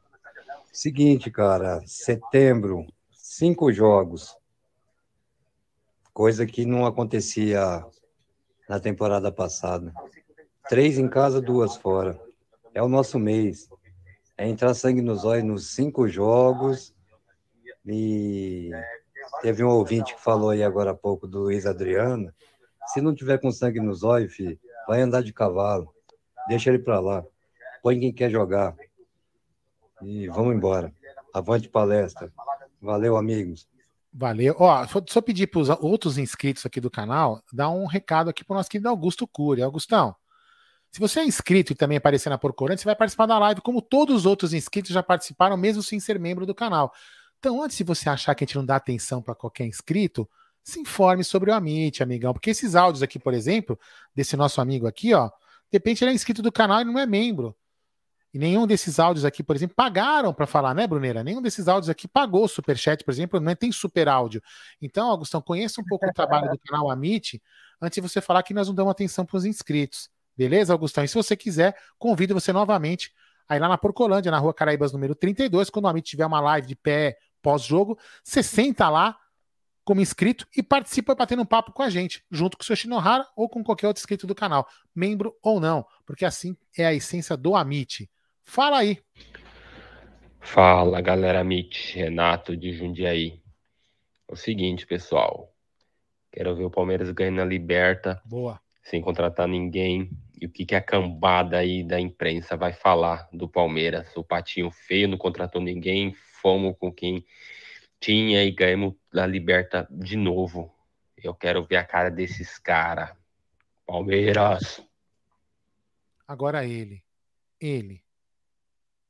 Seguinte, 0.73 1.31
cara. 1.31 1.83
Setembro, 1.87 2.87
cinco 3.11 3.71
jogos. 3.71 4.35
Coisa 6.15 6.47
que 6.47 6.65
não 6.65 6.87
acontecia 6.87 7.85
na 8.67 8.81
temporada 8.81 9.31
passada. 9.31 9.93
Três 10.67 10.99
em 10.99 11.09
casa, 11.09 11.43
duas 11.43 11.77
fora. 11.77 12.19
É 12.73 12.83
o 12.83 12.89
nosso 12.89 13.19
mês. 13.19 13.69
É 14.39 14.49
entrar 14.49 14.73
sangue 14.73 15.03
nos 15.03 15.27
olhos 15.27 15.45
nos 15.45 15.75
cinco 15.75 16.09
jogos. 16.09 16.95
E 17.85 18.71
teve 19.43 19.63
um 19.63 19.69
ouvinte 19.69 20.15
que 20.15 20.21
falou 20.23 20.51
aí 20.51 20.63
agora 20.63 20.93
há 20.93 20.95
pouco 20.95 21.27
do 21.27 21.41
Luiz 21.41 21.67
Adriano. 21.67 22.33
Se 22.87 23.03
não 23.03 23.15
tiver 23.15 23.39
com 23.39 23.53
sangue 23.53 23.79
nos 23.79 24.03
olhos, 24.03 24.35
filho, 24.35 24.59
vai 24.89 25.03
andar 25.03 25.23
de 25.23 25.35
cavalo. 25.35 25.95
Deixa 26.49 26.71
ele 26.71 26.79
pra 26.79 26.99
lá. 26.99 27.23
Põe 27.83 28.01
quem 28.01 28.13
quer 28.13 28.31
jogar. 28.31 28.75
E 30.03 30.29
vamos 30.29 30.55
embora. 30.55 30.93
Avante 31.33 31.69
palestra. 31.69 32.33
Valeu, 32.81 33.17
amigos. 33.17 33.69
Valeu. 34.13 34.55
Ó, 34.59 34.87
só, 35.09 35.21
pedir 35.21 35.47
para 35.47 35.61
os 35.61 35.69
outros 35.69 36.19
inscritos 36.19 36.67
aqui 36.67 36.81
do 36.81 36.91
canal, 36.91 37.43
dar 37.53 37.71
um 37.71 37.87
recado 37.87 38.29
aqui 38.29 38.45
para 38.45 38.55
o 38.55 38.57
nosso 38.59 38.69
querido 38.69 38.89
Augusto 38.89 39.27
Cury. 39.27 39.63
Augustão, 39.63 40.15
se 40.91 41.01
você 41.01 41.21
é 41.21 41.25
inscrito 41.25 41.73
e 41.73 41.75
também 41.75 41.97
aparecer 41.97 42.29
na 42.29 42.37
Porcorante, 42.37 42.83
você 42.83 42.87
vai 42.87 42.95
participar 42.97 43.25
da 43.25 43.39
live, 43.39 43.63
como 43.63 43.81
todos 43.81 44.15
os 44.17 44.27
outros 44.27 44.53
inscritos 44.53 44.91
já 44.91 45.03
participaram, 45.03 45.57
mesmo 45.57 45.83
sem 45.83 45.99
ser 45.99 46.19
membro 46.19 46.45
do 46.45 46.55
canal. 46.55 46.93
Então, 47.39 47.63
antes 47.63 47.79
de 47.79 47.85
você 47.85 48.11
achar 48.11 48.35
que 48.35 48.45
a 48.45 48.47
gente 48.47 48.57
não 48.57 48.67
dá 48.67 48.77
atenção 48.77 49.23
para 49.23 49.35
qualquer 49.35 49.65
inscrito, 49.65 50.29
se 50.63 50.79
informe 50.79 51.25
sobre 51.25 51.51
o 51.51 51.55
Amit, 51.55 52.03
amigão. 52.03 52.35
Porque 52.35 52.51
esses 52.51 52.75
áudios 52.75 53.03
aqui, 53.03 53.19
por 53.19 53.33
exemplo, 53.33 53.79
desse 54.15 54.37
nosso 54.37 54.61
amigo 54.61 54.87
aqui, 54.87 55.15
ó, 55.15 55.29
de 55.29 55.33
repente 55.73 56.05
ele 56.05 56.11
é 56.11 56.15
inscrito 56.15 56.43
do 56.43 56.53
canal 56.53 56.83
e 56.83 56.85
não 56.85 56.99
é 56.99 57.07
membro. 57.07 57.57
E 58.33 58.39
nenhum 58.39 58.67
desses 58.67 58.99
áudios 58.99 59.25
aqui, 59.25 59.43
por 59.43 59.55
exemplo, 59.55 59.77
pagaram 59.77 60.33
para 60.33 60.47
falar, 60.47 60.75
né, 60.75 60.87
Bruneira? 60.87 61.23
Nenhum 61.23 61.43
desses 61.43 61.69
áudios 61.69 61.91
aqui 61.91 62.09
pagou 62.09 62.45
o 62.45 62.49
superchat, 62.49 63.05
por 63.05 63.11
exemplo, 63.11 63.39
não 63.39 63.53
é- 63.53 63.55
tem 63.55 63.71
super 63.71 64.09
áudio. 64.09 64.43
Então, 64.81 65.11
Augustão, 65.11 65.43
conheça 65.43 65.81
um 65.81 65.85
pouco 65.85 66.07
o 66.07 66.13
trabalho 66.13 66.51
do 66.51 66.59
canal 66.59 66.91
Amit 66.91 67.43
antes 67.81 67.97
de 67.97 68.01
você 68.01 68.21
falar 68.21 68.43
que 68.43 68.55
nós 68.55 68.69
não 68.69 68.75
damos 68.75 68.91
atenção 68.91 69.27
para 69.27 69.37
os 69.37 69.45
inscritos. 69.45 70.09
Beleza, 70.37 70.73
Augustão? 70.73 71.05
E 71.05 71.09
se 71.09 71.15
você 71.15 71.37
quiser, 71.37 71.77
convido 71.99 72.33
você 72.33 72.53
novamente 72.53 73.13
aí 73.47 73.59
lá 73.59 73.69
na 73.69 73.77
Porcolândia, 73.77 74.31
na 74.31 74.39
rua 74.39 74.55
Caraíbas, 74.55 74.93
número 74.93 75.15
32, 75.15 75.69
quando 75.69 75.85
o 75.85 75.89
Amit 75.89 76.09
tiver 76.09 76.25
uma 76.25 76.41
live 76.41 76.67
de 76.67 76.75
pé 76.75 77.19
pós-jogo, 77.43 77.99
você 78.25 78.43
senta 78.43 78.89
lá 78.89 79.17
como 79.85 80.01
inscrito 80.01 80.47
e 80.57 80.63
participa 80.63 81.15
batendo 81.15 81.43
um 81.43 81.47
papo 81.47 81.73
com 81.73 81.83
a 81.83 81.91
gente, 81.91 82.25
junto 82.31 82.57
com 82.57 82.63
o 82.63 82.65
seu 82.65 82.77
Shinohara 82.77 83.27
ou 83.37 83.49
com 83.49 83.65
qualquer 83.65 83.89
outro 83.89 84.01
inscrito 84.01 84.27
do 84.27 84.35
canal, 84.35 84.67
membro 84.95 85.37
ou 85.43 85.59
não, 85.61 85.85
porque 86.07 86.25
assim 86.25 86.57
é 86.79 86.87
a 86.87 86.95
essência 86.95 87.37
do 87.37 87.55
Amit. 87.57 88.09
Fala 88.45 88.79
aí. 88.79 88.99
Fala 90.41 91.01
galera 91.01 91.43
Mit, 91.43 91.95
Renato 91.95 92.57
de 92.57 92.73
Jundiaí. 92.73 93.41
É 94.29 94.33
o 94.33 94.37
seguinte, 94.37 94.87
pessoal. 94.87 95.55
Quero 96.31 96.55
ver 96.57 96.65
o 96.65 96.71
Palmeiras 96.71 97.11
ganhando 97.11 97.43
a 97.43 97.45
Liberta 97.45 98.21
Boa. 98.25 98.61
sem 98.83 99.01
contratar 99.01 99.47
ninguém. 99.47 100.11
E 100.41 100.47
o 100.47 100.51
que, 100.51 100.67
que 100.67 100.75
a 100.75 100.81
cambada 100.81 101.59
aí 101.59 101.85
da 101.85 102.01
imprensa 102.01 102.57
vai 102.57 102.73
falar 102.73 103.29
do 103.33 103.49
Palmeiras? 103.49 104.17
O 104.17 104.25
patinho 104.25 104.71
feio 104.71 105.07
não 105.07 105.17
contratou 105.17 105.61
ninguém, 105.61 106.15
fomos 106.41 106.77
com 106.79 106.93
quem 106.93 107.25
tinha 108.01 108.43
e 108.43 108.51
ganhamos 108.51 108.95
a 109.15 109.27
Liberta 109.27 109.87
de 109.91 110.17
novo. 110.17 110.75
Eu 111.17 111.35
quero 111.35 111.65
ver 111.65 111.77
a 111.77 111.85
cara 111.85 112.11
desses 112.11 112.59
caras. 112.59 113.17
Palmeiras. 113.87 114.83
Agora 116.27 116.65
ele. 116.67 117.05
Ele. 117.61 118.03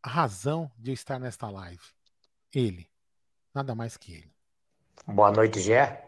A 0.02 0.08
razão 0.08 0.68
de 0.76 0.90
eu 0.90 0.94
estar 0.94 1.20
nesta 1.20 1.48
live. 1.48 1.80
Ele. 2.52 2.90
Nada 3.54 3.72
mais 3.72 3.96
que 3.96 4.14
ele. 4.14 4.32
Boa 5.06 5.30
noite, 5.30 5.60
Gé. 5.60 6.04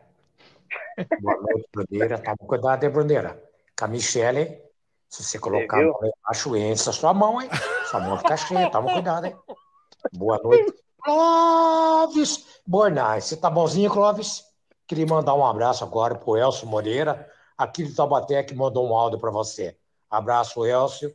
Boa 1.21 1.37
noite, 1.41 1.69
Bruneira. 1.73 2.19
Toma 2.19 2.37
cuidado, 2.37 2.83
hein, 2.83 2.91
Bruneira? 2.91 3.43
Com 3.79 3.85
a 3.85 3.89
Michele, 3.89 4.61
se 5.09 5.23
você 5.23 5.39
colocar 5.39 5.79
a 5.79 5.83
mão 5.83 6.01
embaixo, 6.03 6.57
enche 6.57 6.91
a 6.91 6.93
sua 6.93 7.15
mão, 7.15 7.41
hein? 7.41 7.49
Sua 7.89 8.01
mão 8.01 8.19
fica 8.19 8.37
cheia, 8.37 8.69
toma 8.69 8.93
cuidado, 8.93 9.27
hein? 9.27 9.37
Boa 10.13 10.41
noite. 10.43 10.75
Clóvis 11.01 12.61
Bornais, 12.67 13.27
você 13.27 13.37
tá 13.37 13.49
bonzinho, 13.49 13.91
Clóvis? 13.93 14.43
Queria 14.89 15.07
mandar 15.07 15.35
um 15.35 15.47
abraço 15.47 15.85
agora 15.85 16.17
pro 16.17 16.37
Elcio 16.37 16.67
Moreira, 16.67 17.31
aqui 17.57 17.85
de 17.85 17.95
Taubaté, 17.95 18.43
que 18.43 18.55
mandou 18.55 18.89
um 18.89 18.97
áudio 18.97 19.21
para 19.21 19.31
você. 19.31 19.79
Abraço, 20.11 20.67
Elcio. 20.67 21.15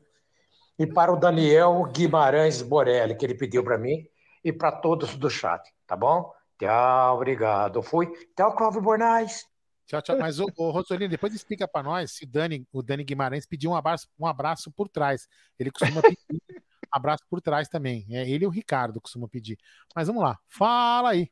E 0.79 0.87
para 0.87 1.11
o 1.11 1.17
Daniel 1.17 1.83
Guimarães 1.93 2.61
Borelli, 2.61 3.15
que 3.15 3.25
ele 3.25 3.35
pediu 3.35 3.61
para 3.63 3.77
mim, 3.77 4.07
e 4.43 4.53
para 4.53 4.71
todos 4.71 5.17
do 5.17 5.29
chat, 5.29 5.61
tá 5.85 5.95
bom? 5.95 6.33
Tchau, 6.57 7.15
obrigado. 7.15 7.83
Fui. 7.83 8.07
Tchau, 8.35 8.55
Clóvis 8.55 8.81
Bornais. 8.81 9.45
Tchau, 9.85 10.01
tchau. 10.01 10.17
Mas, 10.17 10.39
ô, 10.39 10.47
ô 10.55 10.71
Rosolino, 10.71 11.09
depois 11.09 11.33
explica 11.33 11.67
para 11.67 11.83
nós 11.83 12.13
se 12.13 12.25
Dani, 12.25 12.65
o 12.71 12.81
Dani 12.81 13.03
Guimarães 13.03 13.45
pediu 13.45 13.71
um 13.71 13.75
abraço, 13.75 14.07
um 14.17 14.25
abraço 14.25 14.71
por 14.71 14.87
trás. 14.87 15.27
Ele 15.59 15.71
costuma 15.71 16.01
pedir 16.01 16.17
um 16.31 16.37
abraço 16.91 17.23
por 17.29 17.41
trás 17.41 17.67
também. 17.67 18.05
É, 18.09 18.29
ele 18.29 18.45
e 18.45 18.47
o 18.47 18.51
Ricardo 18.51 19.01
costumam 19.01 19.27
pedir. 19.27 19.57
Mas 19.95 20.07
vamos 20.07 20.23
lá. 20.23 20.37
Fala 20.47 21.09
aí. 21.09 21.29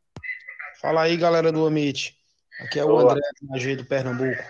Fala 0.81 1.03
aí, 1.03 1.15
galera 1.15 1.51
do 1.51 1.65
Amit. 1.65 2.17
Aqui 2.59 2.79
é 2.79 2.85
o. 2.85 2.97
André 2.97 3.21
do 3.41 3.47
Magê 3.47 3.75
do 3.75 3.85
Pernambuco. 3.85 4.43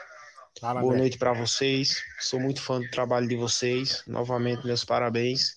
Fala, 0.60 0.82
Boa 0.82 0.94
André. 0.94 1.02
noite 1.04 1.18
para 1.18 1.34
vocês. 1.34 2.04
Sou 2.20 2.40
muito 2.40 2.62
fã 2.62 2.80
do 2.80 2.90
trabalho 2.90 3.28
de 3.28 3.36
vocês. 3.36 4.04
Novamente, 4.08 4.66
meus 4.66 4.84
parabéns. 4.84 5.56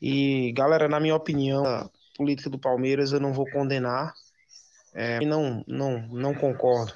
E, 0.00 0.52
galera, 0.52 0.88
na 0.88 1.00
minha 1.00 1.14
opinião, 1.14 1.66
a 1.66 1.90
política 2.16 2.48
do 2.48 2.58
Palmeiras 2.58 3.12
eu 3.12 3.20
não 3.20 3.32
vou 3.32 3.50
condenar. 3.50 4.14
É, 4.94 5.20
não, 5.20 5.64
não, 5.66 6.06
não 6.08 6.34
concordo. 6.34 6.92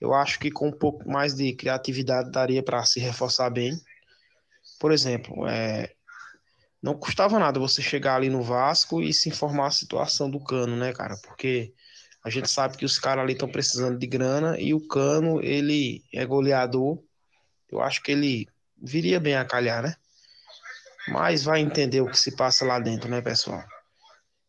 Eu 0.00 0.14
acho 0.14 0.38
que 0.38 0.50
com 0.50 0.68
um 0.68 0.72
pouco 0.72 1.08
mais 1.08 1.34
de 1.34 1.52
criatividade 1.52 2.30
daria 2.30 2.62
para 2.62 2.84
se 2.84 2.98
reforçar 2.98 3.50
bem. 3.50 3.78
Por 4.80 4.90
exemplo, 4.90 5.46
é, 5.46 5.92
não 6.82 6.94
custava 6.94 7.38
nada 7.38 7.60
você 7.60 7.82
chegar 7.82 8.16
ali 8.16 8.28
no 8.28 8.42
Vasco 8.42 9.00
e 9.02 9.12
se 9.12 9.28
informar 9.28 9.68
a 9.68 9.70
situação 9.70 10.30
do 10.30 10.42
Cano, 10.42 10.76
né, 10.76 10.92
cara? 10.92 11.16
Porque 11.22 11.72
a 12.24 12.30
gente 12.30 12.48
sabe 12.48 12.76
que 12.76 12.84
os 12.84 12.98
caras 12.98 13.24
ali 13.24 13.32
estão 13.32 13.48
precisando 13.48 13.98
de 13.98 14.06
grana 14.06 14.58
e 14.58 14.72
o 14.72 14.86
Cano, 14.86 15.42
ele 15.42 16.04
é 16.12 16.24
goleador. 16.24 17.02
Eu 17.70 17.80
acho 17.80 18.02
que 18.02 18.12
ele 18.12 18.48
viria 18.80 19.18
bem 19.18 19.34
a 19.34 19.44
calhar, 19.44 19.82
né? 19.82 19.96
Mas 21.08 21.42
vai 21.42 21.60
entender 21.60 22.00
o 22.00 22.08
que 22.08 22.18
se 22.18 22.36
passa 22.36 22.64
lá 22.64 22.78
dentro, 22.78 23.10
né, 23.10 23.20
pessoal? 23.20 23.62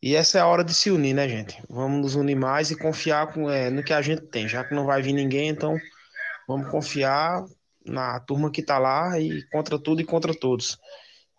E 0.02 0.16
essa 0.16 0.38
é 0.38 0.42
a 0.42 0.46
hora 0.46 0.64
de 0.64 0.74
se 0.74 0.92
unir, 0.92 1.16
né, 1.16 1.28
gente? 1.28 1.64
Vamos 1.68 2.02
nos 2.02 2.16
unir 2.16 2.36
mais 2.36 2.70
e 2.70 2.78
confiar 2.78 3.34
com, 3.34 3.50
é, 3.50 3.70
no 3.70 3.82
que 3.82 3.94
a 3.94 4.02
gente 4.02 4.22
tem. 4.24 4.48
Já 4.48 4.64
que 4.64 4.76
não 4.76 4.86
vai 4.86 5.02
vir 5.02 5.14
ninguém, 5.14 5.50
então 5.50 5.76
vamos 6.48 6.70
confiar 6.70 7.44
na 7.86 8.20
turma 8.20 8.52
que 8.52 8.62
tá 8.62 8.78
lá 8.78 9.20
e 9.20 9.42
contra 9.50 9.80
tudo 9.80 10.02
e 10.02 10.06
contra 10.06 10.38
todos. 10.38 10.78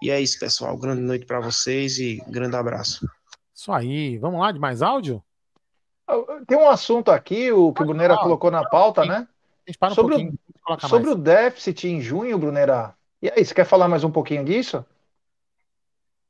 E 0.02 0.10
é 0.10 0.20
isso, 0.20 0.38
pessoal. 0.40 0.76
Grande 0.76 1.02
noite 1.02 1.26
para 1.26 1.40
vocês 1.40 1.98
e 1.98 2.20
grande 2.26 2.56
abraço. 2.56 3.06
Isso 3.54 3.70
aí. 3.70 4.18
Vamos 4.18 4.40
lá 4.40 4.50
de 4.50 4.58
mais 4.58 4.82
áudio? 4.82 5.22
Tem 6.46 6.58
um 6.58 6.68
assunto 6.68 7.10
aqui, 7.10 7.50
o 7.50 7.72
que 7.72 7.82
o 7.82 7.86
Brunera 7.86 8.16
colocou 8.16 8.50
na 8.50 8.68
pauta, 8.68 9.04
né? 9.04 9.26
um 9.82 9.90
sobre 9.90 10.14
o, 10.16 10.78
sobre 10.80 11.06
mais. 11.06 11.16
o 11.16 11.20
déficit 11.20 11.88
em 11.88 12.00
junho, 12.00 12.38
Brunera. 12.38 12.94
E 13.22 13.30
aí, 13.30 13.44
você 13.44 13.54
quer 13.54 13.64
falar 13.64 13.88
mais 13.88 14.04
um 14.04 14.10
pouquinho 14.10 14.44
disso? 14.44 14.84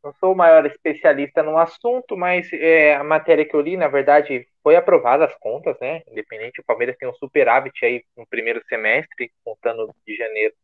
Não 0.02 0.12
sou 0.20 0.32
o 0.32 0.36
maior 0.36 0.64
especialista 0.66 1.42
no 1.42 1.58
assunto, 1.58 2.16
mas 2.16 2.46
é, 2.52 2.94
a 2.94 3.02
matéria 3.02 3.44
que 3.44 3.54
eu 3.54 3.60
li, 3.60 3.76
na 3.76 3.88
verdade, 3.88 4.46
foi 4.62 4.76
aprovada 4.76 5.24
as 5.24 5.34
contas, 5.38 5.76
né? 5.80 6.02
Independente, 6.08 6.60
o 6.60 6.64
Palmeiras 6.64 6.96
tem 6.96 7.08
um 7.08 7.14
superávit 7.14 7.84
aí 7.84 8.04
no 8.16 8.26
primeiro 8.26 8.62
semestre, 8.68 9.32
contando 9.42 9.90
de 10.06 10.14
janeiro 10.14 10.54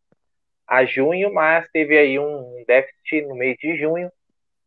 a 0.66 0.84
junho, 0.84 1.32
mas 1.34 1.66
teve 1.72 1.98
aí 1.98 2.18
um 2.18 2.62
déficit 2.66 3.22
no 3.22 3.34
mês 3.34 3.56
de 3.58 3.76
junho, 3.76 4.12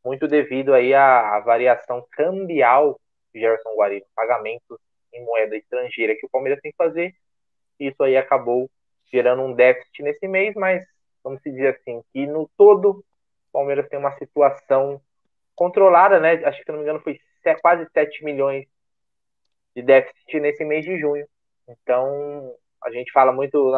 muito 0.04 0.28
devido 0.28 0.74
aí 0.74 0.94
à, 0.94 1.36
à 1.36 1.40
variação 1.40 2.06
cambial 2.12 3.00
Gerson 3.40 3.76
Guarino, 3.76 4.06
pagamentos 4.16 4.80
em 5.14 5.24
moeda 5.26 5.56
estrangeira 5.58 6.16
que 6.16 6.26
o 6.26 6.30
Palmeiras 6.30 6.60
tem 6.62 6.72
que 6.72 6.78
fazer. 6.78 7.14
Isso 7.80 8.02
aí 8.04 8.18
acabou 8.18 8.70
gerando 9.12 9.44
um 9.44 9.54
déficit 9.54 10.04
nesse 10.04 10.28
mês, 10.28 10.56
mas 10.56 10.84
vamos 11.24 11.42
dizer 11.44 11.76
assim, 11.76 12.02
que 12.14 12.26
no 12.28 12.50
todo 12.58 12.92
o 13.00 13.06
Palmeiras 13.54 13.88
tem 13.90 14.00
uma 14.00 14.18
situação 14.18 15.02
controlada, 15.56 16.20
né? 16.20 16.34
Acho 16.46 16.60
que, 16.60 16.66
se 16.66 16.72
não 16.72 16.80
me 16.80 16.84
engano, 16.86 17.02
foi 17.02 17.20
se- 17.44 17.56
quase 17.62 17.88
7 17.94 18.24
milhões 18.26 18.66
de 19.76 19.82
déficit 19.82 20.40
nesse 20.40 20.64
mês 20.66 20.86
de 20.86 20.98
junho. 21.00 21.28
Então, 21.68 22.56
a 22.84 22.92
gente 22.92 23.12
fala 23.12 23.32
muito, 23.32 23.74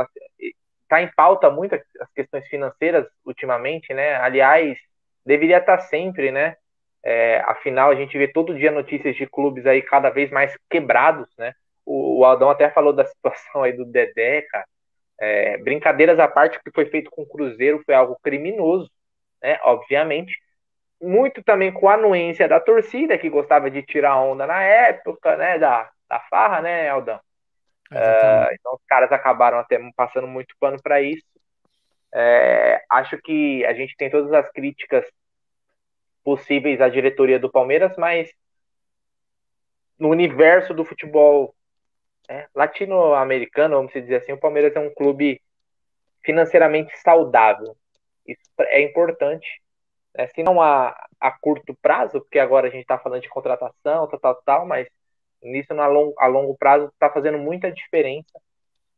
está 0.84 1.02
em 1.02 1.12
pauta 1.14 1.50
muito 1.50 1.76
as 1.76 2.12
questões 2.14 2.48
financeiras 2.48 3.06
ultimamente, 3.26 3.94
né? 3.94 4.16
Aliás, 4.16 4.78
deveria 5.26 5.58
estar 5.60 5.80
sempre, 5.80 6.32
né? 6.32 6.56
É, 7.08 7.40
afinal, 7.46 7.92
a 7.92 7.96
gente 7.96 8.18
vê 8.18 8.28
todo 8.28 8.58
dia 8.58 8.72
notícias 8.72 9.16
de 9.16 9.28
clubes 9.28 9.68
aí 9.68 9.80
cada 9.84 10.10
vez 10.10 10.32
mais 10.32 10.58
quebrados, 10.68 11.30
né? 11.38 11.54
O, 11.86 12.20
o 12.20 12.26
Aldão 12.26 12.50
até 12.50 12.68
falou 12.72 12.92
da 12.92 13.06
situação 13.06 13.62
aí 13.62 13.74
do 13.74 13.86
Dedé, 13.86 14.42
cara. 14.42 14.66
É, 15.20 15.58
brincadeiras 15.60 16.18
à 16.20 16.28
parte, 16.28 16.58
o 16.58 16.64
que 16.64 16.72
foi 16.72 16.88
feito 16.88 17.12
com 17.12 17.22
o 17.22 17.28
Cruzeiro 17.28 17.82
foi 17.86 17.94
algo 17.94 18.18
criminoso, 18.24 18.90
né? 19.42 19.60
Obviamente. 19.64 20.36
Muito 21.00 21.44
também 21.44 21.72
com 21.72 21.88
a 21.88 21.94
anuência 21.94 22.48
da 22.48 22.60
torcida, 22.60 23.18
que 23.18 23.30
gostava 23.30 23.70
de 23.70 23.84
tirar 23.84 24.20
onda 24.20 24.48
na 24.48 24.64
época, 24.64 25.38
né? 25.38 25.60
Da, 25.60 25.88
da 26.10 26.20
farra, 26.22 26.62
né, 26.62 26.90
Aldão? 26.90 27.20
É, 27.92 28.56
então 28.56 28.74
os 28.74 28.82
caras 28.88 29.12
acabaram 29.12 29.60
até 29.60 29.80
passando 29.96 30.28
muito 30.28 30.56
pano 30.60 30.82
para 30.82 31.02
isso. 31.02 31.24
É, 32.12 32.84
acho 32.90 33.18
que 33.20 33.64
a 33.66 33.74
gente 33.74 33.96
tem 33.96 34.10
todas 34.10 34.34
as 34.34 34.50
críticas 34.52 35.06
possíveis 36.26 36.82
à 36.82 36.90
diretoria 36.90 37.40
do 37.40 37.52
Palmeiras, 37.52 37.96
mas 37.98 38.30
no 39.98 40.10
universo 40.10 40.74
do 40.74 40.84
futebol 40.84 41.56
né, 42.28 42.48
latino-americano, 42.54 43.78
vamos 43.78 43.94
dizer 43.94 44.16
assim, 44.16 44.34
o 44.34 44.40
Palmeiras 44.40 44.76
é 44.76 44.80
um 44.80 44.94
clube 44.94 45.40
financeiramente 46.24 46.98
saudável. 47.00 47.78
Isso 48.28 48.42
é 48.60 48.82
importante, 48.82 49.48
né, 50.18 50.28
se 50.28 50.42
não 50.42 50.60
a, 50.60 50.90
a 51.20 51.32
curto 51.32 51.78
prazo, 51.80 52.20
porque 52.20 52.40
agora 52.40 52.68
a 52.68 52.72
gente 52.72 52.82
está 52.82 52.98
falando 52.98 53.22
de 53.22 53.30
contratação, 53.30 54.08
tal, 54.08 54.20
tal, 54.20 54.42
tal, 54.44 54.66
mas 54.66 54.88
nisso 55.44 55.74
a, 55.80 55.88
longo, 55.88 56.16
a 56.18 56.26
longo 56.26 56.58
prazo 56.58 56.88
está 56.88 57.10
fazendo 57.10 57.38
muita 57.38 57.72
diferença, 57.72 58.42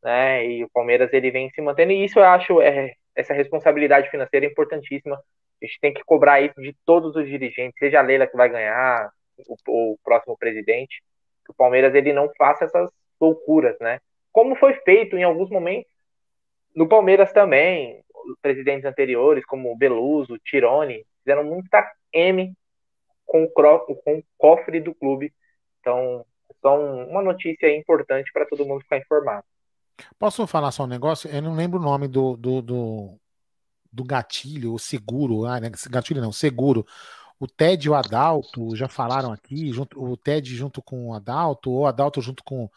né? 0.02 0.46
E 0.46 0.64
o 0.64 0.70
Palmeiras 0.70 1.12
ele 1.12 1.30
vem 1.30 1.50
se 1.50 1.62
mantendo, 1.62 1.92
e 1.92 2.06
isso 2.06 2.20
eu 2.20 2.24
acho 2.24 2.62
é, 2.62 2.94
essa 3.14 3.34
responsabilidade 3.34 4.10
financeira 4.10 4.46
é 4.46 4.50
importantíssima. 4.50 5.22
A 5.62 5.66
gente 5.66 5.80
tem 5.80 5.94
que 5.94 6.04
cobrar 6.04 6.42
isso 6.42 6.62
de 6.62 6.76
todos 6.86 7.16
os 7.16 7.26
dirigentes, 7.26 7.78
seja 7.80 8.00
a 8.00 8.04
Leila 8.04 8.28
que 8.28 8.38
vai 8.38 8.50
ganhar, 8.50 9.12
o, 9.48 9.56
o 9.94 9.98
próximo 10.04 10.38
presidente, 10.38 11.02
que 11.46 11.52
o 11.52 11.56
Palmeiras 11.56 11.94
ele 11.96 12.14
não 12.14 12.30
faça 12.38 12.66
essas 12.66 12.90
loucuras, 13.20 13.76
né? 13.80 14.00
Como 14.32 14.56
foi 14.56 14.74
feito 14.82 15.18
em 15.18 15.24
alguns 15.24 15.50
momentos 15.50 15.92
no 16.76 16.88
Palmeiras 16.88 17.34
também, 17.34 18.04
presidentes 18.42 18.86
anteriores, 18.86 19.44
como 19.46 19.76
Beluso, 19.76 20.38
Tirone, 20.46 21.04
fizeram 21.24 21.44
muita 21.44 21.84
M 22.14 22.54
com 23.26 23.44
o, 23.44 23.50
com 23.50 24.18
o 24.18 24.24
cofre 24.38 24.80
do 24.80 24.94
clube. 24.94 25.34
Então, 25.80 26.24
um- 26.64 27.10
uma 27.10 27.22
notícia 27.22 27.76
importante 27.76 28.32
para 28.32 28.46
todo 28.46 28.66
mundo 28.66 28.82
ficar 28.82 28.98
informado. 28.98 29.44
Posso 30.20 30.46
falar 30.46 30.72
só 30.72 30.84
um 30.84 30.88
negócio? 30.88 31.30
Eu 31.30 31.42
não 31.42 31.56
lembro 31.56 31.80
o 31.80 31.84
nome 31.84 32.08
do, 32.08 32.38
do, 32.38 32.62
do, 32.62 33.20
do 33.92 34.04
gatilho, 34.04 34.74
o 34.74 34.80
seguro. 34.80 35.46
Ah, 35.46 35.60
né? 35.60 35.70
Gatilho 35.90 36.22
não, 36.22 36.32
seguro. 36.32 36.86
O 37.40 37.48
Ted 37.48 37.86
e 37.88 37.90
o 37.90 37.96
Adalto 37.96 38.76
já 38.76 38.88
falaram 38.88 39.32
aqui, 39.32 39.72
junto, 39.72 40.02
o 40.04 40.18
Ted 40.18 40.56
junto 40.56 40.82
com 40.82 41.10
o 41.10 41.14
Adalto, 41.14 41.70
ou 41.72 41.82
o 41.82 41.86
Adalto 41.88 42.22
junto 42.22 42.44
com, 42.44 42.70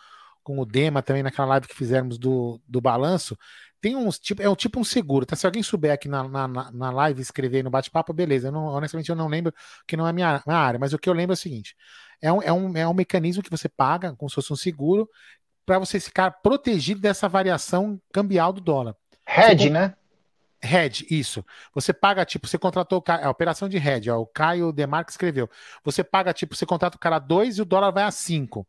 com 0.43 0.59
o 0.59 0.67
Dema 0.67 1.03
também 1.03 1.23
naquela 1.23 1.49
live 1.49 1.67
que 1.69 1.75
fizemos 1.75 2.19
do, 2.19 2.61
do 2.69 2.81
balanço. 2.81 3.39
Tem 3.81 3.97
uns 3.97 4.19
tipo, 4.19 4.43
é 4.43 4.49
um 4.49 4.55
tipo 4.55 4.79
um 4.79 4.85
seguro, 4.85 5.25
tá? 5.25 5.35
Se 5.35 5.47
alguém 5.47 5.63
souber 5.63 5.93
aqui 5.93 6.09
na, 6.09 6.29
na, 6.29 6.71
na- 6.71 6.91
live 6.91 7.23
escrever 7.23 7.63
no 7.65 7.71
bate-papo, 7.71 8.13
beleza. 8.13 8.49
Eu 8.49 8.53
não, 8.53 8.67
honestamente, 8.67 9.09
eu 9.09 9.17
não 9.17 9.27
lembro, 9.29 9.55
que 9.87 9.97
não 9.97 10.07
é 10.07 10.13
minha, 10.13 10.43
minha 10.47 10.59
área, 10.59 10.79
mas 10.79 10.93
o 10.93 10.99
que 10.99 11.09
eu 11.09 11.15
lembro 11.15 11.33
é 11.33 11.35
o 11.35 11.37
seguinte: 11.37 11.75
é 12.21 12.31
um, 12.31 12.43
é 12.43 12.53
um, 12.53 12.77
é 12.77 12.87
um 12.87 12.93
mecanismo 12.95 13.43
que 13.43 13.51
você 13.51 13.69
paga, 13.69 14.15
como 14.17 14.29
se 14.29 14.35
fosse 14.35 14.53
um 14.53 14.57
seguro, 14.57 15.09
para 15.65 15.79
você 15.79 15.99
ficar 15.99 16.31
protegido 16.31 17.01
dessa 17.01 17.29
variação 17.29 17.99
cambial 18.13 18.53
do 18.53 18.61
dólar. 18.61 18.95
Hedge, 19.27 19.71
né? 19.71 19.95
Hedge, 20.63 21.07
isso. 21.11 21.45
Você 21.75 21.93
paga, 21.93 22.25
tipo, 22.25 22.47
você 22.47 22.59
contratou 22.59 23.01
cara, 23.01 23.27
a 23.27 23.31
operação 23.31 23.69
de 23.69 23.77
hedge, 23.79 24.11
ó, 24.11 24.19
o 24.21 24.27
Caio 24.27 24.73
Demarque 24.73 25.11
escreveu. 25.11 25.49
Você 25.85 26.05
paga, 26.05 26.33
tipo, 26.35 26.55
você 26.55 26.67
contrata 26.67 26.97
o 26.97 27.01
cara 27.01 27.17
a 27.17 27.19
2 27.19 27.59
e 27.59 27.63
o 27.63 27.65
dólar 27.65 27.91
vai 27.93 28.05
a 28.05 28.11
5. 28.11 28.67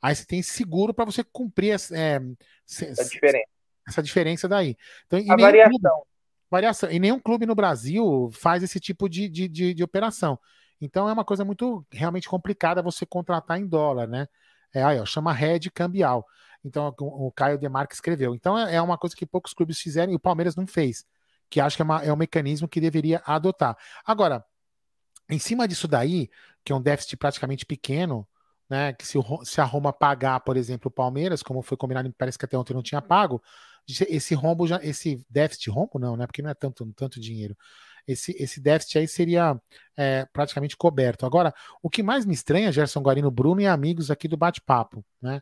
Aí 0.00 0.14
você 0.14 0.24
tem 0.24 0.42
seguro 0.42 0.92
para 0.94 1.04
você 1.04 1.22
cumprir 1.24 1.70
essa, 1.72 1.96
é, 1.96 2.20
se- 2.64 2.86
A 2.86 3.04
diferença. 3.04 3.48
essa 3.88 4.02
diferença 4.02 4.48
daí. 4.48 4.76
Então, 5.06 5.18
A 5.28 5.36
variação. 5.36 5.78
clube- 5.78 6.06
variação. 6.50 6.90
E 6.90 6.98
nenhum 6.98 7.18
clube 7.20 7.44
no 7.46 7.54
Brasil 7.54 8.30
faz 8.32 8.62
esse 8.62 8.78
tipo 8.80 9.08
de, 9.08 9.28
de, 9.28 9.48
de, 9.48 9.74
de 9.74 9.82
operação. 9.84 10.38
Então 10.80 11.08
é 11.08 11.12
uma 11.12 11.24
coisa 11.24 11.44
muito 11.44 11.84
realmente 11.90 12.28
complicada 12.28 12.82
você 12.82 13.04
contratar 13.06 13.58
em 13.58 13.66
dólar, 13.66 14.06
né? 14.06 14.28
É, 14.72 14.82
aí, 14.82 14.98
ó, 14.98 15.04
chama 15.06 15.32
hedge 15.38 15.70
cambial. 15.70 16.26
Então 16.64 16.94
o, 17.00 17.26
o 17.28 17.32
Caio 17.32 17.58
Demarque 17.58 17.94
escreveu. 17.94 18.34
Então 18.34 18.58
é, 18.58 18.74
é 18.76 18.82
uma 18.82 18.98
coisa 18.98 19.14
que 19.16 19.24
poucos 19.26 19.52
clubes 19.54 19.78
fizeram 19.80 20.12
e 20.12 20.16
o 20.16 20.20
Palmeiras 20.20 20.56
não 20.56 20.66
fez. 20.66 21.04
Que 21.50 21.60
acho 21.60 21.76
que 21.76 21.82
é, 21.82 21.84
uma- 21.84 22.02
é 22.04 22.12
um 22.12 22.16
mecanismo 22.16 22.68
que 22.68 22.80
deveria 22.80 23.22
adotar. 23.26 23.76
Agora, 24.06 24.44
em 25.30 25.38
cima 25.38 25.66
disso 25.68 25.88
daí, 25.88 26.28
que 26.64 26.72
é 26.72 26.76
um 26.76 26.82
déficit 26.82 27.16
praticamente 27.16 27.64
pequeno, 27.66 28.26
né? 28.68 28.92
Que 28.94 29.06
se, 29.06 29.18
o 29.18 29.44
se 29.44 29.60
a 29.60 29.64
Roma 29.64 29.92
pagar, 29.92 30.40
por 30.40 30.56
exemplo, 30.56 30.88
o 30.88 30.90
Palmeiras, 30.92 31.42
como 31.42 31.62
foi 31.62 31.76
combinado, 31.76 32.12
parece 32.18 32.38
que 32.38 32.44
até 32.44 32.56
ontem 32.58 32.74
não 32.74 32.82
tinha 32.82 33.02
pago, 33.02 33.42
esse 34.08 34.34
rombo 34.34 34.66
já, 34.66 34.80
esse 34.82 35.24
déficit 35.28 35.70
rombo 35.70 35.98
não, 35.98 36.16
né? 36.16 36.26
Porque 36.26 36.42
não 36.42 36.50
é 36.50 36.54
tanto, 36.54 36.86
tanto 36.96 37.20
dinheiro. 37.20 37.56
esse, 38.06 38.32
esse 38.38 38.60
déficit 38.60 38.98
aí 38.98 39.08
seria 39.08 39.58
é, 39.96 40.26
praticamente 40.32 40.76
coberto. 40.76 41.24
Agora, 41.26 41.54
o 41.82 41.88
que 41.90 42.02
mais 42.02 42.24
me 42.26 42.34
estranha, 42.34 42.72
Gerson 42.72 43.00
Guarino 43.00 43.30
Bruno 43.30 43.60
e 43.60 43.66
amigos 43.66 44.10
aqui 44.10 44.28
do 44.28 44.36
bate-papo, 44.36 45.04
né? 45.22 45.40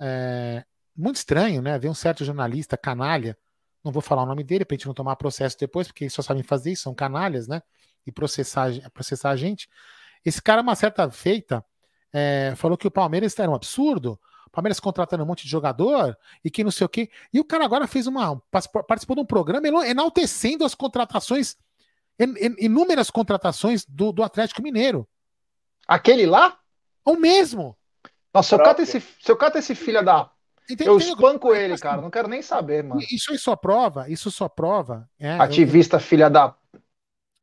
É, 0.00 0.64
muito 0.96 1.16
estranho, 1.16 1.62
né? 1.62 1.78
Ver 1.78 1.88
um 1.88 1.94
certo 1.94 2.24
jornalista 2.24 2.76
canalha, 2.76 3.36
não 3.84 3.92
vou 3.92 4.02
falar 4.02 4.22
o 4.22 4.26
nome 4.26 4.42
dele 4.42 4.64
para 4.64 4.74
a 4.74 4.78
gente 4.78 4.86
não 4.86 4.94
tomar 4.94 5.16
processo 5.16 5.56
depois, 5.58 5.86
porque 5.86 6.04
eles 6.04 6.12
só 6.12 6.22
sabem 6.22 6.42
fazer 6.42 6.72
isso, 6.72 6.84
são 6.84 6.94
canalhas, 6.94 7.46
né? 7.46 7.62
E 8.06 8.10
processar, 8.10 8.70
processar 8.92 9.30
a 9.30 9.36
gente. 9.36 9.68
Esse 10.24 10.40
cara, 10.40 10.62
uma 10.62 10.74
certa 10.74 11.10
feita, 11.10 11.64
é, 12.12 12.54
falou 12.56 12.78
que 12.78 12.86
o 12.86 12.90
Palmeiras 12.90 13.38
era 13.38 13.50
um 13.50 13.54
absurdo, 13.54 14.18
Palmeiras 14.54 14.78
contratando 14.78 15.24
um 15.24 15.26
monte 15.26 15.42
de 15.42 15.50
jogador 15.50 16.16
e 16.44 16.50
que 16.50 16.62
não 16.62 16.70
sei 16.70 16.84
o 16.84 16.88
quê. 16.88 17.10
E 17.32 17.40
o 17.40 17.44
cara 17.44 17.64
agora 17.64 17.88
fez 17.88 18.06
uma. 18.06 18.40
participou 18.86 19.16
de 19.16 19.22
um 19.22 19.26
programa 19.26 19.66
enaltecendo 19.84 20.64
as 20.64 20.74
contratações, 20.74 21.56
inúmeras 22.60 23.10
contratações 23.10 23.84
do, 23.84 24.12
do 24.12 24.22
Atlético 24.22 24.62
Mineiro. 24.62 25.08
Aquele 25.88 26.24
lá? 26.24 26.56
O 27.04 27.16
mesmo. 27.16 27.76
Nossa, 28.32 28.50
se 28.50 28.54
eu 28.54 28.64
cato 28.64 28.82
esse, 28.82 29.00
se 29.00 29.30
eu 29.30 29.36
cato 29.36 29.58
esse 29.58 29.74
filho 29.74 30.02
da. 30.04 30.30
Eu 30.84 30.96
espanco 30.96 31.54
ele, 31.54 31.76
cara. 31.78 32.00
Não 32.00 32.10
quero 32.10 32.28
nem 32.28 32.40
saber, 32.40 32.82
mano. 32.82 33.00
Isso 33.10 33.32
aí 33.32 33.38
só 33.38 33.54
prova, 33.54 34.08
isso 34.08 34.30
só 34.30 34.48
prova. 34.48 35.08
É, 35.18 35.32
Ativista, 35.32 35.96
eu, 35.96 36.00
filha 36.00 36.30
da. 36.30 36.54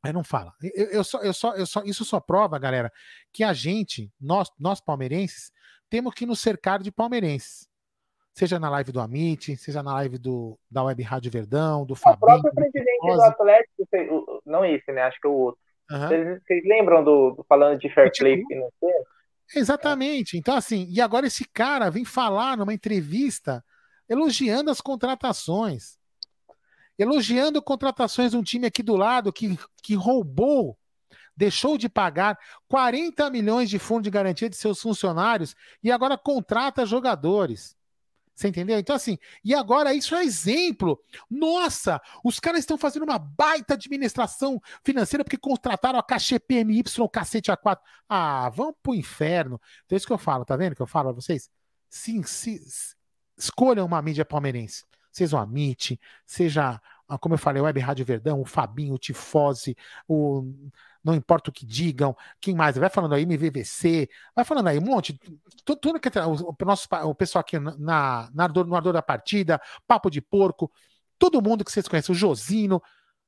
Aí 0.02 0.12
não 0.12 0.24
fala. 0.24 0.52
Eu, 0.74 0.86
eu, 0.86 1.04
só, 1.04 1.20
eu, 1.20 1.32
só, 1.32 1.54
eu 1.54 1.66
só, 1.66 1.82
isso 1.84 2.04
só 2.04 2.18
prova, 2.18 2.58
galera, 2.58 2.92
que 3.32 3.44
a 3.44 3.52
gente, 3.52 4.10
nós, 4.20 4.50
nós 4.58 4.80
palmeirenses, 4.80 5.52
temos 5.88 6.14
que 6.14 6.26
nos 6.26 6.40
cercar 6.40 6.82
de 6.82 6.90
palmeirenses. 6.90 7.68
Seja 8.34 8.58
na 8.58 8.70
live 8.70 8.90
do 8.90 9.00
Amit, 9.00 9.56
seja 9.56 9.82
na 9.82 9.92
live 9.92 10.16
do, 10.16 10.58
da 10.70 10.82
Web 10.82 11.02
Rádio 11.02 11.30
Verdão, 11.30 11.84
do 11.84 11.94
Fabinho. 11.94 12.16
O 12.16 12.26
próprio 12.26 12.54
presidente 12.54 13.06
do, 13.06 13.14
do 13.14 13.22
Atlético, 13.22 14.42
não 14.46 14.64
esse, 14.64 14.90
né? 14.90 15.02
Acho 15.02 15.20
que 15.20 15.26
é 15.26 15.30
o 15.30 15.34
outro. 15.34 15.60
Uhum. 15.90 16.08
Vocês, 16.08 16.42
vocês, 16.42 16.64
lembram 16.64 17.04
do, 17.04 17.32
do, 17.32 17.44
falando 17.44 17.78
de 17.78 17.92
fair 17.92 18.10
play 18.16 18.42
financeiro? 18.46 19.04
Exatamente. 19.54 20.36
Então, 20.36 20.56
assim, 20.56 20.86
e 20.88 21.00
agora 21.00 21.26
esse 21.26 21.44
cara 21.44 21.90
vem 21.90 22.04
falar 22.04 22.56
numa 22.56 22.74
entrevista 22.74 23.64
elogiando 24.08 24.70
as 24.70 24.80
contratações. 24.80 25.98
Elogiando 26.98 27.62
contratações 27.62 28.32
de 28.32 28.36
um 28.36 28.42
time 28.42 28.66
aqui 28.66 28.82
do 28.82 28.96
lado 28.96 29.32
que, 29.32 29.58
que 29.82 29.94
roubou 29.94 30.78
deixou 31.36 31.78
de 31.78 31.88
pagar 31.88 32.38
40 32.68 33.30
milhões 33.30 33.70
de 33.70 33.78
fundo 33.78 34.02
de 34.02 34.10
garantia 34.10 34.50
de 34.50 34.56
seus 34.56 34.80
funcionários 34.80 35.54
e 35.82 35.90
agora 35.90 36.18
contrata 36.18 36.84
jogadores. 36.84 37.74
Você 38.34 38.48
entendeu? 38.48 38.78
Então, 38.78 38.96
assim, 38.96 39.18
e 39.44 39.54
agora 39.54 39.92
isso 39.94 40.14
é 40.14 40.24
exemplo. 40.24 40.98
Nossa, 41.30 42.00
os 42.24 42.40
caras 42.40 42.60
estão 42.60 42.78
fazendo 42.78 43.04
uma 43.04 43.18
baita 43.18 43.74
administração 43.74 44.60
financeira 44.84 45.22
porque 45.22 45.36
contrataram 45.36 45.98
a 45.98 46.02
cachê 46.02 46.38
PMY, 46.38 46.82
cacete 47.12 47.52
A4. 47.52 47.78
Ah, 48.08 48.48
vão 48.48 48.74
pro 48.82 48.94
inferno. 48.94 49.60
Então, 49.84 49.94
é 49.94 49.98
isso 49.98 50.06
que 50.06 50.12
eu 50.12 50.18
falo, 50.18 50.44
tá 50.44 50.56
vendo 50.56 50.74
que 50.74 50.82
eu 50.82 50.86
falo 50.86 51.10
a 51.10 51.12
vocês? 51.12 51.50
Sim, 51.90 52.22
sim, 52.22 52.58
escolham 53.36 53.84
uma 53.84 54.00
mídia 54.00 54.24
palmeirense. 54.24 54.84
Seja 55.10 55.36
o 55.36 55.40
Amit, 55.40 56.00
seja, 56.24 56.80
como 57.20 57.34
eu 57.34 57.38
falei, 57.38 57.60
o 57.60 57.66
Web 57.66 57.78
Rádio 57.80 58.06
Verdão, 58.06 58.40
o 58.40 58.46
Fabinho, 58.46 58.94
o 58.94 58.98
Tifose, 58.98 59.76
o 60.08 60.70
não 61.04 61.14
importa 61.14 61.50
o 61.50 61.52
que 61.52 61.66
digam, 61.66 62.16
quem 62.40 62.54
mais? 62.54 62.76
Vai 62.76 62.88
falando 62.88 63.14
aí, 63.14 63.22
MVVC, 63.22 64.08
vai 64.34 64.44
falando 64.44 64.68
aí 64.68 64.78
um 64.78 64.82
monte, 64.82 65.18
tudo, 65.64 65.80
tudo 65.80 66.00
que 66.00 66.08
o, 66.08 66.64
nosso, 66.64 66.88
o 67.04 67.14
pessoal 67.14 67.40
aqui 67.40 67.58
na, 67.58 68.30
na 68.32 68.44
Ardor, 68.44 68.66
no 68.66 68.76
Ardor 68.76 68.92
da 68.92 69.02
Partida, 69.02 69.60
Papo 69.86 70.10
de 70.10 70.20
Porco, 70.20 70.70
todo 71.18 71.42
mundo 71.42 71.64
que 71.64 71.72
vocês 71.72 71.88
conhecem, 71.88 72.12
o 72.12 72.18
Josino, 72.18 72.82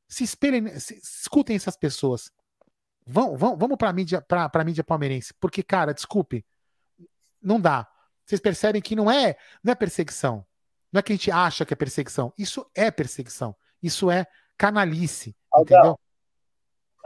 se 0.09 0.25
espelhem, 0.25 0.79
se, 0.79 0.95
escutem 0.97 1.57
essas 1.57 1.77
pessoas. 1.77 2.31
Vão, 3.07 3.37
vão, 3.37 3.57
vamos 3.57 3.77
para 3.77 3.91
a 3.91 3.93
mídia, 3.93 4.23
pra, 4.23 4.49
pra 4.49 4.65
mídia 4.65 4.85
palmeirense, 4.85 5.35
porque, 5.41 5.63
cara, 5.63 5.93
desculpe, 5.93 6.45
não 7.43 7.61
dá. 7.61 7.89
Vocês 8.25 8.41
percebem 8.41 8.81
que 8.81 8.97
não 8.97 9.11
é, 9.11 9.37
não 9.63 9.73
é 9.73 9.75
perseguição. 9.75 10.47
Não 10.91 11.01
é 11.01 11.03
que 11.03 11.13
a 11.13 11.17
gente 11.17 11.31
acha 11.31 11.65
que 11.65 11.75
é 11.75 11.77
perseguição. 11.77 12.33
Isso 12.39 12.65
é 12.75 12.91
perseguição. 12.91 13.55
Isso 13.83 14.11
é 14.11 14.27
canalice. 14.57 15.37
Entendeu? 15.55 15.99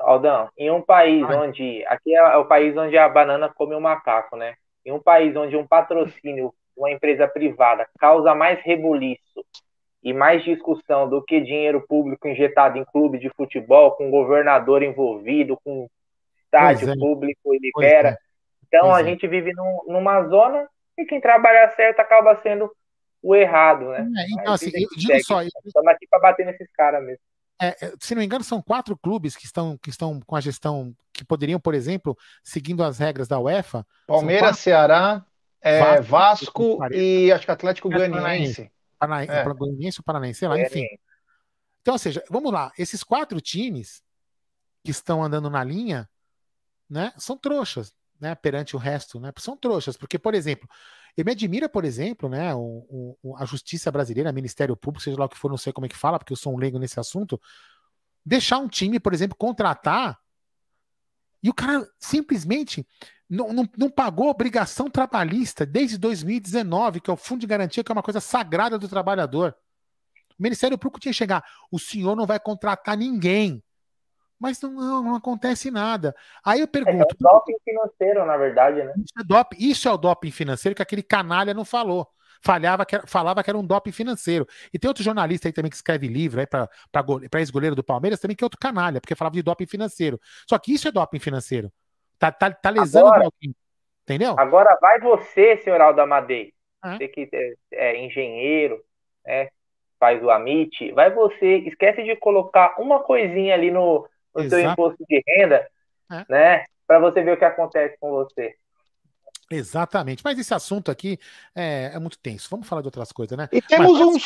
Aldão, 0.09 0.48
em 0.56 0.70
um 0.70 0.80
país 0.80 1.24
onde. 1.24 1.85
Aqui 1.86 2.14
é 2.14 2.36
o 2.36 2.44
país 2.44 2.76
onde 2.76 2.97
a 2.97 3.09
banana 3.09 3.48
come 3.48 3.74
o 3.74 3.80
macaco, 3.80 4.36
né? 4.36 4.55
Em 4.85 4.93
um 4.93 5.01
país 5.01 5.36
onde 5.36 5.56
um 5.56 5.66
patrocínio 5.66 6.52
uma 6.76 6.90
empresa 6.90 7.26
privada 7.26 7.89
causa 7.98 8.35
mais 8.35 8.60
rebuliço 8.62 9.44
e 10.02 10.12
mais 10.12 10.44
discussão 10.44 11.09
do 11.09 11.22
que 11.22 11.40
dinheiro 11.40 11.85
público 11.86 12.28
injetado 12.28 12.78
em 12.78 12.85
clube 12.85 13.18
de 13.18 13.28
futebol, 13.30 13.93
com 13.93 14.10
governador 14.10 14.82
envolvido, 14.82 15.59
com 15.64 15.89
estádio 16.44 16.90
é. 16.90 16.94
público 16.97 17.55
e 17.55 17.59
libera. 17.59 18.10
É. 18.10 18.16
Então 18.66 18.82
pois 18.82 18.94
a 18.94 19.01
é. 19.01 19.05
gente 19.05 19.26
vive 19.26 19.52
num, 19.52 19.85
numa 19.89 20.22
zona 20.28 20.68
e 20.97 21.05
quem 21.05 21.20
trabalha 21.20 21.68
certo 21.70 22.01
acaba 22.01 22.36
sendo 22.36 22.70
o 23.20 23.35
errado, 23.35 23.89
né? 23.90 24.09
É, 24.16 24.40
então, 24.40 24.52
assim, 24.52 24.70
eu 24.72 24.89
digo 24.97 25.24
só. 25.24 25.43
Estamos 25.43 25.89
aqui 25.89 26.06
para 26.09 26.20
bater 26.20 26.47
nesses 26.47 26.70
caras 26.72 27.05
mesmo. 27.05 27.22
É, 27.60 27.86
é, 27.86 27.93
se 28.01 28.14
não 28.14 28.20
me 28.20 28.26
engano, 28.26 28.44
são 28.44 28.62
quatro 28.62 28.97
clubes 28.97 29.36
que 29.36 29.44
estão, 29.44 29.76
que 29.78 29.90
estão 29.90 30.20
com 30.20 30.36
a 30.36 30.40
gestão 30.40 30.94
que 31.12 31.24
poderiam, 31.24 31.59
por 31.59 31.74
exemplo, 31.74 32.16
seguindo 32.44 32.85
as 32.85 32.98
regras 32.98 33.26
da 33.26 33.39
UEFA. 33.39 33.85
Palmeiras, 34.06 34.59
Ceará, 34.59 35.24
é, 35.60 36.01
Vasco, 36.01 36.78
Vasco 36.78 36.94
e 36.94 37.32
acho 37.32 37.44
que 37.44 37.51
Atlético 37.51 37.90
Goianiense. 37.90 38.70
Paranaense, 38.98 39.32
é. 39.32 39.44
Goianiense 39.44 40.01
ou 40.01 40.05
Paranaense, 40.05 40.39
sei 40.39 40.48
lá, 40.48 40.60
enfim. 40.60 40.86
Então, 41.80 41.94
ou 41.94 41.98
seja, 41.98 42.22
vamos 42.30 42.52
lá, 42.52 42.72
esses 42.78 43.02
quatro 43.02 43.40
times 43.40 44.02
que 44.85 44.90
estão 44.90 45.22
andando 45.22 45.51
na 45.51 45.64
linha, 45.64 46.09
né, 46.89 47.12
são 47.16 47.36
trouxas, 47.36 47.93
né, 48.20 48.35
perante 48.35 48.77
o 48.77 48.78
resto, 48.78 49.20
né, 49.20 49.32
são 49.39 49.57
trouxas, 49.57 49.97
porque, 49.97 50.19
por 50.19 50.35
exemplo, 50.35 50.69
eu 51.16 51.24
me 51.24 51.32
admira, 51.32 51.69
por 51.69 51.85
exemplo, 51.85 52.28
né, 52.28 52.55
o, 52.55 53.16
o, 53.23 53.36
a 53.36 53.45
justiça 53.45 53.90
brasileira, 53.90 54.32
Ministério 54.32 54.77
Público, 54.77 55.03
seja 55.03 55.19
lá 55.19 55.27
o 55.27 55.28
que 55.28 55.39
for, 55.39 55.51
não 55.51 55.57
sei 55.57 55.73
como 55.73 55.86
é 55.86 55.89
que 55.89 55.97
fala, 55.97 56.19
porque 56.19 56.32
eu 56.32 56.36
sou 56.36 56.55
um 56.55 56.59
leigo 56.59 56.78
nesse 56.78 57.01
assunto, 57.01 57.40
deixar 58.24 58.59
um 58.59 58.69
time, 58.69 59.01
por 59.01 59.12
exemplo, 59.12 59.36
contratar 59.36 60.19
e 61.43 61.49
o 61.49 61.55
cara 61.55 61.89
simplesmente 61.99 62.86
não, 63.28 63.53
não, 63.53 63.69
não, 63.77 63.90
pagou 63.90 64.28
obrigação 64.28 64.90
trabalhista 64.90 65.65
desde 65.65 65.99
2019, 65.99 67.01
que 67.01 67.11
é 67.11 67.12
o 67.12 67.16
Fundo 67.16 67.40
de 67.40 67.47
Garantia, 67.47 67.85
que 67.85 67.93
é 67.93 67.95
uma 67.95 68.03
coisa 68.03 68.20
sagrada 68.20 68.78
do 68.78 68.89
trabalhador. 68.89 69.55
O 70.39 70.43
Ministério 70.43 70.78
Público 70.78 71.01
tinha 71.01 71.12
que 71.12 71.19
chegar, 71.19 71.45
o 71.70 71.78
senhor 71.78 72.16
não 72.16 72.27
vai 72.27 72.40
contratar 72.40 72.97
ninguém 72.97 73.62
mas 74.39 74.60
não, 74.60 74.70
não, 74.70 75.02
não, 75.02 75.15
acontece 75.16 75.70
nada. 75.70 76.15
Aí 76.44 76.60
eu 76.60 76.69
pergunto. 76.69 76.97
É, 76.97 77.01
é 77.01 77.05
o 77.05 77.16
doping 77.19 77.56
financeiro, 77.65 78.24
na 78.24 78.36
verdade, 78.36 78.82
né? 78.85 78.93
Isso 78.97 79.15
é, 79.19 79.24
doping, 79.24 79.56
isso 79.59 79.89
é 79.89 79.93
o 79.93 79.97
doping 79.97 80.31
financeiro 80.31 80.74
que 80.77 80.82
aquele 80.82 81.02
canalha 81.02 81.52
não 81.52 81.65
falou. 81.65 82.06
Falhava 82.40 82.86
que, 82.86 83.01
falava 83.06 83.43
que 83.43 83.51
era 83.51 83.59
um 83.59 83.66
doping 83.66 83.90
financeiro. 83.90 84.47
E 84.73 84.78
tem 84.78 84.89
outro 84.89 85.02
jornalista 85.02 85.48
aí 85.48 85.52
também 85.52 85.70
que 85.70 85.77
escreve 85.77 86.06
livro 86.06 86.40
para 86.48 87.40
ex-goleiro 87.40 87.74
do 87.74 87.82
Palmeiras, 87.82 88.20
também 88.20 88.36
que 88.36 88.44
é 88.44 88.47
outro 88.47 88.60
canalha, 88.60 89.01
porque 89.01 89.16
falava 89.16 89.35
de 89.35 89.43
doping 89.43 89.66
financeiro. 89.66 90.20
Só 90.48 90.56
que 90.59 90.73
isso 90.73 90.86
é 90.86 90.93
doping 90.93 91.19
financeiro. 91.19 91.73
Tá, 92.19 92.31
tá, 92.31 92.52
tá 92.52 92.70
lesando 92.70 93.09
agora, 93.09 93.28
o 93.28 93.32
Entendeu? 94.05 94.36
Agora 94.39 94.78
vai 94.81 95.01
você, 95.01 95.59
senhor 95.59 95.81
Aldo 95.81 96.01
Amadei. 96.01 96.55
É. 96.85 96.97
Você 96.97 97.09
que 97.09 97.28
é, 97.32 97.55
é 97.73 98.05
engenheiro, 98.05 98.81
né? 99.27 99.48
faz 99.98 100.23
o 100.23 100.31
Amit, 100.31 100.93
vai 100.93 101.10
você, 101.12 101.56
esquece 101.66 102.02
de 102.05 102.15
colocar 102.16 102.81
uma 102.81 103.01
coisinha 103.01 103.55
ali 103.55 103.70
no, 103.70 104.09
o 104.34 104.40
Exato. 104.40 104.62
seu 104.62 104.70
imposto 104.70 105.05
de 105.09 105.22
renda, 105.26 105.66
é. 106.10 106.24
né? 106.28 106.64
Para 106.86 106.98
você 106.98 107.22
ver 107.22 107.32
o 107.32 107.36
que 107.36 107.44
acontece 107.44 107.96
com 108.00 108.10
você. 108.10 108.55
Exatamente, 109.50 110.22
mas 110.22 110.38
esse 110.38 110.52
assunto 110.52 110.90
aqui 110.90 111.18
é, 111.55 111.92
é, 111.94 111.98
muito 111.98 112.18
tenso. 112.18 112.50
Vamos 112.50 112.68
falar 112.68 112.82
de 112.82 112.88
outras 112.88 113.10
coisas, 113.12 113.36
né? 113.36 113.48
E 113.50 113.62
temos 113.62 113.98
mas... 113.98 114.06
um 114.06 114.18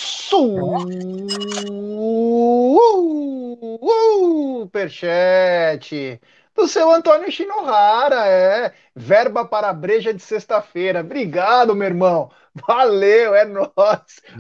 superchat 4.65 6.21
do 6.55 6.67
seu 6.67 6.91
Antônio 6.91 7.31
Shinohara, 7.31 8.27
é. 8.27 8.73
Verba 8.97 9.45
para 9.45 9.73
breja 9.73 10.13
de 10.13 10.21
sexta-feira. 10.21 11.01
Obrigado, 11.01 11.75
meu 11.75 11.87
irmão. 11.87 12.31
Valeu, 12.67 13.35
é 13.35 13.45
nóis. 13.45 13.71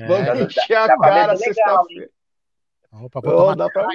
É. 0.00 0.06
Vamos 0.06 0.56
encher 0.56 0.76
a 0.76 0.98
cara 0.98 1.36
sexta-feira. 1.36 2.10
Opa, 2.92 3.20
vou 3.20 3.50
oh, 3.50 3.54
dá 3.54 3.70
pra... 3.70 3.86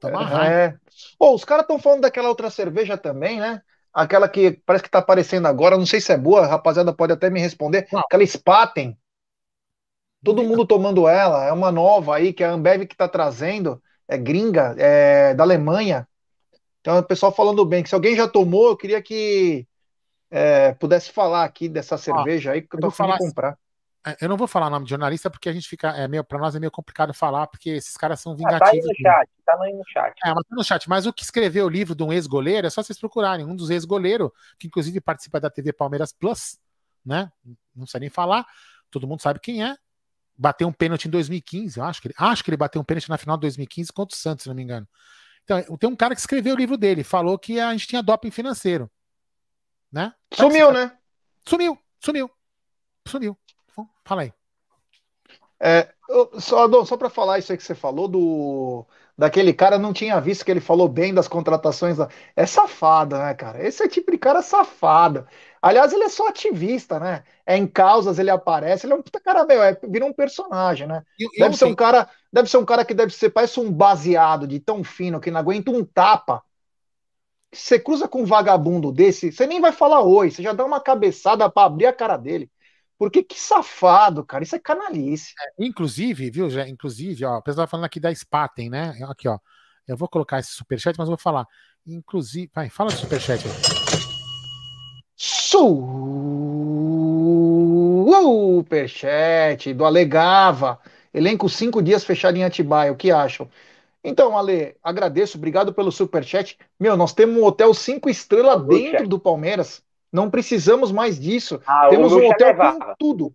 Toma 0.00 0.46
é. 0.46 0.74
Pô, 1.18 1.34
os 1.34 1.44
caras 1.44 1.62
estão 1.62 1.78
falando 1.78 2.02
daquela 2.02 2.28
outra 2.28 2.50
cerveja 2.50 2.96
também, 2.96 3.40
né? 3.40 3.62
Aquela 3.92 4.28
que 4.28 4.60
parece 4.64 4.84
que 4.84 4.90
tá 4.90 4.98
aparecendo 4.98 5.46
agora, 5.46 5.76
não 5.76 5.86
sei 5.86 6.00
se 6.00 6.12
é 6.12 6.16
boa, 6.16 6.44
a 6.44 6.46
rapaziada 6.46 6.92
pode 6.92 7.12
até 7.12 7.30
me 7.30 7.40
responder. 7.40 7.88
Não. 7.92 8.00
Aquela 8.00 8.24
Spaten. 8.26 8.96
Todo 10.24 10.42
mundo 10.42 10.66
tomando 10.66 11.06
ela, 11.06 11.44
é 11.44 11.52
uma 11.52 11.70
nova 11.70 12.16
aí 12.16 12.32
que 12.32 12.42
a 12.42 12.50
Ambev 12.50 12.86
que 12.86 12.96
tá 12.96 13.08
trazendo, 13.08 13.80
é 14.06 14.18
gringa, 14.18 14.74
é 14.76 15.32
da 15.34 15.44
Alemanha. 15.44 16.08
Então, 16.80 16.98
o 16.98 17.02
pessoal 17.02 17.32
falando 17.32 17.64
bem, 17.64 17.82
que 17.82 17.88
se 17.88 17.94
alguém 17.94 18.16
já 18.16 18.26
tomou, 18.26 18.68
eu 18.68 18.76
queria 18.76 19.00
que 19.00 19.66
é, 20.30 20.72
pudesse 20.72 21.10
falar 21.10 21.44
aqui 21.44 21.68
dessa 21.68 21.96
cerveja 21.96 22.52
aí, 22.52 22.62
porque 22.62 22.76
eu 22.76 22.80
tô 22.80 22.86
afim 22.88 23.04
de 23.04 23.18
comprar. 23.18 23.58
É, 24.06 24.16
Eu 24.20 24.28
não 24.28 24.36
vou 24.36 24.46
falar 24.46 24.68
o 24.68 24.70
nome 24.70 24.84
de 24.84 24.90
jornalista 24.90 25.28
porque 25.30 25.48
a 25.48 25.52
gente 25.52 25.68
fica. 25.68 25.88
É 25.90 26.06
meio, 26.08 26.22
pra 26.24 26.38
nós 26.38 26.54
é 26.54 26.60
meio 26.60 26.70
complicado 26.70 27.12
falar, 27.12 27.46
porque 27.46 27.70
esses 27.70 27.96
caras 27.96 28.20
são 28.20 28.32
Ah, 28.32 28.36
tá 28.36 28.66
aí 28.66 28.80
vingativos. 28.80 28.86
no 28.86 28.94
chat, 28.96 29.28
tá 29.44 29.62
aí 29.62 29.72
no 29.74 29.84
chat. 29.88 30.14
É, 30.24 30.34
mas 30.34 30.44
tá 30.44 30.56
no 30.56 30.64
chat. 30.64 30.88
Mas 30.88 31.06
o 31.06 31.12
que 31.12 31.22
escreveu 31.22 31.66
o 31.66 31.68
livro 31.68 31.94
de 31.94 32.02
um 32.02 32.12
ex-goleiro 32.12 32.66
é 32.66 32.70
só 32.70 32.82
vocês 32.82 32.98
procurarem. 32.98 33.44
Um 33.44 33.56
dos 33.56 33.70
ex-goleiros, 33.70 34.30
que 34.58 34.66
inclusive 34.66 35.00
participa 35.00 35.40
da 35.40 35.50
TV 35.50 35.72
Palmeiras 35.72 36.12
Plus, 36.12 36.58
né? 37.04 37.30
Não 37.74 37.86
sei 37.86 38.00
nem 38.00 38.10
falar. 38.10 38.46
Todo 38.90 39.06
mundo 39.06 39.20
sabe 39.20 39.40
quem 39.40 39.64
é. 39.64 39.76
Bateu 40.36 40.68
um 40.68 40.72
pênalti 40.72 41.06
em 41.06 41.10
2015. 41.10 41.78
Eu 41.78 41.84
acho 41.84 42.00
que 42.00 42.08
ele, 42.08 42.14
acho 42.16 42.44
que 42.44 42.50
ele 42.50 42.56
bateu 42.56 42.80
um 42.80 42.84
pênalti 42.84 43.08
na 43.08 43.18
final 43.18 43.36
de 43.36 43.42
2015 43.42 43.92
contra 43.92 44.14
o 44.14 44.18
Santos, 44.18 44.44
se 44.44 44.48
não 44.48 44.54
me 44.54 44.62
engano. 44.62 44.88
Então, 45.42 45.76
tem 45.76 45.90
um 45.90 45.96
cara 45.96 46.14
que 46.14 46.20
escreveu 46.20 46.54
o 46.54 46.58
livro 46.58 46.76
dele, 46.76 47.02
falou 47.02 47.38
que 47.38 47.58
a 47.58 47.72
gente 47.72 47.88
tinha 47.88 48.02
doping 48.02 48.30
financeiro. 48.30 48.88
Né? 49.90 50.12
Sumiu, 50.32 50.70
né? 50.72 50.96
Sumiu, 51.46 51.78
sumiu. 51.98 52.30
Sumiu. 53.06 53.36
Fala 54.08 54.22
aí. 54.22 54.32
É, 55.60 55.88
eu- 56.08 56.40
só, 56.40 56.64
Adão, 56.64 56.84
só 56.86 56.96
para 56.96 57.10
falar 57.10 57.38
isso 57.38 57.50
aí 57.52 57.58
que 57.58 57.64
você 57.64 57.74
falou 57.74 58.08
do 58.08 58.86
daquele 59.16 59.52
cara, 59.52 59.74
eu 59.76 59.80
não 59.80 59.92
tinha 59.92 60.20
visto 60.20 60.44
que 60.44 60.50
ele 60.52 60.60
falou 60.60 60.88
bem 60.88 61.12
das 61.12 61.26
contratações. 61.28 61.96
da- 61.96 62.08
É 62.36 62.46
safado, 62.46 63.18
né, 63.18 63.34
cara? 63.34 63.60
Esse 63.66 63.82
é 63.82 63.88
tipo 63.88 64.10
de 64.12 64.18
cara 64.18 64.42
safado. 64.42 65.26
Aliás, 65.60 65.92
ele 65.92 66.04
é 66.04 66.08
só 66.08 66.28
ativista, 66.28 67.00
né? 67.00 67.24
É 67.44 67.56
em 67.56 67.66
causas, 67.66 68.18
ele 68.20 68.30
aparece, 68.30 68.86
ele 68.86 68.92
é 68.92 68.96
um 68.96 69.02
puta 69.02 69.20
cara, 69.20 69.44
meu, 69.44 69.60
é, 69.62 69.76
vira 69.88 70.04
um 70.06 70.12
personagem, 70.12 70.86
né? 70.86 71.02
E- 71.18 71.24
e 71.24 71.38
Deve 71.40 71.56
ser 71.56 71.64
um 71.64 71.74
cara, 71.74 72.08
deve 72.32 72.48
ser 72.48 72.58
um 72.58 72.64
cara 72.64 72.84
que 72.84 72.94
deve 72.94 73.12
ser, 73.12 73.30
parece 73.30 73.58
um 73.60 73.72
baseado 73.72 74.46
de 74.46 74.60
tão 74.60 74.84
fino 74.84 75.20
que 75.20 75.30
não 75.32 75.40
aguenta 75.40 75.70
um 75.72 75.84
tapa. 75.84 76.42
Você 77.52 77.78
cruza 77.80 78.06
com 78.08 78.22
um 78.22 78.26
vagabundo 78.26 78.92
desse, 78.92 79.32
você 79.32 79.46
nem 79.46 79.60
vai 79.60 79.72
falar 79.72 80.02
oi, 80.02 80.30
você 80.30 80.42
já 80.42 80.52
dá 80.52 80.64
uma 80.64 80.80
cabeçada 80.80 81.48
para 81.50 81.66
abrir 81.66 81.86
a 81.86 81.92
cara 81.92 82.16
dele. 82.16 82.50
Porque 82.98 83.22
que 83.22 83.38
safado, 83.38 84.24
cara, 84.24 84.42
isso 84.42 84.56
é 84.56 84.58
canalice. 84.58 85.32
Inclusive, 85.58 86.30
viu, 86.30 86.50
já, 86.50 86.68
inclusive, 86.68 87.24
ó, 87.24 87.38
o 87.38 87.42
pessoal 87.42 87.66
tá 87.66 87.70
falando 87.70 87.86
aqui 87.86 88.00
da 88.00 88.12
Spaten, 88.12 88.68
né? 88.68 88.98
Aqui, 89.08 89.28
ó. 89.28 89.38
Eu 89.86 89.96
vou 89.96 90.08
colocar 90.08 90.38
esse 90.38 90.50
superchat, 90.50 90.98
mas 90.98 91.06
eu 91.06 91.12
vou 91.12 91.18
falar. 91.18 91.46
Inclusive, 91.86 92.50
vai, 92.52 92.68
fala 92.68 92.90
do 92.90 92.96
superchat 92.96 93.46
aí. 93.46 93.54
Superchat 98.58 99.72
do 99.72 99.84
Alegava. 99.84 100.78
Elenco 101.14 101.48
cinco 101.48 101.80
dias 101.80 102.04
fechado 102.04 102.36
em 102.36 102.44
Atibaia. 102.44 102.92
O 102.92 102.96
que 102.96 103.10
acham? 103.10 103.48
Então, 104.04 104.36
Ale, 104.36 104.76
agradeço, 104.82 105.38
obrigado 105.38 105.72
pelo 105.72 105.90
superchat. 105.90 106.58
Meu, 106.78 106.96
nós 106.96 107.12
temos 107.12 107.36
um 107.36 107.44
hotel 107.44 107.72
cinco 107.74 108.10
estrelas 108.10 108.64
dentro 108.66 109.08
do 109.08 109.18
Palmeiras. 109.18 109.82
Não 110.12 110.30
precisamos 110.30 110.90
mais 110.90 111.18
disso. 111.18 111.60
Ah, 111.66 111.88
temos 111.88 112.12
um 112.12 112.26
hotel 112.26 112.54
com 112.56 112.62
levava. 112.62 112.96
tudo. 112.98 113.34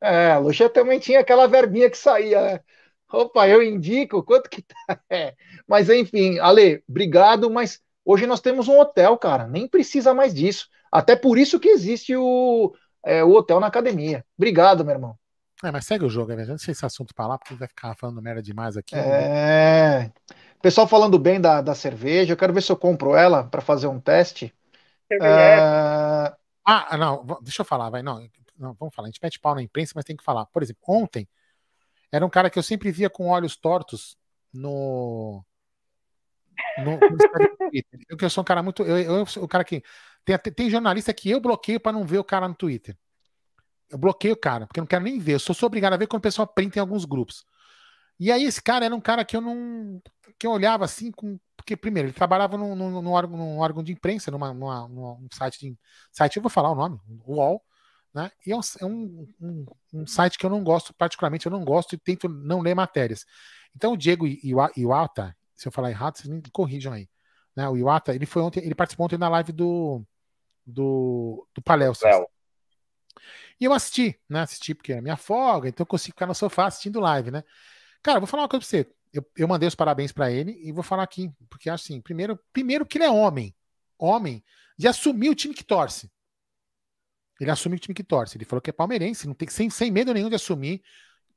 É, 0.00 0.32
a 0.32 0.38
Lucha 0.38 0.68
também 0.68 0.98
tinha 0.98 1.20
aquela 1.20 1.46
verbinha 1.46 1.88
que 1.88 1.96
saía, 1.96 2.40
né? 2.40 2.60
Opa, 3.12 3.48
eu 3.48 3.62
indico 3.62 4.22
quanto 4.22 4.50
que 4.50 4.62
tá. 4.62 4.74
É. 5.10 5.34
Mas 5.66 5.88
enfim, 5.88 6.38
Ale, 6.38 6.82
obrigado, 6.88 7.50
mas 7.50 7.80
hoje 8.04 8.26
nós 8.26 8.40
temos 8.40 8.68
um 8.68 8.78
hotel, 8.78 9.16
cara. 9.16 9.46
Nem 9.46 9.68
precisa 9.68 10.12
mais 10.12 10.34
disso. 10.34 10.68
Até 10.90 11.16
por 11.16 11.38
isso 11.38 11.58
que 11.58 11.68
existe 11.68 12.14
o, 12.16 12.74
é, 13.04 13.24
o 13.24 13.30
hotel 13.30 13.60
na 13.60 13.66
academia. 13.66 14.24
Obrigado, 14.36 14.84
meu 14.84 14.94
irmão. 14.94 15.18
É, 15.62 15.70
mas 15.70 15.86
segue 15.86 16.04
o 16.04 16.10
jogo, 16.10 16.34
né? 16.34 16.44
Não 16.44 16.58
sei 16.58 16.72
esse 16.72 16.84
assunto 16.84 17.14
pra 17.14 17.26
lá, 17.26 17.38
porque 17.38 17.54
vai 17.54 17.68
ficar 17.68 17.94
falando 17.96 18.20
merda 18.20 18.42
demais 18.42 18.76
aqui. 18.76 18.94
É. 18.94 20.10
Pessoal 20.60 20.86
falando 20.86 21.18
bem 21.18 21.40
da, 21.40 21.60
da 21.60 21.74
cerveja, 21.74 22.32
eu 22.32 22.36
quero 22.36 22.52
ver 22.52 22.62
se 22.62 22.70
eu 22.70 22.76
compro 22.76 23.14
ela 23.14 23.44
para 23.44 23.60
fazer 23.60 23.86
um 23.86 24.00
teste. 24.00 24.52
É, 25.10 26.32
Ah, 26.64 26.96
não, 26.96 27.24
deixa 27.42 27.62
eu 27.62 27.66
falar, 27.66 27.90
vai. 27.90 28.02
Não, 28.02 28.26
não, 28.58 28.74
vamos 28.74 28.94
falar. 28.94 29.06
A 29.06 29.10
gente 29.10 29.20
mete 29.22 29.38
pau 29.38 29.54
na 29.54 29.62
imprensa, 29.62 29.92
mas 29.94 30.04
tem 30.04 30.16
que 30.16 30.24
falar. 30.24 30.46
Por 30.46 30.62
exemplo, 30.62 30.82
ontem 30.86 31.28
era 32.10 32.24
um 32.24 32.30
cara 32.30 32.48
que 32.48 32.58
eu 32.58 32.62
sempre 32.62 32.90
via 32.90 33.10
com 33.10 33.28
olhos 33.28 33.56
tortos 33.56 34.16
no. 34.52 35.44
No, 36.78 36.92
no 36.92 37.58
Twitter. 37.58 38.00
Eu, 38.08 38.30
sou 38.30 38.42
um 38.42 38.44
cara 38.44 38.62
muito. 38.62 38.82
Eu, 38.82 38.96
eu 38.96 39.26
o 39.42 39.48
cara 39.48 39.64
que. 39.64 39.82
Tem, 40.24 40.38
tem 40.38 40.70
jornalista 40.70 41.12
que 41.12 41.30
eu 41.30 41.40
bloqueio 41.40 41.80
para 41.80 41.92
não 41.92 42.04
ver 42.04 42.18
o 42.18 42.24
cara 42.24 42.48
no 42.48 42.54
Twitter. 42.54 42.96
Eu 43.90 43.98
bloqueio 43.98 44.34
o 44.34 44.36
cara, 44.36 44.66
porque 44.66 44.80
eu 44.80 44.82
não 44.82 44.88
quero 44.88 45.04
nem 45.04 45.18
ver. 45.18 45.34
Eu 45.34 45.38
sou 45.40 45.54
obrigado 45.66 45.92
a 45.92 45.96
ver 45.96 46.06
quando 46.06 46.20
o 46.20 46.22
pessoal 46.22 46.46
printa 46.46 46.78
em 46.78 46.80
alguns 46.80 47.04
grupos. 47.04 47.44
E 48.18 48.30
aí, 48.30 48.44
esse 48.44 48.62
cara 48.62 48.84
era 48.84 48.94
um 48.94 49.00
cara 49.00 49.24
que 49.24 49.36
eu 49.36 49.40
não. 49.40 50.00
que 50.38 50.46
eu 50.46 50.52
olhava 50.52 50.84
assim, 50.84 51.10
com, 51.10 51.38
porque, 51.56 51.76
primeiro, 51.76 52.08
ele 52.08 52.14
trabalhava 52.14 52.56
num, 52.56 52.74
num, 52.74 53.02
num 53.02 53.10
órgão, 53.10 53.36
num 53.36 53.58
órgão 53.58 53.82
de 53.82 53.92
imprensa, 53.92 54.30
numa, 54.30 54.52
numa, 54.54 54.88
num 54.88 55.28
site 55.32 55.58
de. 55.60 55.78
Site, 56.12 56.36
eu 56.36 56.42
vou 56.42 56.50
falar 56.50 56.70
o 56.70 56.74
nome, 56.74 57.00
UOL, 57.26 57.62
né? 58.14 58.30
E 58.46 58.52
é, 58.52 58.56
um, 58.56 58.60
é 58.80 58.84
um, 58.84 59.28
um, 59.40 59.66
um 59.92 60.06
site 60.06 60.38
que 60.38 60.46
eu 60.46 60.50
não 60.50 60.62
gosto, 60.62 60.94
particularmente, 60.94 61.46
eu 61.46 61.52
não 61.52 61.64
gosto 61.64 61.94
e 61.94 61.98
tento 61.98 62.28
não 62.28 62.60
ler 62.60 62.74
matérias. 62.74 63.26
Então, 63.74 63.92
o 63.94 63.96
Diego 63.96 64.26
Iwa- 64.26 64.72
Iwata, 64.76 65.36
se 65.54 65.66
eu 65.66 65.72
falar 65.72 65.90
errado, 65.90 66.16
vocês 66.16 66.28
me 66.28 66.42
corrijam 66.52 66.92
aí. 66.92 67.08
Né? 67.56 67.68
O 67.68 67.76
Iwata, 67.76 68.14
ele 68.14 68.26
foi 68.26 68.42
ontem, 68.42 68.64
ele 68.64 68.74
participou 68.74 69.06
ontem 69.06 69.18
na 69.18 69.28
live 69.28 69.52
do. 69.52 70.04
do, 70.64 71.46
do 71.54 71.62
Palestra. 71.62 72.08
E 73.60 73.64
eu 73.64 73.72
assisti, 73.72 74.18
né? 74.28 74.40
Assisti 74.42 74.74
porque 74.74 74.92
é 74.92 75.00
minha 75.00 75.16
folga, 75.16 75.68
então 75.68 75.82
eu 75.82 75.86
consigo 75.86 76.14
ficar 76.14 76.26
no 76.26 76.34
sofá 76.34 76.66
assistindo 76.66 77.00
live, 77.00 77.30
né? 77.30 77.42
Cara, 78.04 78.20
vou 78.20 78.28
falar 78.28 78.44
uma 78.44 78.50
coisa 78.50 78.60
pra 78.66 78.68
você. 78.70 78.88
Eu, 79.12 79.26
eu 79.38 79.48
mandei 79.48 79.68
os 79.68 79.74
parabéns 79.74 80.12
pra 80.12 80.30
ele 80.30 80.52
e 80.62 80.72
vou 80.72 80.84
falar 80.84 81.02
aqui, 81.04 81.32
porque 81.50 81.70
assim, 81.70 82.00
primeiro, 82.02 82.38
primeiro 82.52 82.86
que 82.86 82.98
ele 82.98 83.06
é 83.06 83.10
homem, 83.10 83.56
homem, 83.98 84.44
de 84.78 84.88
assumir 84.88 85.30
o 85.30 85.36
time 85.36 85.54
que 85.54 85.64
torce. 85.64 86.10
Ele 87.40 87.50
assumiu 87.50 87.76
o 87.76 87.80
time 87.80 87.94
que 87.94 88.04
torce. 88.04 88.36
Ele 88.36 88.44
falou 88.44 88.60
que 88.60 88.70
é 88.70 88.72
palmeirense, 88.72 89.26
não 89.26 89.34
tem 89.34 89.48
sem, 89.48 89.68
sem 89.70 89.90
medo 89.90 90.12
nenhum 90.14 90.28
de 90.28 90.36
assumir. 90.36 90.82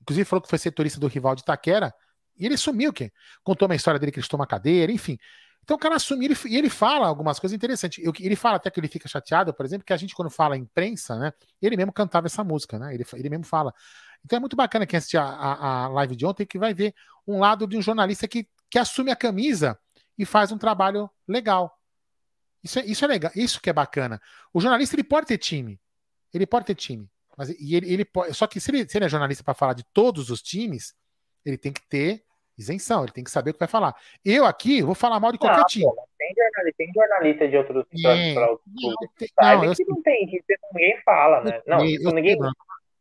Inclusive 0.02 0.26
falou 0.26 0.42
que 0.44 0.50
foi 0.50 0.60
setorista 0.60 1.00
do 1.00 1.08
rival 1.08 1.36
de 1.36 1.44
Itaquera. 1.44 1.94
E 2.38 2.46
ele 2.46 2.56
assumiu 2.56 2.94
que 2.94 3.12
contou 3.44 3.68
uma 3.70 3.76
história 3.76 4.00
dele 4.00 4.12
que 4.12 4.20
ele 4.20 4.26
estou 4.26 4.40
uma 4.40 4.48
cadeira, 4.48 4.92
enfim. 4.92 5.18
Então 5.64 5.78
o 5.78 5.80
cara 5.80 5.96
assume 5.98 6.26
ele, 6.26 6.36
e 6.48 6.58
ele 6.58 6.70
fala 6.70 7.08
algumas 7.08 7.40
coisas 7.40 7.56
interessantes. 7.56 8.04
Eu- 8.04 8.14
ele 8.20 8.36
fala 8.36 8.58
até 8.58 8.72
que 8.72 8.80
ele 8.80 8.90
fica 8.90 9.08
chateado, 9.08 9.54
por 9.54 9.66
exemplo, 9.66 9.86
que 9.86 9.94
a 9.94 9.98
gente, 9.98 10.16
quando 10.16 10.32
fala 10.32 10.58
imprensa, 10.58 11.18
né? 11.18 11.34
Ele 11.62 11.78
mesmo 11.78 11.94
cantava 11.94 12.28
essa 12.28 12.44
música, 12.44 12.80
né? 12.80 12.94
Ele, 12.94 13.06
ele 13.16 13.30
mesmo 13.30 13.46
fala. 13.46 13.74
Então 14.28 14.36
é 14.36 14.40
muito 14.42 14.58
bacana 14.58 14.86
quem 14.86 14.98
assistir 14.98 15.16
a, 15.16 15.24
a, 15.24 15.86
a 15.86 15.88
live 15.88 16.14
de 16.18 16.26
ontem 16.26 16.46
que 16.46 16.60
vai 16.60 16.74
ver 16.74 16.94
um 17.26 17.40
lado 17.40 17.66
de 17.66 17.78
um 17.78 17.82
jornalista 17.82 18.28
que, 18.28 18.46
que 18.70 18.78
assume 18.78 19.10
a 19.10 19.16
camisa 19.16 19.80
e 20.18 20.26
faz 20.26 20.52
um 20.52 20.58
trabalho 20.58 21.10
legal. 21.26 21.74
Isso 22.62 22.78
é, 22.78 22.86
isso 22.86 23.06
é 23.06 23.08
legal, 23.08 23.32
isso 23.34 23.62
que 23.62 23.70
é 23.70 23.74
bacana. 23.74 24.22
O 24.54 24.60
jornalista 24.60 24.98
ele 24.98 25.04
pode 25.06 25.28
ter 25.28 25.38
time. 25.38 25.80
Ele 26.34 26.46
pode 26.46 26.66
ter 26.66 26.76
time. 26.76 27.10
Mas 27.38 27.52
e 27.52 27.74
ele, 27.74 27.90
ele 27.94 28.04
pode, 28.04 28.34
só 28.34 28.48
que 28.48 28.60
se 28.60 28.70
ele, 28.70 28.90
se 28.90 28.98
ele 28.98 29.06
é 29.06 29.10
jornalista 29.10 29.46
para 29.46 29.54
falar 29.54 29.74
de 29.74 29.86
todos 29.94 30.30
os 30.30 30.42
times, 30.42 30.94
ele 31.46 31.58
tem 31.58 31.72
que 31.72 31.88
ter 31.88 32.26
isenção, 32.58 33.04
ele 33.04 33.14
tem 33.14 33.24
que 33.24 33.32
saber 33.32 33.52
o 33.52 33.54
que 33.54 33.60
vai 33.60 33.68
falar. 33.70 33.96
Eu 34.26 34.44
aqui 34.44 34.82
vou 34.82 34.96
falar 34.96 35.22
mal 35.22 35.32
de 35.32 35.38
qualquer 35.38 35.60
Não, 35.60 35.66
time. 35.68 35.86
pô, 35.86 35.96
tem, 36.18 36.34
jornalista, 36.36 36.78
tem 36.78 36.92
jornalista 36.94 37.48
de 37.48 37.56
outros 37.58 37.86
Tem. 37.90 38.34
para 38.36 38.50
outros 38.52 38.68
Não, 38.68 38.82
clubes. 38.82 39.32
não, 39.40 39.64
eu 39.64 39.74
que 39.74 39.86
não 39.86 40.02
tem, 40.02 40.28
que 40.28 40.44
ninguém 40.74 41.02
fala, 41.06 41.44
né? 41.46 41.62
Não, 41.66 41.80
Eu 41.80 41.86
isso 41.86 42.04
sei, 42.04 42.14
ninguém 42.14 42.38
Bruno. 42.38 42.54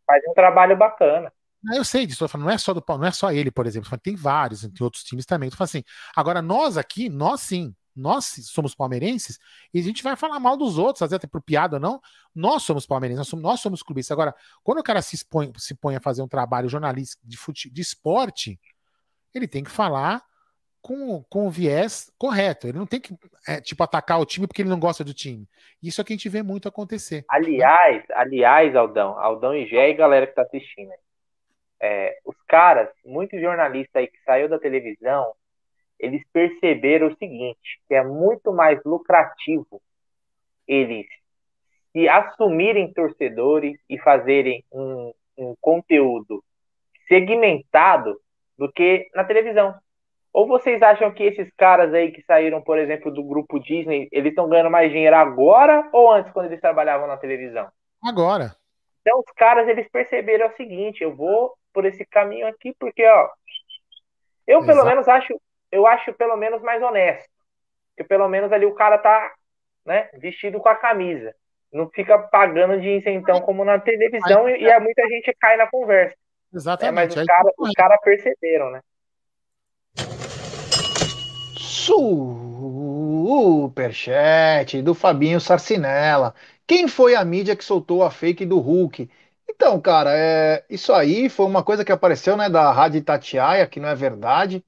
Faz 0.07 0.23
um 0.28 0.35
trabalho 0.35 0.77
bacana. 0.77 1.33
Eu 1.74 1.85
sei 1.85 2.07
disso, 2.07 2.24
não 2.39 2.51
é 2.51 2.59
só 2.59 2.73
do 2.73 2.83
não 2.87 3.05
é 3.05 3.11
só 3.11 3.33
ele, 3.33 3.51
por 3.51 3.66
exemplo, 3.66 3.91
tem 3.99 4.15
vários, 4.15 4.61
tem 4.61 4.85
outros 4.85 5.03
times 5.03 5.27
também. 5.27 5.51
Tô 5.51 5.57
falando 5.57 5.70
assim, 5.70 5.85
agora 6.15 6.41
nós 6.41 6.77
aqui, 6.77 7.09
nós 7.09 7.41
sim, 7.41 7.74
nós 7.95 8.27
somos 8.45 8.74
palmeirenses 8.74 9.39
e 9.73 9.81
a 9.81 9.83
gente 9.83 10.03
vai 10.03 10.15
falar 10.15 10.39
mal 10.39 10.57
dos 10.57 10.78
outros, 10.78 11.03
às 11.03 11.11
vezes 11.11 11.16
até 11.16 11.27
por 11.27 11.43
piada 11.43 11.77
ou 11.77 11.81
não, 11.81 12.01
nós 12.35 12.62
somos 12.62 12.87
palmeirenses, 12.87 13.19
nós 13.19 13.28
somos, 13.28 13.43
nós 13.43 13.61
somos 13.61 13.83
clubistas. 13.83 14.12
Agora, 14.12 14.35
quando 14.62 14.78
o 14.78 14.83
cara 14.83 15.01
se 15.03 15.16
expõe, 15.16 15.51
se 15.57 15.74
põe 15.74 15.97
a 15.97 16.01
fazer 16.01 16.23
um 16.23 16.28
trabalho 16.28 16.69
jornalístico 16.69 17.27
de, 17.27 17.37
fute, 17.37 17.70
de 17.70 17.81
esporte, 17.81 18.61
ele 19.35 19.49
tem 19.49 19.65
que 19.65 19.70
falar 19.70 20.23
com, 20.87 21.25
com 21.29 21.49
o 21.49 21.51
viés 21.51 22.15
correto. 22.17 22.69
Ele 22.69 22.79
não 22.79 22.87
tem 22.87 23.01
que, 23.01 23.13
é, 23.49 23.61
tipo, 23.61 23.83
atacar 23.83 24.21
o 24.21 24.25
time 24.25 24.47
porque 24.47 24.63
ele 24.63 24.69
não 24.69 24.79
gosta 24.79 25.03
do 25.03 25.13
time. 25.13 25.45
Isso 25.83 26.01
é 26.01 26.05
que 26.05 26.13
a 26.13 26.17
gente 26.17 26.29
vê 26.29 26.45
muito 26.45 26.69
acontecer. 26.69 27.25
Aliás, 27.29 28.05
aliás, 28.11 28.77
Aldão, 28.77 29.19
Aldão 29.19 29.53
e 29.53 29.67
Gé 29.67 29.91
e 29.91 29.95
galera 29.95 30.29
que 30.29 30.35
tá 30.35 30.43
assistindo. 30.43 30.93
É, 31.83 32.17
os 32.25 32.37
caras, 32.47 32.89
muitos 33.05 33.41
jornalistas 33.41 33.97
aí 33.97 34.07
que 34.07 34.23
saiu 34.25 34.49
da 34.49 34.61
televisão, 34.61 35.33
eles 35.99 36.23
perceberam 36.33 37.09
o 37.09 37.17
seguinte, 37.17 37.81
que 37.89 37.95
é 37.95 38.05
muito 38.05 38.53
mais 38.53 38.81
lucrativo 38.85 39.83
eles 40.69 41.07
se 41.91 42.09
assumirem 42.09 42.93
torcedores 42.93 43.77
e 43.91 43.99
fazerem 43.99 44.65
um, 44.71 45.13
um 45.37 45.57
conteúdo 45.61 46.45
segmentado 47.09 48.21
do 48.57 48.71
que 48.71 49.11
na 49.15 49.25
televisão. 49.25 49.75
Ou 50.37 50.47
vocês 50.47 50.83
acham 50.83 51.11
que 51.11 51.23
esses 51.23 51.51
caras 51.57 51.95
aí 51.95 52.13
que 52.13 52.21
saíram, 52.21 52.61
por 52.61 52.79
exemplo, 52.79 53.11
do 53.11 53.25
grupo 53.25 53.59
Disney, 53.59 54.07
eles 54.13 54.33
estão 54.33 54.47
ganhando 54.47 54.71
mais 54.71 54.93
dinheiro 54.93 55.17
agora 55.17 55.89
ou 55.95 56.13
antes, 56.13 56.31
quando 56.31 56.45
eles 56.45 56.61
trabalhavam 56.61 57.07
na 57.07 57.17
televisão? 57.17 57.67
Agora. 58.05 58.55
Então 59.01 59.19
os 59.19 59.33
caras 59.35 59.67
eles 59.67 59.89
perceberam 59.89 60.49
o 60.49 60.53
seguinte, 60.55 61.03
eu 61.03 61.17
vou 61.17 61.55
por 61.73 61.87
esse 61.87 62.05
caminho 62.05 62.47
aqui 62.47 62.75
porque 62.79 63.03
ó, 63.07 63.31
eu 64.47 64.61
pelo 64.61 64.73
Exato. 64.73 64.89
menos 64.89 65.09
acho, 65.09 65.41
eu 65.73 65.87
acho 65.87 66.13
pelo 66.13 66.37
menos 66.37 66.61
mais 66.61 66.83
honesto, 66.83 67.31
que 67.97 68.05
pelo 68.05 68.29
menos 68.29 68.53
ali 68.53 68.67
o 68.67 68.75
cara 68.75 68.99
tá, 68.99 69.33
né, 69.87 70.11
vestido 70.19 70.61
com 70.61 70.69
a 70.69 70.75
camisa. 70.77 71.35
não 71.73 71.89
fica 71.89 72.19
pagando 72.19 72.79
de 72.79 72.89
isentão 72.91 73.41
como 73.41 73.65
na 73.65 73.79
televisão 73.79 74.47
e, 74.51 74.63
e 74.65 74.81
muita 74.81 75.09
gente 75.09 75.35
cai 75.41 75.57
na 75.57 75.67
conversa. 75.67 76.15
Exatamente. 76.53 76.91
É, 76.91 76.95
mas 76.95 77.15
os 77.15 77.19
Aí- 77.21 77.27
caras 77.27 77.53
os 77.59 77.73
cara 77.73 77.99
perceberam, 77.99 78.71
né? 78.71 78.81
Superchat 83.67 84.83
do 84.83 84.95
Fabinho 84.95 85.41
Sarcinella. 85.41 86.35
Quem 86.67 86.89
foi 86.89 87.15
a 87.15 87.25
mídia 87.25 87.55
que 87.57 87.65
soltou 87.65 88.03
a 88.03 88.11
fake 88.11 88.45
do 88.45 88.59
Hulk? 88.59 89.09
Então, 89.49 89.81
cara, 89.81 90.11
é, 90.17 90.65
isso 90.69 90.93
aí 90.93 91.29
foi 91.29 91.47
uma 91.47 91.63
coisa 91.63 91.85
que 91.85 91.93
apareceu, 91.93 92.37
né, 92.37 92.49
da 92.51 92.73
Rádio 92.73 92.99
Itatiaia, 92.99 93.67
que 93.67 93.79
não 93.81 93.89
é 93.89 93.95
verdade. 93.95 94.65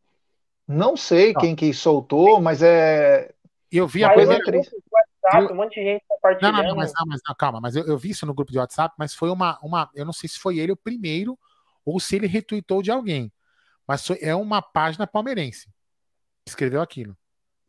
Não 0.67 0.97
sei 0.97 1.35
quem 1.35 1.57
que 1.57 1.73
soltou, 1.75 2.41
mas 2.41 2.63
é. 2.63 3.33
Eu 3.71 3.87
vi 3.87 4.05
a 4.05 4.11
coisa 4.15 4.39
grupo 4.39 4.53
do 4.53 4.83
WhatsApp, 4.93 5.53
Eu- 5.53 5.53
um 5.53 5.57
monte 5.57 5.75
de 5.75 5.85
gente 5.85 6.05
Não, 6.07 6.09
compartilhando. 6.09 6.63
não, 6.63 6.69
não, 6.71 6.77
mas, 6.77 6.93
não, 6.95 7.07
mas 7.07 7.21
não, 7.27 7.35
calma, 7.35 7.61
mas 7.61 7.75
eu, 7.77 7.85
eu 7.87 7.99
vi 7.99 8.11
isso 8.11 8.25
no 8.25 8.33
grupo 8.35 8.53
de 8.53 8.59
WhatsApp, 8.59 8.95
mas 8.99 9.15
foi 9.15 9.29
uma, 9.31 9.59
uma. 9.61 9.91
Eu 9.95 10.05
não 10.05 10.13
sei 10.13 10.29
se 10.29 10.39
foi 10.39 10.59
ele 10.59 10.73
o 10.73 10.77
primeiro 10.77 11.37
ou 11.85 11.99
se 11.99 12.15
ele 12.17 12.27
retweetou 12.27 12.83
de 12.83 12.91
alguém. 12.91 13.33
Mas 13.87 14.07
foi- 14.07 14.19
é 14.23 14.35
uma 14.35 14.63
página 14.63 15.07
palmeirense 15.07 15.69
escreveu 16.49 16.81
aquilo. 16.83 17.17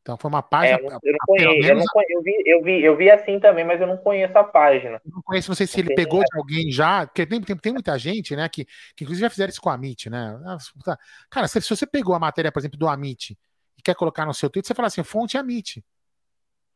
Então 0.01 0.17
foi 0.17 0.29
uma 0.29 0.41
É, 0.61 0.73
página. 0.73 0.79
eu 0.79 0.89
não, 0.91 0.99
eu 1.03 1.13
não 1.13 1.19
conheço, 1.25 1.69
eu, 1.69 1.75
não 1.75 1.85
conhe- 1.85 2.07
eu 2.09 2.21
vi, 2.23 2.43
eu, 2.45 2.63
vi, 2.63 2.83
eu 2.83 2.97
vi 2.97 3.11
assim 3.11 3.39
também, 3.39 3.65
mas 3.65 3.79
eu 3.81 3.87
não 3.87 3.97
conheço 3.97 4.37
a 4.37 4.43
página. 4.43 5.01
não 5.05 5.21
conheço, 5.21 5.49
não 5.49 5.55
sei 5.55 5.67
se 5.67 5.79
ele 5.79 5.93
pegou 5.93 6.21
de 6.23 6.37
alguém 6.37 6.71
já, 6.71 7.05
porque 7.05 7.25
tem, 7.25 7.41
tem, 7.41 7.55
tem 7.57 7.73
muita 7.73 7.97
gente, 7.97 8.35
né, 8.35 8.47
que, 8.49 8.65
que 8.95 9.03
inclusive 9.03 9.21
já 9.25 9.29
fizeram 9.29 9.49
isso 9.49 9.61
com 9.61 9.69
a 9.69 9.73
Amit, 9.73 10.09
né? 10.09 10.37
Ah, 10.45 10.57
tá. 10.83 10.97
Cara, 11.29 11.47
se, 11.47 11.61
se 11.61 11.69
você 11.69 11.85
pegou 11.87 12.15
a 12.15 12.19
matéria, 12.19 12.51
por 12.51 12.59
exemplo, 12.59 12.77
do 12.77 12.87
Amit 12.87 13.37
e 13.77 13.81
quer 13.81 13.95
colocar 13.95 14.25
no 14.25 14.33
seu 14.33 14.49
tweet, 14.49 14.67
você 14.67 14.73
fala 14.75 14.87
assim, 14.87 15.03
fonte 15.03 15.37
Amit. 15.37 15.83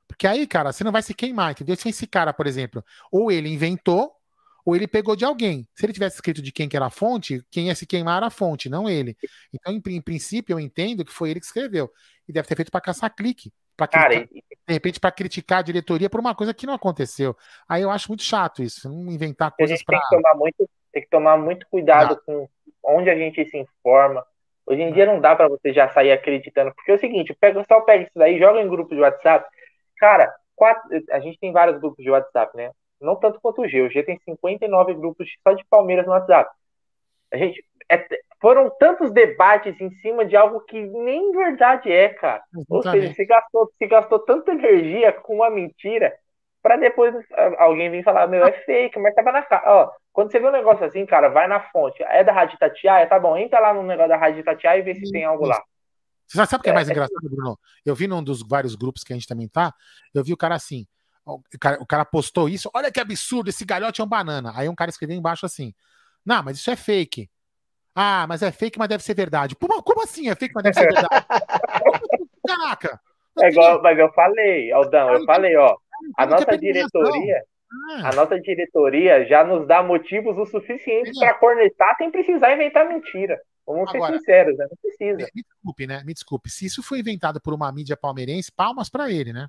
Porque 0.08 0.28
aí, 0.28 0.46
cara, 0.48 0.72
você 0.72 0.84
não 0.84 0.92
vai 0.92 1.02
se 1.02 1.14
queimar, 1.14 1.52
entendeu? 1.52 1.76
Se 1.76 1.90
esse 1.90 2.06
cara, 2.08 2.34
por 2.34 2.46
exemplo, 2.48 2.84
ou 3.12 3.32
ele 3.32 3.50
inventou, 3.50 4.12
ou 4.65 4.76
ele 4.76 4.88
pegou 4.88 5.15
de 5.15 5.26
alguém. 5.26 5.68
Se 5.76 5.85
ele 5.85 5.94
tivesse 5.94 6.15
escrito 6.15 6.41
de 6.41 6.52
quem 6.52 6.69
que 6.69 6.76
era 6.76 6.85
a 6.85 6.90
fonte, 6.90 7.44
quem 7.52 7.68
ia 7.68 7.76
se 7.76 7.85
queimar 7.85 8.18
era 8.18 8.27
a 8.27 8.31
fonte, 8.31 8.69
não 8.69 8.90
ele. 8.90 9.15
Então, 9.53 9.73
em, 9.73 9.81
em 9.95 10.02
princípio, 10.02 10.53
eu 10.53 10.60
entendo 10.60 11.03
que 11.03 11.11
foi 11.11 11.30
ele 11.31 11.40
que 11.40 11.45
escreveu. 11.45 11.90
E 12.27 12.31
deve 12.34 12.48
ter 12.48 12.56
feito 12.56 12.72
para 12.72 12.81
caçar 12.81 13.14
clique. 13.14 13.52
Pra 13.76 13.88
Cara, 13.88 14.10
criticar- 14.15 14.44
de 14.68 14.73
repente, 14.73 14.99
para 14.99 15.11
criticar 15.11 15.60
a 15.60 15.64
diretoria 15.64 16.10
por 16.10 16.19
uma 16.19 16.34
coisa 16.35 16.53
que 16.53 16.65
não 16.65 16.73
aconteceu. 16.73 17.35
Aí 17.68 17.81
eu 17.81 17.90
acho 17.91 18.07
muito 18.07 18.23
chato 18.23 18.64
isso, 18.64 18.88
não 18.88 19.11
inventar 19.11 19.52
coisas 19.52 19.84
tem 19.84 19.85
para. 19.85 20.35
muito, 20.35 20.69
tem 20.91 21.02
que 21.02 21.10
tomar 21.10 21.38
muito 21.38 21.68
cuidado 21.69 22.22
com 22.26 22.48
onde 22.84 23.10
a 23.10 23.15
gente 23.15 23.44
se 23.49 23.57
informa. 23.57 24.23
Hoje 24.65 24.81
em 24.81 24.94
dia 24.94 25.06
não 25.06 25.19
dá 25.19 25.35
pra 25.35 25.49
você 25.49 25.73
já 25.73 25.90
sair 25.90 26.11
acreditando, 26.11 26.73
porque 26.73 26.91
é 26.91 26.95
o 26.95 26.99
seguinte, 26.99 27.35
pega, 27.38 27.65
só 27.68 27.81
pega 27.81 28.03
isso 28.03 28.14
daí, 28.15 28.40
joga 28.40 28.61
em 28.61 28.69
grupo 28.69 28.95
de 28.95 29.02
WhatsApp. 29.02 29.45
Cara, 29.98 30.34
quatro, 30.56 30.84
a 31.11 31.19
gente 31.19 31.38
tem 31.40 31.52
vários 31.52 31.80
grupos 31.81 32.02
de 32.03 32.10
WhatsApp, 32.10 32.56
né? 32.56 32.72
Não 33.04 33.16
tanto 33.16 33.40
quanto 33.42 33.62
o 33.62 33.68
G. 33.68 33.82
O 33.82 33.90
G 33.90 34.04
tem 34.04 34.20
59 34.26 34.94
grupos 34.94 35.30
só 35.44 35.54
de 35.54 35.64
Palmeiras 35.66 36.06
no 36.06 36.12
WhatsApp. 36.12 36.50
A 37.32 37.38
gente 37.38 37.64
é- 37.90 38.08
foram 38.42 38.70
tantos 38.80 39.12
debates 39.12 39.80
em 39.80 39.90
cima 40.02 40.26
de 40.26 40.36
algo 40.36 40.62
que 40.62 40.82
nem 40.82 41.32
verdade 41.32 41.92
é, 41.92 42.10
cara. 42.10 42.44
Ou 42.70 42.82
seja, 42.82 42.98
Exatamente. 42.98 43.16
se 43.16 43.26
gastou, 43.26 43.72
se 43.78 43.88
gastou 43.88 44.20
tanta 44.20 44.52
energia 44.52 45.12
com 45.14 45.36
uma 45.36 45.50
mentira 45.50 46.14
pra 46.62 46.78
depois 46.78 47.14
ah, 47.34 47.64
alguém 47.64 47.92
vir 47.92 48.04
falar, 48.04 48.26
meu, 48.28 48.46
é 48.46 48.52
fake, 48.64 48.98
mas 49.00 49.14
tava 49.14 49.32
na 49.32 49.42
cara. 49.44 49.64
Ó, 49.66 49.92
quando 50.14 50.32
você 50.32 50.40
vê 50.40 50.48
um 50.48 50.52
negócio 50.52 50.86
assim, 50.86 51.06
cara, 51.06 51.28
vai 51.28 51.48
na 51.48 51.60
fonte. 51.60 52.02
É 52.04 52.24
da 52.24 52.32
Rádio 52.32 52.58
Tatiaia? 52.58 53.08
Tá 53.08 53.20
bom, 53.20 53.36
entra 53.36 53.60
lá 53.60 53.74
no 53.74 53.84
negócio 53.84 54.10
da 54.10 54.18
Rádio 54.18 54.44
Tatiaia 54.44 54.80
e 54.80 54.82
vê 54.82 54.96
se 54.96 55.12
tem 55.12 55.26
algo 55.26 55.46
lá. 55.46 55.62
Você 56.26 56.38
sabe, 56.46 56.62
o 56.62 56.64
que 56.64 56.70
é 56.70 56.74
mais 56.74 56.88
É, 56.88 56.92
é 56.92 56.94
engraçado, 56.94 57.30
Bruno? 57.30 57.60
Eu 57.86 57.94
vi 57.94 58.08
num 58.08 58.24
dos 58.24 58.48
vários 58.48 58.76
grupos 58.76 59.04
que 59.04 59.12
a 59.12 59.16
gente 59.16 59.28
também 59.28 59.48
tá, 59.48 59.74
eu 60.16 60.24
vi 60.24 60.32
o 60.34 60.38
cara 60.38 60.56
assim, 60.56 60.86
o 61.26 61.41
cara, 61.60 61.82
o 61.82 61.86
cara 61.86 62.06
postou 62.06 62.50
isso, 62.50 62.70
olha 62.74 62.91
que 62.91 63.00
absurdo, 63.00 63.50
esse 63.50 63.64
galhote 63.66 64.02
é 64.02 64.04
um 64.04 64.08
banana. 64.08 64.52
Aí 64.56 64.68
um 64.68 64.76
cara 64.76 64.90
escreveu 64.90 65.16
embaixo 65.16 65.45
assim, 65.45 65.74
não, 66.26 66.44
mas 66.44 66.58
isso 66.58 66.70
é 66.70 66.76
fake. 66.76 67.30
Ah, 67.95 68.26
mas 68.28 68.41
é 68.41 68.52
fake, 68.52 68.78
mas 68.80 68.90
deve 68.90 69.04
ser 69.04 69.14
verdade. 69.14 69.56
Pô, 69.56 69.68
como 69.84 70.04
assim 70.04 70.30
é 70.30 70.36
fake, 70.36 70.54
mas 70.54 70.64
deve 70.64 70.76
ser 70.76 70.88
verdade? 70.91 71.08
Caraca! 72.48 73.00
É 73.41 73.50
igual, 73.50 73.82
mas 73.82 73.98
eu 73.98 74.12
falei, 74.14 74.72
Aldão, 74.72 75.14
eu 75.14 75.26
falei, 75.26 75.56
ó, 75.56 75.76
a 76.18 76.26
nossa 76.26 76.58
diretoria, 76.58 77.44
Ah. 77.91 78.10
a 78.10 78.16
nossa 78.16 78.40
diretoria 78.40 79.26
já 79.26 79.44
nos 79.44 79.68
dá 79.68 79.82
motivos 79.82 80.38
o 80.38 80.45
suficiente 80.45 81.12
pra 81.18 81.34
cornetar 81.36 81.95
sem 81.98 82.12
precisar 82.12 82.54
inventar 82.54 82.88
mentira. 82.88 83.40
Vamos 83.66 83.90
ser 83.91 83.98
Agora, 83.98 84.18
sinceros, 84.18 84.58
né? 84.58 84.68
Não 84.70 84.78
precisa. 84.82 85.18
Me, 85.18 85.32
me 85.34 85.44
desculpe, 85.44 85.88
né? 85.88 86.04
Me 86.06 86.14
desculpe. 86.14 86.50
Se 86.50 86.66
isso 86.66 86.84
foi 86.84 87.00
inventado 87.00 87.40
por 87.40 87.54
uma 87.54 87.72
mídia 87.72 87.95
palmeirense, 87.95 88.52
palmas 88.52 88.90
pra 88.90 89.10
ele, 89.10 89.32
né? 89.32 89.48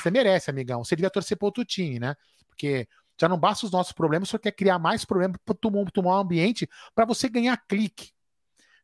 Você 0.00 0.10
merece, 0.10 0.50
amigão. 0.50 0.84
Você 0.84 0.96
devia 0.96 1.10
torcer 1.10 1.36
pro 1.36 1.46
outro 1.46 1.64
time, 1.64 1.98
né? 1.98 2.14
Porque 2.48 2.88
já 3.20 3.28
não 3.28 3.38
basta 3.38 3.66
os 3.66 3.72
nossos 3.72 3.92
problemas, 3.92 4.28
só 4.28 4.38
quer 4.38 4.52
criar 4.52 4.78
mais 4.78 5.04
problemas 5.04 5.36
para 5.44 5.54
tomar, 5.54 5.84
um 5.96 6.12
ambiente 6.12 6.68
para 6.94 7.04
você 7.04 7.28
ganhar 7.28 7.56
clique. 7.68 8.12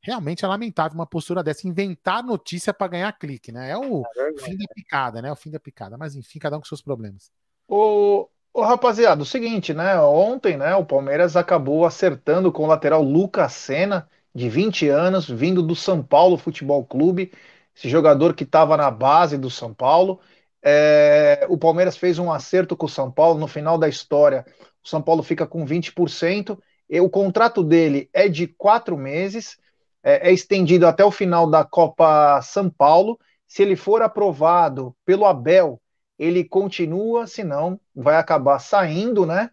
Realmente 0.03 0.45
é 0.45 0.49
lamentável 0.49 0.95
uma 0.95 1.07
postura 1.07 1.43
dessa, 1.43 1.67
inventar 1.67 2.23
notícia 2.23 2.73
para 2.73 2.87
ganhar 2.87 3.13
clique, 3.19 3.51
né? 3.51 3.71
É 3.71 3.79
o 3.79 4.05
fim 4.39 4.57
da 4.57 4.67
picada, 4.75 5.23
né? 5.23 5.33
O 5.33 5.37
fim 5.37 5.51
da 5.51 5.59
picada. 5.59 5.97
Mas 5.97 6.15
enfim, 6.15 6.39
cada 6.39 6.57
um 6.57 6.61
com 6.61 6.67
seus 6.67 6.83
problemas. 6.83 7.31
Ô, 7.67 8.29
ô, 8.53 8.63
rapaziada, 8.63 9.23
o 9.23 9.27
seguinte, 9.27 9.73
né? 9.73 9.99
Ontem, 10.01 10.57
né, 10.57 10.77
o 10.77 10.85
Palmeiras 10.85 11.35
acabou 11.35 11.87
acertando 11.87 12.53
com 12.53 12.65
o 12.65 12.67
lateral 12.67 13.03
Lucas 13.03 13.55
Senna, 13.55 14.09
de 14.35 14.51
20 14.51 14.89
anos, 14.89 15.29
vindo 15.29 15.63
do 15.63 15.75
São 15.75 16.03
Paulo 16.03 16.37
Futebol 16.37 16.85
Clube, 16.85 17.33
esse 17.75 17.89
jogador 17.89 18.35
que 18.35 18.45
estava 18.45 18.77
na 18.77 18.91
base 18.91 19.39
do 19.39 19.49
São 19.49 19.73
Paulo. 19.73 20.21
É, 20.69 21.47
o 21.49 21.57
Palmeiras 21.57 21.97
fez 21.97 22.19
um 22.19 22.33
acerto 22.33 22.77
com 22.77 22.87
o 22.87 22.89
São 22.89 23.09
Paulo 23.09 23.39
no 23.39 23.47
final 23.47 23.79
da 23.79 23.89
história. 23.89 24.45
O 24.85 24.89
São 24.89 25.01
Paulo 25.01 25.23
fica 25.23 25.47
com 25.47 25.65
20%. 25.65 26.59
E 26.91 27.01
o 27.01 27.09
contrato 27.09 27.63
dele 27.63 28.11
é 28.13 28.29
de 28.29 28.49
quatro 28.49 28.99
meses, 28.99 29.57
é, 30.03 30.29
é 30.29 30.33
estendido 30.33 30.85
até 30.85 31.05
o 31.05 31.11
final 31.13 31.49
da 31.49 31.65
Copa 31.65 32.41
São 32.43 32.69
Paulo. 32.69 33.17
Se 33.47 33.63
ele 33.63 33.77
for 33.77 34.03
aprovado 34.03 34.93
pelo 35.05 35.25
Abel, 35.25 35.81
ele 36.19 36.43
continua, 36.43 37.29
senão 37.29 37.79
vai 37.95 38.17
acabar 38.17 38.59
saindo, 38.59 39.25
né? 39.25 39.51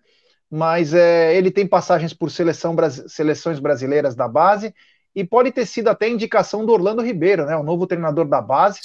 Mas 0.49 0.95
é, 0.95 1.35
ele 1.35 1.51
tem 1.51 1.67
passagens 1.67 2.11
por 2.11 2.31
seleção, 2.31 2.75
seleções 3.07 3.59
brasileiras 3.59 4.15
da 4.15 4.27
base 4.27 4.73
e 5.13 5.23
pode 5.23 5.51
ter 5.51 5.67
sido 5.67 5.89
até 5.89 6.09
indicação 6.09 6.65
do 6.65 6.71
Orlando 6.71 7.03
Ribeiro, 7.03 7.45
né? 7.45 7.55
O 7.55 7.63
novo 7.63 7.85
treinador 7.85 8.27
da 8.27 8.41
base, 8.41 8.81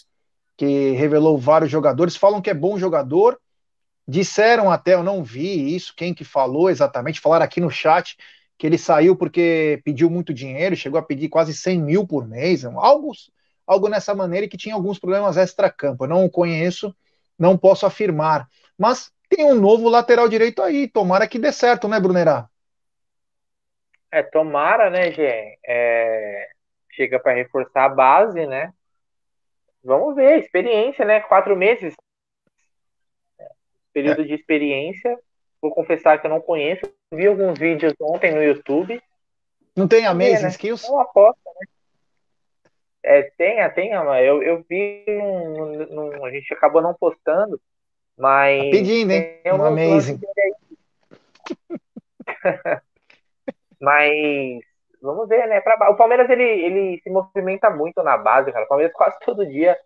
que 0.58 0.90
revelou 0.90 1.38
vários 1.38 1.70
jogadores, 1.70 2.16
falam 2.16 2.42
que 2.42 2.50
é 2.50 2.54
bom 2.54 2.76
jogador. 2.76 3.40
Disseram 4.06 4.70
até, 4.70 4.94
eu 4.94 5.04
não 5.04 5.22
vi 5.22 5.74
isso, 5.74 5.94
quem 5.96 6.12
que 6.12 6.24
falou 6.24 6.68
exatamente, 6.68 7.20
falaram 7.20 7.44
aqui 7.44 7.60
no 7.60 7.70
chat 7.70 8.16
que 8.58 8.66
ele 8.66 8.76
saiu 8.76 9.14
porque 9.14 9.80
pediu 9.84 10.10
muito 10.10 10.34
dinheiro, 10.34 10.74
chegou 10.74 10.98
a 10.98 11.02
pedir 11.02 11.28
quase 11.28 11.54
100 11.54 11.80
mil 11.80 12.04
por 12.04 12.26
mês, 12.26 12.64
algo, 12.64 13.12
algo 13.64 13.88
nessa 13.88 14.16
maneira 14.16 14.46
e 14.46 14.48
que 14.48 14.56
tinha 14.56 14.74
alguns 14.74 14.98
problemas 14.98 15.36
extra-campo. 15.36 16.04
Eu 16.04 16.08
não 16.08 16.24
o 16.24 16.30
conheço, 16.30 16.92
não 17.38 17.56
posso 17.56 17.86
afirmar. 17.86 18.48
Mas 18.76 19.12
tem 19.28 19.44
um 19.44 19.54
novo 19.54 19.88
lateral 19.88 20.28
direito 20.28 20.60
aí, 20.60 20.88
tomara 20.88 21.28
que 21.28 21.38
dê 21.38 21.52
certo, 21.52 21.86
né, 21.86 22.00
Brunerá? 22.00 22.48
É, 24.10 24.24
tomara, 24.24 24.90
né, 24.90 25.12
Gê? 25.12 25.56
É, 25.64 26.48
chega 26.90 27.20
para 27.20 27.34
reforçar 27.34 27.84
a 27.84 27.88
base, 27.90 28.44
né? 28.44 28.72
Vamos 29.88 30.14
ver, 30.14 30.38
experiência, 30.38 31.02
né? 31.02 31.20
Quatro 31.20 31.56
meses. 31.56 31.94
Período 33.90 34.22
de 34.22 34.34
experiência. 34.34 35.18
Vou 35.62 35.70
confessar 35.72 36.20
que 36.20 36.26
eu 36.26 36.30
não 36.30 36.42
conheço. 36.42 36.82
Vi 37.10 37.26
alguns 37.26 37.58
vídeos 37.58 37.94
ontem 37.98 38.30
no 38.30 38.42
YouTube. 38.42 39.02
Não 39.74 39.88
tem 39.88 40.02
ver, 40.02 40.06
Amazing 40.08 40.42
né? 40.42 40.48
Skills? 40.50 40.84
É 40.84 40.90
uma 40.90 41.04
aposta, 41.04 41.40
né? 41.58 41.66
É, 43.02 43.22
tem, 43.38 43.60
tem, 43.70 43.92
eu, 43.92 44.42
eu 44.42 44.62
vi, 44.68 45.06
num, 45.08 45.86
num- 45.86 46.24
a 46.26 46.30
gente 46.30 46.52
acabou 46.52 46.82
não 46.82 46.92
postando, 46.92 47.58
mas. 48.14 48.64
Tá 48.64 48.70
pedindo, 48.70 49.10
hein? 49.10 49.40
Um 49.46 49.64
Amazing. 49.64 50.20
Mas 53.80 54.60
vamos 55.02 55.28
ver, 55.28 55.46
né? 55.48 55.60
Pra- 55.60 55.90
o 55.90 55.96
Palmeiras 55.96 56.28
ele, 56.30 56.42
ele 56.44 57.00
se 57.02 57.10
movimenta 57.10 57.70
muito 57.70 58.02
na 58.02 58.16
base, 58.16 58.52
cara. 58.52 58.64
O 58.64 58.68
Palmeiras 58.68 58.94
quase 58.96 59.18
todo 59.20 59.46
dia 59.46 59.78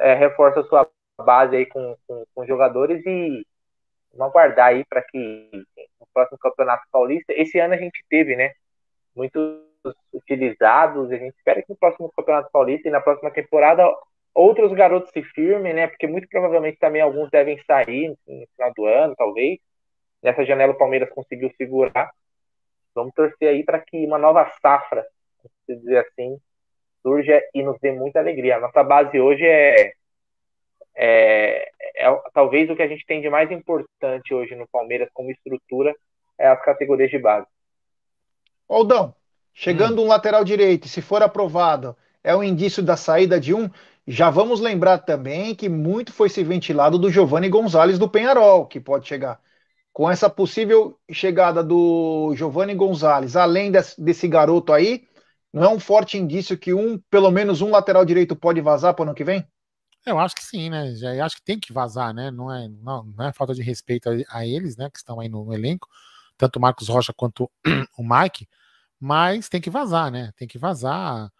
é, 0.00 0.14
reforça 0.14 0.60
a 0.60 0.64
sua 0.64 0.88
base 1.24 1.56
aí 1.56 1.66
com, 1.66 1.96
com, 2.06 2.24
com 2.34 2.46
jogadores 2.46 3.04
e 3.06 3.46
vamos 4.14 4.32
aguardar 4.34 4.68
aí 4.68 4.84
para 4.86 5.02
que 5.02 5.48
no 6.00 6.06
próximo 6.12 6.38
Campeonato 6.38 6.84
Paulista, 6.90 7.32
esse 7.34 7.58
ano 7.58 7.74
a 7.74 7.78
gente 7.78 8.04
teve, 8.08 8.36
né? 8.36 8.52
Muitos 9.16 9.62
utilizados, 10.12 11.10
a 11.12 11.16
gente 11.16 11.36
espera 11.36 11.62
que 11.62 11.70
no 11.70 11.76
próximo 11.76 12.12
Campeonato 12.16 12.50
Paulista 12.52 12.88
e 12.88 12.92
na 12.92 13.00
próxima 13.00 13.30
temporada 13.30 13.84
outros 14.34 14.72
garotos 14.72 15.10
se 15.12 15.22
firmem, 15.22 15.74
né? 15.74 15.88
Porque 15.88 16.06
muito 16.06 16.28
provavelmente 16.28 16.78
também 16.78 17.02
alguns 17.02 17.30
devem 17.30 17.58
sair 17.66 18.08
no 18.26 18.46
final 18.56 18.72
do 18.76 18.86
ano, 18.86 19.14
talvez. 19.16 19.58
Nessa 20.22 20.44
janela 20.44 20.72
o 20.72 20.78
Palmeiras 20.78 21.10
conseguiu 21.10 21.50
segurar. 21.56 22.10
Vamos 22.94 23.14
torcer 23.14 23.48
aí 23.48 23.64
para 23.64 23.80
que 23.80 24.04
uma 24.06 24.18
nova 24.18 24.50
safra, 24.60 25.04
se 25.66 25.76
dizer 25.76 25.98
assim, 25.98 26.38
surja 27.02 27.40
e 27.54 27.62
nos 27.62 27.78
dê 27.80 27.92
muita 27.92 28.20
alegria. 28.20 28.56
A 28.56 28.60
nossa 28.60 28.82
base 28.82 29.18
hoje 29.20 29.44
é 29.44 29.94
é, 30.94 31.68
é, 31.96 32.20
talvez 32.34 32.68
o 32.68 32.76
que 32.76 32.82
a 32.82 32.88
gente 32.88 33.04
tem 33.06 33.20
de 33.20 33.30
mais 33.30 33.50
importante 33.50 34.34
hoje 34.34 34.54
no 34.54 34.68
Palmeiras 34.68 35.08
como 35.12 35.30
estrutura 35.30 35.94
é 36.38 36.46
as 36.48 36.62
categorias 36.62 37.10
de 37.10 37.18
base. 37.18 37.46
Aldão, 38.68 39.14
chegando 39.52 40.00
hum. 40.00 40.04
um 40.04 40.08
lateral 40.08 40.44
direito, 40.44 40.88
se 40.88 41.00
for 41.00 41.22
aprovado, 41.22 41.96
é 42.22 42.34
um 42.36 42.42
indício 42.42 42.82
da 42.82 42.96
saída 42.96 43.40
de 43.40 43.54
um. 43.54 43.70
Já 44.06 44.30
vamos 44.30 44.60
lembrar 44.60 44.98
também 44.98 45.54
que 45.54 45.68
muito 45.68 46.12
foi 46.12 46.28
se 46.28 46.42
ventilado 46.42 46.98
do 46.98 47.10
Giovanni 47.10 47.48
Gonzalez 47.48 47.98
do 47.98 48.08
Penharol, 48.08 48.66
que 48.66 48.80
pode 48.80 49.06
chegar. 49.06 49.40
Com 49.92 50.10
essa 50.10 50.30
possível 50.30 50.98
chegada 51.10 51.62
do 51.62 52.34
Giovanni 52.34 52.74
Gonzalez, 52.74 53.36
além 53.36 53.70
desse, 53.70 54.00
desse 54.02 54.26
garoto 54.26 54.72
aí, 54.72 55.06
não 55.52 55.64
é 55.64 55.68
um 55.68 55.78
forte 55.78 56.16
indício 56.16 56.56
que 56.56 56.72
um, 56.72 56.98
pelo 57.10 57.30
menos 57.30 57.60
um 57.60 57.70
lateral 57.70 58.04
direito 58.04 58.34
pode 58.34 58.60
vazar 58.60 58.94
para 58.94 59.02
o 59.02 59.06
ano 59.06 59.14
que 59.14 59.24
vem? 59.24 59.46
Eu 60.04 60.18
acho 60.18 60.34
que 60.34 60.42
sim, 60.42 60.68
né? 60.70 60.94
Já 60.94 61.24
acho 61.24 61.36
que 61.36 61.44
tem 61.44 61.60
que 61.60 61.72
vazar, 61.72 62.12
né? 62.12 62.30
Não 62.30 62.52
é, 62.52 62.68
não, 62.68 63.04
não 63.04 63.26
é 63.26 63.32
falta 63.32 63.54
de 63.54 63.62
respeito 63.62 64.08
a, 64.08 64.38
a, 64.38 64.46
eles, 64.46 64.76
né? 64.76 64.90
Que 64.90 64.98
estão 64.98 65.20
aí 65.20 65.28
no, 65.28 65.44
no 65.44 65.54
elenco, 65.54 65.86
tanto 66.36 66.56
o 66.56 66.60
Marcos 66.60 66.88
Rocha 66.88 67.12
quanto 67.12 67.50
o 67.96 68.02
Mike, 68.02 68.48
mas 68.98 69.48
tem 69.48 69.60
que 69.60 69.70
vazar, 69.70 70.10
né? 70.10 70.32
Tem 70.36 70.48
que 70.48 70.58
vazar, 70.58 71.30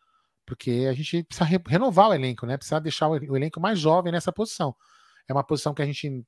porque 0.46 0.86
a 0.88 0.92
gente 0.92 1.24
precisa 1.24 1.44
re, 1.44 1.60
renovar 1.66 2.10
o 2.10 2.14
elenco, 2.14 2.46
né? 2.46 2.56
Precisa 2.56 2.80
deixar 2.80 3.08
o, 3.08 3.12
o, 3.12 3.36
elenco 3.36 3.60
mais 3.60 3.80
jovem 3.80 4.12
nessa 4.12 4.32
posição. 4.32 4.76
É 5.28 5.32
uma 5.32 5.44
posição 5.44 5.74
que 5.74 5.82
a 5.82 5.86
gente 5.86 6.24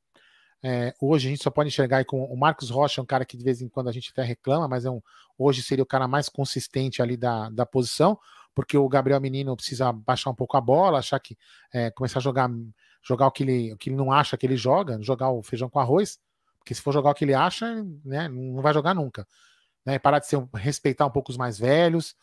é, 0.62 0.94
hoje 1.01 1.28
a 1.28 1.31
gente 1.31 1.43
só 1.43 1.51
pode 1.51 1.68
enxergar 1.68 1.98
aí 1.98 2.05
com 2.05 2.24
o 2.24 2.36
Marcos 2.36 2.70
Rocha, 2.70 3.02
um 3.02 3.06
cara 3.06 3.24
que 3.24 3.36
de 3.36 3.44
vez 3.44 3.60
em 3.60 3.68
quando 3.68 3.89
a 3.89 3.93
gente 3.93 4.10
até 4.10 4.22
reclama, 4.22 4.66
mas 4.66 4.85
é 4.85 4.90
um, 4.90 5.01
hoje 5.39 5.62
seria 5.62 5.82
o 5.82 5.86
cara 5.86 6.09
mais 6.09 6.28
consistente 6.28 7.02
ali 7.02 7.16
da, 7.16 7.51
da 7.51 7.66
posição 7.66 8.18
porque 8.55 8.78
o 8.78 8.89
Gabriel 8.89 9.20
Menino 9.20 9.56
precisa 9.56 9.93
baixar 9.93 10.31
um 10.31 10.35
pouco 10.35 10.56
a 10.56 10.60
bola, 10.60 11.01
achar 11.01 11.18
que 11.18 11.36
é, 11.72 11.90
começar 11.90 12.20
a 12.20 12.22
jogar 12.22 12.48
jogar 13.02 13.26
o 13.26 13.31
que, 13.31 13.43
ele, 13.43 13.72
o 13.72 13.76
que 13.76 13.90
ele 13.90 13.97
não 13.97 14.10
acha 14.10 14.36
que 14.36 14.47
ele 14.47 14.56
joga, 14.56 14.98
jogar 15.02 15.31
o 15.31 15.43
feijão 15.43 15.68
com 15.68 15.78
arroz, 15.78 16.18
porque 16.59 16.74
se 16.74 16.81
for 16.81 16.93
jogar 16.93 17.10
o 17.10 17.14
que 17.14 17.22
ele 17.22 17.35
acha, 17.35 17.85
né, 18.02 18.28
não 18.28 18.62
vai 18.62 18.72
jogar 18.72 18.94
nunca. 18.94 19.28
Né, 19.85 19.98
parar 19.98 20.20
de 20.20 20.26
ser, 20.26 20.43
respeitar 20.55 21.05
um 21.05 21.10
pouco 21.10 21.31
os 21.31 21.36
mais 21.36 21.59
velhos. 21.59 22.16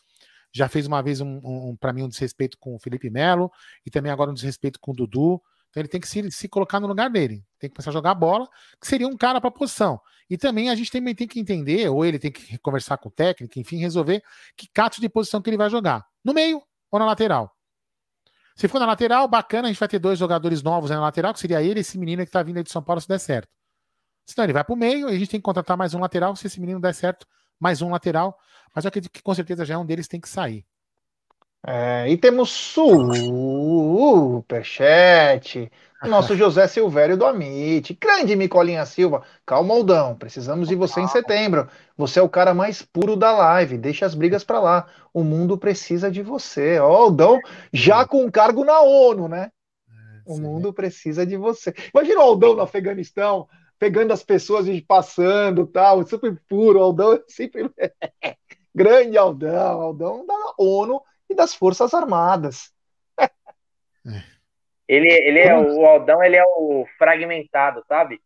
Já 0.50 0.68
fez 0.68 0.86
uma 0.88 1.00
vez 1.00 1.20
um, 1.20 1.40
um, 1.44 1.76
para 1.76 1.92
mim 1.92 2.02
um 2.02 2.08
desrespeito 2.08 2.58
com 2.58 2.74
o 2.74 2.78
Felipe 2.80 3.08
Melo 3.08 3.50
e 3.86 3.90
também 3.90 4.10
agora 4.10 4.30
um 4.30 4.34
desrespeito 4.34 4.80
com 4.80 4.90
o 4.90 4.94
Dudu. 4.94 5.40
Então 5.72 5.80
ele 5.80 5.88
tem 5.88 5.98
que 5.98 6.06
se, 6.06 6.30
se 6.30 6.48
colocar 6.48 6.78
no 6.78 6.86
lugar 6.86 7.08
dele, 7.08 7.42
tem 7.58 7.70
que 7.70 7.74
começar 7.74 7.88
a 7.88 7.94
jogar 7.94 8.14
bola, 8.14 8.46
que 8.78 8.86
seria 8.86 9.08
um 9.08 9.16
cara 9.16 9.40
para 9.40 9.50
posição. 9.50 9.98
E 10.28 10.36
também 10.36 10.68
a 10.68 10.74
gente 10.74 10.90
também 10.90 11.14
tem 11.14 11.26
que 11.26 11.40
entender, 11.40 11.88
ou 11.88 12.04
ele 12.04 12.18
tem 12.18 12.30
que 12.30 12.58
conversar 12.58 12.98
com 12.98 13.08
o 13.08 13.12
técnico, 13.12 13.58
enfim, 13.58 13.78
resolver 13.78 14.22
que 14.54 14.68
cato 14.68 15.00
de 15.00 15.08
posição 15.08 15.40
que 15.40 15.48
ele 15.48 15.56
vai 15.56 15.70
jogar. 15.70 16.06
No 16.22 16.34
meio 16.34 16.62
ou 16.90 16.98
na 16.98 17.06
lateral. 17.06 17.50
Se 18.54 18.68
for 18.68 18.78
na 18.78 18.84
lateral, 18.84 19.26
bacana, 19.26 19.68
a 19.68 19.70
gente 19.70 19.80
vai 19.80 19.88
ter 19.88 19.98
dois 19.98 20.18
jogadores 20.18 20.62
novos 20.62 20.90
na 20.90 21.00
lateral, 21.00 21.32
que 21.32 21.40
seria 21.40 21.62
ele 21.62 21.80
e 21.80 21.82
esse 21.82 21.98
menino 21.98 22.22
que 22.22 22.28
está 22.28 22.42
vindo 22.42 22.58
aí 22.58 22.62
de 22.62 22.70
São 22.70 22.82
Paulo 22.82 23.00
se 23.00 23.08
der 23.08 23.18
certo. 23.18 23.48
Senão 24.26 24.44
ele 24.44 24.52
vai 24.52 24.62
para 24.62 24.74
o 24.74 24.76
meio, 24.76 25.08
e 25.08 25.14
a 25.14 25.18
gente 25.18 25.30
tem 25.30 25.40
que 25.40 25.44
contratar 25.44 25.74
mais 25.74 25.94
um 25.94 26.00
lateral, 26.00 26.36
se 26.36 26.46
esse 26.46 26.60
menino 26.60 26.78
der 26.80 26.94
certo, 26.94 27.26
mais 27.58 27.80
um 27.80 27.90
lateral. 27.90 28.38
Mas 28.74 28.84
eu 28.84 28.90
acredito 28.90 29.10
que 29.10 29.22
com 29.22 29.34
certeza 29.34 29.64
já 29.64 29.74
é 29.74 29.78
um 29.78 29.86
deles 29.86 30.06
tem 30.06 30.20
que 30.20 30.28
sair. 30.28 30.66
É, 31.64 32.08
e 32.08 32.16
temos 32.16 32.50
superchat. 34.42 34.42
Nosso 36.02 36.34
José 36.36 36.66
Silvério 36.66 37.16
do 37.16 37.24
Amit. 37.24 37.96
Grande 38.00 38.34
Micolinha 38.34 38.84
Silva. 38.84 39.22
Calma, 39.46 39.72
Aldão. 39.74 40.16
Precisamos 40.16 40.66
de 40.68 40.74
você 40.74 41.00
em 41.00 41.06
setembro. 41.06 41.68
Você 41.96 42.18
é 42.18 42.22
o 42.22 42.28
cara 42.28 42.52
mais 42.52 42.82
puro 42.82 43.14
da 43.14 43.30
live. 43.30 43.78
Deixa 43.78 44.04
as 44.04 44.14
brigas 44.14 44.42
pra 44.42 44.58
lá. 44.58 44.88
O 45.14 45.22
mundo 45.22 45.56
precisa 45.56 46.10
de 46.10 46.20
você. 46.20 46.80
Ó, 46.80 46.92
Aldão, 46.92 47.38
já 47.72 48.04
com 48.04 48.28
cargo 48.30 48.64
na 48.64 48.80
ONU, 48.80 49.28
né? 49.28 49.52
O 50.26 50.38
mundo 50.38 50.72
precisa 50.72 51.24
de 51.24 51.36
você. 51.36 51.72
Imagina 51.94 52.20
o 52.20 52.22
Aldão 52.22 52.54
no 52.54 52.62
Afeganistão, 52.62 53.48
pegando 53.78 54.12
as 54.12 54.24
pessoas 54.24 54.66
e 54.66 54.80
passando 54.80 55.64
tal. 55.66 56.04
Super 56.04 56.40
puro. 56.48 56.80
O 56.80 56.82
Aldão 56.82 57.12
é 57.12 57.22
sempre. 57.28 57.70
Grande 58.74 59.16
Aldão. 59.16 59.80
Aldão 59.80 60.26
da 60.26 60.34
ONU 60.58 61.00
e 61.32 61.34
das 61.34 61.54
Forças 61.54 61.92
Armadas. 61.92 62.72
ele, 64.88 65.08
ele 65.08 65.40
é 65.40 65.56
o 65.56 65.84
Aldão, 65.84 66.22
ele 66.22 66.36
é 66.36 66.44
o 66.44 66.86
fragmentado, 66.98 67.82
sabe? 67.88 68.20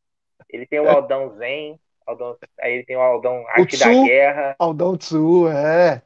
Ele 0.48 0.66
tem 0.66 0.80
o 0.80 0.86
é. 0.86 0.90
Aldão 0.90 1.36
Zen, 1.36 1.80
Aldão, 2.06 2.36
aí 2.60 2.74
ele 2.74 2.84
tem 2.84 2.96
o 2.96 3.00
Aldão 3.00 3.44
Arte 3.48 3.62
o 3.62 3.66
Tsu, 3.66 3.84
da 3.84 4.06
Guerra. 4.06 4.56
Aldão 4.58 4.96
Tsu, 4.96 5.48
é. 5.48 6.02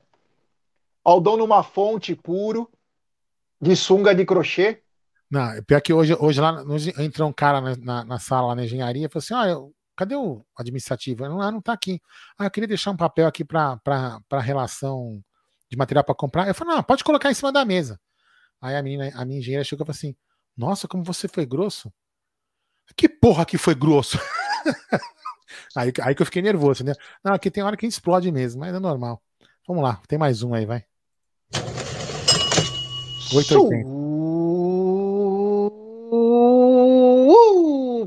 Aldão 1.05 1.37
numa 1.37 1.63
fonte 1.63 2.15
puro, 2.15 2.71
de 3.61 3.75
sunga 3.75 4.15
de 4.15 4.25
crochê. 4.25 4.83
Não, 5.31 5.63
pior 5.65 5.81
que 5.81 5.93
hoje, 5.93 6.17
hoje 6.19 6.41
lá 6.41 6.63
hoje 6.63 6.93
entrou 6.99 7.29
um 7.29 7.33
cara 7.33 7.61
na, 7.61 7.77
na, 7.77 8.05
na 8.05 8.19
sala 8.19 8.49
lá 8.49 8.55
na 8.55 8.65
engenharia 8.65 9.07
e 9.07 9.09
falou 9.09 9.23
assim: 9.23 9.35
olha, 9.35 9.73
cadê 9.97 10.17
o 10.17 10.45
administrativo? 10.57 11.29
Não, 11.29 11.41
ah, 11.41 11.53
não 11.53 11.61
tá 11.61 11.73
aqui. 11.73 12.01
Ah, 12.39 12.47
eu 12.47 12.51
queria 12.51 12.67
deixar 12.67 12.91
um 12.91 12.97
papel 12.97 13.27
aqui 13.27 13.45
para 13.45 14.19
relação 14.41 15.23
de 15.71 15.77
material 15.77 16.05
para 16.05 16.15
comprar. 16.15 16.49
Eu 16.49 16.55
falei, 16.55 16.75
não, 16.75 16.83
pode 16.83 17.05
colocar 17.05 17.31
em 17.31 17.35
cima 17.35 17.53
da 17.53 17.65
mesa. 17.65 17.99
Aí 18.61 18.77
a 18.77 18.83
menina, 18.83 19.11
a 19.15 19.25
minha 19.25 19.39
engenheira 19.39 19.65
chegou 19.65 19.85
e 19.85 19.87
falou 19.87 19.97
assim: 19.97 20.15
Nossa, 20.57 20.87
como 20.87 21.03
você 21.03 21.29
foi 21.29 21.47
grosso. 21.47 21.91
Que 22.97 23.09
porra 23.09 23.47
que 23.47 23.57
foi 23.57 23.75
grosso? 23.75 24.19
aí, 25.75 25.93
aí 26.03 26.15
que 26.15 26.23
eu 26.23 26.27
fiquei 26.27 26.43
nervoso, 26.43 26.85
né? 26.85 26.93
Não, 27.25 27.33
aqui 27.33 27.51
tem 27.51 27.63
hora 27.63 27.77
que 27.77 27.87
explode 27.87 28.31
mesmo, 28.31 28.61
mas 28.61 28.75
é 28.75 28.79
normal. 28.79 29.23
Vamos 29.67 29.83
lá, 29.83 30.03
tem 30.09 30.19
mais 30.19 30.43
um 30.43 30.53
aí, 30.53 30.67
vai. 30.67 30.85
880. 33.33 34.11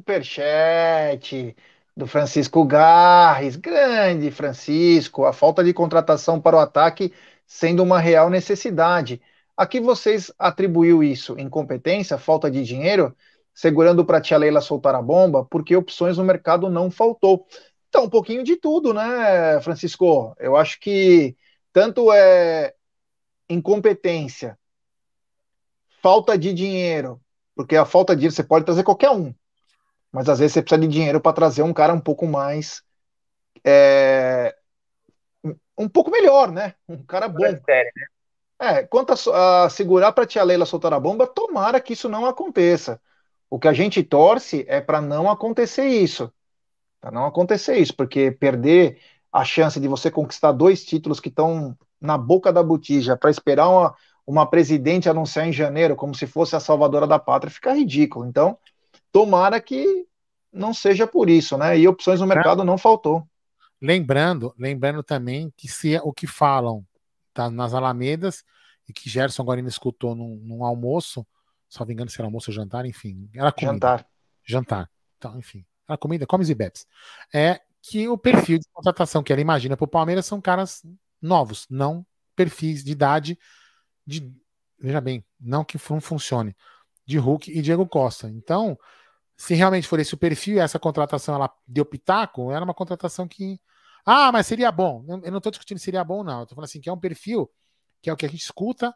Superchat 0.03 1.55
do 1.95 2.05
Francisco 2.07 2.65
Garres, 2.65 3.55
grande 3.55 4.31
Francisco, 4.31 5.25
a 5.25 5.31
falta 5.31 5.63
de 5.63 5.73
contratação 5.73 6.41
para 6.41 6.57
o 6.57 6.59
ataque 6.59 7.13
sendo 7.53 7.83
uma 7.83 7.99
real 7.99 8.31
necessidade. 8.31 9.21
Aqui 9.55 9.79
vocês 9.79 10.33
atribuiu 10.39 11.03
isso 11.03 11.39
incompetência, 11.39 12.17
falta 12.17 12.49
de 12.49 12.63
dinheiro, 12.63 13.15
segurando 13.53 14.03
para 14.03 14.17
a 14.17 14.21
tia 14.21 14.39
Leila 14.39 14.59
soltar 14.59 14.95
a 14.95 15.01
bomba, 15.03 15.45
porque 15.45 15.75
opções 15.75 16.17
no 16.17 16.23
mercado 16.23 16.67
não 16.67 16.89
faltou. 16.89 17.45
Então, 17.89 18.05
um 18.05 18.09
pouquinho 18.09 18.43
de 18.43 18.55
tudo, 18.55 18.91
né, 18.91 19.61
Francisco? 19.61 20.35
Eu 20.39 20.55
acho 20.55 20.79
que 20.79 21.37
tanto 21.71 22.11
é 22.11 22.73
incompetência, 23.47 24.57
falta 26.01 26.35
de 26.35 26.55
dinheiro, 26.55 27.21
porque 27.55 27.75
a 27.75 27.85
falta 27.85 28.15
de 28.15 28.21
dinheiro 28.21 28.35
você 28.35 28.43
pode 28.43 28.65
trazer 28.65 28.81
qualquer 28.81 29.11
um, 29.11 29.31
mas 30.11 30.27
às 30.27 30.39
vezes 30.39 30.53
você 30.53 30.61
precisa 30.63 30.81
de 30.81 30.87
dinheiro 30.87 31.21
para 31.21 31.33
trazer 31.33 31.61
um 31.61 31.71
cara 31.71 31.93
um 31.93 32.01
pouco 32.01 32.25
mais 32.25 32.81
é, 33.63 34.55
um 35.77 35.89
pouco 35.89 36.11
melhor, 36.11 36.51
né? 36.51 36.75
Um 36.87 37.03
cara 37.03 37.27
bom. 37.27 37.39
Sério, 37.39 37.91
né? 37.95 38.05
É, 38.59 38.83
quanto 38.83 39.13
a, 39.31 39.65
a 39.65 39.69
segurar 39.69 40.11
para 40.13 40.23
a 40.23 40.27
tia 40.27 40.43
Leila 40.43 40.65
soltar 40.65 40.93
a 40.93 40.99
bomba, 40.99 41.27
tomara 41.27 41.81
que 41.81 41.93
isso 41.93 42.07
não 42.07 42.25
aconteça. 42.25 42.99
O 43.49 43.59
que 43.59 43.67
a 43.67 43.73
gente 43.73 44.01
torce 44.03 44.65
é 44.67 44.79
para 44.79 45.01
não 45.01 45.29
acontecer 45.29 45.85
isso. 45.85 46.31
Para 47.01 47.11
não 47.11 47.25
acontecer 47.25 47.77
isso, 47.77 47.95
porque 47.95 48.31
perder 48.31 48.99
a 49.31 49.43
chance 49.43 49.79
de 49.79 49.87
você 49.87 50.09
conquistar 50.09 50.51
dois 50.51 50.85
títulos 50.85 51.19
que 51.19 51.29
estão 51.29 51.77
na 51.99 52.17
boca 52.17 52.53
da 52.53 52.63
botija 52.63 53.17
para 53.17 53.29
esperar 53.29 53.67
uma, 53.67 53.95
uma 54.25 54.49
presidente 54.49 55.09
anunciar 55.09 55.47
em 55.47 55.53
janeiro 55.53 55.95
como 55.95 56.15
se 56.15 56.25
fosse 56.25 56.55
a 56.55 56.59
salvadora 56.59 57.05
da 57.07 57.19
pátria 57.19 57.51
fica 57.51 57.73
ridículo. 57.73 58.25
Então, 58.25 58.57
tomara 59.11 59.59
que 59.59 60.05
não 60.51 60.73
seja 60.73 61.05
por 61.07 61.29
isso, 61.29 61.57
né? 61.57 61.77
E 61.77 61.87
opções 61.87 62.21
no 62.21 62.27
mercado 62.27 62.63
não 62.63 62.77
faltou. 62.77 63.27
Lembrando, 63.83 64.55
lembrando 64.57 65.03
também 65.03 65.53
que 65.57 65.67
se 65.67 65.93
é 65.93 66.01
o 66.01 66.13
que 66.13 66.25
falam 66.25 66.87
tá, 67.33 67.51
nas 67.51 67.73
Alamedas 67.73 68.41
e 68.87 68.93
que 68.93 69.09
Gerson 69.09 69.41
agora 69.41 69.59
escutou 69.59 70.15
num, 70.15 70.37
num 70.37 70.63
almoço, 70.63 71.27
só 71.67 71.85
me 71.85 71.91
engano 71.91 72.09
se 72.09 72.17
era 72.17 72.25
almoço 72.25 72.49
ou 72.49 72.55
jantar, 72.55 72.85
enfim, 72.85 73.29
era 73.35 73.51
comida. 73.51 73.73
Jantar. 73.73 74.07
Jantar. 74.45 74.89
Então, 75.17 75.37
enfim, 75.37 75.65
era 75.85 75.97
comida, 75.97 76.25
comes 76.25 76.47
e 76.47 76.55
bebes. 76.55 76.87
É 77.33 77.59
que 77.81 78.07
o 78.07 78.17
perfil 78.17 78.57
de 78.57 78.65
contratação 78.71 79.21
que 79.21 79.33
ela 79.33 79.41
imagina 79.41 79.75
para 79.75 79.83
o 79.83 79.89
Palmeiras 79.89 80.25
são 80.25 80.39
caras 80.39 80.81
novos, 81.21 81.67
não 81.69 82.05
perfis 82.37 82.85
de 82.85 82.91
idade 82.93 83.37
de, 84.07 84.33
veja 84.79 85.01
bem, 85.01 85.25
não 85.37 85.65
que 85.65 85.77
não 85.89 85.99
funcione, 85.99 86.55
de 87.05 87.17
Hulk 87.17 87.51
e 87.51 87.61
Diego 87.61 87.85
Costa. 87.85 88.29
Então, 88.29 88.79
se 89.35 89.53
realmente 89.53 89.89
for 89.89 89.99
esse 89.99 90.13
o 90.13 90.17
perfil 90.17 90.55
e 90.55 90.59
essa 90.59 90.79
contratação 90.79 91.35
ela 91.35 91.53
deu 91.67 91.83
pitaco, 91.83 92.49
era 92.49 92.63
uma 92.63 92.73
contratação 92.73 93.27
que 93.27 93.59
ah, 94.05 94.31
mas 94.31 94.47
seria 94.47 94.71
bom. 94.71 95.05
Eu 95.23 95.31
não 95.31 95.37
estou 95.37 95.51
discutindo 95.51 95.77
se 95.77 95.85
seria 95.85 96.03
bom 96.03 96.17
ou 96.17 96.23
não. 96.23 96.41
Eu 96.41 96.45
tô 96.45 96.55
falando 96.55 96.65
assim, 96.65 96.81
que 96.81 96.89
é 96.89 96.93
um 96.93 96.99
perfil 96.99 97.49
que 98.01 98.09
é 98.09 98.13
o 98.13 98.17
que 98.17 98.25
a 98.25 98.29
gente 98.29 98.41
escuta, 98.41 98.93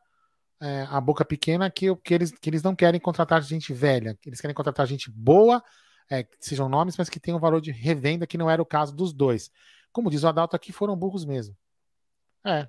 é, 0.62 0.86
a 0.90 1.00
boca 1.00 1.24
pequena, 1.24 1.72
que, 1.72 1.96
que, 1.98 2.14
eles, 2.14 2.32
que 2.32 2.50
eles 2.50 2.62
não 2.62 2.76
querem 2.76 3.00
contratar 3.00 3.42
gente 3.42 3.72
velha, 3.74 4.20
eles 4.26 4.42
querem 4.42 4.54
contratar 4.54 4.86
gente 4.86 5.10
boa, 5.10 5.64
é, 6.10 6.24
que 6.24 6.36
sejam 6.42 6.68
nomes, 6.68 6.98
mas 6.98 7.10
que 7.10 7.20
tenham 7.20 7.40
valor 7.40 7.62
de 7.62 7.72
revenda, 7.72 8.28
que 8.28 8.38
não 8.38 8.50
era 8.50 8.62
o 8.62 8.66
caso 8.66 8.94
dos 8.94 9.14
dois. 9.14 9.50
Como 9.94 10.10
diz 10.10 10.24
o 10.24 10.28
Adalto 10.28 10.58
aqui, 10.58 10.74
foram 10.74 10.96
burros 10.96 11.24
mesmo. 11.24 11.56
É. 12.46 12.68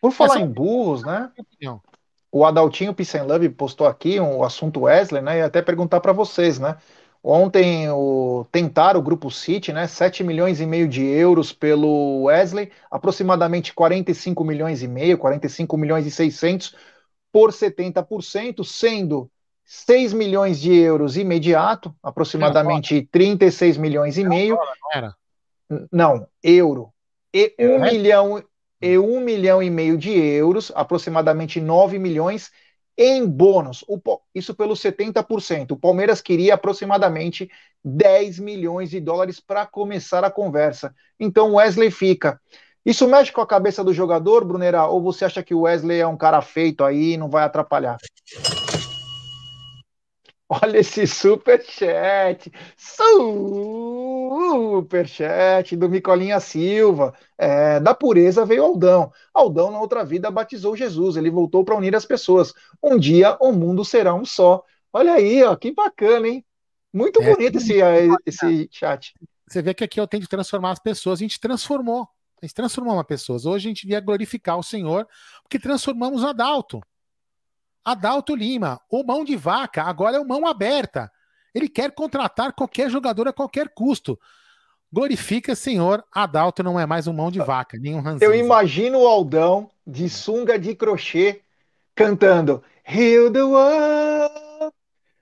Por 0.00 0.12
falar 0.12 0.36
Essa, 0.36 0.44
em 0.44 0.48
burros, 0.48 1.02
né? 1.02 1.30
o 2.32 2.44
Adaltinho 2.44 2.94
Pissenlove 2.94 3.48
postou 3.48 3.86
aqui 3.86 4.20
um, 4.20 4.38
o 4.38 4.44
assunto 4.44 4.82
Wesley, 4.82 5.22
né? 5.22 5.38
E 5.38 5.42
até 5.42 5.60
perguntar 5.60 6.00
para 6.00 6.12
vocês, 6.12 6.58
né? 6.58 6.76
Ontem 7.22 7.88
o, 7.90 8.46
tentaram 8.50 8.98
o 8.98 9.02
grupo 9.02 9.30
City, 9.30 9.72
né? 9.72 9.86
7 9.86 10.24
milhões 10.24 10.60
e 10.60 10.66
meio 10.66 10.88
de 10.88 11.04
euros 11.04 11.52
pelo 11.52 12.24
Wesley, 12.24 12.70
aproximadamente 12.90 13.74
45 13.74 14.42
milhões 14.42 14.82
e 14.82 14.88
meio, 14.88 15.18
45 15.18 15.76
milhões 15.76 16.06
e 16.06 16.10
600 16.10 16.74
por 17.30 17.52
70%, 17.52 18.64
sendo 18.64 19.30
6 19.64 20.14
milhões 20.14 20.60
de 20.60 20.74
euros 20.74 21.16
imediato, 21.16 21.94
aproximadamente 22.02 23.06
36 23.12 23.76
milhões 23.76 24.16
e 24.16 24.24
meio. 24.24 24.58
Não, 25.92 26.26
euro. 26.42 26.92
E 27.32 27.54
É? 27.56 27.68
um 27.68 27.80
milhão 27.80 28.42
e 28.82 28.98
um 28.98 29.20
milhão 29.20 29.62
e 29.62 29.68
meio 29.68 29.98
de 29.98 30.10
euros, 30.10 30.72
aproximadamente 30.74 31.60
9 31.60 31.98
milhões 31.98 32.50
em 33.02 33.26
bônus. 33.26 33.82
Isso 34.34 34.54
pelo 34.54 34.74
70%. 34.74 35.70
O 35.70 35.76
Palmeiras 35.76 36.20
queria 36.20 36.52
aproximadamente 36.52 37.50
10 37.82 38.38
milhões 38.38 38.90
de 38.90 39.00
dólares 39.00 39.40
para 39.40 39.64
começar 39.64 40.22
a 40.22 40.30
conversa. 40.30 40.94
Então 41.18 41.52
o 41.52 41.54
Wesley 41.54 41.90
fica. 41.90 42.38
Isso 42.84 43.08
mexe 43.08 43.32
com 43.32 43.40
a 43.40 43.46
cabeça 43.46 43.82
do 43.82 43.94
jogador, 43.94 44.44
Brunera? 44.44 44.86
Ou 44.86 45.02
você 45.02 45.24
acha 45.24 45.42
que 45.42 45.54
o 45.54 45.62
Wesley 45.62 45.98
é 45.98 46.06
um 46.06 46.16
cara 46.16 46.42
feito 46.42 46.84
aí 46.84 47.14
e 47.14 47.16
não 47.16 47.30
vai 47.30 47.42
atrapalhar? 47.42 47.96
Olha 50.50 50.78
esse 50.78 51.06
superchat. 51.06 52.50
Superchat 54.50 55.76
do 55.76 55.88
Micolinha 55.88 56.40
Silva. 56.40 57.14
É, 57.38 57.78
da 57.78 57.94
pureza 57.94 58.44
veio 58.44 58.64
Aldão. 58.64 59.12
Aldão, 59.32 59.70
na 59.70 59.80
outra 59.80 60.04
vida, 60.04 60.28
batizou 60.28 60.76
Jesus. 60.76 61.16
Ele 61.16 61.30
voltou 61.30 61.64
para 61.64 61.76
unir 61.76 61.94
as 61.94 62.04
pessoas. 62.04 62.52
Um 62.82 62.98
dia 62.98 63.36
o 63.40 63.52
mundo 63.52 63.84
será 63.84 64.12
um 64.12 64.24
só. 64.24 64.64
Olha 64.92 65.12
aí, 65.12 65.40
ó, 65.44 65.54
que 65.54 65.72
bacana, 65.72 66.26
hein? 66.26 66.44
Muito 66.92 67.22
É, 67.22 67.32
bonito 67.32 67.58
esse, 67.58 67.80
eh, 67.80 68.08
esse 68.26 68.68
chat. 68.72 69.14
Você 69.46 69.62
vê 69.62 69.72
que 69.72 69.84
aqui 69.84 70.00
eu 70.00 70.06
tento 70.08 70.26
transformar 70.26 70.72
as 70.72 70.80
pessoas. 70.80 71.20
A 71.20 71.22
gente 71.22 71.38
transformou. 71.38 72.08
A 72.42 72.46
gente 72.46 72.54
transformou 72.54 72.94
uma 72.94 73.04
pessoa. 73.04 73.36
Hoje 73.36 73.68
a 73.68 73.70
gente 73.70 73.82
devia 73.82 74.00
glorificar 74.00 74.58
o 74.58 74.64
Senhor, 74.64 75.06
porque 75.44 75.60
transformamos 75.60 76.24
Adalto. 76.24 76.80
Adalto 77.84 78.34
Lima, 78.34 78.80
o 78.90 79.02
mão 79.02 79.24
de 79.24 79.36
vaca, 79.36 79.82
agora 79.82 80.16
é 80.16 80.20
o 80.20 80.26
mão 80.26 80.46
aberta. 80.46 81.10
Ele 81.54 81.68
quer 81.68 81.90
contratar 81.92 82.52
qualquer 82.52 82.90
jogador 82.90 83.28
a 83.28 83.32
qualquer 83.32 83.70
custo. 83.74 84.18
Glorifica, 84.92 85.54
Senhor, 85.54 86.04
Adalto 86.12 86.62
não 86.62 86.78
é 86.78 86.84
mais 86.84 87.06
um 87.06 87.12
mão 87.12 87.30
de 87.30 87.38
vaca, 87.38 87.78
nem 87.78 87.94
um 87.94 88.00
ranzinho. 88.00 88.30
Eu 88.30 88.34
imagino 88.34 88.98
o 88.98 89.06
Aldão 89.06 89.70
de 89.86 90.08
sunga 90.08 90.58
de 90.58 90.74
crochê 90.74 91.42
cantando 91.94 92.62
Heal 92.84 93.30
the 93.30 93.42
world, 93.42 94.74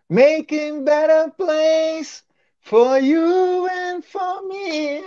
making 0.08 0.84
better 0.84 1.30
place 1.36 2.22
for 2.60 2.98
you 2.98 3.66
and 3.66 4.02
for 4.02 4.46
me. 4.48 5.02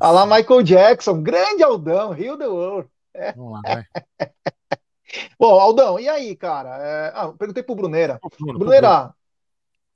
Olha 0.00 0.10
lá 0.10 0.26
Michael 0.26 0.62
Jackson, 0.62 1.22
grande 1.22 1.62
Aldão, 1.62 2.14
Heal 2.14 2.38
the 2.38 2.46
world. 2.46 2.88
Vamos 3.36 3.52
lá, 3.52 3.60
vai. 3.64 3.84
Bom, 5.38 5.58
Aldão, 5.58 5.98
e 5.98 6.08
aí, 6.08 6.36
cara? 6.36 6.68
É, 6.82 7.12
Ah, 7.14 7.32
perguntei 7.32 7.62
pro 7.62 7.74
Bruneira. 7.74 8.20
Bruno, 8.38 8.58
Bruneira, 8.58 9.14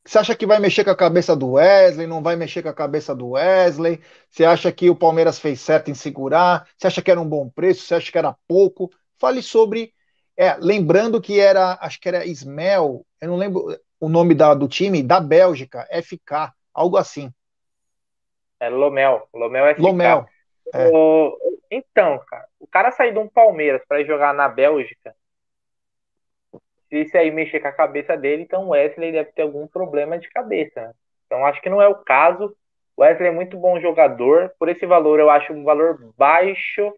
você 0.05 0.19
acha 0.19 0.35
que 0.37 0.47
vai 0.47 0.59
mexer 0.59 0.85
com 0.85 0.91
a 0.91 0.97
cabeça 0.97 1.37
do 1.37 1.53
Wesley? 1.53 2.07
Não 2.07 2.23
vai 2.23 2.37
mexer 2.37 2.63
com 2.63 2.69
a 2.69 2.75
cabeça 2.75 3.15
do 3.15 3.31
Wesley? 3.31 4.01
Você 4.31 4.45
acha 4.45 4.73
que 4.73 4.91
o 4.91 4.97
Palmeiras 4.97 5.39
fez 5.39 5.61
certo 5.61 5.91
em 5.91 5.95
segurar? 5.95 6.69
Você 6.77 6.87
acha 6.89 7.03
que 7.03 7.11
era 7.11 7.21
um 7.21 7.29
bom 7.29 7.49
preço? 7.49 7.83
Você 7.87 7.95
acha 7.95 8.11
que 8.13 8.19
era 8.19 8.37
pouco? 8.49 8.91
Fale 9.19 9.43
sobre. 9.43 9.95
É, 10.37 10.57
lembrando 10.57 11.21
que 11.21 11.39
era, 11.39 11.79
acho 11.81 12.01
que 12.01 12.09
era 12.09 12.27
Ismel, 12.27 13.07
eu 13.21 13.29
não 13.29 13.37
lembro 13.37 13.79
o 14.01 14.09
nome 14.09 14.35
da, 14.35 14.55
do 14.55 14.67
time, 14.67 15.03
da 15.03 15.21
Bélgica, 15.21 15.87
FK, 15.91 16.53
algo 16.75 16.97
assim. 16.97 17.31
É 18.61 18.69
Lomel. 18.71 19.29
Lomel 19.35 19.67
é 19.67 19.75
Lomel. 19.77 20.27
É. 20.75 20.89
O- 20.91 21.37
Então, 21.71 22.19
cara, 22.27 22.47
o 22.61 22.67
cara 22.67 22.91
sair 22.93 23.13
de 23.13 23.19
um 23.19 23.29
Palmeiras 23.29 23.83
para 23.89 24.05
jogar 24.05 24.35
na 24.35 24.47
Bélgica, 24.49 25.15
se 26.89 27.03
isso 27.03 27.17
aí 27.17 27.31
mexer 27.31 27.61
com 27.61 27.69
a 27.69 27.73
cabeça 27.73 28.17
dele, 28.17 28.43
então 28.43 28.65
o 28.67 28.69
Wesley 28.71 29.13
deve 29.13 29.33
ter 29.33 29.43
algum 29.43 29.67
problema 29.67 30.19
de 30.19 30.29
cabeça, 30.31 30.81
né? 30.83 30.93
Então 31.27 31.45
acho 31.47 31.61
que 31.63 31.71
não 31.71 31.81
é 31.81 31.89
o 31.89 31.95
caso. 32.05 32.55
O 32.97 33.03
Wesley 33.03 33.29
é 33.29 33.33
muito 33.33 33.57
bom 33.59 33.81
jogador. 33.81 34.53
Por 34.59 34.69
esse 34.69 34.85
valor, 34.85 35.19
eu 35.19 35.31
acho 35.31 35.53
um 35.53 35.65
valor 35.65 36.13
baixo, 36.17 36.93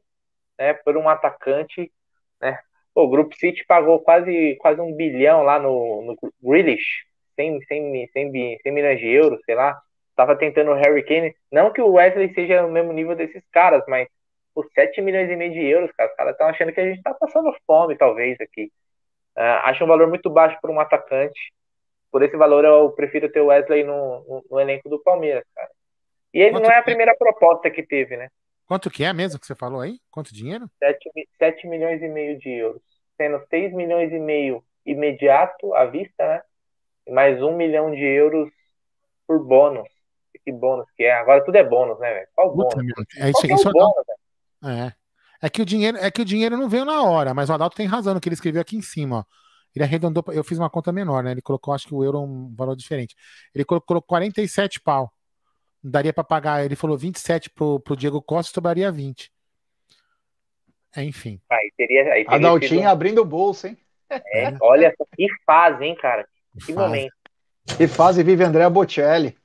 né? 0.58 0.74
Por 0.74 0.96
um 0.96 1.08
atacante, 1.08 1.92
né? 2.40 2.58
O 2.94 3.08
Grupo 3.08 3.36
City 3.36 3.64
pagou 3.66 4.00
quase, 4.00 4.56
quase 4.60 4.80
um 4.80 4.94
bilhão 4.94 5.42
lá 5.42 5.58
no, 5.58 6.02
no 6.02 6.16
Grealish, 6.42 7.04
100, 7.36 7.60
100, 7.62 8.08
100, 8.12 8.58
100 8.62 8.72
milhões 8.72 9.00
de 9.00 9.08
euros, 9.08 9.40
sei 9.46 9.54
lá. 9.54 9.80
Tava 10.16 10.36
tentando 10.36 10.70
o 10.70 10.74
Harry 10.74 11.04
Kane. 11.04 11.34
Não 11.50 11.72
que 11.72 11.80
o 11.80 11.92
Wesley 11.92 12.32
seja 12.34 12.62
no 12.62 12.70
mesmo 12.70 12.92
nível 12.92 13.16
desses 13.16 13.42
caras, 13.50 13.82
mas 13.88 14.08
por 14.54 14.68
7 14.72 15.00
milhões 15.02 15.28
e 15.28 15.36
meio 15.36 15.52
de 15.52 15.64
euros, 15.64 15.90
cara, 15.92 16.10
os 16.10 16.16
caras 16.16 16.32
estão 16.32 16.46
achando 16.46 16.72
que 16.72 16.80
a 16.80 16.84
gente 16.84 17.02
tá 17.02 17.12
passando 17.14 17.54
fome, 17.66 17.96
talvez, 17.96 18.40
aqui. 18.40 18.70
Ah, 19.36 19.70
acho 19.70 19.82
um 19.84 19.88
valor 19.88 20.08
muito 20.08 20.30
baixo 20.30 20.56
para 20.60 20.70
um 20.70 20.78
atacante. 20.78 21.52
Por 22.10 22.22
esse 22.22 22.36
valor, 22.36 22.64
eu 22.64 22.90
prefiro 22.92 23.28
ter 23.28 23.40
o 23.40 23.46
Wesley 23.46 23.82
no, 23.82 24.24
no, 24.28 24.44
no 24.48 24.60
elenco 24.60 24.88
do 24.88 25.02
Palmeiras, 25.02 25.44
cara. 25.52 25.70
E 26.32 26.40
ele 26.40 26.52
Quanto 26.52 26.64
não 26.64 26.70
é 26.70 26.78
a 26.78 26.82
primeira 26.82 27.16
proposta 27.16 27.68
que 27.70 27.82
teve, 27.82 28.16
né? 28.16 28.28
Quanto 28.66 28.90
que 28.90 29.04
é 29.04 29.12
mesmo 29.12 29.38
que 29.38 29.46
você 29.46 29.54
falou 29.54 29.80
aí? 29.80 29.98
Quanto 30.10 30.34
dinheiro? 30.34 30.70
7, 30.78 31.10
7 31.38 31.66
milhões 31.66 32.00
e 32.02 32.08
meio 32.08 32.38
de 32.38 32.50
euros. 32.50 32.82
Sendo 33.16 33.44
6 33.50 33.72
milhões 33.72 34.12
e 34.12 34.18
meio 34.18 34.64
imediato 34.86 35.74
à 35.74 35.84
vista, 35.84 36.26
né? 36.26 36.42
E 37.06 37.12
mais 37.12 37.42
1 37.42 37.56
milhão 37.56 37.90
de 37.90 38.04
euros 38.04 38.48
por 39.26 39.44
bônus. 39.44 39.88
Que 40.44 40.52
bônus 40.52 40.86
que 40.96 41.02
é? 41.04 41.12
Agora 41.14 41.44
tudo 41.44 41.56
é 41.56 41.64
bônus, 41.64 41.98
né, 41.98 42.12
velho? 42.12 42.28
Qual 42.34 42.52
Puta, 42.52 42.76
bônus? 42.76 42.86
meu, 42.86 43.04
é 43.26 43.30
isso, 43.30 43.46
é 43.46 43.54
isso 43.54 43.66
o 43.66 43.68
é 43.68 43.70
Adalto- 43.70 44.04
bônus? 44.60 44.78
É. 44.78 44.92
É 45.42 45.50
que 45.50 45.60
o 45.62 45.64
dinheiro, 45.66 45.96
é 45.98 46.10
que 46.10 46.22
o 46.22 46.24
dinheiro 46.24 46.56
não 46.56 46.68
veio 46.68 46.84
na 46.84 47.02
hora, 47.02 47.34
mas 47.34 47.50
o 47.50 47.52
Adalto 47.52 47.76
tem 47.76 47.86
razão 47.86 48.14
no 48.14 48.20
que 48.20 48.28
ele 48.28 48.34
escreveu 48.34 48.60
aqui 48.62 48.76
em 48.76 48.82
cima, 48.82 49.18
ó. 49.18 49.24
Ele 49.74 49.82
arredondou, 49.84 50.22
eu 50.28 50.44
fiz 50.44 50.56
uma 50.58 50.70
conta 50.70 50.92
menor, 50.92 51.22
né? 51.24 51.32
Ele 51.32 51.42
colocou, 51.42 51.74
acho 51.74 51.88
que 51.88 51.94
o 51.94 52.04
euro 52.04 52.18
é 52.18 52.20
um 52.20 52.54
valor 52.54 52.76
diferente. 52.76 53.16
Ele 53.54 53.64
colocou 53.64 54.00
47 54.00 54.80
pau. 54.80 55.12
Não 55.82 55.90
daria 55.90 56.12
pra 56.12 56.22
pagar, 56.24 56.64
ele 56.64 56.76
falou 56.76 56.96
27 56.96 57.50
pro, 57.50 57.80
pro 57.80 57.96
Diego 57.96 58.22
Costa, 58.22 58.54
sobraria 58.54 58.90
20. 58.92 59.30
É, 60.96 61.02
enfim. 61.02 61.40
Aí 61.50 61.72
teria, 61.76 62.02
aí 62.12 62.24
teria 62.24 62.36
Adaltinho 62.36 62.80
sido- 62.82 62.88
abrindo 62.88 63.20
o 63.20 63.24
bolso, 63.24 63.66
hein? 63.66 63.76
É, 64.10 64.54
olha 64.62 64.94
só 64.96 65.04
que 65.16 65.26
fase, 65.44 65.84
hein, 65.84 65.96
cara? 65.96 66.26
Que 66.64 66.72
Fase. 66.72 66.78
momento. 66.78 67.12
Que 67.76 67.88
fase 67.88 68.22
vive 68.22 68.44
André 68.44 68.68
Bocelli. 68.70 69.36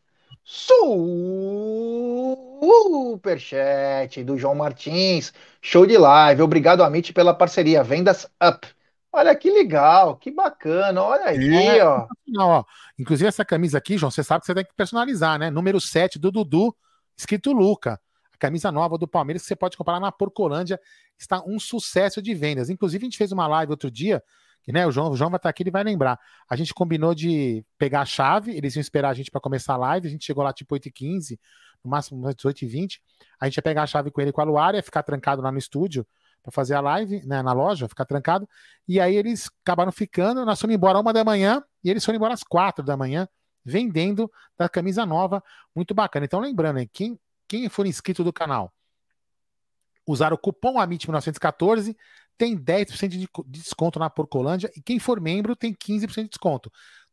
Superchat 2.60 4.24
do 4.24 4.36
João 4.36 4.56
Martins. 4.56 5.32
Show 5.62 5.86
de 5.86 5.96
live. 5.96 6.42
Obrigado, 6.42 6.82
Amit, 6.84 7.14
pela 7.14 7.36
parceria. 7.36 7.84
Vendas 7.84 8.26
up. 8.44 8.68
Olha 9.12 9.36
que 9.36 9.52
legal, 9.52 10.16
que 10.18 10.32
bacana. 10.32 11.04
Olha 11.04 11.26
aí, 11.26 11.78
É, 11.78 11.86
ó. 11.86 12.08
Não, 12.28 12.48
ó. 12.48 12.64
Inclusive, 12.98 13.28
essa 13.28 13.46
camisa 13.46 13.78
aqui, 13.78 13.96
João, 13.96 14.10
você 14.10 14.24
sabe 14.24 14.40
que 14.42 14.48
você 14.48 14.56
tem 14.56 14.66
que 14.66 14.74
personalizar, 14.76 15.38
né? 15.38 15.52
Número 15.52 15.80
7 15.80 16.18
do 16.18 16.32
Dudu, 16.32 16.76
escrito 17.16 17.52
Luca. 17.52 18.00
A 18.34 18.38
camisa 18.40 18.72
nova 18.72 18.98
do 18.98 19.08
Palmeiras 19.08 19.44
que 19.44 19.48
você 19.50 19.56
pode 19.56 19.78
comprar 19.78 20.00
na 20.00 20.12
Porcolândia. 20.12 20.80
Está 21.16 21.44
um 21.46 21.60
sucesso 21.60 22.24
de 22.24 22.34
vendas. 22.34 22.72
Inclusive, 22.72 23.04
a 23.04 23.06
gente 23.06 23.18
fez 23.20 23.32
uma 23.32 23.46
live 23.46 23.72
outro 23.72 23.92
dia, 23.92 24.24
que 24.64 24.72
né, 24.72 24.86
o 24.86 24.92
João, 24.92 25.12
o 25.12 25.16
João 25.16 25.30
vai 25.30 25.38
estar 25.38 25.50
aqui, 25.50 25.64
ele 25.64 25.72
vai 25.72 25.84
lembrar. 25.84 26.20
A 26.50 26.56
gente 26.56 26.74
combinou 26.74 27.16
de 27.16 27.66
pegar 27.78 28.02
a 28.02 28.06
chave, 28.06 28.56
eles 28.56 28.76
iam 28.76 28.82
esperar 28.82 29.10
a 29.10 29.14
gente 29.14 29.32
para 29.32 29.42
começar 29.42 29.74
a 29.74 29.78
live. 29.78 30.08
A 30.08 30.12
gente 30.12 30.26
chegou 30.26 30.44
lá 30.44 30.54
tipo 30.54 30.76
8h15, 30.76 31.40
no 31.84 31.90
máximo 31.90 32.20
umas 32.20 32.36
18h20. 32.36 33.00
A 33.40 33.46
gente 33.46 33.58
ia 33.58 33.64
pegar 33.64 33.84
a 33.84 33.88
chave 33.88 34.12
com 34.12 34.22
ele 34.22 34.32
com 34.32 34.42
a 34.42 34.44
Luara, 34.44 34.78
ia 34.78 34.84
ficar 34.84 35.04
trancado 35.04 35.42
lá 35.42 35.52
no 35.52 35.58
estúdio 35.58 36.06
para 36.42 36.52
fazer 36.52 36.74
a 36.74 36.82
live, 36.82 37.26
né, 37.26 37.42
na 37.42 37.54
loja, 37.54 37.88
ficar 37.88 38.06
trancado. 38.06 38.48
E 38.88 39.00
aí 39.00 39.16
eles 39.16 39.50
acabaram 39.64 39.92
ficando, 39.92 40.46
nós 40.46 40.60
fomos 40.60 40.76
embora 40.76 41.00
uma 41.00 41.14
da 41.14 41.24
manhã 41.24 41.64
e 41.84 41.90
eles 41.90 42.04
foram 42.04 42.18
embora 42.18 42.34
às 42.34 42.44
quatro 42.44 42.84
da 42.84 42.96
manhã, 42.96 43.28
vendendo 43.64 44.32
da 44.58 44.70
camisa 44.70 45.06
nova, 45.06 45.44
muito 45.76 45.94
bacana. 45.94 46.26
Então, 46.26 46.40
lembrando, 46.40 46.80
hein, 46.80 46.90
quem, 46.92 47.20
quem 47.48 47.68
for 47.70 47.86
inscrito 47.86 48.24
do 48.24 48.34
canal, 48.34 48.74
usar 50.06 50.34
o 50.34 50.38
cupom 50.38 50.76
AMIT1914, 50.76 51.96
tem 52.40 52.56
10% 52.56 53.10
de 53.10 53.28
co- 53.28 53.44
de 53.46 53.60
desconto 53.60 54.00
na 54.00 54.10
Porcolândia 54.10 54.72
e 54.74 54.82
quem 54.82 54.98
for 54.98 55.20
membro 55.20 55.58
tem 55.58 55.74
15% 55.74 56.24
de 56.24 56.30
desconto. 56.30 56.72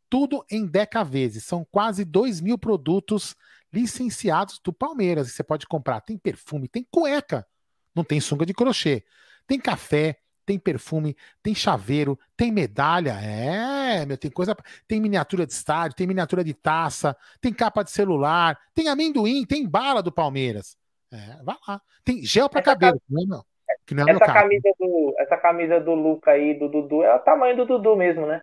Tudo 0.09 0.47
em 0.49 0.65
Deca 0.65 1.03
vezes. 1.03 1.45
São 1.45 1.67
quase 1.69 2.05
2 2.05 2.41
mil 2.41 2.57
produtos 2.57 3.35
licenciados 3.73 4.61
do 4.63 4.73
Palmeiras. 4.73 5.33
Você 5.33 5.43
pode 5.43 5.67
comprar. 5.67 6.01
Tem 6.01 6.17
perfume, 6.17 6.69
tem 6.69 6.87
cueca. 6.89 7.45
Não 7.93 8.05
tem 8.05 8.21
sunga 8.21 8.47
de 8.47 8.55
crochê. 8.55 9.05
Tem 9.49 9.59
café, 9.59 10.21
tem 10.45 10.61
perfume, 10.61 11.17
tem 11.43 11.57
chaveiro, 11.57 12.17
tem 12.37 12.53
medalha. 12.53 13.19
É, 13.21 14.07
meu, 14.07 14.17
tem 14.17 14.31
coisa. 14.31 14.57
Tem 14.87 15.01
miniatura 15.01 15.45
de 15.45 15.53
estádio, 15.53 15.97
tem 15.97 16.07
miniatura 16.07 16.45
de 16.45 16.55
taça, 16.55 17.17
tem 17.41 17.53
capa 17.53 17.83
de 17.83 17.91
celular, 17.91 18.57
tem 18.73 18.87
amendoim, 18.87 19.45
tem 19.45 19.69
bala 19.69 20.01
do 20.05 20.13
Palmeiras. 20.13 20.77
É, 21.11 21.43
vai 21.43 21.57
lá. 21.67 21.83
Tem 22.05 22.23
gel 22.25 22.49
para 22.49 22.63
cabelo, 22.63 23.03
não 23.09 23.23
é, 23.23 23.27
não? 23.27 23.45
Que 23.87 23.95
não 23.95 24.07
é 24.09 24.11
Essa 24.11 24.27
camisa, 24.27 24.69
do, 24.79 25.15
essa 25.19 25.37
camisa 25.37 25.81
do 25.81 25.95
Luca 25.95 26.33
aí, 26.33 26.59
do 26.59 26.69
Dudu, 26.69 27.03
é 27.05 27.15
o 27.15 27.21
tamanho 27.21 27.57
do 27.57 27.65
Dudu 27.65 27.95
mesmo, 27.97 28.27
né? 28.27 28.43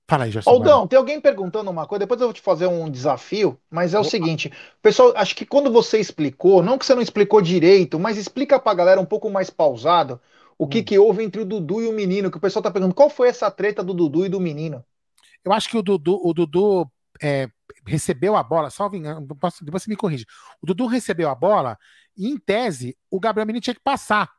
Fala 0.09 0.25
aí, 0.25 0.31
Gerson. 0.31 0.51
Aldão, 0.51 0.87
tem 0.89 0.97
alguém 0.99 1.21
perguntando 1.21 1.71
uma 1.71 1.87
coisa, 1.87 2.01
depois 2.01 2.21
eu 2.21 2.29
vou 2.29 2.33
te 2.33 2.41
fazer 2.41 2.67
um 2.67 2.91
desafio, 2.91 3.61
mas 3.71 3.93
é 3.93 3.99
o 3.99 4.05
seguinte, 4.05 4.51
pessoal, 4.81 5.13
acho 5.15 5.37
que 5.37 5.45
quando 5.45 5.71
você 5.71 5.99
explicou, 5.99 6.63
não 6.63 6.79
que 6.79 6.87
você 6.87 6.95
não 6.95 7.03
explicou 7.03 7.43
direito, 7.43 7.99
mas 7.99 8.17
explica 8.17 8.59
pra 8.59 8.73
galera 8.73 9.01
um 9.01 9.05
pouco 9.05 9.29
mais 9.29 9.51
pausado 9.51 10.19
o 10.57 10.65
Hum. 10.65 10.69
que 10.69 10.83
que 10.83 10.99
houve 10.99 11.23
entre 11.23 11.43
o 11.43 11.45
Dudu 11.45 11.83
e 11.83 11.87
o 11.89 11.93
menino, 11.93 12.31
que 12.31 12.39
o 12.39 12.41
pessoal 12.41 12.63
tá 12.63 12.71
perguntando, 12.71 12.95
qual 12.95 13.11
foi 13.11 13.29
essa 13.29 13.51
treta 13.51 13.85
do 13.85 13.93
Dudu 13.93 14.25
e 14.25 14.29
do 14.29 14.41
menino? 14.41 14.83
Eu 15.45 15.53
acho 15.53 15.69
que 15.69 15.77
o 15.77 15.83
Dudu, 15.83 16.21
o 16.25 16.33
Dudu 16.33 16.91
é, 17.23 17.49
recebeu 17.87 18.35
a 18.35 18.43
bola, 18.43 18.71
salvo 18.71 18.97
engano, 18.97 19.27
depois 19.27 19.55
você 19.71 19.91
me 19.91 19.97
corrige. 19.97 20.25
O 20.63 20.67
Dudu 20.67 20.87
recebeu 20.87 21.29
a 21.29 21.35
bola 21.35 21.79
e, 22.17 22.29
em 22.29 22.37
tese, 22.39 22.97
o 23.11 23.21
Gabriel 23.21 23.47
Menino 23.47 23.63
tinha 23.63 23.75
que 23.75 23.81
passar. 23.83 24.31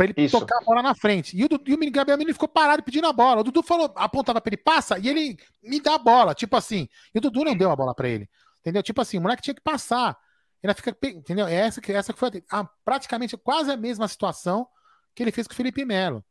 Pra 0.00 0.06
ele 0.06 0.14
Isso. 0.16 0.40
tocar 0.40 0.56
a 0.56 0.64
bola 0.64 0.82
na 0.82 0.94
frente. 0.94 1.36
E 1.36 1.44
o, 1.44 1.48
Dudu, 1.48 1.70
e 1.70 1.74
o 1.74 1.90
Gabriel 1.92 2.16
Menino 2.16 2.32
ficou 2.32 2.48
parado 2.48 2.82
pedindo 2.82 3.06
a 3.06 3.12
bola. 3.12 3.42
O 3.42 3.44
Dudu 3.44 3.62
falou, 3.62 3.92
apontava 3.94 4.40
pra 4.40 4.48
ele, 4.48 4.56
passa, 4.56 4.98
e 4.98 5.06
ele 5.06 5.36
me 5.62 5.78
dá 5.78 5.96
a 5.96 5.98
bola, 5.98 6.34
tipo 6.34 6.56
assim. 6.56 6.88
E 7.14 7.18
o 7.18 7.20
Dudu 7.20 7.44
não 7.44 7.54
deu 7.54 7.70
a 7.70 7.76
bola 7.76 7.94
pra 7.94 8.08
ele. 8.08 8.26
Entendeu? 8.60 8.82
Tipo 8.82 9.02
assim, 9.02 9.18
o 9.18 9.20
moleque 9.20 9.42
tinha 9.42 9.52
que 9.54 9.60
passar. 9.60 10.16
Ele 10.62 10.72
fica, 10.72 10.96
entendeu? 11.04 11.46
É 11.46 11.52
Essa 11.52 11.82
que, 11.82 11.92
essa 11.92 12.14
que 12.14 12.18
foi 12.18 12.30
a- 12.50 12.64
praticamente 12.82 13.36
quase 13.36 13.70
a 13.70 13.76
mesma 13.76 14.08
situação 14.08 14.66
que 15.14 15.22
ele 15.22 15.30
fez 15.30 15.46
com 15.46 15.52
o 15.52 15.56
Felipe 15.56 15.84
Melo. 15.84 16.24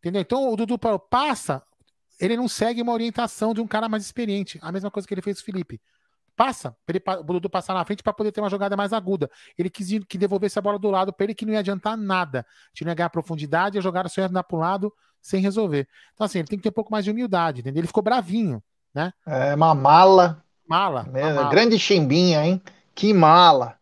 Entendeu? 0.00 0.20
Então 0.20 0.52
o 0.52 0.54
Dudu 0.54 0.78
passa, 1.08 1.62
ele 2.20 2.36
não 2.36 2.46
segue 2.46 2.82
uma 2.82 2.92
orientação 2.92 3.54
de 3.54 3.60
um 3.62 3.66
cara 3.66 3.88
mais 3.88 4.04
experiente. 4.04 4.58
A 4.60 4.70
mesma 4.70 4.90
coisa 4.90 5.08
que 5.08 5.14
ele 5.14 5.22
fez 5.22 5.38
com 5.38 5.44
o 5.44 5.46
Felipe. 5.46 5.80
Passa, 6.38 6.76
ele, 6.86 7.02
o 7.04 7.22
Dudu 7.24 7.50
passar 7.50 7.74
na 7.74 7.84
frente 7.84 8.00
para 8.00 8.12
poder 8.12 8.30
ter 8.30 8.40
uma 8.40 8.48
jogada 8.48 8.76
mais 8.76 8.92
aguda. 8.92 9.28
Ele 9.58 9.68
quis 9.68 9.88
que 10.08 10.16
devolvesse 10.16 10.56
a 10.56 10.62
bola 10.62 10.78
do 10.78 10.88
lado 10.88 11.12
para 11.12 11.24
ele 11.24 11.34
que 11.34 11.44
não 11.44 11.52
ia 11.52 11.58
adiantar 11.58 11.96
nada. 11.96 12.46
A 12.48 12.68
gente 12.72 12.84
não 12.84 12.92
ia 12.92 12.94
ganhar 12.94 13.10
profundidade, 13.10 13.76
a 13.76 13.80
jogada 13.80 14.08
só 14.08 14.20
ia 14.20 14.28
andar 14.28 14.44
pro 14.44 14.56
lado 14.56 14.94
sem 15.20 15.42
resolver. 15.42 15.88
Então, 16.14 16.24
assim, 16.24 16.38
ele 16.38 16.46
tem 16.46 16.56
que 16.56 16.62
ter 16.62 16.68
um 16.68 16.72
pouco 16.72 16.92
mais 16.92 17.04
de 17.04 17.10
humildade, 17.10 17.58
entendeu? 17.58 17.80
Ele 17.80 17.88
ficou 17.88 18.04
bravinho, 18.04 18.62
né? 18.94 19.12
É 19.26 19.52
uma 19.56 19.74
mala, 19.74 20.44
Mala. 20.64 21.08
uma 21.10 21.34
mala. 21.34 21.48
grande 21.48 21.76
chimbinha, 21.76 22.46
hein? 22.46 22.62
Que 22.94 23.12
mala. 23.12 23.74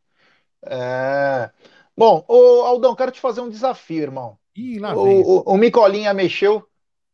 É... 0.64 1.50
Bom, 1.94 2.24
ô 2.26 2.62
Aldão, 2.62 2.96
quero 2.96 3.12
te 3.12 3.20
fazer 3.20 3.42
um 3.42 3.50
desafio, 3.50 4.00
irmão. 4.00 4.38
Ih, 4.56 4.78
lá 4.78 4.94
vem. 4.94 5.22
O, 5.22 5.42
o, 5.46 5.52
o 5.52 5.56
Micolinha 5.58 6.14
mexeu 6.14 6.66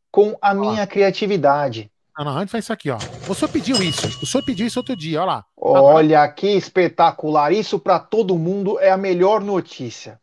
com 0.09 0.39
a 0.40 0.55
minha 0.55 0.86
criatividade. 0.86 1.91
Não, 2.18 2.24
não, 2.26 2.36
antes 2.36 2.52
faz 2.52 2.64
isso 2.64 2.72
aqui, 2.72 2.90
ó. 2.90 2.98
O 3.28 3.34
senhor 3.34 3.51
pediu 3.51 3.82
isso. 3.82 4.06
O 4.22 4.26
senhor 4.26 4.44
pediu 4.44 4.66
isso 4.66 4.78
outro 4.78 4.94
dia, 4.94 5.22
ó 5.22 5.24
lá. 5.24 5.44
Olha 5.56 6.28
que 6.28 6.48
espetacular! 6.48 7.52
Isso 7.52 7.78
para 7.78 7.98
todo 7.98 8.39
mundo 8.39 8.78
é 8.78 8.90
a 8.90 8.97
melhor 8.97 9.40
notícia. 9.40 10.20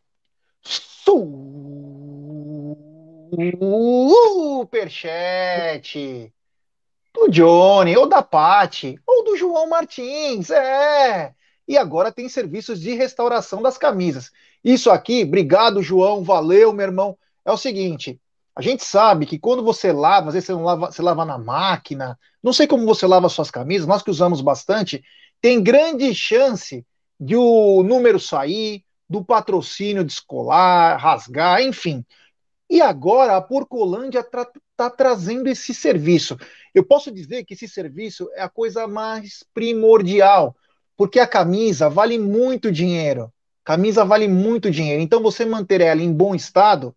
Superchat 4.61 6.31
do 7.13 7.27
Johnny, 7.29 7.97
ou 7.97 8.07
da 8.07 8.21
Pati, 8.21 8.99
ou 9.05 9.23
do 9.23 9.35
João 9.35 9.67
Martins, 9.69 10.49
é. 10.51 11.33
E 11.67 11.77
agora 11.77 12.11
tem 12.11 12.29
serviços 12.29 12.79
de 12.79 12.93
restauração 12.93 13.61
das 13.61 13.77
camisas. 13.77 14.31
Isso 14.63 14.89
aqui, 14.91 15.23
obrigado, 15.23 15.81
João, 15.81 16.23
valeu, 16.23 16.71
meu 16.73 16.85
irmão. 16.85 17.17
É 17.45 17.51
o 17.51 17.57
seguinte, 17.57 18.19
a 18.59 18.61
gente 18.61 18.83
sabe 18.83 19.25
que 19.25 19.39
quando 19.39 19.63
você 19.63 19.93
lava, 19.93 20.27
às 20.27 20.33
vezes 20.33 20.47
você 20.47 20.53
lava, 20.53 20.91
você 20.91 21.01
lava 21.01 21.23
na 21.23 21.37
máquina, 21.37 22.19
não 22.43 22.51
sei 22.51 22.67
como 22.67 22.85
você 22.85 23.07
lava 23.07 23.29
suas 23.29 23.49
camisas, 23.49 23.87
nós 23.87 24.03
que 24.03 24.11
usamos 24.11 24.41
bastante, 24.41 25.01
tem 25.39 25.63
grande 25.63 26.13
chance 26.13 26.85
de 27.17 27.37
o 27.37 27.81
número 27.83 28.19
sair, 28.19 28.83
do 29.09 29.23
patrocínio 29.23 30.03
descolar, 30.03 30.99
rasgar, 30.99 31.61
enfim. 31.61 32.03
E 32.69 32.81
agora 32.81 33.37
a 33.37 33.41
Porcolândia 33.41 34.19
está 34.19 34.89
trazendo 34.89 35.47
esse 35.47 35.73
serviço. 35.73 36.37
Eu 36.75 36.83
posso 36.83 37.09
dizer 37.13 37.45
que 37.45 37.53
esse 37.53 37.67
serviço 37.67 38.29
é 38.33 38.41
a 38.41 38.49
coisa 38.49 38.85
mais 38.89 39.41
primordial, 39.53 40.53
porque 40.97 41.17
a 41.17 41.25
camisa 41.25 41.89
vale 41.89 42.19
muito 42.19 42.69
dinheiro. 42.69 43.31
Camisa 43.63 44.03
vale 44.03 44.27
muito 44.27 44.69
dinheiro. 44.69 45.01
Então 45.01 45.23
você 45.23 45.45
manter 45.45 45.79
ela 45.79 46.01
em 46.01 46.11
bom 46.11 46.35
estado 46.35 46.93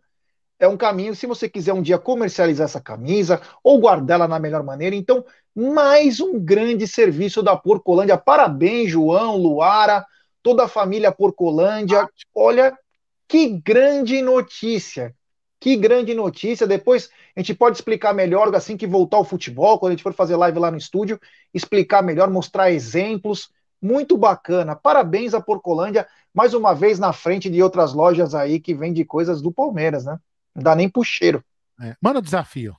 é 0.63 0.69
um 0.69 0.77
caminho. 0.77 1.15
Se 1.15 1.27
você 1.27 1.49
quiser 1.49 1.73
um 1.73 1.83
dia 1.83 1.99
comercializar 1.99 2.67
essa 2.67 2.81
camisa 2.81 3.41
ou 3.65 3.81
guardá-la 3.81 4.29
na 4.29 4.39
melhor 4.39 4.63
maneira, 4.63 4.95
então 4.95 5.25
mais 5.55 6.21
um 6.21 6.39
grande 6.39 6.87
serviço 6.87 7.43
da 7.43 7.57
Porcolândia. 7.57 8.17
Parabéns, 8.17 8.89
João, 8.89 9.37
Luara, 9.37 10.07
toda 10.41 10.65
a 10.65 10.69
família 10.69 11.11
Porcolândia. 11.11 12.09
Olha 12.33 12.79
que 13.27 13.49
grande 13.49 14.23
notícia. 14.23 15.13
Que 15.59 15.75
grande 15.77 16.15
notícia. 16.15 16.65
Depois 16.65 17.11
a 17.35 17.41
gente 17.41 17.55
pode 17.55 17.77
explicar 17.77 18.15
melhor 18.15 18.55
assim 18.55 18.77
que 18.77 18.87
voltar 18.87 19.17
ao 19.17 19.25
futebol, 19.25 19.81
quando 19.81 19.91
a 19.91 19.95
gente 19.95 20.03
for 20.05 20.15
fazer 20.15 20.37
live 20.37 20.61
lá 20.61 20.71
no 20.71 20.79
estúdio, 20.79 21.21
explicar 21.53 22.03
melhor, 22.03 22.31
mostrar 22.31 22.71
exemplos. 22.71 23.51
Muito 23.81 24.17
bacana. 24.17 24.77
Parabéns 24.77 25.35
à 25.35 25.41
Porcolândia, 25.41 26.07
mais 26.33 26.55
uma 26.55 26.73
vez 26.73 27.01
na 27.01 27.13
frente 27.13 27.51
de 27.51 27.61
outras 27.61 27.93
lojas 27.93 28.33
aí 28.33 28.61
que 28.61 28.73
vendem 28.73 29.05
coisas 29.05 29.43
do 29.43 29.51
Palmeiras, 29.51 30.05
né? 30.05 30.21
Não 30.55 30.63
dá 30.63 30.75
nem 30.75 30.89
pro 30.89 31.03
cheiro. 31.05 31.45
É. 31.81 31.97
Manda 32.01 32.19
o 32.19 32.23
desafio. 32.23 32.77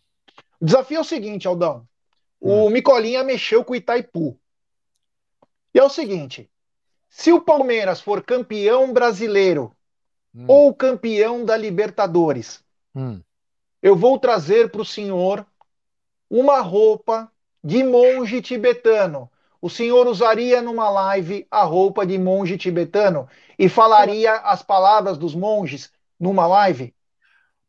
O 0.60 0.66
desafio 0.66 0.98
é 0.98 1.02
o 1.02 1.06
seguinte, 1.06 1.48
Aldão. 1.48 1.88
O 2.40 2.70
Micolinha 2.70 3.24
mexeu 3.24 3.64
com 3.64 3.74
o 3.74 3.76
Itaipu. 3.76 4.38
E 5.74 5.80
é 5.80 5.84
o 5.84 5.90
seguinte: 5.90 6.50
se 7.10 7.32
o 7.32 7.41
Palmeiras 7.41 8.02
for 8.02 8.22
campeão 8.24 8.91
brasileiro 8.91 9.76
ou 10.48 10.74
campeão 10.74 11.45
da 11.45 11.56
Libertadores, 11.56 12.64
Hum. 12.95 13.22
eu 13.82 13.95
vou 13.95 14.20
trazer 14.20 14.70
para 14.70 14.82
o 14.82 14.86
senhor 14.86 15.45
uma 16.30 16.60
roupa 16.60 17.32
de 17.64 17.84
monge 17.84 18.41
tibetano. 18.41 19.32
O 19.62 19.70
senhor 19.70 20.08
usaria 20.08 20.62
numa 20.62 20.90
live 20.90 21.48
a 21.50 21.64
roupa 21.64 22.06
de 22.06 22.18
monge 22.18 22.58
tibetano 22.58 23.28
e 23.58 23.70
falaria 23.70 24.34
as 24.34 24.62
palavras 24.62 25.18
dos 25.18 25.34
monges 25.34 25.91
numa 26.20 26.45
live? 26.45 26.94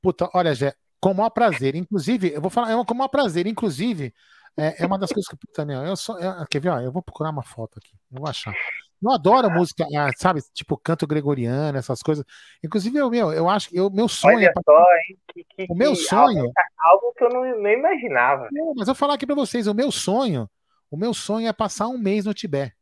Puta, 0.05 0.29
olha, 0.35 0.53
Zé, 0.55 0.75
com 1.01 1.13
o 1.13 1.15
maior 1.15 1.31
prazer. 1.31 1.75
Inclusive, 1.75 2.31
eu 2.35 2.41
vou 2.43 2.51
falar, 2.51 2.71
é 2.79 2.85
com 2.85 2.93
o 2.93 2.97
maior 2.97 3.09
prazer. 3.09 3.47
Inclusive, 3.47 4.13
é, 4.55 4.83
é 4.83 4.87
uma 4.87 4.99
das 4.99 5.11
coisas 5.11 5.27
que, 5.27 5.35
puta, 5.35 5.65
meu, 5.65 5.81
eu 5.83 5.97
só. 5.97 6.19
eu- 6.19 6.47
quer 6.47 6.61
ver? 6.61 6.69
Ó, 6.69 6.79
eu 6.79 6.93
vou 6.93 7.03
procurar 7.03 7.31
uma 7.31 7.43
foto 7.43 7.79
aqui. 7.79 7.97
Eu 8.13 8.21
vou 8.21 8.29
achar. 8.29 8.55
Eu 9.03 9.11
adoro 9.11 9.51
música, 9.51 9.87
ah, 9.97 10.11
sabe? 10.17 10.41
Tipo 10.53 10.77
canto 10.79 11.07
gregoriano, 11.07 11.77
essas 11.79 12.03
coisas. 12.03 12.23
Inclusive, 12.63 12.97
eu, 12.99 13.09
meu, 13.11 13.33
eu 13.33 13.49
acho 13.49 13.71
que 13.71 13.77
eu, 13.77 13.91
meu 13.91 14.09
sonho 14.09 14.37
Olha 14.37 14.47
é. 14.47 14.53
só, 14.63 14.83
hein? 15.09 15.19
Que, 15.33 15.45
que, 15.45 15.67
O 15.73 15.75
meu 15.75 15.93
que 15.93 15.97
sonho- 16.01 16.53
Algo, 16.79 17.13
que 17.17 17.25
eu 17.25 17.29
não, 17.31 17.63
não 17.63 17.71
imaginava. 17.71 18.49
Não, 18.53 18.69
mas 18.77 18.87
eu 18.89 18.95
vou 18.95 18.95
falar 18.95 19.15
aqui 19.15 19.27
pra 19.27 19.35
vocês, 19.35 19.67
o 19.67 19.75
meu 19.75 19.91
sonho, 19.91 20.49
o 20.91 20.97
meu 20.99 21.13
sonho 21.15 21.49
é 21.49 21.53
passar 21.53 21.89
um 21.89 21.97
mês 21.99 22.27
no 22.27 22.35
Tibete. 22.35 22.75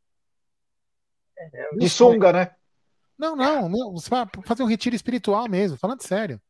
De 1.76 1.88
sunga, 1.88 2.32
né? 2.32 2.50
Não, 3.18 3.34
não, 3.36 3.68
meu, 3.68 3.92
você 3.92 4.08
vai 4.10 4.26
fazer 4.44 4.62
um 4.62 4.66
retiro 4.68 4.94
espiritual 4.96 5.48
mesmo, 5.48 5.76
falando 5.78 6.02
sério. 6.02 6.40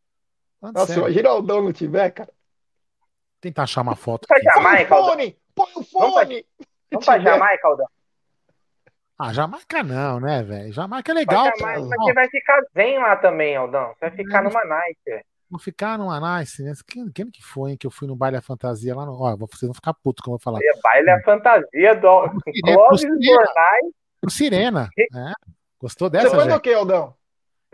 Falando 0.62 0.76
Nossa, 0.76 0.94
imagina 0.94 1.28
o 1.28 1.32
Aldão 1.32 1.62
no 1.62 1.72
Tibete, 1.72 2.14
cara. 2.14 2.30
Tentar 3.40 3.64
achar 3.64 3.80
uma 3.82 3.96
foto. 3.96 4.28
Jamaica, 4.54 4.94
Aldão. 4.94 5.10
Fone! 5.10 5.36
Põe 5.56 5.66
o 5.66 5.72
Vamos 5.74 5.90
pra, 5.90 6.00
fone! 6.22 6.46
vamos 6.92 7.04
pra 7.04 7.18
Jamaica, 7.18 7.66
Aldão. 7.68 7.86
Ah, 9.18 9.32
Jamaica 9.32 9.82
não, 9.82 10.20
né, 10.20 10.42
velho? 10.44 10.72
Jamaica 10.72 11.10
é 11.10 11.14
Pra 11.14 11.20
legal. 11.20 11.44
Jamaica, 11.58 11.80
mas 11.80 11.96
você 11.98 12.12
vai 12.12 12.28
ficar 12.28 12.62
zen 12.74 12.98
lá 12.98 13.16
também, 13.16 13.56
Aldão. 13.56 13.88
Você 13.88 13.96
vai 14.00 14.10
ficar 14.12 14.42
numa 14.44 14.64
night. 14.64 14.98
velho. 15.04 15.24
Vou 15.50 15.58
ficar 15.60 15.98
numa 15.98 16.38
nice, 16.38 16.62
né? 16.62 16.72
Quem, 16.86 17.10
quem 17.10 17.30
que 17.30 17.42
foi 17.42 17.72
hein, 17.72 17.76
que 17.76 17.86
eu 17.86 17.90
fui 17.90 18.08
no 18.08 18.16
baile 18.16 18.36
da 18.36 18.42
fantasia 18.42 18.94
lá 18.94 19.04
no. 19.04 19.12
Ó, 19.20 19.36
vocês 19.36 19.62
vão 19.68 19.74
ficar 19.74 19.92
putos 19.92 20.22
que 20.22 20.28
eu 20.30 20.32
vou 20.32 20.40
falar. 20.40 20.58
Olha, 20.58 20.80
Baile 20.82 21.10
é 21.10 21.12
a 21.12 21.22
fantasia 21.22 21.94
do 21.96 22.00
Clóvis 22.64 23.02
pro 23.02 23.18
Bornai. 23.18 23.80
O 24.24 24.30
Sirena. 24.30 24.88
né? 25.10 25.32
Gostou 25.78 26.08
Você 26.08 26.12
dessa, 26.16 26.30
foi 26.30 26.44
gente? 26.44 26.54
do 26.54 26.60
que, 26.60 26.72
Aldão? 26.72 27.14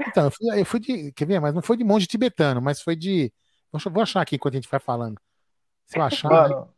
Então, 0.06 0.24
eu 0.24 0.30
fui, 0.30 0.60
eu 0.60 0.64
fui 0.66 0.80
de. 0.80 1.12
Quer 1.12 1.26
ver? 1.26 1.40
Mas 1.40 1.54
não 1.54 1.62
foi 1.62 1.76
de 1.76 1.84
monge 1.84 2.06
tibetano, 2.06 2.60
mas 2.62 2.80
foi 2.80 2.96
de. 2.96 3.32
Vou 3.72 3.80
vou 3.92 4.02
achar 4.02 4.20
aqui 4.22 4.36
enquanto 4.36 4.54
a 4.54 4.56
gente 4.58 4.68
vai 4.70 4.80
falando. 4.80 5.20
Se 5.86 5.98
eu 5.98 6.02
achar. 6.02 6.30
Mano, 6.30 6.74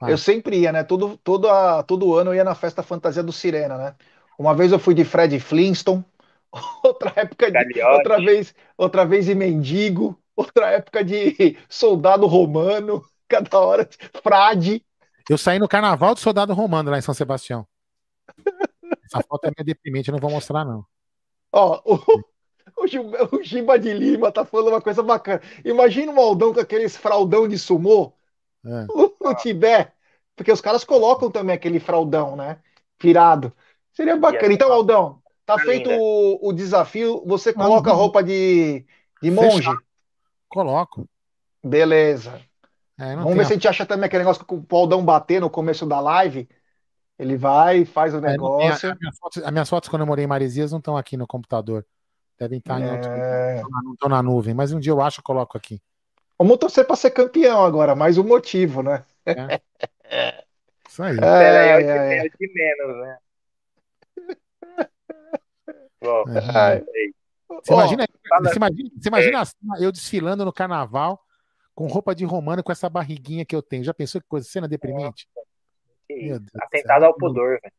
Vai. 0.00 0.12
eu 0.12 0.18
sempre 0.18 0.60
ia, 0.60 0.72
né? 0.72 0.84
Todo, 0.84 1.16
todo, 1.18 1.48
a- 1.48 1.82
todo 1.82 2.14
ano 2.16 2.30
eu 2.30 2.36
ia 2.36 2.44
na 2.44 2.54
festa 2.54 2.82
fantasia 2.82 3.22
do 3.22 3.32
Sirena, 3.32 3.76
né? 3.78 3.96
Uma 4.38 4.54
vez 4.54 4.72
eu 4.72 4.78
fui 4.78 4.94
de 4.94 5.04
Fred 5.04 5.38
Flintstone, 5.40 6.04
outra 6.84 7.12
época 7.16 7.50
de, 7.50 7.82
outra 7.82 8.18
vez, 8.18 8.54
outra 8.76 9.06
vez 9.06 9.26
de 9.26 9.34
mendigo, 9.34 10.18
outra 10.36 10.70
época 10.72 11.04
de 11.04 11.56
soldado 11.68 12.26
romano, 12.26 13.04
cada 13.28 13.58
hora 13.60 13.88
frade. 14.22 14.84
Eu 15.28 15.38
saí 15.38 15.58
no 15.58 15.68
carnaval 15.68 16.14
do 16.14 16.20
soldado 16.20 16.54
romano 16.54 16.90
lá 16.90 16.98
em 16.98 17.02
São 17.02 17.14
Sebastião. 17.14 17.66
Essa 19.04 19.20
foto 19.22 19.46
é 19.46 19.50
meio 19.56 19.64
deprimente, 19.64 20.08
eu 20.08 20.12
não 20.12 20.20
vou 20.20 20.30
mostrar, 20.30 20.64
não. 20.64 20.84
Ó, 21.52 21.82
o, 21.84 21.96
o, 22.76 22.86
Gil- 22.86 23.10
o 23.32 23.42
Giba 23.42 23.78
de 23.78 23.92
Lima 23.92 24.30
tá 24.30 24.44
falando 24.44 24.68
uma 24.68 24.80
coisa 24.80 25.02
bacana. 25.02 25.40
Imagina 25.64 26.12
um 26.12 26.20
Aldão 26.20 26.52
com 26.54 26.60
aqueles 26.60 26.96
fraldão 26.96 27.48
de 27.48 27.58
sumô 27.58 28.12
É. 28.64 28.86
no 29.20 29.34
Tibete, 29.34 29.92
porque 30.36 30.52
os 30.52 30.60
caras 30.60 30.84
colocam 30.84 31.30
também 31.30 31.54
aquele 31.56 31.80
fraldão, 31.80 32.36
né? 32.36 32.58
Virado. 33.00 33.52
Seria 33.92 34.16
bacana. 34.16 34.52
Então, 34.52 34.72
Aldão, 34.72 35.22
tá 35.44 35.58
feito 35.58 35.88
linda. 35.90 36.02
o, 36.02 36.48
o 36.48 36.52
desafio. 36.52 37.22
Você 37.26 37.52
Não, 37.52 37.64
coloca 37.64 37.90
a 37.90 37.94
roupa 37.94 38.22
de, 38.22 38.84
de 39.22 39.30
monge. 39.30 39.56
Fechado. 39.58 39.78
Coloco. 40.48 41.08
Beleza. 41.64 42.40
É, 42.98 43.14
não 43.16 43.24
Vamos 43.24 43.36
ver 43.36 43.42
a- 43.42 43.44
se 43.46 43.52
a 43.52 43.56
gente 43.56 43.68
acha 43.68 43.84
também 43.84 44.06
aquele 44.06 44.22
negócio 44.24 44.44
que 44.44 44.54
o 44.54 44.64
Aldão 44.76 45.04
bater 45.04 45.40
no 45.40 45.50
começo 45.50 45.86
da 45.86 46.00
live. 46.00 46.48
Ele 47.18 47.36
vai, 47.36 47.84
faz 47.86 48.12
o 48.14 48.18
É, 48.18 48.28
a- 48.28 48.32
negócio. 48.32 48.90
as, 48.92 48.98
minhas 48.98 49.18
fotos, 49.18 49.42
as 49.42 49.50
minhas 49.50 49.68
fotos 49.70 49.88
quando 49.88 50.02
eu 50.02 50.06
morei 50.06 50.24
em 50.24 50.28
Maresias 50.28 50.70
não 50.70 50.78
estão 50.78 50.96
aqui 50.96 51.16
no 51.16 51.26
computador. 51.26 51.84
Devem 52.38 52.58
estar 52.58 52.80
em 52.80 52.90
outro. 52.90 53.10
É. 53.10 53.62
Não 53.82 53.92
estão 53.94 54.08
na 54.08 54.22
nuvem, 54.22 54.54
mas 54.54 54.72
um 54.72 54.80
dia 54.80 54.92
eu 54.92 55.00
acho 55.00 55.20
e 55.20 55.22
coloco 55.22 55.56
aqui. 55.56 55.80
Vamos 56.38 56.58
torcer 56.58 56.86
para 56.86 56.96
ser 56.96 57.10
campeão 57.10 57.64
agora, 57.64 57.94
mais 57.94 58.18
um 58.18 58.24
motivo, 58.24 58.82
né? 58.82 59.04
Isso 60.88 61.02
aí. 61.02 61.16
É 61.18 61.22
ai, 61.22 61.84
é 62.18 62.22
o 62.22 62.30
de 62.38 62.52
menos, 62.52 62.96
né? 63.02 63.18
Bom, 66.00 66.24
ai. 66.54 66.84
Você 67.48 67.72
imagina, 67.72 68.06
fala- 68.28 68.48
você 68.48 68.56
imagina, 68.56 68.90
você 69.00 69.08
imagina 69.08 69.40
assim, 69.40 69.56
eu 69.80 69.90
desfilando 69.90 70.44
no 70.44 70.52
carnaval 70.52 71.22
com 71.74 71.86
roupa 71.86 72.14
de 72.14 72.24
romano 72.24 72.62
com 72.62 72.70
essa 72.72 72.88
barriguinha 72.88 73.44
que 73.44 73.56
eu 73.56 73.62
tenho. 73.62 73.82
Já 73.82 73.94
pensou 73.94 74.20
que 74.20 74.26
coisa, 74.28 74.46
cena 74.48 74.68
deprimente? 74.68 75.26
Atentado 76.60 77.04
ao 77.04 77.14
pudor, 77.14 77.58
velho. 77.60 77.72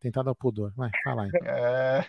Tentado 0.00 0.28
ao 0.30 0.34
pudor. 0.34 0.72
Vai, 0.74 0.90
fala 1.04 1.24
aí. 1.24 1.30
É. 1.44 2.06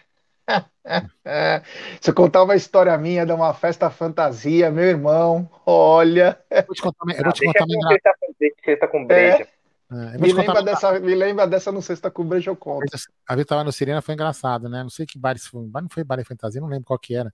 Se 2.02 2.10
eu 2.10 2.14
contar 2.15 2.44
uma 2.44 2.56
história 2.56 2.98
minha 2.98 3.26
de 3.26 3.32
uma 3.32 3.53
festa 3.53 3.90
fantasia, 3.90 4.72
meu 4.72 4.86
irmão, 4.86 5.49
olha. 5.65 6.40
Eu 6.49 6.64
vou 6.65 6.76
te 6.76 6.82
contar, 6.82 7.03
uma- 7.03 7.14
eu 7.14 7.23
vou 7.23 7.28
Ah, 7.30 7.34
te 7.34 7.40
deixa 7.40 7.53
contar 7.60 8.88
com 8.88 9.06
breja. 9.06 9.48
É, 9.91 10.18
Me 10.18 10.32
lembra, 10.32 10.53
uma- 10.53 10.64
dessa, 10.64 10.99
me 10.99 11.14
lembra 11.15 11.45
dessa 11.45 11.72
no 11.72 11.82
Sexta 11.82 12.10
com 12.10 12.23
Breja 12.26 12.49
eu 12.49 12.56
conto. 12.56 12.86
A 13.28 13.36
vez 13.36 13.44
que 13.44 13.49
tava 13.49 13.64
no 13.64 13.72
Sirena 13.73 14.02
foi 14.02 14.14
engraçado, 14.14 14.69
né? 14.69 14.84
Não 14.84 14.90
sei 14.90 15.06
que 15.06 15.19
bar 15.19 15.36
isso 15.36 15.49
foi. 15.49 15.68
Não 15.82 15.90
foi 15.90 16.03
bar 16.03 16.15
de 16.18 16.23
fantasia, 16.23 16.61
não 16.61 16.69
lembro 16.69 16.86
qual 16.86 16.98
que 16.98 17.14
era. 17.14 17.34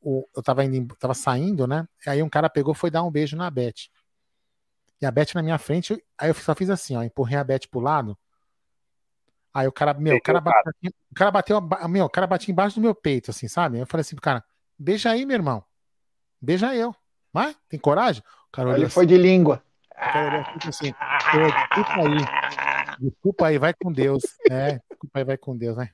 O, 0.00 0.26
eu 0.36 0.42
tava 0.42 0.64
indo, 0.64 0.94
tava 0.96 1.14
saindo, 1.14 1.66
né? 1.66 1.86
Aí 2.06 2.22
um 2.22 2.28
cara 2.28 2.50
pegou 2.50 2.74
e 2.74 2.76
foi 2.76 2.90
dar 2.90 3.04
um 3.04 3.10
beijo 3.10 3.36
na 3.36 3.48
Beth. 3.50 3.88
E 5.00 5.06
a 5.06 5.10
Beth 5.10 5.34
na 5.34 5.42
minha 5.42 5.58
frente, 5.58 6.02
aí 6.18 6.30
eu 6.30 6.34
só 6.34 6.54
fiz 6.54 6.70
assim, 6.70 6.96
ó, 6.96 7.02
empurrei 7.02 7.38
a 7.38 7.44
Beth 7.44 7.68
pro 7.70 7.80
lado. 7.80 8.18
Aí 9.56 9.66
o 9.66 9.72
cara, 9.72 9.94
meu, 9.94 10.16
o 10.18 10.20
cara 10.20 10.38
bateu, 10.38 10.62
o 11.10 11.14
cara 11.14 11.30
bateu, 11.30 11.60
meu, 11.88 12.04
o 12.04 12.10
cara 12.10 12.26
bateu 12.26 12.52
embaixo 12.52 12.76
do 12.76 12.82
meu 12.82 12.94
peito, 12.94 13.30
assim, 13.30 13.48
sabe? 13.48 13.78
Eu 13.78 13.86
falei 13.86 14.02
assim 14.02 14.14
pro 14.14 14.20
cara, 14.22 14.44
beija 14.78 15.10
aí, 15.10 15.24
meu 15.24 15.34
irmão. 15.34 15.64
Beija 16.38 16.74
eu. 16.74 16.94
Vai? 17.32 17.56
Tem 17.66 17.80
coragem? 17.80 18.22
O 18.48 18.52
cara 18.52 18.68
olhou 18.68 18.76
Ele 18.80 18.84
assim, 18.84 18.92
foi 18.94 19.06
de 19.06 19.16
língua. 19.16 19.62
o 19.90 19.94
cara 19.94 20.28
olhou 20.28 20.40
assim, 20.42 20.68
assim, 20.68 20.90
"Ô, 20.90 21.74
desculpa 21.74 22.02
aí. 22.02 22.96
Desculpa 23.00 23.46
aí, 23.46 23.58
vai 23.58 23.72
com 23.72 23.90
Deus. 23.90 24.22
É, 24.50 24.78
desculpa 24.90 25.18
aí, 25.20 25.24
vai 25.24 25.38
com 25.38 25.56
Deus, 25.56 25.74
vai. 25.76 25.90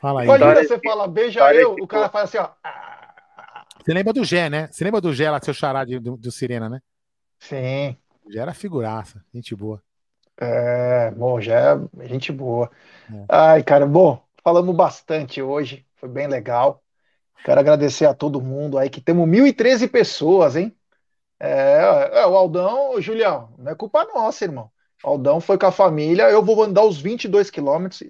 Fala 0.00 0.20
aí. 0.20 0.26
Imagina 0.28 0.54
você 0.62 0.78
fala, 0.78 1.08
beija 1.08 1.52
eu, 1.54 1.74
o 1.80 1.86
cara 1.88 2.08
faz 2.10 2.28
assim, 2.28 2.38
ó. 2.38 2.48
Você 3.84 3.92
lembra 3.92 4.12
do 4.12 4.22
Gé, 4.24 4.48
né? 4.48 4.68
Você 4.70 4.84
lembra 4.84 5.00
do 5.00 5.12
Gé 5.12 5.28
lá, 5.32 5.40
seu 5.42 5.52
xará 5.52 5.84
de- 5.84 5.98
do, 5.98 6.16
do 6.16 6.30
Sirena, 6.30 6.68
né? 6.68 6.80
Sim. 7.40 7.96
O 8.24 8.30
Gé 8.30 8.38
era 8.38 8.54
figuraça, 8.54 9.20
gente 9.34 9.52
boa. 9.56 9.82
É, 10.38 11.10
bom, 11.12 11.40
já 11.40 11.54
é 12.00 12.08
gente 12.08 12.32
boa. 12.32 12.70
É. 13.12 13.24
Ai, 13.28 13.62
cara, 13.62 13.86
bom, 13.86 14.22
falamos 14.42 14.74
bastante 14.74 15.40
hoje, 15.42 15.86
foi 15.96 16.08
bem 16.08 16.26
legal. 16.26 16.82
Quero 17.44 17.60
agradecer 17.60 18.06
a 18.06 18.14
todo 18.14 18.40
mundo 18.40 18.78
aí, 18.78 18.88
que 18.88 19.00
temos 19.00 19.28
1.013 19.28 19.88
pessoas, 19.88 20.56
hein? 20.56 20.76
É, 21.40 22.20
é, 22.20 22.26
o 22.26 22.36
Aldão, 22.36 23.00
Julião, 23.00 23.52
não 23.58 23.72
é 23.72 23.74
culpa 23.74 24.04
nossa, 24.04 24.44
irmão. 24.44 24.70
O 25.02 25.08
Aldão 25.08 25.40
foi 25.40 25.58
com 25.58 25.66
a 25.66 25.72
família, 25.72 26.30
eu 26.30 26.42
vou 26.42 26.62
andar 26.62 26.84
os 26.84 27.00
22 27.00 27.50
quilômetros, 27.50 28.04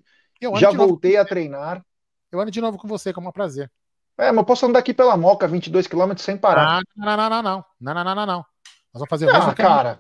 já 0.57 0.71
voltei 0.71 1.17
a 1.17 1.25
treinar. 1.25 1.83
Eu 2.31 2.41
ando 2.41 2.51
de 2.51 2.61
novo 2.61 2.77
com 2.77 2.87
você, 2.87 3.13
com 3.13 3.21
o 3.21 3.25
maior 3.25 3.33
prazer. 3.33 3.71
É, 4.19 4.31
mas 4.31 4.39
eu 4.39 4.45
posso 4.45 4.67
andar 4.67 4.81
aqui 4.81 4.93
pela 4.93 5.17
Moca, 5.17 5.49
22 5.49 5.87
quilômetros 5.87 6.25
sem 6.25 6.37
parar. 6.37 6.79
Ah, 6.79 6.81
não, 6.95 7.17
não, 7.17 7.31
não, 7.31 7.43
não. 7.43 7.65
Não, 7.81 7.95
não, 7.95 8.05
não, 8.05 8.15
não, 8.15 8.27
não. 8.27 8.37
Nós 8.37 9.01
vamos 9.01 9.09
fazer 9.09 9.27
o 9.27 9.31
Ah, 9.31 9.33
mesmo 9.39 9.55
caminho. 9.55 9.99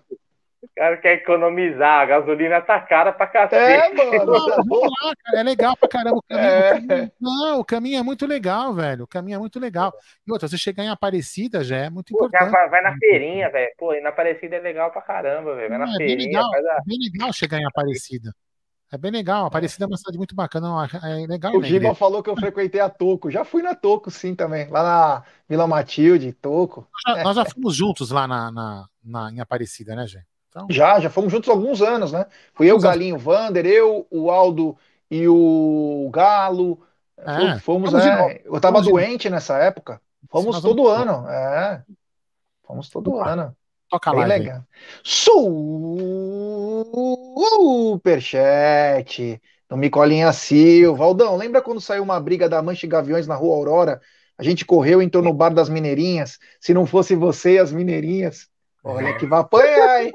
Cara. 0.77 0.95
O 0.95 0.97
cara 0.97 0.97
quer 0.99 1.13
economizar, 1.15 2.01
a 2.03 2.07
gasolina 2.07 2.61
tá 2.61 2.81
cara 2.81 3.13
pra 3.13 3.27
cacete. 3.27 3.55
É, 3.57 3.93
mano. 3.95 4.27
Vamos 4.69 4.89
lá, 5.03 5.13
cara. 5.25 5.41
É 5.41 5.43
legal 5.43 5.77
pra 5.77 5.89
caramba. 5.89 6.17
O 6.19 6.23
caminho, 6.23 6.49
É. 6.49 6.71
o 6.75 6.87
caminho- 6.87 7.13
não, 7.21 7.61
o 7.61 7.65
caminho 7.65 7.99
é 7.99 8.03
muito 8.03 8.27
legal, 8.27 8.73
velho. 8.75 9.05
O 9.05 9.09
caminho 9.09 9.37
é 9.37 9.39
muito 9.39 9.59
legal. 9.59 9.93
E 10.27 10.33
outra, 10.33 10.49
você 10.49 10.57
chegar 10.59 10.85
em 10.85 10.89
Aparecida 10.91 11.63
já 11.65 11.77
é 11.77 11.91
muito 11.91 12.11
Pô, 12.17 12.27
importante. 12.27 12.51
vai, 12.51 12.69
vai 12.69 12.83
na 12.83 12.97
feirinha, 12.99 13.51
velho. 13.51 13.71
Pô, 13.79 13.95
e 13.95 14.01
na 14.01 14.11
Aparecida 14.11 14.57
é 14.57 14.61
legal 14.61 14.91
pra 14.91 15.03
caramba, 15.03 15.55
velho. 15.57 15.69
Vai 15.69 15.79
na 15.79 15.85
é 15.85 15.97
bem 15.99 16.09
feirinha, 16.09 16.27
legal, 16.41 16.51
faz 16.51 16.65
a... 16.67 16.73
é 16.75 16.81
bem 16.87 16.99
legal 17.13 17.33
chegar 17.33 17.59
em 17.59 17.67
Aparecida. 17.67 18.33
É 18.95 18.99
bem 18.99 19.11
legal. 19.11 19.47
Aparecida 19.47 19.87
é 19.87 19.89
uma 19.89 19.97
cidade 19.97 20.19
muito 20.19 20.35
bacana. 20.35 20.69
não, 20.69 20.85
É 20.85 21.27
legal, 21.27 21.55
O 21.57 21.61
né, 21.63 21.67
Giba 21.67 21.95
falou 21.95 22.23
que 22.23 22.29
eu 22.29 22.37
frequentei 22.37 22.79
a 22.79 22.91
Toco. 22.91 23.31
Já 23.31 23.43
fui 23.43 23.63
na 23.63 23.75
Toco, 23.75 24.11
sim, 24.11 24.35
também. 24.35 24.69
Lá 24.69 24.83
na 24.83 25.23
Vila 25.49 25.67
Matilde, 25.67 26.31
Toco. 26.35 26.87
Nós 27.07 27.17
já, 27.17 27.25
nós 27.25 27.37
já 27.37 27.45
fomos 27.47 27.75
juntos 27.75 28.11
lá 28.11 28.29
na, 28.29 28.53
na, 28.53 28.85
na- 29.03 29.33
em 29.33 29.41
Aparecida, 29.41 29.97
né, 29.97 30.07
gente? 30.07 30.27
Então, 30.53 30.67
Já, 30.69 31.01
já 31.01 31.09
fomos 31.09 31.33
juntos 31.33 31.49
alguns 31.49 31.81
anos, 31.81 32.13
né? 32.13 32.27
Fui 32.53 32.71
eu, 32.71 32.77
o 32.77 32.81
Galinho 32.81 33.17
Vander, 33.17 33.65
eu, 33.65 34.07
o 34.11 34.31
Aldo 34.31 34.77
e 35.11 35.27
o 35.27 36.11
Galo. 36.13 36.79
É, 37.17 37.59
fomos, 37.59 37.91
vamos 37.91 38.07
é. 38.07 38.43
Eu 38.45 38.61
tava 38.61 38.75
Vamos 38.75 38.87
de 38.87 38.93
doente 38.93 39.31
nessa 39.31 39.57
época. 39.57 39.99
Fomos 40.29 40.57
vamos 40.57 40.61
todo 40.61 40.83
novo. 40.83 40.91
ano, 40.91 41.27
é. 41.27 41.83
Fomos 42.65 42.91
todo 42.91 43.19
ano. 43.19 43.57
toca 43.89 44.11
Bem 44.11 44.27
live 44.27 44.45
legal. 44.45 44.63
Superchat 47.83 49.41
do 49.71 49.77
Micolinha 49.79 50.33
Silva. 50.35 51.03
Aldão, 51.03 51.35
lembra 51.37 51.63
quando 51.63 51.81
saiu 51.81 52.03
uma 52.03 52.21
briga 52.21 52.47
da 52.47 52.61
Mancha 52.61 52.85
e 52.85 52.89
Gaviões 52.89 53.27
na 53.27 53.35
Rua 53.35 53.57
Aurora? 53.57 54.03
A 54.37 54.43
gente 54.43 54.67
correu, 54.67 55.01
entrou 55.01 55.23
no 55.23 55.33
bar 55.33 55.55
das 55.55 55.71
Mineirinhas. 55.71 56.39
Se 56.61 56.75
não 56.75 56.85
fosse 56.85 57.15
você 57.15 57.55
e 57.55 57.59
as 57.59 57.73
Mineirinhas. 57.73 58.49
Olha 58.85 59.17
que 59.17 59.27
vai 59.27 59.41
apanhar, 59.41 60.05
hein? 60.05 60.13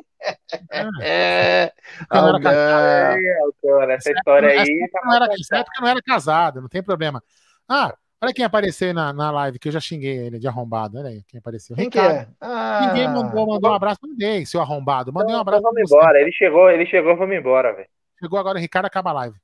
É, 1.02 1.72
Eu 2.14 2.22
não 2.22 2.30
era 2.30 2.41
casado. 2.41 3.18
Aldão. 3.64 3.91
É, 3.91 3.95
essa 3.95 4.12
história 4.12 4.48
Essa 4.48 4.62
aí 4.72 4.90
tá 4.91 5.02
não 5.04 5.16
era, 5.16 5.26
essa 5.34 5.58
época 5.58 5.78
eu 5.78 5.82
não 5.82 5.90
era 5.90 6.02
casado, 6.02 6.62
não 6.62 6.70
tem 6.70 6.84
problema. 6.84 7.22
Ah, 7.68 7.95
olha 8.22 8.34
quem 8.34 8.45
apareceu 8.45 8.94
na, 8.94 9.12
na 9.14 9.32
live, 9.32 9.60
que 9.60 9.68
eu 9.68 9.72
já 9.72 9.80
xinguei 9.80 10.18
ele 10.18 10.40
de 10.40 10.48
arrombado. 10.48 10.98
Olha 10.98 11.10
aí 11.10 11.24
quem 11.28 11.40
apareceu. 11.40 11.76
Quem 11.76 11.90
que 11.90 11.99
Ricardo. 11.99 12.16
é? 12.18 12.28
Ah, 12.41 12.88
Ninguém 12.88 13.08
mandou, 13.08 13.48
mandou 13.48 13.72
um 13.72 13.74
abraço. 13.74 13.99
Mandei, 14.02 14.45
seu 14.45 14.62
arrombado. 14.62 15.12
Mandei 15.12 15.36
um 15.36 15.40
abraço 15.40 15.60
Então 15.60 15.72
pra 15.74 15.82
vamos 15.82 15.91
embora. 15.91 16.22
Ele 16.22 16.32
chegou, 16.32 16.70
ele 16.70 16.86
chegou, 16.86 17.16
vamos 17.16 17.36
embora, 17.36 17.74
velho. 17.74 17.88
Chegou 18.20 18.40
agora 18.40 18.58
o 18.58 18.62
Ricardo, 18.62 18.86
acaba 18.86 19.12
a 19.12 19.14
live. 19.14 19.38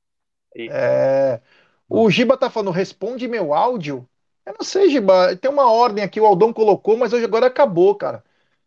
É, 0.69 1.41
o 1.89 2.09
Giba 2.09 2.37
tá 2.37 2.49
falando, 2.49 2.71
responde 2.71 3.27
meu 3.27 3.53
áudio. 3.53 4.07
Eu 4.45 4.53
não 4.53 4.65
sei, 4.65 4.89
Giba. 4.89 5.35
Tem 5.35 5.49
uma 5.49 5.71
ordem 5.71 6.03
aqui, 6.03 6.19
o 6.19 6.25
Aldão 6.25 6.51
colocou, 6.51 6.97
mas 6.97 7.13
hoje 7.13 7.25
agora 7.25 7.47
acabou, 7.47 7.95
cara. 7.95 8.23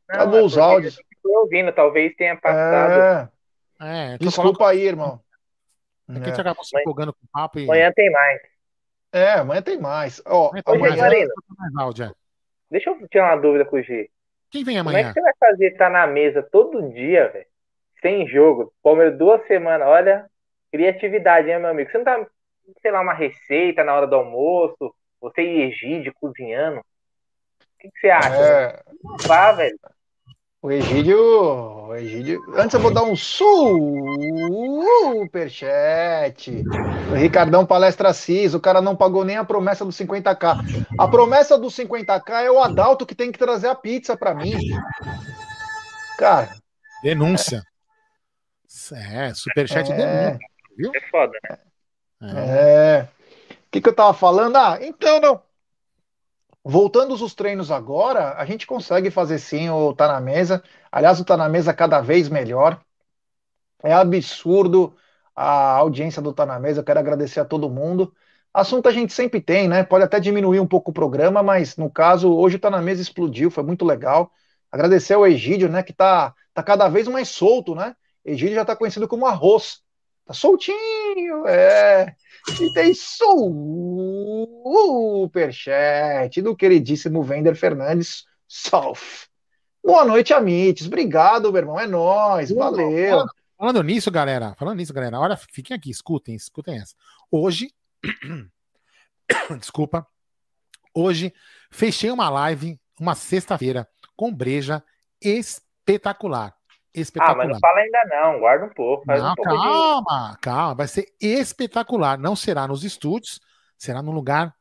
Acabou 0.09 0.41
é 0.41 0.43
os 0.43 0.57
áudios. 0.57 0.97
Eu 1.29 1.33
tô 1.35 1.41
ouvindo, 1.41 1.73
talvez 1.73 2.15
tenha 2.17 2.37
passado. 2.37 3.31
É, 3.81 4.15
É, 4.15 4.19
desculpa 4.19 4.43
coloco- 4.59 4.65
aí, 4.65 4.87
irmão. 4.87 5.21
É 6.09 6.15
que 6.15 6.21
a 6.21 6.25
gente 6.29 6.41
acabou 6.41 6.65
se 6.65 6.79
empolgando 6.79 7.13
com 7.13 7.19
o 7.25 7.29
papo 7.33 7.59
e. 7.59 7.65
Amanhã 7.65 7.93
tem 7.95 8.11
mais. 8.11 8.41
É, 9.13 9.33
amanhã 9.33 9.63
tem 9.63 9.79
mais. 9.79 10.23
Ó, 10.27 10.49
Amanhã 10.49 10.63
tem 10.63 10.79
mais, 10.79 10.93
amanhã. 10.93 11.09
amanhã 11.11 11.31
mais 11.59 11.77
áudio, 11.77 12.05
é. 12.07 12.13
Deixa 12.71 12.91
eu 12.91 13.09
tirar 13.09 13.35
uma 13.35 13.41
dúvida 13.43 13.65
com 13.65 13.77
o 13.77 13.83
G. 13.83 14.11
Quem 14.51 14.63
vem 14.65 14.77
Como 14.79 14.91
é 14.91 15.01
amanhã? 15.01 15.13
que 15.13 15.21
você 15.21 15.23
vai 15.23 15.33
fazer 15.39 15.73
estar 15.73 15.91
na 15.91 16.07
mesa 16.07 16.43
todo 16.43 16.91
dia, 16.93 17.29
velho? 17.29 17.47
Sem 18.01 18.27
jogo. 18.29 18.73
Palmeiras 18.83 19.19
duas 19.19 19.45
semanas. 19.47 19.87
Olha, 19.89 20.27
criatividade, 20.71 21.51
hein, 21.51 21.59
meu 21.59 21.71
amigo? 21.71 21.91
Você 21.91 21.99
não 21.99 22.05
tá, 22.05 22.27
sei 22.81 22.91
lá, 22.91 23.01
uma 23.01 23.15
receita 23.15 23.83
na 23.83 23.95
hora 23.95 24.07
do 24.07 24.15
almoço? 24.17 24.95
Você 25.21 25.43
e 25.43 25.63
Egide 25.63 26.13
cozinhando? 26.13 26.79
O 26.81 26.85
que, 27.81 27.91
que 27.91 27.99
você 28.01 28.11
acha? 28.11 28.37
É. 28.37 28.83
Não 29.03 29.17
vá, 29.27 29.53
velho. 29.53 29.79
O 30.67 30.73
Egídio, 30.73 31.17
o 31.21 31.95
Egídio. 31.95 32.43
Antes 32.57 32.75
eu 32.75 32.81
vou 32.81 32.93
dar 32.93 33.05
um 33.05 33.15
superchat. 35.15 35.55
O 37.09 37.15
Ricardão 37.15 37.65
Palestra 37.65 38.13
Cis, 38.13 38.53
o 38.53 38.59
cara 38.59 38.81
não 38.81 38.97
pagou 38.97 39.25
nem 39.25 39.37
a 39.37 39.45
promessa 39.45 39.85
dos 39.85 39.97
50k. 39.97 40.57
A 40.99 41.07
promessa 41.07 41.57
dos 41.57 41.73
50k 41.77 42.31
é 42.43 42.51
o 42.51 42.61
Adalto 42.61 43.07
que 43.07 43.15
tem 43.15 43.31
que 43.31 43.39
trazer 43.39 43.69
a 43.69 43.77
pizza 43.77 44.17
pra 44.17 44.35
mim. 44.35 44.59
Cara, 46.19 46.51
Denúncia. 47.01 47.63
É, 48.93 49.33
superchat 49.35 49.93
É. 49.93 49.97
denúncia. 49.97 50.39
Viu? 50.77 50.91
É 50.93 51.01
foda, 51.09 51.33
né? 51.49 51.59
É. 52.35 53.07
O 53.53 53.71
que, 53.71 53.81
que 53.81 53.89
eu 53.89 53.95
tava 53.95 54.13
falando? 54.13 54.57
Ah, 54.57 54.79
então 54.81 55.21
não. 55.21 55.41
Voltando 56.69 57.15
os 57.15 57.33
treinos 57.33 57.71
agora, 57.71 58.35
a 58.37 58.45
gente 58.45 58.67
consegue 58.67 59.09
fazer 59.09 59.39
sim 59.39 59.71
o 59.71 59.95
Tá 59.95 60.09
na 60.09 60.21
Mesa. 60.21 60.65
Aliás, 60.91 61.21
o 61.21 61.25
Tá 61.25 61.37
na 61.37 61.49
Mesa 61.49 61.73
cada 61.73 62.01
vez 62.01 62.29
melhor. 62.29 62.81
É 63.85 63.93
absurdo 63.93 64.97
a 65.35 65.77
audiência 65.77 66.21
do 66.21 66.33
Tá 66.33 66.45
na 66.45 66.59
Mesa. 66.59 66.81
Eu 66.81 66.85
quero 66.85 66.99
agradecer 66.99 67.39
a 67.39 67.45
todo 67.45 67.71
mundo. 67.71 68.13
Assunto 68.53 68.89
a 68.89 68.93
gente 68.93 69.13
sempre 69.13 69.41
tem, 69.41 69.69
né? 69.69 69.85
Pode 69.85 70.03
até 70.03 70.19
diminuir 70.19 70.59
um 70.59 70.67
pouco 70.67 70.91
o 70.91 70.95
programa, 70.95 71.41
mas 71.41 71.77
no 71.77 71.89
caso, 71.89 72.35
hoje 72.35 72.59
tá 72.59 72.69
na 72.69 72.83
mesa 72.83 73.01
explodiu, 73.01 73.49
foi 73.49 73.63
muito 73.63 73.85
legal. 73.85 74.33
Agradecer 74.73 75.15
ao 75.15 75.25
Egídio, 75.25 75.69
né, 75.69 75.85
que 75.85 75.93
tá, 75.93 76.35
tá 76.53 76.65
cada 76.65 76.89
vez 76.89 77.07
mais 77.07 77.29
solto, 77.29 77.77
né? 77.77 77.95
Egídio 78.25 78.57
já 78.57 78.65
tá 78.65 78.75
conhecido 78.75 79.07
como 79.07 79.25
arroz. 79.25 79.83
Tá 80.25 80.35
soltinho, 80.35 81.47
é. 81.47 82.17
E 82.61 82.73
tem 82.73 82.95
superchat 85.25 86.41
do 86.41 86.57
queridíssimo 86.57 87.23
Vender 87.23 87.55
Fernandes 87.55 88.25
South. 88.47 89.27
Boa 89.85 90.05
noite, 90.05 90.33
Amites. 90.33 90.87
Obrigado, 90.87 91.53
meu 91.53 91.61
irmão. 91.61 91.79
É 91.79 91.87
nóis. 91.87 92.51
Valeu. 92.51 93.11
Falando, 93.11 93.31
falando 93.59 93.83
nisso, 93.83 94.11
galera. 94.11 94.55
Falando 94.59 94.79
nisso, 94.79 94.95
galera. 94.95 95.21
Olha, 95.21 95.37
fiquem 95.37 95.77
aqui, 95.77 95.91
escutem, 95.91 96.35
escutem 96.35 96.79
essa. 96.79 96.95
Hoje. 97.31 97.73
Desculpa. 99.59 100.07
Hoje 100.95 101.33
fechei 101.71 102.11
uma 102.11 102.31
live, 102.31 102.81
uma 102.99 103.15
sexta-feira, 103.15 103.87
com 104.17 104.33
breja 104.33 104.83
espetacular. 105.21 106.57
Espetacular. 106.97 107.45
Ah, 107.45 107.49
mas 107.49 107.53
não 107.53 107.61
fala 107.61 107.81
ainda 107.81 108.05
não, 108.07 108.41
guarda 108.41 108.65
um 108.65 108.71
pouco. 108.71 109.05
Faz 109.05 109.23
Não, 109.23 109.33
um 109.33 109.35
pouco 109.35 109.51
calma, 109.51 110.39
calma. 110.41 110.75
Vai 110.75 110.89
ser 110.89 111.15
espetacular. 111.21 112.19
Não 112.19 112.35
será 112.35 112.67
nos 112.67 112.85
estúdios, 112.85 113.39
será 113.77 114.01
num 114.03 114.13
lugar 114.13 114.55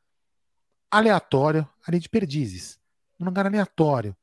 aleatório, 0.92 1.68
ali 1.88 1.98
de 2.00 2.10
Perdizes. 2.10 2.78
Num 3.18 3.26
lugar 3.28 3.46
aleatório. 3.46 4.16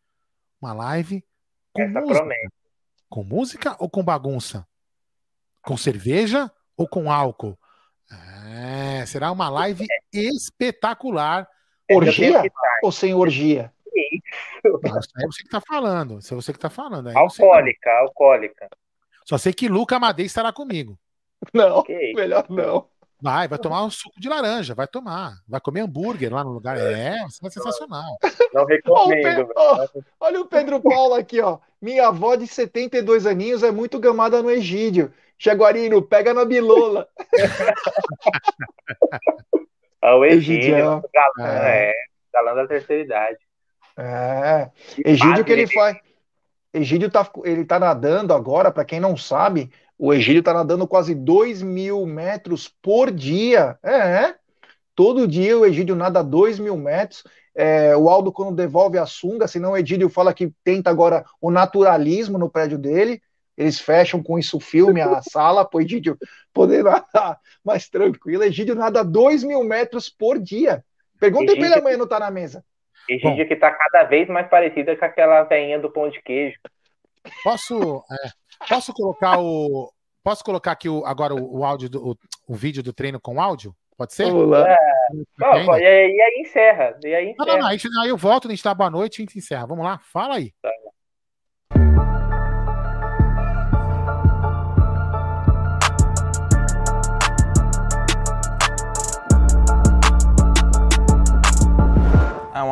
Uma 0.61 0.75
live 0.75 1.25
com 1.73 1.83
Essa 1.83 2.01
música. 2.01 2.19
promete. 2.19 2.53
Com 3.09 3.25
música 3.25 3.77
ou 3.79 3.89
com 3.89 4.05
bagunça? 4.05 4.67
Com 5.63 5.77
cerveja 5.77 6.51
ou 6.77 6.87
com 6.87 7.11
álcool? 7.11 7.59
É, 8.47 9.07
será 9.07 9.33
uma 9.33 9.49
live 9.49 9.87
espetacular. 10.13 11.49
Orgia 11.91 12.43
ou 12.83 12.93
sem 12.93 13.15
orgia? 13.15 13.73
Não, 14.65 14.99
isso 14.99 15.11
aí 15.17 15.25
é 15.25 15.27
você 15.27 15.43
que 15.43 15.49
tá 15.49 15.61
falando. 15.61 16.19
Isso 16.19 16.33
é 16.33 16.37
você 16.37 16.53
que 16.53 16.59
tá 16.59 16.71
falando. 16.71 17.09
aí. 17.09 17.17
Alcoólica, 17.17 17.91
alcoólica. 18.01 18.69
Só 19.25 19.39
sei 19.39 19.53
que 19.53 19.69
Luca 19.69 19.97
Amadei 19.97 20.27
estará 20.27 20.53
comigo. 20.53 20.99
Não, 21.53 21.83
Que 21.83 22.13
melhor 22.15 22.47
não. 22.49 22.87
Vai, 23.21 23.47
vai 23.47 23.59
tomar 23.59 23.85
um 23.85 23.91
suco 23.91 24.21
de 24.21 24.29
laranja, 24.29 24.75
vai 24.75 24.89
tomar. 24.89 25.35
Vai 25.47 25.61
comer 25.61 25.83
hambúrguer 25.83 26.33
lá 26.35 26.43
no 26.43 26.51
lugar. 26.51 26.77
É, 26.77 27.19
vai 27.21 27.31
ser 27.31 27.51
sensacional. 27.51 28.19
Não 28.53 28.63
Ó, 28.63 28.65
o 28.65 28.67
recomendo. 28.67 29.47
Pe- 29.47 29.53
ó, 29.57 29.89
olha 30.21 30.41
o 30.41 30.45
Pedro 30.45 30.81
Paulo 30.81 31.15
aqui, 31.15 31.41
ó. 31.41 31.59
Minha 31.81 32.09
avó 32.09 32.35
de 32.35 32.49
72 32.49 33.25
aninhos 33.25 33.63
é 33.63 33.71
muito 33.71 34.01
gamada 34.01 34.43
no 34.43 34.51
Egídio. 34.51 35.13
Jaguarino, 35.39 36.03
pega 36.03 36.35
na 36.35 36.45
bilola. 36.45 37.09
Ah, 40.05 40.17
o 40.17 40.25
Egídio, 40.25 40.77
nosso 40.85 41.09
galã, 41.15 41.49
é. 41.49 41.95
galã 42.35 42.55
da 42.57 42.67
terceira 42.67 43.05
idade. 43.05 43.39
É. 43.97 44.71
Egídio 45.05 45.45
que 45.45 45.53
ele 45.53 45.67
faz. 45.67 45.97
Egídio 46.73 47.11
tá, 47.11 47.31
ele 47.45 47.65
tá 47.65 47.79
nadando 47.79 48.33
agora, 48.33 48.71
para 48.71 48.85
quem 48.85 48.99
não 48.99 49.17
sabe, 49.17 49.71
o 49.99 50.13
Egídio 50.13 50.43
tá 50.43 50.55
nadando 50.55 50.87
quase 50.87 51.15
2 51.15 51.63
mil 51.63 52.07
metros 52.07 52.69
por 52.81 53.11
dia. 53.11 53.79
É. 53.83 54.35
Todo 54.95 55.29
dia 55.29 55.59
o 55.59 55.67
Egídio 55.67 55.95
nada 55.95 56.23
2 56.23 56.59
mil 56.59 56.77
metros. 56.77 57.25
É, 57.55 57.95
o 57.97 58.09
Aldo, 58.09 58.33
quando 58.33 58.57
devolve 58.57 58.97
a 58.99 59.05
sunga, 59.05 59.47
senão 59.47 59.73
o 59.73 59.77
Egídio 59.77 60.09
fala 60.09 60.33
que 60.33 60.53
tenta 60.65 60.91
agora 60.91 61.25
o 61.41 61.51
naturalismo 61.51 62.39
no 62.39 62.51
prédio 62.51 62.79
dele. 62.79 63.23
Eles 63.57 63.79
fecham 63.79 64.23
com 64.23 64.39
isso 64.39 64.57
o 64.57 64.61
filme, 64.61 65.01
a 65.01 65.21
sala, 65.23 65.65
para 65.65 65.79
o 65.79 65.81
Egídio 65.83 66.19
poder 66.53 66.83
nadar 66.83 67.39
mais 67.63 67.89
tranquilo. 67.89 68.43
Egídio 68.43 68.75
nada 68.75 69.05
2 69.05 69.45
mil 69.45 69.63
metros 69.63 70.09
por 70.09 70.39
dia. 70.39 70.83
Perguntem 71.21 71.57
pra 71.57 71.67
ele 71.67 71.75
amanhã 71.75 71.97
não 71.97 72.07
tá 72.07 72.19
na 72.19 72.31
mesa. 72.31 72.65
Egídio 73.09 73.47
que 73.49 73.57
tá 73.57 73.71
cada 73.71 74.05
vez 74.05 74.29
mais 74.29 74.49
parecida 74.49 74.97
com 74.97 75.05
aquela 75.05 75.43
veinha 75.43 75.79
do 75.79 75.91
pão 75.91 76.09
de 76.09 76.21
queijo. 76.23 76.59
Posso, 77.43 78.05
é, 78.11 78.67
posso 78.69 78.93
colocar 78.93 79.39
o. 79.39 79.93
Posso 80.25 80.45
colocar 80.45 80.73
aqui 80.73 80.89
o, 80.89 81.05
agora 81.05 81.35
o, 81.35 81.59
o 81.59 81.65
áudio 81.65 81.91
do, 81.91 82.11
o, 82.11 82.17
o 82.49 82.55
vídeo 82.55 82.83
do 82.83 82.93
treino 82.93 83.21
com 83.21 83.41
áudio? 83.41 83.75
Pode 83.97 84.15
ser? 84.15 84.31
Vamos 84.31 84.49
lá. 84.49 84.69
É, 84.69 84.77
Ainda? 85.13 85.27
não, 85.39 85.79
e, 85.79 85.87
aí, 85.87 86.11
e 86.11 86.21
aí 86.21 86.41
encerra. 86.41 86.99
E 87.05 87.15
aí 87.15 87.25
Não, 87.25 87.33
encerra. 87.33 87.47
não, 87.47 87.59
não. 87.59 87.67
Aí, 87.69 87.79
aí 88.03 88.09
eu 88.09 88.17
volto, 88.17 88.49
a 88.49 88.51
gente 88.51 88.65
dá 88.65 88.75
boa 88.75 88.91
noite 88.91 89.19
e 89.19 89.23
a 89.23 89.25
gente 89.25 89.39
encerra. 89.39 89.67
Vamos 89.67 89.85
lá? 89.85 89.99
Fala 89.99 90.37
aí. 90.37 90.53
É 90.65 90.83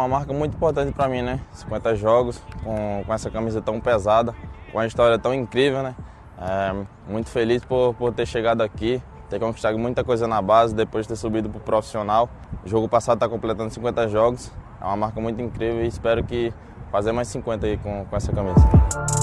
uma 0.01 0.09
marca 0.09 0.33
muito 0.33 0.55
importante 0.57 0.93
para 0.93 1.09
mim, 1.09 1.23
né? 1.23 1.41
50 1.53 1.95
jogos 1.95 2.43
com, 2.65 3.03
com 3.07 3.15
essa 3.15 3.31
camisa 3.31 3.61
tão 3.61 3.81
pesada, 3.81 4.35
com 4.73 4.79
uma 4.79 4.87
história 4.87 5.19
tão 5.19 5.33
incrível, 5.35 5.83
né? 5.83 5.95
É, 6.41 6.75
muito 7.11 7.29
feliz 7.29 7.65
por, 7.65 7.95
por 7.95 8.13
ter 8.13 8.27
chegado 8.27 8.63
aqui, 8.63 9.03
ter 9.29 9.39
conquistado 9.39 9.79
muita 9.79 10.03
coisa 10.03 10.27
na 10.27 10.41
base, 10.41 10.75
depois 10.75 11.05
de 11.07 11.11
ter 11.11 11.17
subido 11.17 11.49
para 11.51 11.59
o 11.59 11.61
profissional. 11.61 12.29
O 12.65 12.69
jogo 12.69 12.89
passado 12.89 13.17
está 13.17 13.29
completando 13.29 13.73
50 13.73 14.09
jogos, 14.09 14.51
é 14.81 14.85
uma 14.85 14.97
marca 14.97 15.21
muito 15.21 15.41
incrível 15.41 15.85
e 15.85 15.87
espero 15.87 16.25
que 16.25 16.53
fazer 16.91 17.13
mais 17.13 17.29
50 17.29 17.67
aí 17.67 17.77
com, 17.77 18.05
com 18.07 18.17
essa 18.17 18.33
camisa. 18.33 19.20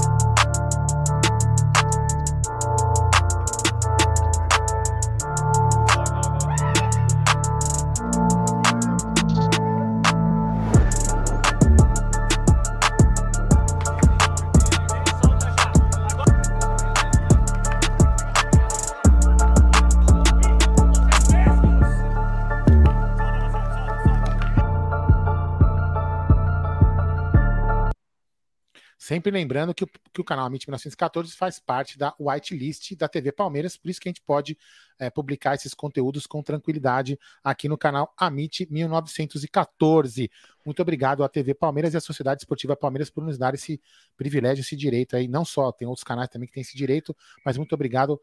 Sempre 29.18 29.32
lembrando 29.32 29.74
que 29.74 29.84
o, 29.84 29.88
que 30.14 30.22
o 30.22 30.24
canal 30.24 30.46
Amit 30.46 30.68
1914 30.68 31.36
faz 31.36 31.60
parte 31.60 31.98
da 31.98 32.14
whitelist 32.20 32.96
da 32.96 33.08
TV 33.08 33.32
Palmeiras, 33.32 33.76
por 33.76 33.90
isso 33.90 34.00
que 34.00 34.08
a 34.08 34.12
gente 34.12 34.22
pode 34.22 34.56
é, 35.00 35.10
publicar 35.10 35.56
esses 35.56 35.74
conteúdos 35.74 36.28
com 36.28 36.44
tranquilidade 36.44 37.18
aqui 37.44 37.68
no 37.68 37.80
canal 37.80 38.14
Amit 38.16 38.68
1914. 38.70 40.30
Muito 40.64 40.80
obrigado 40.84 41.24
à 41.24 41.30
TV 41.30 41.56
Palmeiras 41.56 41.96
e 41.96 41.98
à 41.98 42.00
Sociedade 42.00 42.42
Esportiva 42.42 42.76
Palmeiras 42.76 43.10
por 43.10 43.24
nos 43.24 43.40
dar 43.40 43.56
esse 43.56 43.82
privilégio, 44.16 44.62
esse 44.62 44.76
direito 44.76 45.16
aí. 45.16 45.28
Não 45.28 45.44
só, 45.44 45.72
tem 45.72 45.88
outros 45.88 46.04
canais 46.04 46.30
também 46.30 46.48
que 46.48 46.54
têm 46.54 46.62
esse 46.62 46.78
direito, 46.78 47.18
mas 47.44 47.58
muito 47.58 47.74
obrigado 47.74 48.22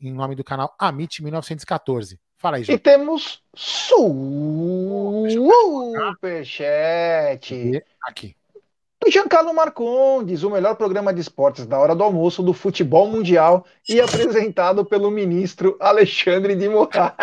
em 0.00 0.12
nome 0.12 0.34
do 0.34 0.42
canal 0.42 0.74
Amit 0.76 1.22
1914. 1.22 2.18
Fala 2.38 2.56
aí, 2.56 2.62
E 2.62 2.64
gente. 2.64 2.80
temos 2.80 3.40
superchat. 5.94 7.84
Aqui. 8.02 8.36
Giancarlo 9.10 9.54
Marcondes, 9.54 10.42
o 10.42 10.50
melhor 10.50 10.76
programa 10.76 11.12
de 11.12 11.20
esportes 11.20 11.66
da 11.66 11.78
hora 11.78 11.94
do 11.94 12.02
almoço 12.02 12.42
do 12.42 12.52
futebol 12.52 13.06
mundial 13.08 13.64
e 13.88 14.00
apresentado 14.00 14.84
pelo 14.84 15.10
ministro 15.10 15.76
Alexandre 15.80 16.54
de 16.54 16.68
Moraes. 16.68 17.14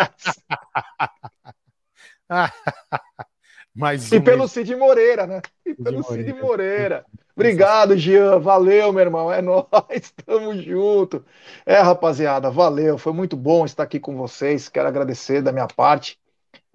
Mais 3.74 4.12
E 4.12 4.18
um 4.18 4.22
pelo. 4.22 4.46
Cid 4.46 4.76
Moreira, 4.76 5.26
né? 5.26 5.40
E 5.64 5.74
pelo 5.74 6.00
Moreira. 6.00 6.30
Cid 6.30 6.40
Moreira. 6.40 7.06
Obrigado, 7.34 7.96
Jean. 7.96 8.38
Valeu, 8.38 8.92
meu 8.92 9.00
irmão. 9.00 9.32
É 9.32 9.40
nóis. 9.40 10.12
Tamo 10.26 10.54
junto. 10.60 11.24
É, 11.64 11.78
rapaziada, 11.78 12.50
valeu. 12.50 12.98
Foi 12.98 13.12
muito 13.12 13.36
bom 13.36 13.64
estar 13.64 13.82
aqui 13.84 13.98
com 13.98 14.16
vocês. 14.16 14.68
Quero 14.68 14.88
agradecer 14.88 15.40
da 15.40 15.52
minha 15.52 15.66
parte. 15.66 16.20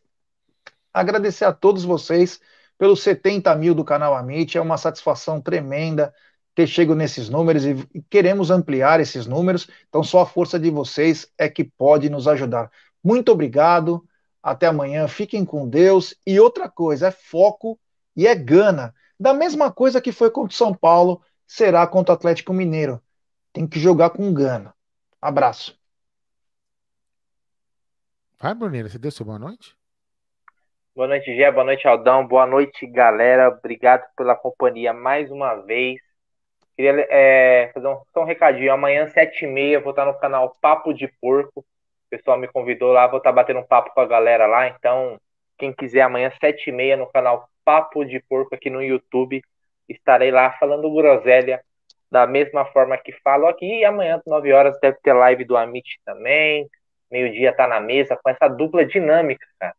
Agradecer 0.94 1.46
a 1.46 1.54
todos 1.54 1.84
vocês 1.84 2.40
pelos 2.78 3.02
70 3.04 3.56
mil 3.56 3.76
do 3.76 3.84
canal 3.84 4.16
Amit, 4.16 4.58
é 4.58 4.62
uma 4.62 4.78
satisfação 4.78 5.40
tremenda 5.40 6.14
ter 6.54 6.68
chego 6.68 6.94
nesses 6.96 7.30
números 7.30 7.66
e 7.66 7.76
queremos 8.10 8.52
ampliar 8.52 9.00
esses 9.00 9.26
números, 9.26 9.68
então 9.88 10.04
só 10.04 10.22
a 10.22 10.26
força 10.26 10.60
de 10.60 10.70
vocês 10.70 11.32
é 11.38 11.48
que 11.48 11.64
pode 11.64 12.10
nos 12.10 12.28
ajudar. 12.28 12.70
Muito 13.04 13.32
obrigado, 13.32 14.04
até 14.44 14.68
amanhã, 14.68 15.08
fiquem 15.08 15.46
com 15.46 15.68
Deus. 15.68 16.16
E 16.26 16.40
outra 16.40 16.70
coisa, 16.70 17.08
é 17.08 17.12
foco 17.12 17.80
e 18.16 18.28
é 18.28 18.36
gana. 18.36 18.94
Da 19.20 19.34
mesma 19.34 19.72
coisa 19.72 20.02
que 20.02 20.12
foi 20.12 20.32
contra 20.32 20.54
o 20.54 20.58
São 20.58 20.74
Paulo, 20.74 21.22
será 21.46 21.86
contra 21.86 22.14
o 22.14 22.16
Atlético 22.16 22.54
Mineiro. 22.54 23.02
Tem 23.54 23.68
que 23.68 23.80
jogar 23.80 24.12
com 24.12 24.34
gana. 24.34 24.74
Abraço. 25.22 25.80
Vai, 28.40 28.56
Bruneira, 28.56 28.90
você 28.90 28.98
deu 28.98 29.12
seu 29.12 29.26
boa 29.26 29.38
noite? 29.38 29.76
Boa 30.96 31.08
noite, 31.08 31.36
Gé. 31.36 31.52
Boa 31.52 31.64
noite, 31.64 31.88
Aldão. 31.88 32.28
Boa 32.28 32.46
noite, 32.46 32.86
galera. 32.88 33.50
Obrigado 33.50 34.04
pela 34.18 34.36
companhia 34.36 34.92
mais 34.92 35.30
uma 35.30 35.56
vez. 35.56 36.02
Queria 36.76 37.08
é, 37.10 37.72
fazer 37.74 37.88
um, 37.88 38.02
só 38.14 38.22
um 38.22 38.26
recadinho. 38.26 38.74
Amanhã, 38.74 39.08
sete 39.08 39.46
e 39.46 39.48
meia, 39.48 39.80
vou 39.80 39.92
estar 39.92 40.06
no 40.06 40.18
canal 40.18 40.58
Papo 40.60 40.94
de 40.94 41.08
Porco. 41.22 41.60
O 41.60 41.66
pessoal 42.10 42.38
me 42.38 42.48
convidou 42.48 42.92
lá, 42.92 43.08
vou 43.08 43.20
estar 43.20 43.32
batendo 43.32 43.60
um 43.60 43.68
papo 43.68 43.94
com 43.94 44.02
a 44.02 44.08
galera 44.08 44.48
lá. 44.48 44.68
Então, 44.68 45.20
quem 45.62 45.72
quiser, 45.72 46.02
amanhã, 46.02 46.32
sete 46.40 46.72
e 46.72 46.74
meia, 46.74 46.98
no 46.98 47.06
canal 47.06 47.48
Papo 47.64 48.04
de 48.04 48.20
Porco 48.20 48.56
aqui 48.56 48.68
no 48.68 48.82
YouTube. 48.82 49.44
Estarei 49.88 50.32
lá 50.32 50.52
falando 50.54 50.92
groselha 50.92 51.64
da 52.10 52.26
mesma 52.26 52.66
forma 52.66 52.98
que 52.98 53.12
falo 53.24 53.46
aqui. 53.46 53.82
E 53.82 53.86
amanhã, 53.86 54.20
9 54.26 54.52
horas, 54.52 54.80
deve 54.82 54.98
ter 55.04 55.14
live 55.14 55.46
do 55.46 55.56
Amit 55.56 56.00
também. 56.04 56.68
Meio-dia 57.12 57.54
tá 57.54 57.68
na 57.68 57.80
mesa 57.80 58.18
com 58.18 58.28
essa 58.28 58.48
dupla 58.48 58.84
dinâmica, 58.84 59.46
cara. 59.60 59.76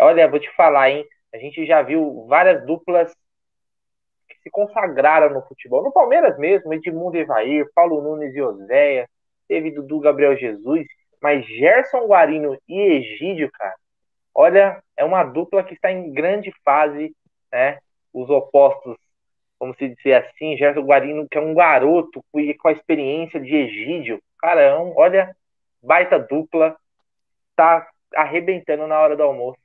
Olha, 0.00 0.26
vou 0.26 0.40
te 0.40 0.50
falar, 0.54 0.88
hein? 0.88 1.04
A 1.34 1.36
gente 1.36 1.66
já 1.66 1.82
viu 1.82 2.26
várias 2.26 2.64
duplas 2.64 3.14
que 4.26 4.36
se 4.42 4.50
consagraram 4.50 5.28
no 5.34 5.42
futebol. 5.42 5.82
No 5.82 5.92
Palmeiras 5.92 6.38
mesmo, 6.38 6.72
Edmundo 6.72 7.18
Evair, 7.18 7.66
Paulo 7.74 8.00
Nunes 8.00 8.34
e 8.34 8.40
Oséia, 8.40 9.06
teve 9.46 9.70
Dudu 9.70 10.00
Gabriel 10.00 10.34
Jesus, 10.34 10.86
mas 11.20 11.44
Gerson 11.46 12.06
Guarino 12.06 12.56
e 12.66 12.80
Egídio, 12.80 13.50
cara, 13.52 13.74
olha, 14.36 14.82
é 14.94 15.02
uma 15.02 15.24
dupla 15.24 15.64
que 15.64 15.72
está 15.72 15.90
em 15.90 16.12
grande 16.12 16.52
fase, 16.62 17.16
né? 17.50 17.78
Os 18.12 18.28
opostos, 18.28 18.98
vamos 19.58 19.78
se 19.78 19.88
dizer 19.88 20.12
assim, 20.12 20.58
Gerson 20.58 20.82
Guarino, 20.82 21.26
que 21.26 21.38
é 21.38 21.40
um 21.40 21.54
garoto 21.54 22.22
com 22.30 22.68
a 22.68 22.72
experiência 22.72 23.40
de 23.40 23.56
Egídio, 23.56 24.22
cara, 24.38 24.60
é 24.60 24.74
olha, 24.74 25.34
baita 25.82 26.18
dupla, 26.18 26.76
tá 27.56 27.88
arrebentando 28.14 28.86
na 28.86 29.00
hora 29.00 29.16
do 29.16 29.22
almoço. 29.22 29.58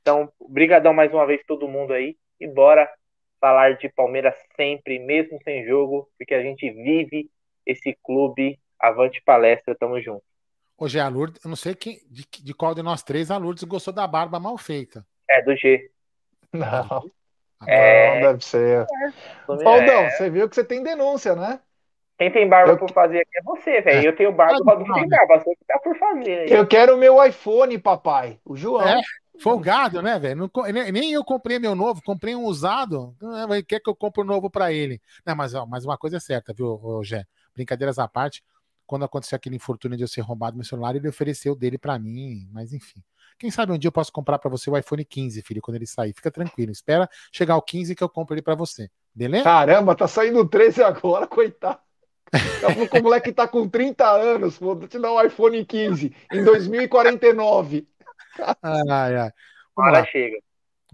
Então, 0.00 0.32
brigadão 0.48 0.94
mais 0.94 1.12
uma 1.12 1.26
vez 1.26 1.44
todo 1.46 1.68
mundo 1.68 1.92
aí 1.92 2.16
e 2.40 2.46
bora 2.46 2.90
falar 3.38 3.76
de 3.76 3.90
Palmeiras 3.90 4.34
sempre, 4.56 4.98
mesmo 4.98 5.38
sem 5.44 5.66
jogo, 5.66 6.08
porque 6.16 6.34
a 6.34 6.42
gente 6.42 6.70
vive 6.70 7.28
esse 7.66 7.94
clube 8.02 8.58
avante 8.80 9.22
palestra, 9.22 9.74
tamo 9.74 10.00
junto. 10.00 10.24
Hoje 10.76 10.98
é 10.98 11.02
a 11.02 11.08
Lourdes, 11.08 11.44
eu 11.44 11.48
não 11.48 11.56
sei 11.56 11.74
quem, 11.74 12.00
de, 12.10 12.26
de 12.30 12.54
qual 12.54 12.74
de 12.74 12.82
nós 12.82 13.02
três 13.02 13.30
a 13.30 13.36
Lourdes 13.36 13.64
gostou 13.64 13.94
da 13.94 14.06
barba 14.06 14.40
mal 14.40 14.58
feita. 14.58 15.06
É, 15.30 15.42
do 15.42 15.56
G. 15.56 15.90
Não. 16.52 17.10
É. 17.66 18.14
Não, 18.14 18.28
deve 18.28 18.44
ser. 18.44 18.82
É. 18.82 19.12
Aldão, 19.48 20.10
você 20.10 20.28
viu 20.28 20.48
que 20.48 20.54
você 20.54 20.64
tem 20.64 20.82
denúncia, 20.82 21.34
né? 21.34 21.60
Quem 22.18 22.30
tem 22.30 22.48
barba 22.48 22.76
por 22.76 22.92
fazer 22.92 23.18
aqui 23.18 23.38
é 23.38 23.42
você, 23.42 23.80
velho. 23.80 24.08
Eu 24.08 24.16
tenho 24.16 24.32
barba, 24.32 24.60
o 24.60 24.64
Rodolfo 24.64 24.94
tem 24.94 25.08
barba, 25.08 25.38
você 25.38 25.50
que 25.50 25.64
tá 25.66 25.78
por 25.78 25.96
fazer. 25.96 26.40
aí. 26.40 26.52
Eu 26.52 26.66
quero 26.66 26.94
o 26.94 26.98
meu 26.98 27.24
iPhone, 27.24 27.76
papai. 27.78 28.38
O 28.44 28.56
João. 28.56 28.86
É, 28.86 29.00
folgado, 29.40 30.00
né, 30.00 30.18
velho? 30.18 30.48
Nem 30.92 31.12
eu 31.12 31.24
comprei 31.24 31.58
meu 31.58 31.74
novo, 31.74 32.00
comprei 32.04 32.36
um 32.36 32.44
usado. 32.44 33.16
Quer 33.66 33.80
que 33.80 33.90
eu 33.90 33.96
compre 33.96 34.22
um 34.22 34.26
novo 34.26 34.48
pra 34.48 34.72
ele? 34.72 35.00
Não, 35.26 35.34
mas, 35.34 35.54
ó, 35.54 35.66
mas 35.66 35.84
uma 35.84 35.98
coisa 35.98 36.18
é 36.18 36.20
certa, 36.20 36.52
viu, 36.52 37.00
Gé? 37.02 37.24
Brincadeiras 37.54 37.98
à 37.98 38.06
parte, 38.06 38.44
quando 38.86 39.04
aconteceu 39.04 39.36
aquele 39.36 39.56
infortúnio 39.56 39.96
de 39.96 40.04
eu 40.04 40.08
ser 40.08 40.20
roubado 40.20 40.56
meu 40.56 40.64
celular, 40.64 40.94
ele 40.94 41.08
ofereceu 41.08 41.54
dele 41.54 41.78
pra 41.78 41.98
mim, 41.98 42.48
mas 42.52 42.72
enfim. 42.72 43.02
Quem 43.38 43.50
sabe 43.50 43.72
um 43.72 43.78
dia 43.78 43.88
eu 43.88 43.92
posso 43.92 44.12
comprar 44.12 44.38
pra 44.38 44.50
você 44.50 44.70
o 44.70 44.76
iPhone 44.76 45.04
15, 45.04 45.42
filho, 45.42 45.60
quando 45.60 45.76
ele 45.76 45.86
sair. 45.86 46.12
Fica 46.12 46.30
tranquilo, 46.30 46.70
espera 46.70 47.08
chegar 47.32 47.56
o 47.56 47.62
15 47.62 47.94
que 47.94 48.04
eu 48.04 48.08
compro 48.08 48.34
ele 48.34 48.42
pra 48.42 48.54
você. 48.54 48.88
Beleza? 49.14 49.44
Caramba, 49.44 49.94
tá 49.94 50.06
saindo 50.06 50.40
o 50.40 50.48
13 50.48 50.82
agora, 50.82 51.26
coitado. 51.28 51.78
Pouco 52.74 52.98
O 52.98 53.02
moleque 53.02 53.32
tá 53.32 53.46
com 53.46 53.68
30 53.68 54.08
anos, 54.10 54.58
vou 54.58 54.76
te 54.86 54.98
dar 54.98 55.12
um 55.12 55.22
iPhone 55.22 55.64
15 55.64 56.14
em 56.32 56.44
2049. 56.44 57.86
Ai, 58.62 59.16
ai. 59.16 59.30
Lá. 59.76 60.04
chega. 60.06 60.43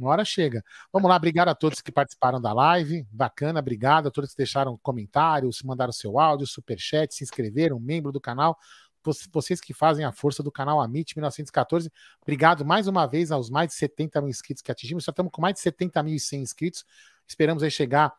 Uma 0.01 0.11
hora 0.11 0.25
chega. 0.25 0.65
Vamos 0.93 1.09
lá, 1.09 1.17
obrigado 1.17 1.49
a 1.49 1.55
todos 1.55 1.81
que 1.81 1.93
participaram 1.93 2.41
da 2.41 2.53
live. 2.53 3.07
Bacana, 3.11 3.61
obrigado 3.61 4.09
a 4.09 4.11
todos 4.11 4.31
que 4.31 4.37
deixaram 4.37 4.79
comentários, 4.83 5.63
mandaram 5.63 5.93
seu 5.93 6.19
áudio, 6.19 6.47
superchat, 6.47 7.15
se 7.15 7.23
inscreveram, 7.23 7.79
membro 7.79 8.11
do 8.11 8.21
canal. 8.21 8.59
Voc- 9.03 9.29
Vocês 9.33 9.61
que 9.61 9.73
fazem 9.73 10.05
a 10.05 10.13
força 10.13 10.43
do 10.43 10.51
canal 10.51 10.81
Amit 10.81 11.17
1914. 11.17 11.91
Obrigado 12.23 12.65
mais 12.65 12.87
uma 12.87 13.07
vez 13.07 13.31
aos 13.31 13.49
mais 13.51 13.69
de 13.69 13.75
70 13.75 14.21
mil 14.21 14.31
inscritos 14.31 14.63
que 14.63 14.71
atingimos. 14.73 15.05
Já 15.05 15.11
estamos 15.11 15.31
com 15.33 15.41
mais 15.41 15.55
de 15.55 15.61
70.100 15.61 16.41
inscritos. 16.41 16.85
Esperamos 17.27 17.63
aí 17.63 17.71
chegar 17.71 18.13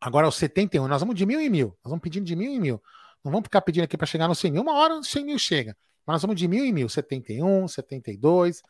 agora 0.00 0.26
aos 0.26 0.36
71. 0.36 0.86
Nós 0.88 1.00
vamos 1.00 1.14
de 1.14 1.26
mil 1.26 1.40
em 1.40 1.48
mil. 1.50 1.68
Nós 1.84 1.90
vamos 1.90 2.00
pedindo 2.02 2.24
de 2.24 2.36
mil 2.36 2.50
em 2.50 2.60
mil. 2.60 2.82
Não 3.22 3.32
vamos 3.32 3.44
ficar 3.46 3.60
pedindo 3.62 3.84
aqui 3.84 3.96
para 3.96 4.06
chegar 4.06 4.28
no 4.28 4.34
100 4.34 4.52
mil. 4.52 4.62
Uma 4.62 4.74
hora 4.74 4.98
os 4.98 5.08
100 5.08 5.24
mil 5.24 5.38
chega. 5.38 5.76
Mas 6.06 6.14
nós 6.14 6.22
vamos 6.22 6.36
de 6.36 6.46
mil 6.46 6.64
em 6.64 6.72
mil. 6.72 6.88
71, 6.88 7.66
72, 7.68 8.62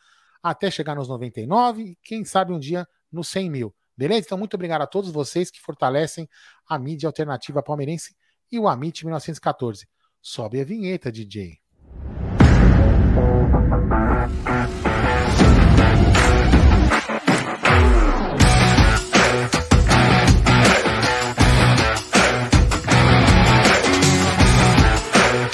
até 0.45 0.71
chegar 0.71 0.95
nos 0.95 1.09
99 1.09 1.83
e 1.83 1.99
quem 2.03 2.23
sabe 2.23 2.53
um 2.53 2.59
dia 2.59 2.87
nos 3.11 3.29
100 3.29 3.51
mil. 3.51 3.75
Beleza? 3.97 4.27
Então, 4.27 4.37
muito 4.37 4.55
obrigado 4.55 4.83
a 4.83 4.87
todos 4.87 5.11
vocês 5.11 5.51
que 5.51 5.59
fortalecem 5.59 6.29
a 6.69 6.79
mídia 6.79 7.07
alternativa 7.07 7.63
palmeirense 7.63 8.15
e 8.53 8.59
o 8.59 8.69
Amit 8.69 9.07
1914. 9.07 9.89
Sobe 10.21 10.61
a 10.61 10.65
vinheta, 10.65 11.11
DJ. 11.11 11.64